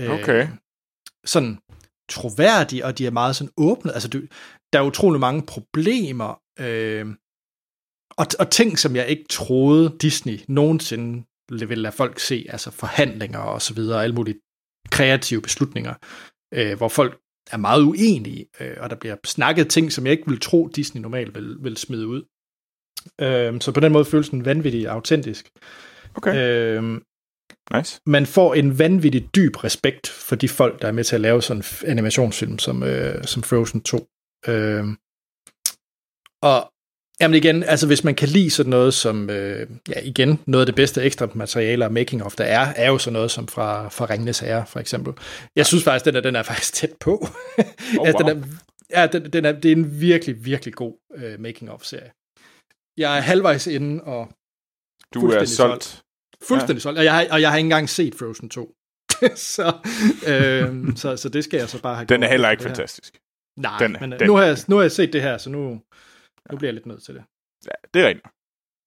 øh, 0.00 0.10
Okay. 0.10 0.48
sådan 1.24 1.58
troværdig, 2.10 2.84
og 2.84 2.98
de 2.98 3.06
er 3.06 3.10
meget 3.10 3.36
sådan 3.36 3.52
åbne. 3.56 3.92
Altså, 3.92 4.08
du, 4.08 4.20
der 4.72 4.78
er 4.78 4.82
utrolig 4.82 5.20
mange 5.20 5.42
problemer, 5.46 6.40
øh, 6.60 7.06
og, 8.16 8.26
og 8.38 8.50
ting, 8.50 8.78
som 8.78 8.96
jeg 8.96 9.08
ikke 9.08 9.24
troede 9.30 9.96
Disney 10.00 10.38
nogensinde 10.48 11.24
ville 11.50 11.82
lade 11.82 11.92
folk 11.92 12.18
se, 12.18 12.46
altså 12.48 12.70
forhandlinger 12.70 13.38
og 13.38 13.62
så 13.62 13.74
videre, 13.74 14.02
alle 14.02 14.14
mulige 14.14 14.40
kreative 14.90 15.42
beslutninger, 15.42 15.94
øh, 16.54 16.76
hvor 16.76 16.88
folk 16.88 17.20
er 17.50 17.56
meget 17.56 17.82
uenige, 17.82 18.46
øh, 18.60 18.76
og 18.80 18.90
der 18.90 18.96
bliver 18.96 19.16
snakket 19.24 19.68
ting, 19.68 19.92
som 19.92 20.06
jeg 20.06 20.12
ikke 20.12 20.26
ville 20.26 20.40
tro, 20.40 20.68
Disney 20.68 21.02
normalt 21.02 21.34
vil, 21.34 21.56
vil 21.60 21.76
smide 21.76 22.06
ud. 22.06 22.22
Øh, 23.20 23.60
så 23.60 23.72
på 23.72 23.80
den 23.80 23.92
måde 23.92 24.04
føles 24.04 24.28
den 24.28 24.44
vanvittigt 24.44 24.86
autentisk. 24.86 25.50
Okay, 26.14 26.34
Øh, 26.36 27.00
nice. 27.74 28.00
man 28.06 28.26
får 28.26 28.54
en 28.54 28.78
vanvittig 28.78 29.28
dyb 29.34 29.64
respekt 29.64 30.08
for 30.08 30.36
de 30.36 30.48
folk, 30.48 30.82
der 30.82 30.88
er 30.88 30.92
med 30.92 31.04
til 31.04 31.14
at 31.14 31.20
lave 31.20 31.42
sådan 31.42 31.62
en 31.84 31.90
animationsfilm 31.90 32.58
som, 32.58 32.82
øh, 32.82 33.24
som 33.24 33.42
Frozen 33.42 33.82
2. 33.82 34.08
Øh, 34.48 34.84
og 36.54 36.72
jamen 37.20 37.34
igen, 37.36 37.62
altså 37.62 37.86
hvis 37.86 38.04
man 38.04 38.14
kan 38.14 38.28
lide 38.28 38.50
sådan 38.50 38.70
noget 38.70 38.94
som, 38.94 39.30
øh, 39.30 39.66
ja 39.88 40.00
igen, 40.02 40.38
noget 40.46 40.62
af 40.62 40.66
det 40.66 40.74
bedste 40.74 41.02
ekstra 41.02 41.28
materiale 41.34 41.84
og 41.84 41.92
making 41.92 42.24
of 42.24 42.34
der 42.36 42.44
er, 42.44 42.72
er 42.76 42.86
jo 42.88 42.98
sådan 42.98 43.12
noget 43.12 43.30
som 43.30 43.48
fra, 43.48 43.88
fra 43.88 44.06
Ringnes 44.10 44.42
Ære, 44.42 44.66
for 44.66 44.80
eksempel. 44.80 45.12
Jeg 45.56 45.66
synes 45.66 45.84
faktisk, 45.84 46.04
den 46.04 46.16
er, 46.16 46.20
den 46.20 46.36
er 46.36 46.42
faktisk 46.42 46.72
tæt 46.74 46.92
på. 47.00 47.12
Oh, 47.98 48.08
altså, 48.08 48.22
wow. 48.24 48.28
den 48.34 48.42
er, 48.42 48.46
ja, 49.00 49.06
den, 49.06 49.32
den 49.32 49.44
er, 49.44 49.52
det 49.52 49.72
er 49.72 49.76
en 49.76 50.00
virkelig, 50.00 50.44
virkelig 50.44 50.74
god 50.74 50.94
øh, 51.16 51.40
making 51.40 51.70
of 51.70 51.82
serie. 51.82 52.10
Jeg 52.96 53.16
er 53.16 53.20
halvvejs 53.20 53.66
inde, 53.66 54.02
og 54.04 54.28
Du 55.14 55.18
er 55.18 55.22
fuldstændig 55.22 55.48
solgt. 55.48 56.02
Fuldstændig 56.42 56.74
ja. 56.74 56.80
solgt. 56.80 56.98
Og 56.98 57.04
jeg, 57.04 57.14
har, 57.14 57.26
og 57.30 57.40
jeg 57.40 57.50
har 57.50 57.56
ikke 57.56 57.66
engang 57.66 57.88
set 57.88 58.14
Frozen 58.14 58.48
2. 58.50 58.72
så, 59.36 59.74
øh, 60.28 60.96
så, 60.96 61.16
så 61.16 61.28
det 61.28 61.44
skal 61.44 61.58
jeg 61.58 61.68
så 61.68 61.82
bare 61.82 61.94
have 61.96 62.06
Den 62.06 62.22
er 62.22 62.28
heller 62.28 62.50
ikke 62.50 62.62
fantastisk. 62.62 63.18
Nej, 63.58 63.78
Den- 63.78 63.96
men 64.00 64.12
den- 64.12 64.20
den. 64.20 64.26
Nu, 64.26 64.36
har 64.36 64.44
jeg, 64.44 64.56
nu 64.68 64.76
har 64.76 64.82
jeg 64.82 64.92
set 64.92 65.12
det 65.12 65.22
her, 65.22 65.38
så 65.38 65.50
nu, 65.50 65.80
nu 66.50 66.58
bliver 66.58 66.68
jeg 66.68 66.74
lidt 66.74 66.86
nødt 66.86 67.02
til 67.02 67.14
det. 67.14 67.24
Ja, 67.64 67.76
det 67.94 68.02
er 68.02 68.08
rigtigt. 68.08 68.26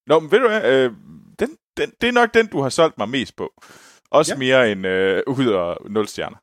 Nå, 0.08 0.20
men 0.20 0.32
ved 0.32 0.40
du 0.40 0.48
hvad? 0.48 0.64
Øh, 0.72 0.92
den, 1.40 1.50
den, 1.78 1.92
det 2.02 2.08
er 2.08 2.12
nok 2.12 2.34
den, 2.34 2.48
du 2.48 2.62
har 2.62 2.70
solgt 2.70 2.98
mig 2.98 3.10
mest 3.10 3.36
på. 3.36 3.54
Også 4.12 4.34
ja. 4.34 4.36
Ja. 4.36 4.40
mere 4.40 4.72
end 4.72 4.88
øh, 4.88 5.24
ud 5.28 5.48
og 5.48 5.78
0 5.90 6.08
stjerner. 6.08 6.38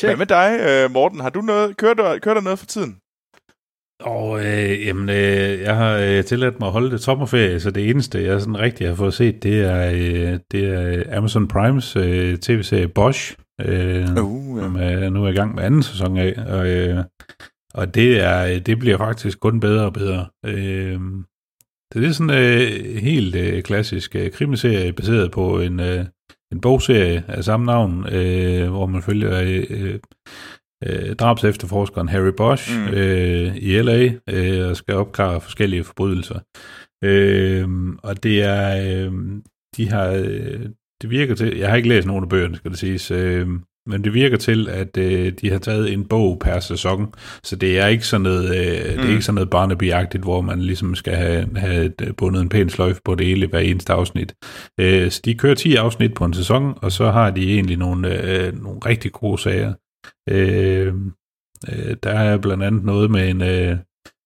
Hvad 0.06 0.16
med 0.16 0.26
dig, 0.26 0.60
øh, 0.60 0.90
Morten? 0.90 1.20
Har 1.20 1.30
du 1.30 1.40
noget, 1.40 1.76
kører, 1.76 1.94
du, 1.94 2.18
kører 2.22 2.34
der 2.34 2.40
noget 2.40 2.58
for 2.58 2.66
tiden? 2.66 3.00
Og 4.00 4.46
øh, 4.46 4.86
jamen, 4.86 5.08
øh, 5.08 5.60
jeg 5.60 5.76
har 5.76 5.96
øh, 5.96 6.24
tilladt 6.24 6.60
mig 6.60 6.66
at 6.66 6.72
holde 6.72 6.90
det 6.90 7.00
sommerferie, 7.00 7.60
så 7.60 7.70
det 7.70 7.90
eneste, 7.90 8.22
jeg 8.22 8.40
sådan 8.40 8.58
rigtig 8.58 8.88
har 8.88 8.94
fået 8.94 9.14
set, 9.14 9.42
det 9.42 9.60
er, 9.60 9.90
øh, 9.90 10.40
det 10.50 10.64
er 10.64 11.16
Amazon 11.16 11.48
Primes 11.48 11.96
øh, 11.96 12.38
tv-serie 12.38 12.88
Bosch, 12.88 13.36
øh, 13.60 14.16
Uh, 14.22 14.62
som 14.62 14.76
er 14.76 15.10
nu 15.10 15.24
er 15.24 15.28
i 15.28 15.34
gang 15.34 15.54
med 15.54 15.62
anden 15.64 15.82
sæson 15.82 16.18
af, 16.18 16.34
og, 16.46 16.68
øh, 16.68 17.04
og 17.76 17.94
det, 17.94 18.20
er, 18.20 18.58
det 18.58 18.78
bliver 18.78 18.98
faktisk 18.98 19.40
kun 19.40 19.60
bedre 19.60 19.84
og 19.84 19.92
bedre. 19.92 20.26
Øh, 20.46 21.00
det 21.94 22.04
er 22.04 22.12
sådan 22.12 22.30
en 22.30 22.36
øh, 22.36 22.96
helt 22.96 23.36
øh, 23.36 23.62
klassisk 23.62 24.16
øh, 24.16 24.30
krimiserie, 24.30 24.92
baseret 24.92 25.30
på 25.30 25.60
en, 25.60 25.80
øh, 25.80 26.04
en 26.52 26.60
bogserie 26.60 27.24
af 27.28 27.44
samme 27.44 27.66
navn, 27.66 28.06
øh, 28.12 28.68
hvor 28.70 28.86
man 28.86 29.02
følger 29.02 29.40
øh, 29.42 29.98
øh, 30.84 31.16
drabsefterforskeren 31.16 32.08
Harry 32.08 32.32
Bosch 32.36 32.78
mm. 32.80 32.94
øh, 32.94 33.56
i 33.56 33.82
LA 33.82 34.12
øh, 34.30 34.70
og 34.70 34.76
skal 34.76 34.94
opklare 34.94 35.40
forskellige 35.40 35.84
forbrydelser. 35.84 36.38
Øh, 37.04 37.68
og 38.02 38.22
det 38.22 38.42
er, 38.42 38.66
øh, 38.86 39.12
de 39.76 39.88
har, 39.88 40.08
øh, 40.08 40.66
det 41.02 41.10
virker 41.10 41.34
til, 41.34 41.56
jeg 41.56 41.68
har 41.68 41.76
ikke 41.76 41.88
læst 41.88 42.06
nogen 42.06 42.24
af 42.24 42.28
bøgerne, 42.28 42.56
skal 42.56 42.70
det 42.70 42.78
siges, 42.78 43.10
øh, 43.10 43.48
men 43.86 44.04
det 44.04 44.14
virker 44.14 44.36
til, 44.36 44.68
at 44.68 44.96
øh, 44.96 45.32
de 45.40 45.50
har 45.50 45.58
taget 45.58 45.92
en 45.92 46.04
bog 46.04 46.38
per 46.38 46.60
sæson, 46.60 47.14
så 47.44 47.56
det 47.56 47.78
er 47.78 47.86
ikke 47.86 48.06
sådan 48.06 48.22
noget, 48.22 48.44
øh, 48.44 48.94
mm. 48.94 49.00
det 49.00 49.04
er 49.04 49.10
ikke 49.12 49.22
sådan 49.22 49.34
noget 49.34 49.50
barnaby 49.50 49.92
hvor 50.22 50.40
man 50.40 50.60
ligesom 50.62 50.94
skal 50.94 51.14
have, 51.14 51.48
have 51.56 51.84
et- 51.84 52.14
bundet 52.16 52.42
en 52.42 52.48
pæn 52.48 52.68
sløjfe 52.68 53.00
på 53.04 53.14
det 53.14 53.26
hele 53.26 53.46
hver 53.46 53.58
eneste 53.58 53.92
afsnit. 53.92 54.34
Øh, 54.80 55.10
så 55.10 55.20
de 55.24 55.34
kører 55.34 55.54
10 55.54 55.74
afsnit 55.76 56.14
på 56.14 56.24
en 56.24 56.34
sæson, 56.34 56.74
og 56.82 56.92
så 56.92 57.10
har 57.10 57.30
de 57.30 57.52
egentlig 57.54 57.76
nogle, 57.76 58.22
øh, 58.22 58.62
nogle 58.62 58.80
rigtig 58.86 59.12
gode 59.12 59.38
sager. 59.42 59.72
Øh, 60.30 60.94
øh, 61.72 61.96
der 62.02 62.10
er 62.10 62.38
blandt 62.38 62.62
andet 62.64 62.84
noget 62.84 63.10
med 63.10 63.28
en, 63.30 63.42
øh, 63.42 63.76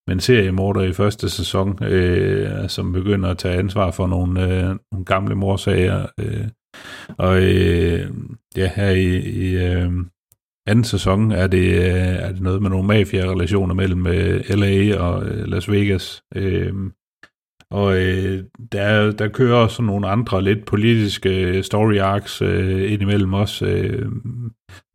med 0.07 0.15
en 0.15 0.19
seriemorder 0.19 0.81
i 0.81 0.93
første 0.93 1.29
sæson, 1.29 1.83
øh, 1.83 2.69
som 2.69 2.93
begynder 2.93 3.29
at 3.29 3.37
tage 3.37 3.55
ansvar 3.57 3.91
for 3.91 4.07
nogle, 4.07 4.43
øh, 4.43 4.63
nogle 4.91 5.05
gamle 5.05 5.35
morsager. 5.35 6.05
Øh, 6.19 6.43
og 7.17 7.43
øh, 7.43 8.07
ja, 8.57 8.69
her 8.75 8.89
i, 8.89 9.17
i 9.17 9.65
øh, 9.65 9.91
anden 10.67 10.83
sæson 10.83 11.31
er 11.31 11.47
det, 11.47 11.67
øh, 11.77 12.15
er 12.25 12.31
det 12.31 12.41
noget 12.41 12.61
med 12.61 12.69
nogle 12.69 12.87
mafia-relationer 12.87 13.73
mellem 13.73 14.07
øh, 14.07 14.43
LA 14.49 14.97
og 14.99 15.25
øh, 15.25 15.47
Las 15.47 15.71
Vegas. 15.71 16.23
Øh, 16.35 16.73
og 17.71 17.97
øh, 18.01 18.43
der, 18.71 19.11
der 19.11 19.27
kører 19.27 19.55
også 19.55 19.75
sådan 19.75 19.85
nogle 19.87 20.07
andre 20.07 20.41
lidt 20.43 20.65
politiske 20.65 21.63
story 21.63 21.97
arcs 21.97 22.41
øh, 22.41 22.91
indimellem 22.91 23.33
også, 23.33 23.65
øh, 23.65 24.11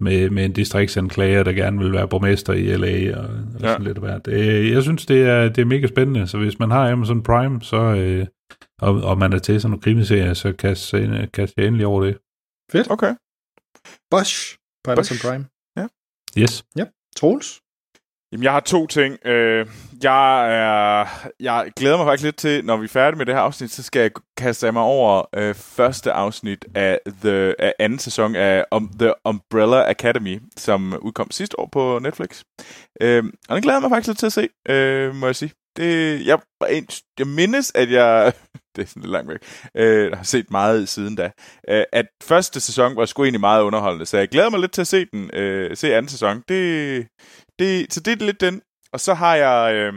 med, 0.01 0.31
med 0.31 0.45
en 0.45 0.53
distriktsanklager, 0.53 1.43
der 1.43 1.53
gerne 1.53 1.79
vil 1.79 1.93
være 1.93 2.09
borgmester 2.09 2.53
i 2.53 2.77
LA, 2.77 3.19
og, 3.19 3.25
og 3.55 3.61
Ja. 3.63 3.67
sådan 3.69 3.87
lidt 3.87 3.99
af 3.99 4.03
hvert. 4.05 4.29
Øh, 4.29 4.71
jeg 4.71 4.83
synes, 4.83 5.07
det 5.07 5.23
er, 5.23 5.49
det 5.49 5.59
er 5.59 5.65
mega 5.67 5.87
spændende, 5.87 6.27
så 6.27 6.39
hvis 6.39 6.59
man 6.59 6.71
har 6.71 6.93
Amazon 6.93 7.23
Prime, 7.23 7.63
så, 7.63 7.77
øh, 7.77 8.27
og, 8.83 8.95
og 8.95 9.19
man 9.19 9.33
er 9.33 9.39
til 9.39 9.61
sådan 9.61 9.71
nogle 9.71 9.83
krimiserier, 9.83 10.35
så 10.35 10.53
kast, 10.53 10.95
øh, 10.95 11.29
kast 11.33 11.55
jeg 11.57 11.67
endelig 11.67 11.87
over 11.87 12.05
det. 12.05 12.19
Okay. 12.91 13.15
Bosch 14.11 14.59
på 14.85 14.91
Amazon. 14.91 15.31
Prime. 15.31 15.47
Yes. 16.39 16.65
Troels? 17.17 17.61
Jamen, 18.33 18.45
jeg 18.45 18.53
har 18.53 18.61
to 18.61 18.87
ting. 18.87 19.27
Øh, 19.27 19.67
jeg, 20.03 20.53
er, 20.59 21.07
jeg 21.41 21.73
glæder 21.77 21.97
mig 21.97 22.07
faktisk 22.07 22.25
lidt 22.25 22.37
til, 22.37 22.65
når 22.65 22.77
vi 22.77 22.85
er 22.85 22.89
færdige 22.89 23.19
med 23.19 23.27
det 23.27 23.35
her 23.35 23.43
afsnit, 23.43 23.71
så 23.71 23.83
skal 23.83 24.01
jeg 24.01 24.11
kaste 24.37 24.73
mig 24.73 24.83
over 24.83 25.25
øh, 25.37 25.55
første 25.55 26.13
afsnit 26.13 26.65
af, 26.75 26.99
the, 27.23 27.61
af 27.61 27.73
anden 27.79 27.99
sæson 27.99 28.37
af 28.37 28.65
um, 28.75 28.91
The 28.99 29.13
Umbrella 29.25 29.91
Academy, 29.91 30.41
som 30.57 30.99
udkom 31.03 31.31
sidste 31.31 31.61
år 31.61 31.69
på 31.73 31.99
Netflix. 32.03 32.43
Øh, 33.01 33.25
og 33.49 33.55
den 33.55 33.63
glæder 33.63 33.77
jeg 33.77 33.83
mig 33.83 33.91
faktisk 33.91 34.09
lidt 34.09 34.19
til 34.19 34.27
at 34.27 34.33
se, 34.33 34.49
øh, 34.69 35.15
må 35.15 35.27
jeg 35.27 35.37
sige. 35.37 35.53
Det, 35.77 36.27
jeg, 36.27 36.39
jeg 37.19 37.27
mindes, 37.27 37.73
at 37.75 37.91
jeg... 37.91 38.33
det 38.77 38.83
er 38.83 38.87
sådan 38.87 39.03
lidt 39.03 39.13
langt 39.13 39.31
væk. 39.31 39.39
Øh, 39.77 40.11
jeg 40.11 40.19
har 40.19 40.25
set 40.25 40.51
meget 40.51 40.89
siden 40.89 41.15
da. 41.17 41.31
Øh, 41.69 41.85
at 41.93 42.07
første 42.23 42.61
sæson 42.61 42.97
var 42.97 43.07
sgu 43.07 43.23
egentlig 43.23 43.41
meget 43.41 43.63
underholdende, 43.63 44.07
så 44.07 44.19
jeg 44.19 44.29
glæder 44.29 44.51
mig 44.51 44.61
lidt 44.61 44.73
til 44.73 44.81
at 44.81 44.87
se 44.87 45.05
den. 45.05 45.31
Øh, 45.35 45.77
se 45.77 45.95
anden 45.95 46.09
sæson. 46.09 46.43
Det, 46.49 47.07
det, 47.59 47.93
så 47.93 48.01
det 48.01 48.13
er 48.13 48.27
lidt 48.27 48.41
den. 48.41 48.63
Og 48.93 49.01
så 49.01 49.15
har 49.15 49.37
jeg... 49.37 49.75
Øh, 49.75 49.95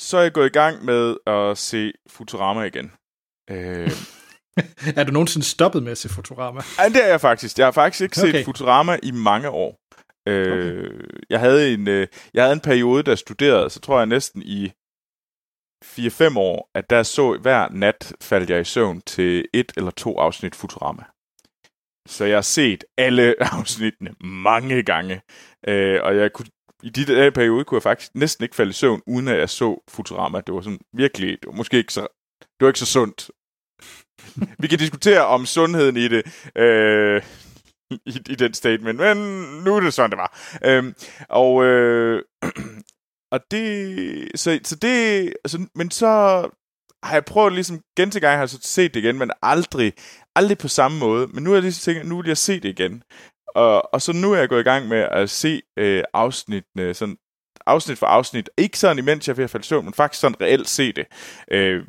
så 0.00 0.18
er 0.18 0.22
jeg 0.22 0.32
gået 0.32 0.46
i 0.46 0.52
gang 0.52 0.84
med 0.84 1.16
at 1.26 1.58
se 1.58 1.92
Futurama 2.10 2.62
igen. 2.62 2.92
Øh, 3.50 3.90
er 4.96 5.04
du 5.04 5.12
nogensinde 5.12 5.46
stoppet 5.46 5.82
med 5.82 5.92
at 5.92 5.98
se 5.98 6.08
Futurama? 6.08 6.60
Ja, 6.78 6.88
det 6.88 7.04
er 7.04 7.08
jeg 7.08 7.20
faktisk. 7.20 7.58
Jeg 7.58 7.66
har 7.66 7.72
faktisk 7.72 8.02
ikke 8.02 8.16
set 8.16 8.28
Okay. 8.28 8.44
Futurama 8.44 8.98
i 9.02 9.10
mange 9.10 9.50
år. 9.50 9.76
Øh, 10.26 10.78
okay. 10.78 11.00
jeg, 11.30 11.40
havde 11.40 11.74
en, 11.74 11.88
øh, 11.88 12.06
jeg 12.34 12.42
havde 12.42 12.52
en 12.52 12.60
periode, 12.60 13.02
der 13.02 13.14
studerede, 13.14 13.70
så 13.70 13.80
tror 13.80 13.98
jeg 13.98 14.06
næsten 14.06 14.42
i 14.42 14.72
4-5 15.84 16.38
år, 16.38 16.70
at 16.74 16.90
der 16.90 17.02
så 17.02 17.38
hver 17.38 17.68
nat 17.68 18.12
faldt 18.20 18.50
jeg 18.50 18.60
i 18.60 18.64
søvn 18.64 19.00
til 19.00 19.48
et 19.54 19.72
eller 19.76 19.90
to 19.90 20.18
afsnit 20.18 20.54
Futurama. 20.54 21.02
Så 22.06 22.24
jeg 22.24 22.36
har 22.36 22.42
set 22.42 22.84
alle 22.98 23.34
afsnittene 23.58 24.14
mange 24.20 24.82
gange. 24.82 25.22
Øh, 25.68 26.00
og 26.02 26.16
jeg 26.16 26.32
kunne, 26.32 26.48
i 26.82 26.90
de 26.90 27.06
der 27.06 27.30
periode 27.30 27.64
kunne 27.64 27.76
jeg 27.76 27.82
faktisk 27.82 28.14
næsten 28.14 28.42
ikke 28.42 28.56
falde 28.56 28.70
i 28.70 28.72
søvn, 28.72 29.02
uden 29.06 29.28
at 29.28 29.38
jeg 29.38 29.50
så 29.50 29.84
Futurama. 29.90 30.40
Det 30.40 30.54
var 30.54 30.60
sådan 30.60 30.80
virkelig, 30.92 31.28
det 31.28 31.46
var 31.46 31.52
måske 31.52 31.78
ikke 31.78 31.92
så, 31.92 32.06
det 32.40 32.60
var 32.60 32.66
ikke 32.68 32.78
så 32.78 32.86
sundt. 32.86 33.30
Vi 34.62 34.66
kan 34.66 34.78
diskutere 34.78 35.26
om 35.26 35.46
sundheden 35.46 35.96
i 35.96 36.08
det, 36.08 36.50
øh, 36.56 37.22
i, 38.06 38.18
i 38.28 38.34
den 38.34 38.54
statement, 38.54 38.98
men 38.98 39.16
nu 39.64 39.76
er 39.76 39.80
det 39.80 39.94
sådan, 39.94 40.10
det 40.10 40.18
var. 40.18 40.38
Øhm, 40.64 40.94
og, 41.28 41.64
øh, 41.64 42.22
og 43.32 43.40
det, 43.50 44.40
så, 44.40 44.60
så 44.64 44.76
det, 44.76 45.32
altså, 45.44 45.66
men 45.74 45.90
så 45.90 46.06
har 47.02 47.12
jeg 47.12 47.24
prøvet 47.24 47.52
ligesom, 47.52 47.80
gentag 47.96 48.20
gange 48.20 48.34
har 48.34 48.42
jeg 48.42 48.48
så 48.48 48.58
set 48.62 48.94
det 48.94 49.00
igen, 49.00 49.18
men 49.18 49.30
aldrig, 49.42 49.92
aldrig 50.34 50.58
på 50.58 50.68
samme 50.68 50.98
måde. 50.98 51.26
Men 51.26 51.44
nu 51.44 51.50
er 51.50 51.54
jeg 51.54 51.62
lige 51.62 51.72
tænkt, 51.72 52.08
nu 52.08 52.16
vil 52.16 52.26
jeg 52.26 52.36
se 52.36 52.60
det 52.60 52.68
igen. 52.68 53.02
Og, 53.54 53.94
og 53.94 54.02
så 54.02 54.12
nu 54.12 54.32
er 54.32 54.38
jeg 54.38 54.48
gået 54.48 54.60
i 54.60 54.70
gang 54.70 54.88
med 54.88 54.98
at 54.98 55.30
se 55.30 55.62
øh, 55.76 56.04
afsnittene, 56.14 56.94
sådan 56.94 57.16
afsnit 57.66 57.98
for 57.98 58.06
afsnit. 58.06 58.50
Ikke 58.56 58.78
sådan, 58.78 58.98
imens 58.98 59.28
jeg 59.28 59.32
er 59.32 59.36
ved 59.36 59.44
at 59.44 59.50
falde 59.50 59.66
søvn, 59.66 59.84
men 59.84 59.94
faktisk 59.94 60.20
sådan 60.20 60.40
reelt 60.40 60.68
se 60.68 60.92
det. 60.92 61.06
Øh, 61.50 61.86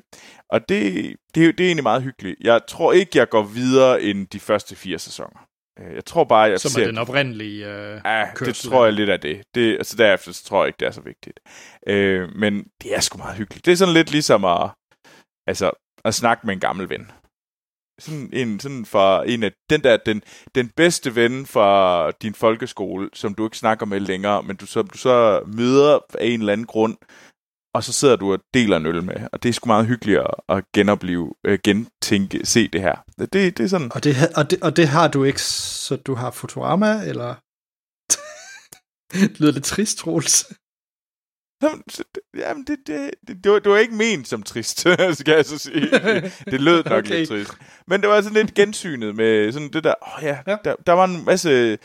og 0.49 0.69
det, 0.69 1.15
det, 1.35 1.47
er 1.47 1.51
det 1.51 1.59
er 1.59 1.67
egentlig 1.67 1.83
meget 1.83 2.03
hyggeligt. 2.03 2.37
Jeg 2.41 2.61
tror 2.67 2.93
ikke, 2.93 3.17
jeg 3.17 3.29
går 3.29 3.43
videre 3.43 4.01
end 4.01 4.27
de 4.27 4.39
første 4.39 4.75
fire 4.75 4.99
sæsoner. 4.99 5.46
Øh, 5.79 5.95
Jeg 5.95 6.05
tror 6.05 6.23
bare, 6.23 6.41
jeg 6.49 6.59
Som 6.59 6.71
ser... 6.71 6.81
er 6.81 6.85
den 6.87 6.97
oprindelige 6.97 7.67
øh, 7.67 8.01
Ja, 8.05 8.25
det 8.39 8.55
tror 8.55 8.85
jeg 8.85 8.93
lidt 8.93 9.09
af 9.09 9.19
det. 9.19 9.41
det 9.55 9.73
altså 9.73 9.95
derefter 9.97 10.31
så 10.31 10.43
tror 10.43 10.63
jeg 10.63 10.67
ikke, 10.67 10.77
det 10.79 10.87
er 10.87 10.91
så 10.91 11.01
vigtigt. 11.01 11.39
Øh, 11.87 12.29
men 12.35 12.63
det 12.83 12.95
er 12.95 12.99
sgu 12.99 13.17
meget 13.17 13.37
hyggeligt. 13.37 13.65
Det 13.65 13.71
er 13.71 13.75
sådan 13.75 13.93
lidt 13.93 14.11
ligesom 14.11 14.45
at, 14.45 14.69
altså, 15.47 15.71
at 16.05 16.13
snakke 16.15 16.45
med 16.47 16.53
en 16.53 16.59
gammel 16.59 16.89
ven. 16.89 17.11
Sådan 17.99 18.29
en, 18.33 18.59
sådan 18.59 18.85
for 18.85 19.21
en 19.21 19.43
af, 19.43 19.51
den 19.69 19.83
der, 19.83 19.97
den, 19.97 20.21
den 20.55 20.69
bedste 20.69 21.15
ven 21.15 21.45
fra 21.45 22.11
din 22.11 22.33
folkeskole, 22.33 23.09
som 23.13 23.33
du 23.35 23.45
ikke 23.45 23.57
snakker 23.57 23.85
med 23.85 23.99
længere, 23.99 24.43
men 24.43 24.55
du 24.55 24.65
så, 24.65 24.81
du 24.81 24.97
så 24.97 25.41
møder 25.45 25.99
af 26.19 26.25
en 26.25 26.39
eller 26.39 26.53
anden 26.53 26.67
grund, 26.67 26.97
og 27.77 27.83
så 27.83 27.93
sidder 27.93 28.15
du 28.15 28.33
og 28.33 28.39
deler 28.53 28.77
en 28.77 28.85
øl 28.85 29.03
med. 29.03 29.15
Og 29.33 29.43
det 29.43 29.49
er 29.49 29.53
sgu 29.53 29.67
meget 29.67 29.87
hyggeligt 29.87 30.19
at, 30.49 30.63
genopleve, 30.73 31.33
øh, 31.45 31.59
gentænke, 31.63 32.45
se 32.45 32.67
det 32.67 32.81
her. 32.81 32.95
Det, 33.19 33.33
det 33.33 33.59
er 33.59 33.67
sådan... 33.67 33.91
Og 33.93 34.03
det, 34.03 34.15
og, 34.35 34.51
det, 34.51 34.63
og 34.63 34.77
det 34.77 34.87
har 34.87 35.07
du 35.07 35.23
ikke, 35.23 35.41
så 35.41 35.95
du 35.95 36.13
har 36.15 36.31
Futurama, 36.31 37.03
eller? 37.05 37.35
det 39.13 39.39
lyder 39.39 39.51
lidt 39.51 39.63
trist, 39.63 39.97
Troels. 39.97 40.45
Jamen, 41.63 41.83
Jamen, 42.37 42.63
det, 42.63 42.77
det, 42.87 43.11
det, 43.27 43.43
det, 43.43 43.51
var, 43.51 43.59
det 43.59 43.71
var 43.71 43.77
ikke 43.77 43.95
ment 43.95 44.27
som 44.27 44.43
trist, 44.43 44.79
skal 45.19 45.35
jeg 45.35 45.45
så 45.45 45.57
sige. 45.57 45.91
Det 46.51 46.61
lød 46.61 46.83
nok 46.83 47.05
okay. 47.05 47.17
Lidt 47.17 47.29
trist. 47.29 47.57
Men 47.87 48.01
det 48.01 48.09
var 48.09 48.21
sådan 48.21 48.37
lidt 48.37 48.53
gensynet 48.53 49.15
med 49.15 49.51
sådan 49.51 49.69
det 49.69 49.83
der, 49.83 49.93
åh 50.01 50.17
oh, 50.17 50.23
ja. 50.23 50.37
Ja. 50.47 50.57
Der, 50.63 50.75
der 50.87 50.93
var 50.93 51.05
en 51.05 51.25
masse... 51.25 51.77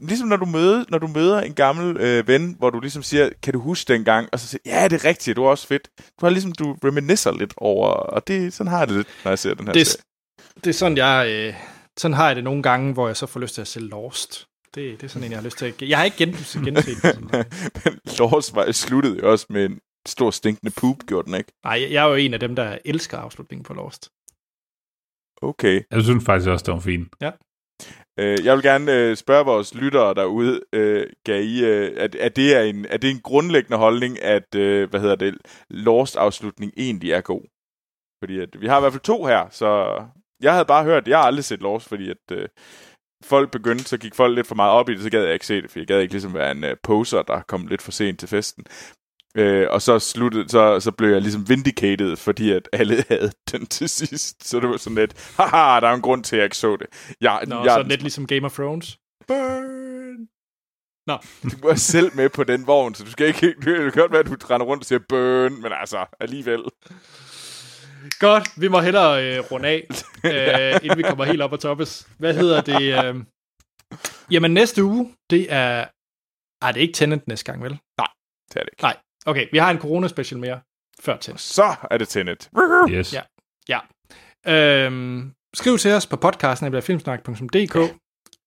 Ligesom 0.00 0.28
når 0.28 0.36
du 0.36 0.44
møder, 0.44 0.84
når 0.88 0.98
du 0.98 1.06
møder 1.06 1.40
en 1.40 1.54
gammel 1.54 1.96
øh, 1.96 2.28
ven, 2.28 2.54
hvor 2.58 2.70
du 2.70 2.80
ligesom 2.80 3.02
siger, 3.02 3.30
kan 3.42 3.52
du 3.52 3.60
huske 3.60 3.92
dengang? 3.92 4.28
Og 4.32 4.40
så 4.40 4.46
siger 4.46 4.60
ja, 4.66 4.88
det 4.88 5.04
er 5.04 5.08
rigtigt, 5.08 5.36
du 5.36 5.44
er 5.44 5.48
også 5.50 5.66
fedt. 5.66 5.88
Du 5.98 6.26
har 6.26 6.30
ligesom, 6.30 6.52
du 6.52 6.76
reminiscer 6.84 7.32
lidt 7.32 7.54
over, 7.56 7.88
og 7.88 8.26
det, 8.26 8.52
sådan 8.52 8.70
har 8.70 8.78
jeg 8.78 8.88
det 8.88 8.96
lidt, 8.96 9.08
når 9.24 9.30
jeg 9.30 9.38
ser 9.38 9.54
den 9.54 9.66
her 9.66 9.72
Det, 9.72 9.86
serie. 9.86 10.02
det 10.64 10.66
er 10.66 10.74
sådan, 10.74 10.96
jeg... 10.96 11.28
Øh, 11.30 11.54
sådan 11.98 12.14
har 12.14 12.26
jeg 12.26 12.36
det 12.36 12.44
nogle 12.44 12.62
gange, 12.62 12.92
hvor 12.92 13.06
jeg 13.06 13.16
så 13.16 13.26
får 13.26 13.40
lyst 13.40 13.54
til 13.54 13.60
at 13.60 13.68
se 13.68 13.80
Lost. 13.80 14.46
Det, 14.74 15.00
det 15.00 15.02
er 15.02 15.08
sådan 15.08 15.24
en, 15.24 15.30
jeg 15.30 15.38
har 15.38 15.44
lyst 15.44 15.58
til 15.58 15.66
at... 15.66 15.82
Jeg 15.82 15.98
har 15.98 16.04
ikke 16.04 16.16
gen, 16.16 16.28
genset 16.64 17.02
den. 17.02 17.30
Men 17.84 18.00
Lost 18.18 18.54
var 18.54 18.72
sluttede 18.72 19.18
jo 19.22 19.30
også 19.32 19.46
med 19.50 19.64
en 19.64 19.78
stor 20.06 20.30
stinkende 20.30 20.72
poop, 20.76 20.96
gjorde 21.06 21.26
den 21.26 21.34
ikke? 21.34 21.52
Nej, 21.64 21.86
jeg 21.90 22.04
er 22.04 22.08
jo 22.08 22.14
en 22.14 22.34
af 22.34 22.40
dem, 22.40 22.56
der 22.56 22.78
elsker 22.84 23.18
afslutningen 23.18 23.64
på 23.64 23.74
Lost. 23.74 24.08
Okay. 25.42 25.80
Jeg 25.90 26.02
synes 26.02 26.24
faktisk 26.24 26.48
også, 26.50 26.64
det 26.66 26.74
var 26.74 26.80
fint. 26.80 27.08
Øh, 28.18 28.44
jeg 28.44 28.54
vil 28.54 28.62
gerne 28.62 28.92
øh, 28.92 29.16
spørge 29.16 29.44
vores 29.44 29.74
lyttere 29.74 30.14
derude, 30.14 30.60
øh, 30.72 31.06
kan 31.26 31.42
I, 31.42 31.64
øh, 31.64 31.94
at, 31.96 32.14
at, 32.14 32.36
det 32.36 32.56
er 32.56 32.62
en, 32.62 32.86
at 32.86 33.02
det 33.02 33.10
er 33.10 33.14
en 33.14 33.20
grundlæggende 33.20 33.78
holdning, 33.78 34.22
at 34.22 34.54
øh, 34.54 34.90
hvad 34.90 35.00
hedder 35.00 35.16
det, 35.16 35.38
Lost-afslutning 35.70 36.72
egentlig 36.76 37.12
er 37.12 37.20
god? 37.20 37.42
Fordi 38.22 38.40
at, 38.40 38.60
vi 38.60 38.66
har 38.66 38.78
i 38.78 38.80
hvert 38.80 38.92
fald 38.92 39.02
to 39.02 39.24
her, 39.24 39.48
så 39.50 40.00
jeg 40.40 40.52
havde 40.52 40.64
bare 40.64 40.84
hørt, 40.84 41.08
jeg 41.08 41.18
har 41.18 41.24
aldrig 41.24 41.44
set 41.44 41.60
Lost, 41.60 41.88
fordi 41.88 42.10
at 42.10 42.32
øh, 42.32 42.48
folk 43.24 43.50
begyndte, 43.50 43.84
så 43.84 43.98
gik 43.98 44.14
folk 44.14 44.34
lidt 44.34 44.46
for 44.46 44.54
meget 44.54 44.72
op 44.72 44.88
i 44.88 44.94
det, 44.94 45.02
så 45.02 45.10
gad 45.10 45.24
jeg 45.24 45.32
ikke 45.32 45.46
se 45.46 45.62
det, 45.62 45.70
for 45.70 45.78
jeg 45.78 45.86
gad 45.86 46.00
ikke 46.00 46.14
ligesom 46.14 46.34
være 46.34 46.50
en 46.50 46.64
øh, 46.64 46.76
poser, 46.82 47.22
der 47.22 47.42
kom 47.42 47.66
lidt 47.66 47.82
for 47.82 47.92
sent 47.92 48.18
til 48.20 48.28
festen. 48.28 48.64
Øh, 49.34 49.66
og 49.70 49.82
så 49.82 49.98
sluttede, 49.98 50.48
så, 50.48 50.80
så 50.80 50.90
blev 50.90 51.10
jeg 51.10 51.20
ligesom 51.20 51.48
vindicated, 51.48 52.16
fordi 52.16 52.50
at 52.50 52.68
alle 52.72 53.04
havde 53.08 53.32
den 53.52 53.66
til 53.66 53.88
sidst. 53.88 54.48
Så 54.48 54.60
det 54.60 54.68
var 54.68 54.76
sådan 54.76 54.96
lidt, 54.96 55.34
haha, 55.36 55.80
der 55.80 55.88
er 55.88 55.94
en 55.94 56.02
grund 56.02 56.24
til, 56.24 56.36
at 56.36 56.38
jeg 56.38 56.44
ikke 56.44 56.56
så 56.56 56.76
det. 56.76 57.14
Jeg, 57.20 57.44
Nå, 57.46 57.64
jeg, 57.64 57.72
så 57.72 57.82
lidt 57.82 58.02
ligesom 58.02 58.26
Game 58.26 58.46
of 58.46 58.54
Thrones. 58.54 58.98
Burn! 59.26 60.28
Du 61.42 61.68
er 61.68 61.74
selv 61.74 62.16
med 62.16 62.28
på 62.28 62.44
den 62.44 62.66
vogn, 62.66 62.94
så 62.94 63.04
du 63.04 63.10
skal 63.10 63.26
ikke... 63.26 63.46
Det 63.46 63.92
kan 63.92 63.92
godt 63.92 64.12
være, 64.12 64.20
at 64.20 64.26
du 64.26 64.36
render 64.50 64.66
rundt 64.66 64.82
og 64.82 64.86
siger 64.86 64.98
burn, 65.08 65.62
men 65.62 65.72
altså, 65.72 66.06
alligevel. 66.20 66.62
Godt, 68.18 68.48
vi 68.56 68.68
må 68.68 68.80
hellere 68.80 69.24
øh, 69.24 69.52
runde 69.52 69.68
af, 69.68 69.86
øh, 70.74 70.80
inden 70.82 70.98
vi 70.98 71.02
kommer 71.02 71.24
helt 71.24 71.42
op 71.42 71.52
og 71.52 71.60
toppes. 71.60 72.08
Hvad 72.18 72.34
hedder 72.34 72.60
det? 72.60 73.04
Øh... 73.04 73.24
Jamen 74.30 74.54
næste 74.54 74.84
uge, 74.84 75.14
det 75.30 75.52
er... 75.52 75.86
Ej, 76.62 76.72
det 76.72 76.78
er 76.78 76.82
ikke 76.82 76.94
Tenet 76.94 77.28
næste 77.28 77.44
gang, 77.52 77.62
vel? 77.62 77.78
Det 78.48 78.56
er 78.56 78.64
det 78.64 78.70
ikke. 78.72 78.82
Nej. 78.82 78.96
Okay, 79.26 79.46
vi 79.52 79.58
har 79.58 79.70
en 79.70 79.78
corona-special 79.78 80.40
mere 80.40 80.60
før 81.00 81.16
Tenet. 81.16 81.40
Så 81.40 81.76
er 81.90 81.98
det 81.98 82.08
Tenet. 82.08 82.50
Yes. 82.90 83.14
Ja. 83.68 83.80
Øhm, 84.46 85.32
skriv 85.54 85.78
til 85.78 85.90
os 85.92 86.06
på 86.06 86.16
podcasten 86.16 86.74
af 86.74 86.84
filmsnak.dk 86.84 87.76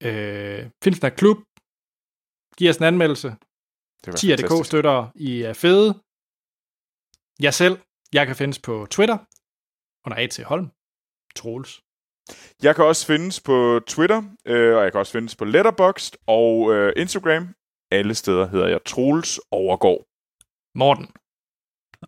øh, 0.08 0.70
Filmsnak 0.84 1.14
Klub. 1.18 1.38
Giv 2.58 2.70
os 2.70 2.78
en 2.78 2.84
anmeldelse. 2.84 3.30
Det 4.04 4.08
var 4.08 4.18
10.dk 4.18 4.66
støtter 4.66 5.12
I 5.16 5.42
er 5.42 5.54
fede. 5.54 5.90
Jeg 7.46 7.54
selv, 7.54 7.78
jeg 8.14 8.28
kan 8.28 8.36
findes 8.36 8.60
på 8.60 8.88
Twitter 8.92 9.18
under 10.06 10.18
A.T. 10.24 10.44
Holm. 10.44 10.68
Troels. 11.36 11.82
Jeg 12.64 12.76
kan 12.76 12.86
også 12.86 13.06
findes 13.06 13.42
på 13.42 13.80
Twitter, 13.88 14.22
øh, 14.46 14.78
og 14.78 14.84
jeg 14.84 14.92
kan 14.92 15.00
også 15.00 15.12
findes 15.12 15.36
på 15.36 15.46
Letterboxd 15.46 16.16
og 16.28 16.74
øh, 16.74 16.94
Instagram. 16.98 17.56
Alle 17.92 18.16
steder 18.16 18.48
hedder 18.48 18.68
jeg 18.68 18.80
Troels 18.86 19.40
Overgaard. 19.52 20.02
Morten. 20.76 21.08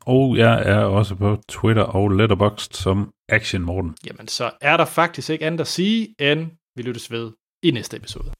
Og 0.02 0.38
jeg 0.38 0.70
er 0.70 0.80
også 0.80 1.16
på 1.16 1.38
Twitter 1.50 1.84
og 1.84 2.10
Letterboxd 2.10 2.74
som 2.74 3.14
Action 3.30 3.62
Morten. 3.62 3.96
Jamen, 4.06 4.28
så 4.28 4.52
er 4.62 4.78
der 4.78 4.86
faktisk 4.86 5.30
ikke 5.30 5.46
andet 5.46 5.60
at 5.60 5.68
sige, 5.68 6.16
end 6.20 6.52
vi 6.76 6.82
lyttes 6.82 7.12
ved 7.12 7.32
i 7.64 7.72
næste 7.72 7.98
episode. 7.98 8.32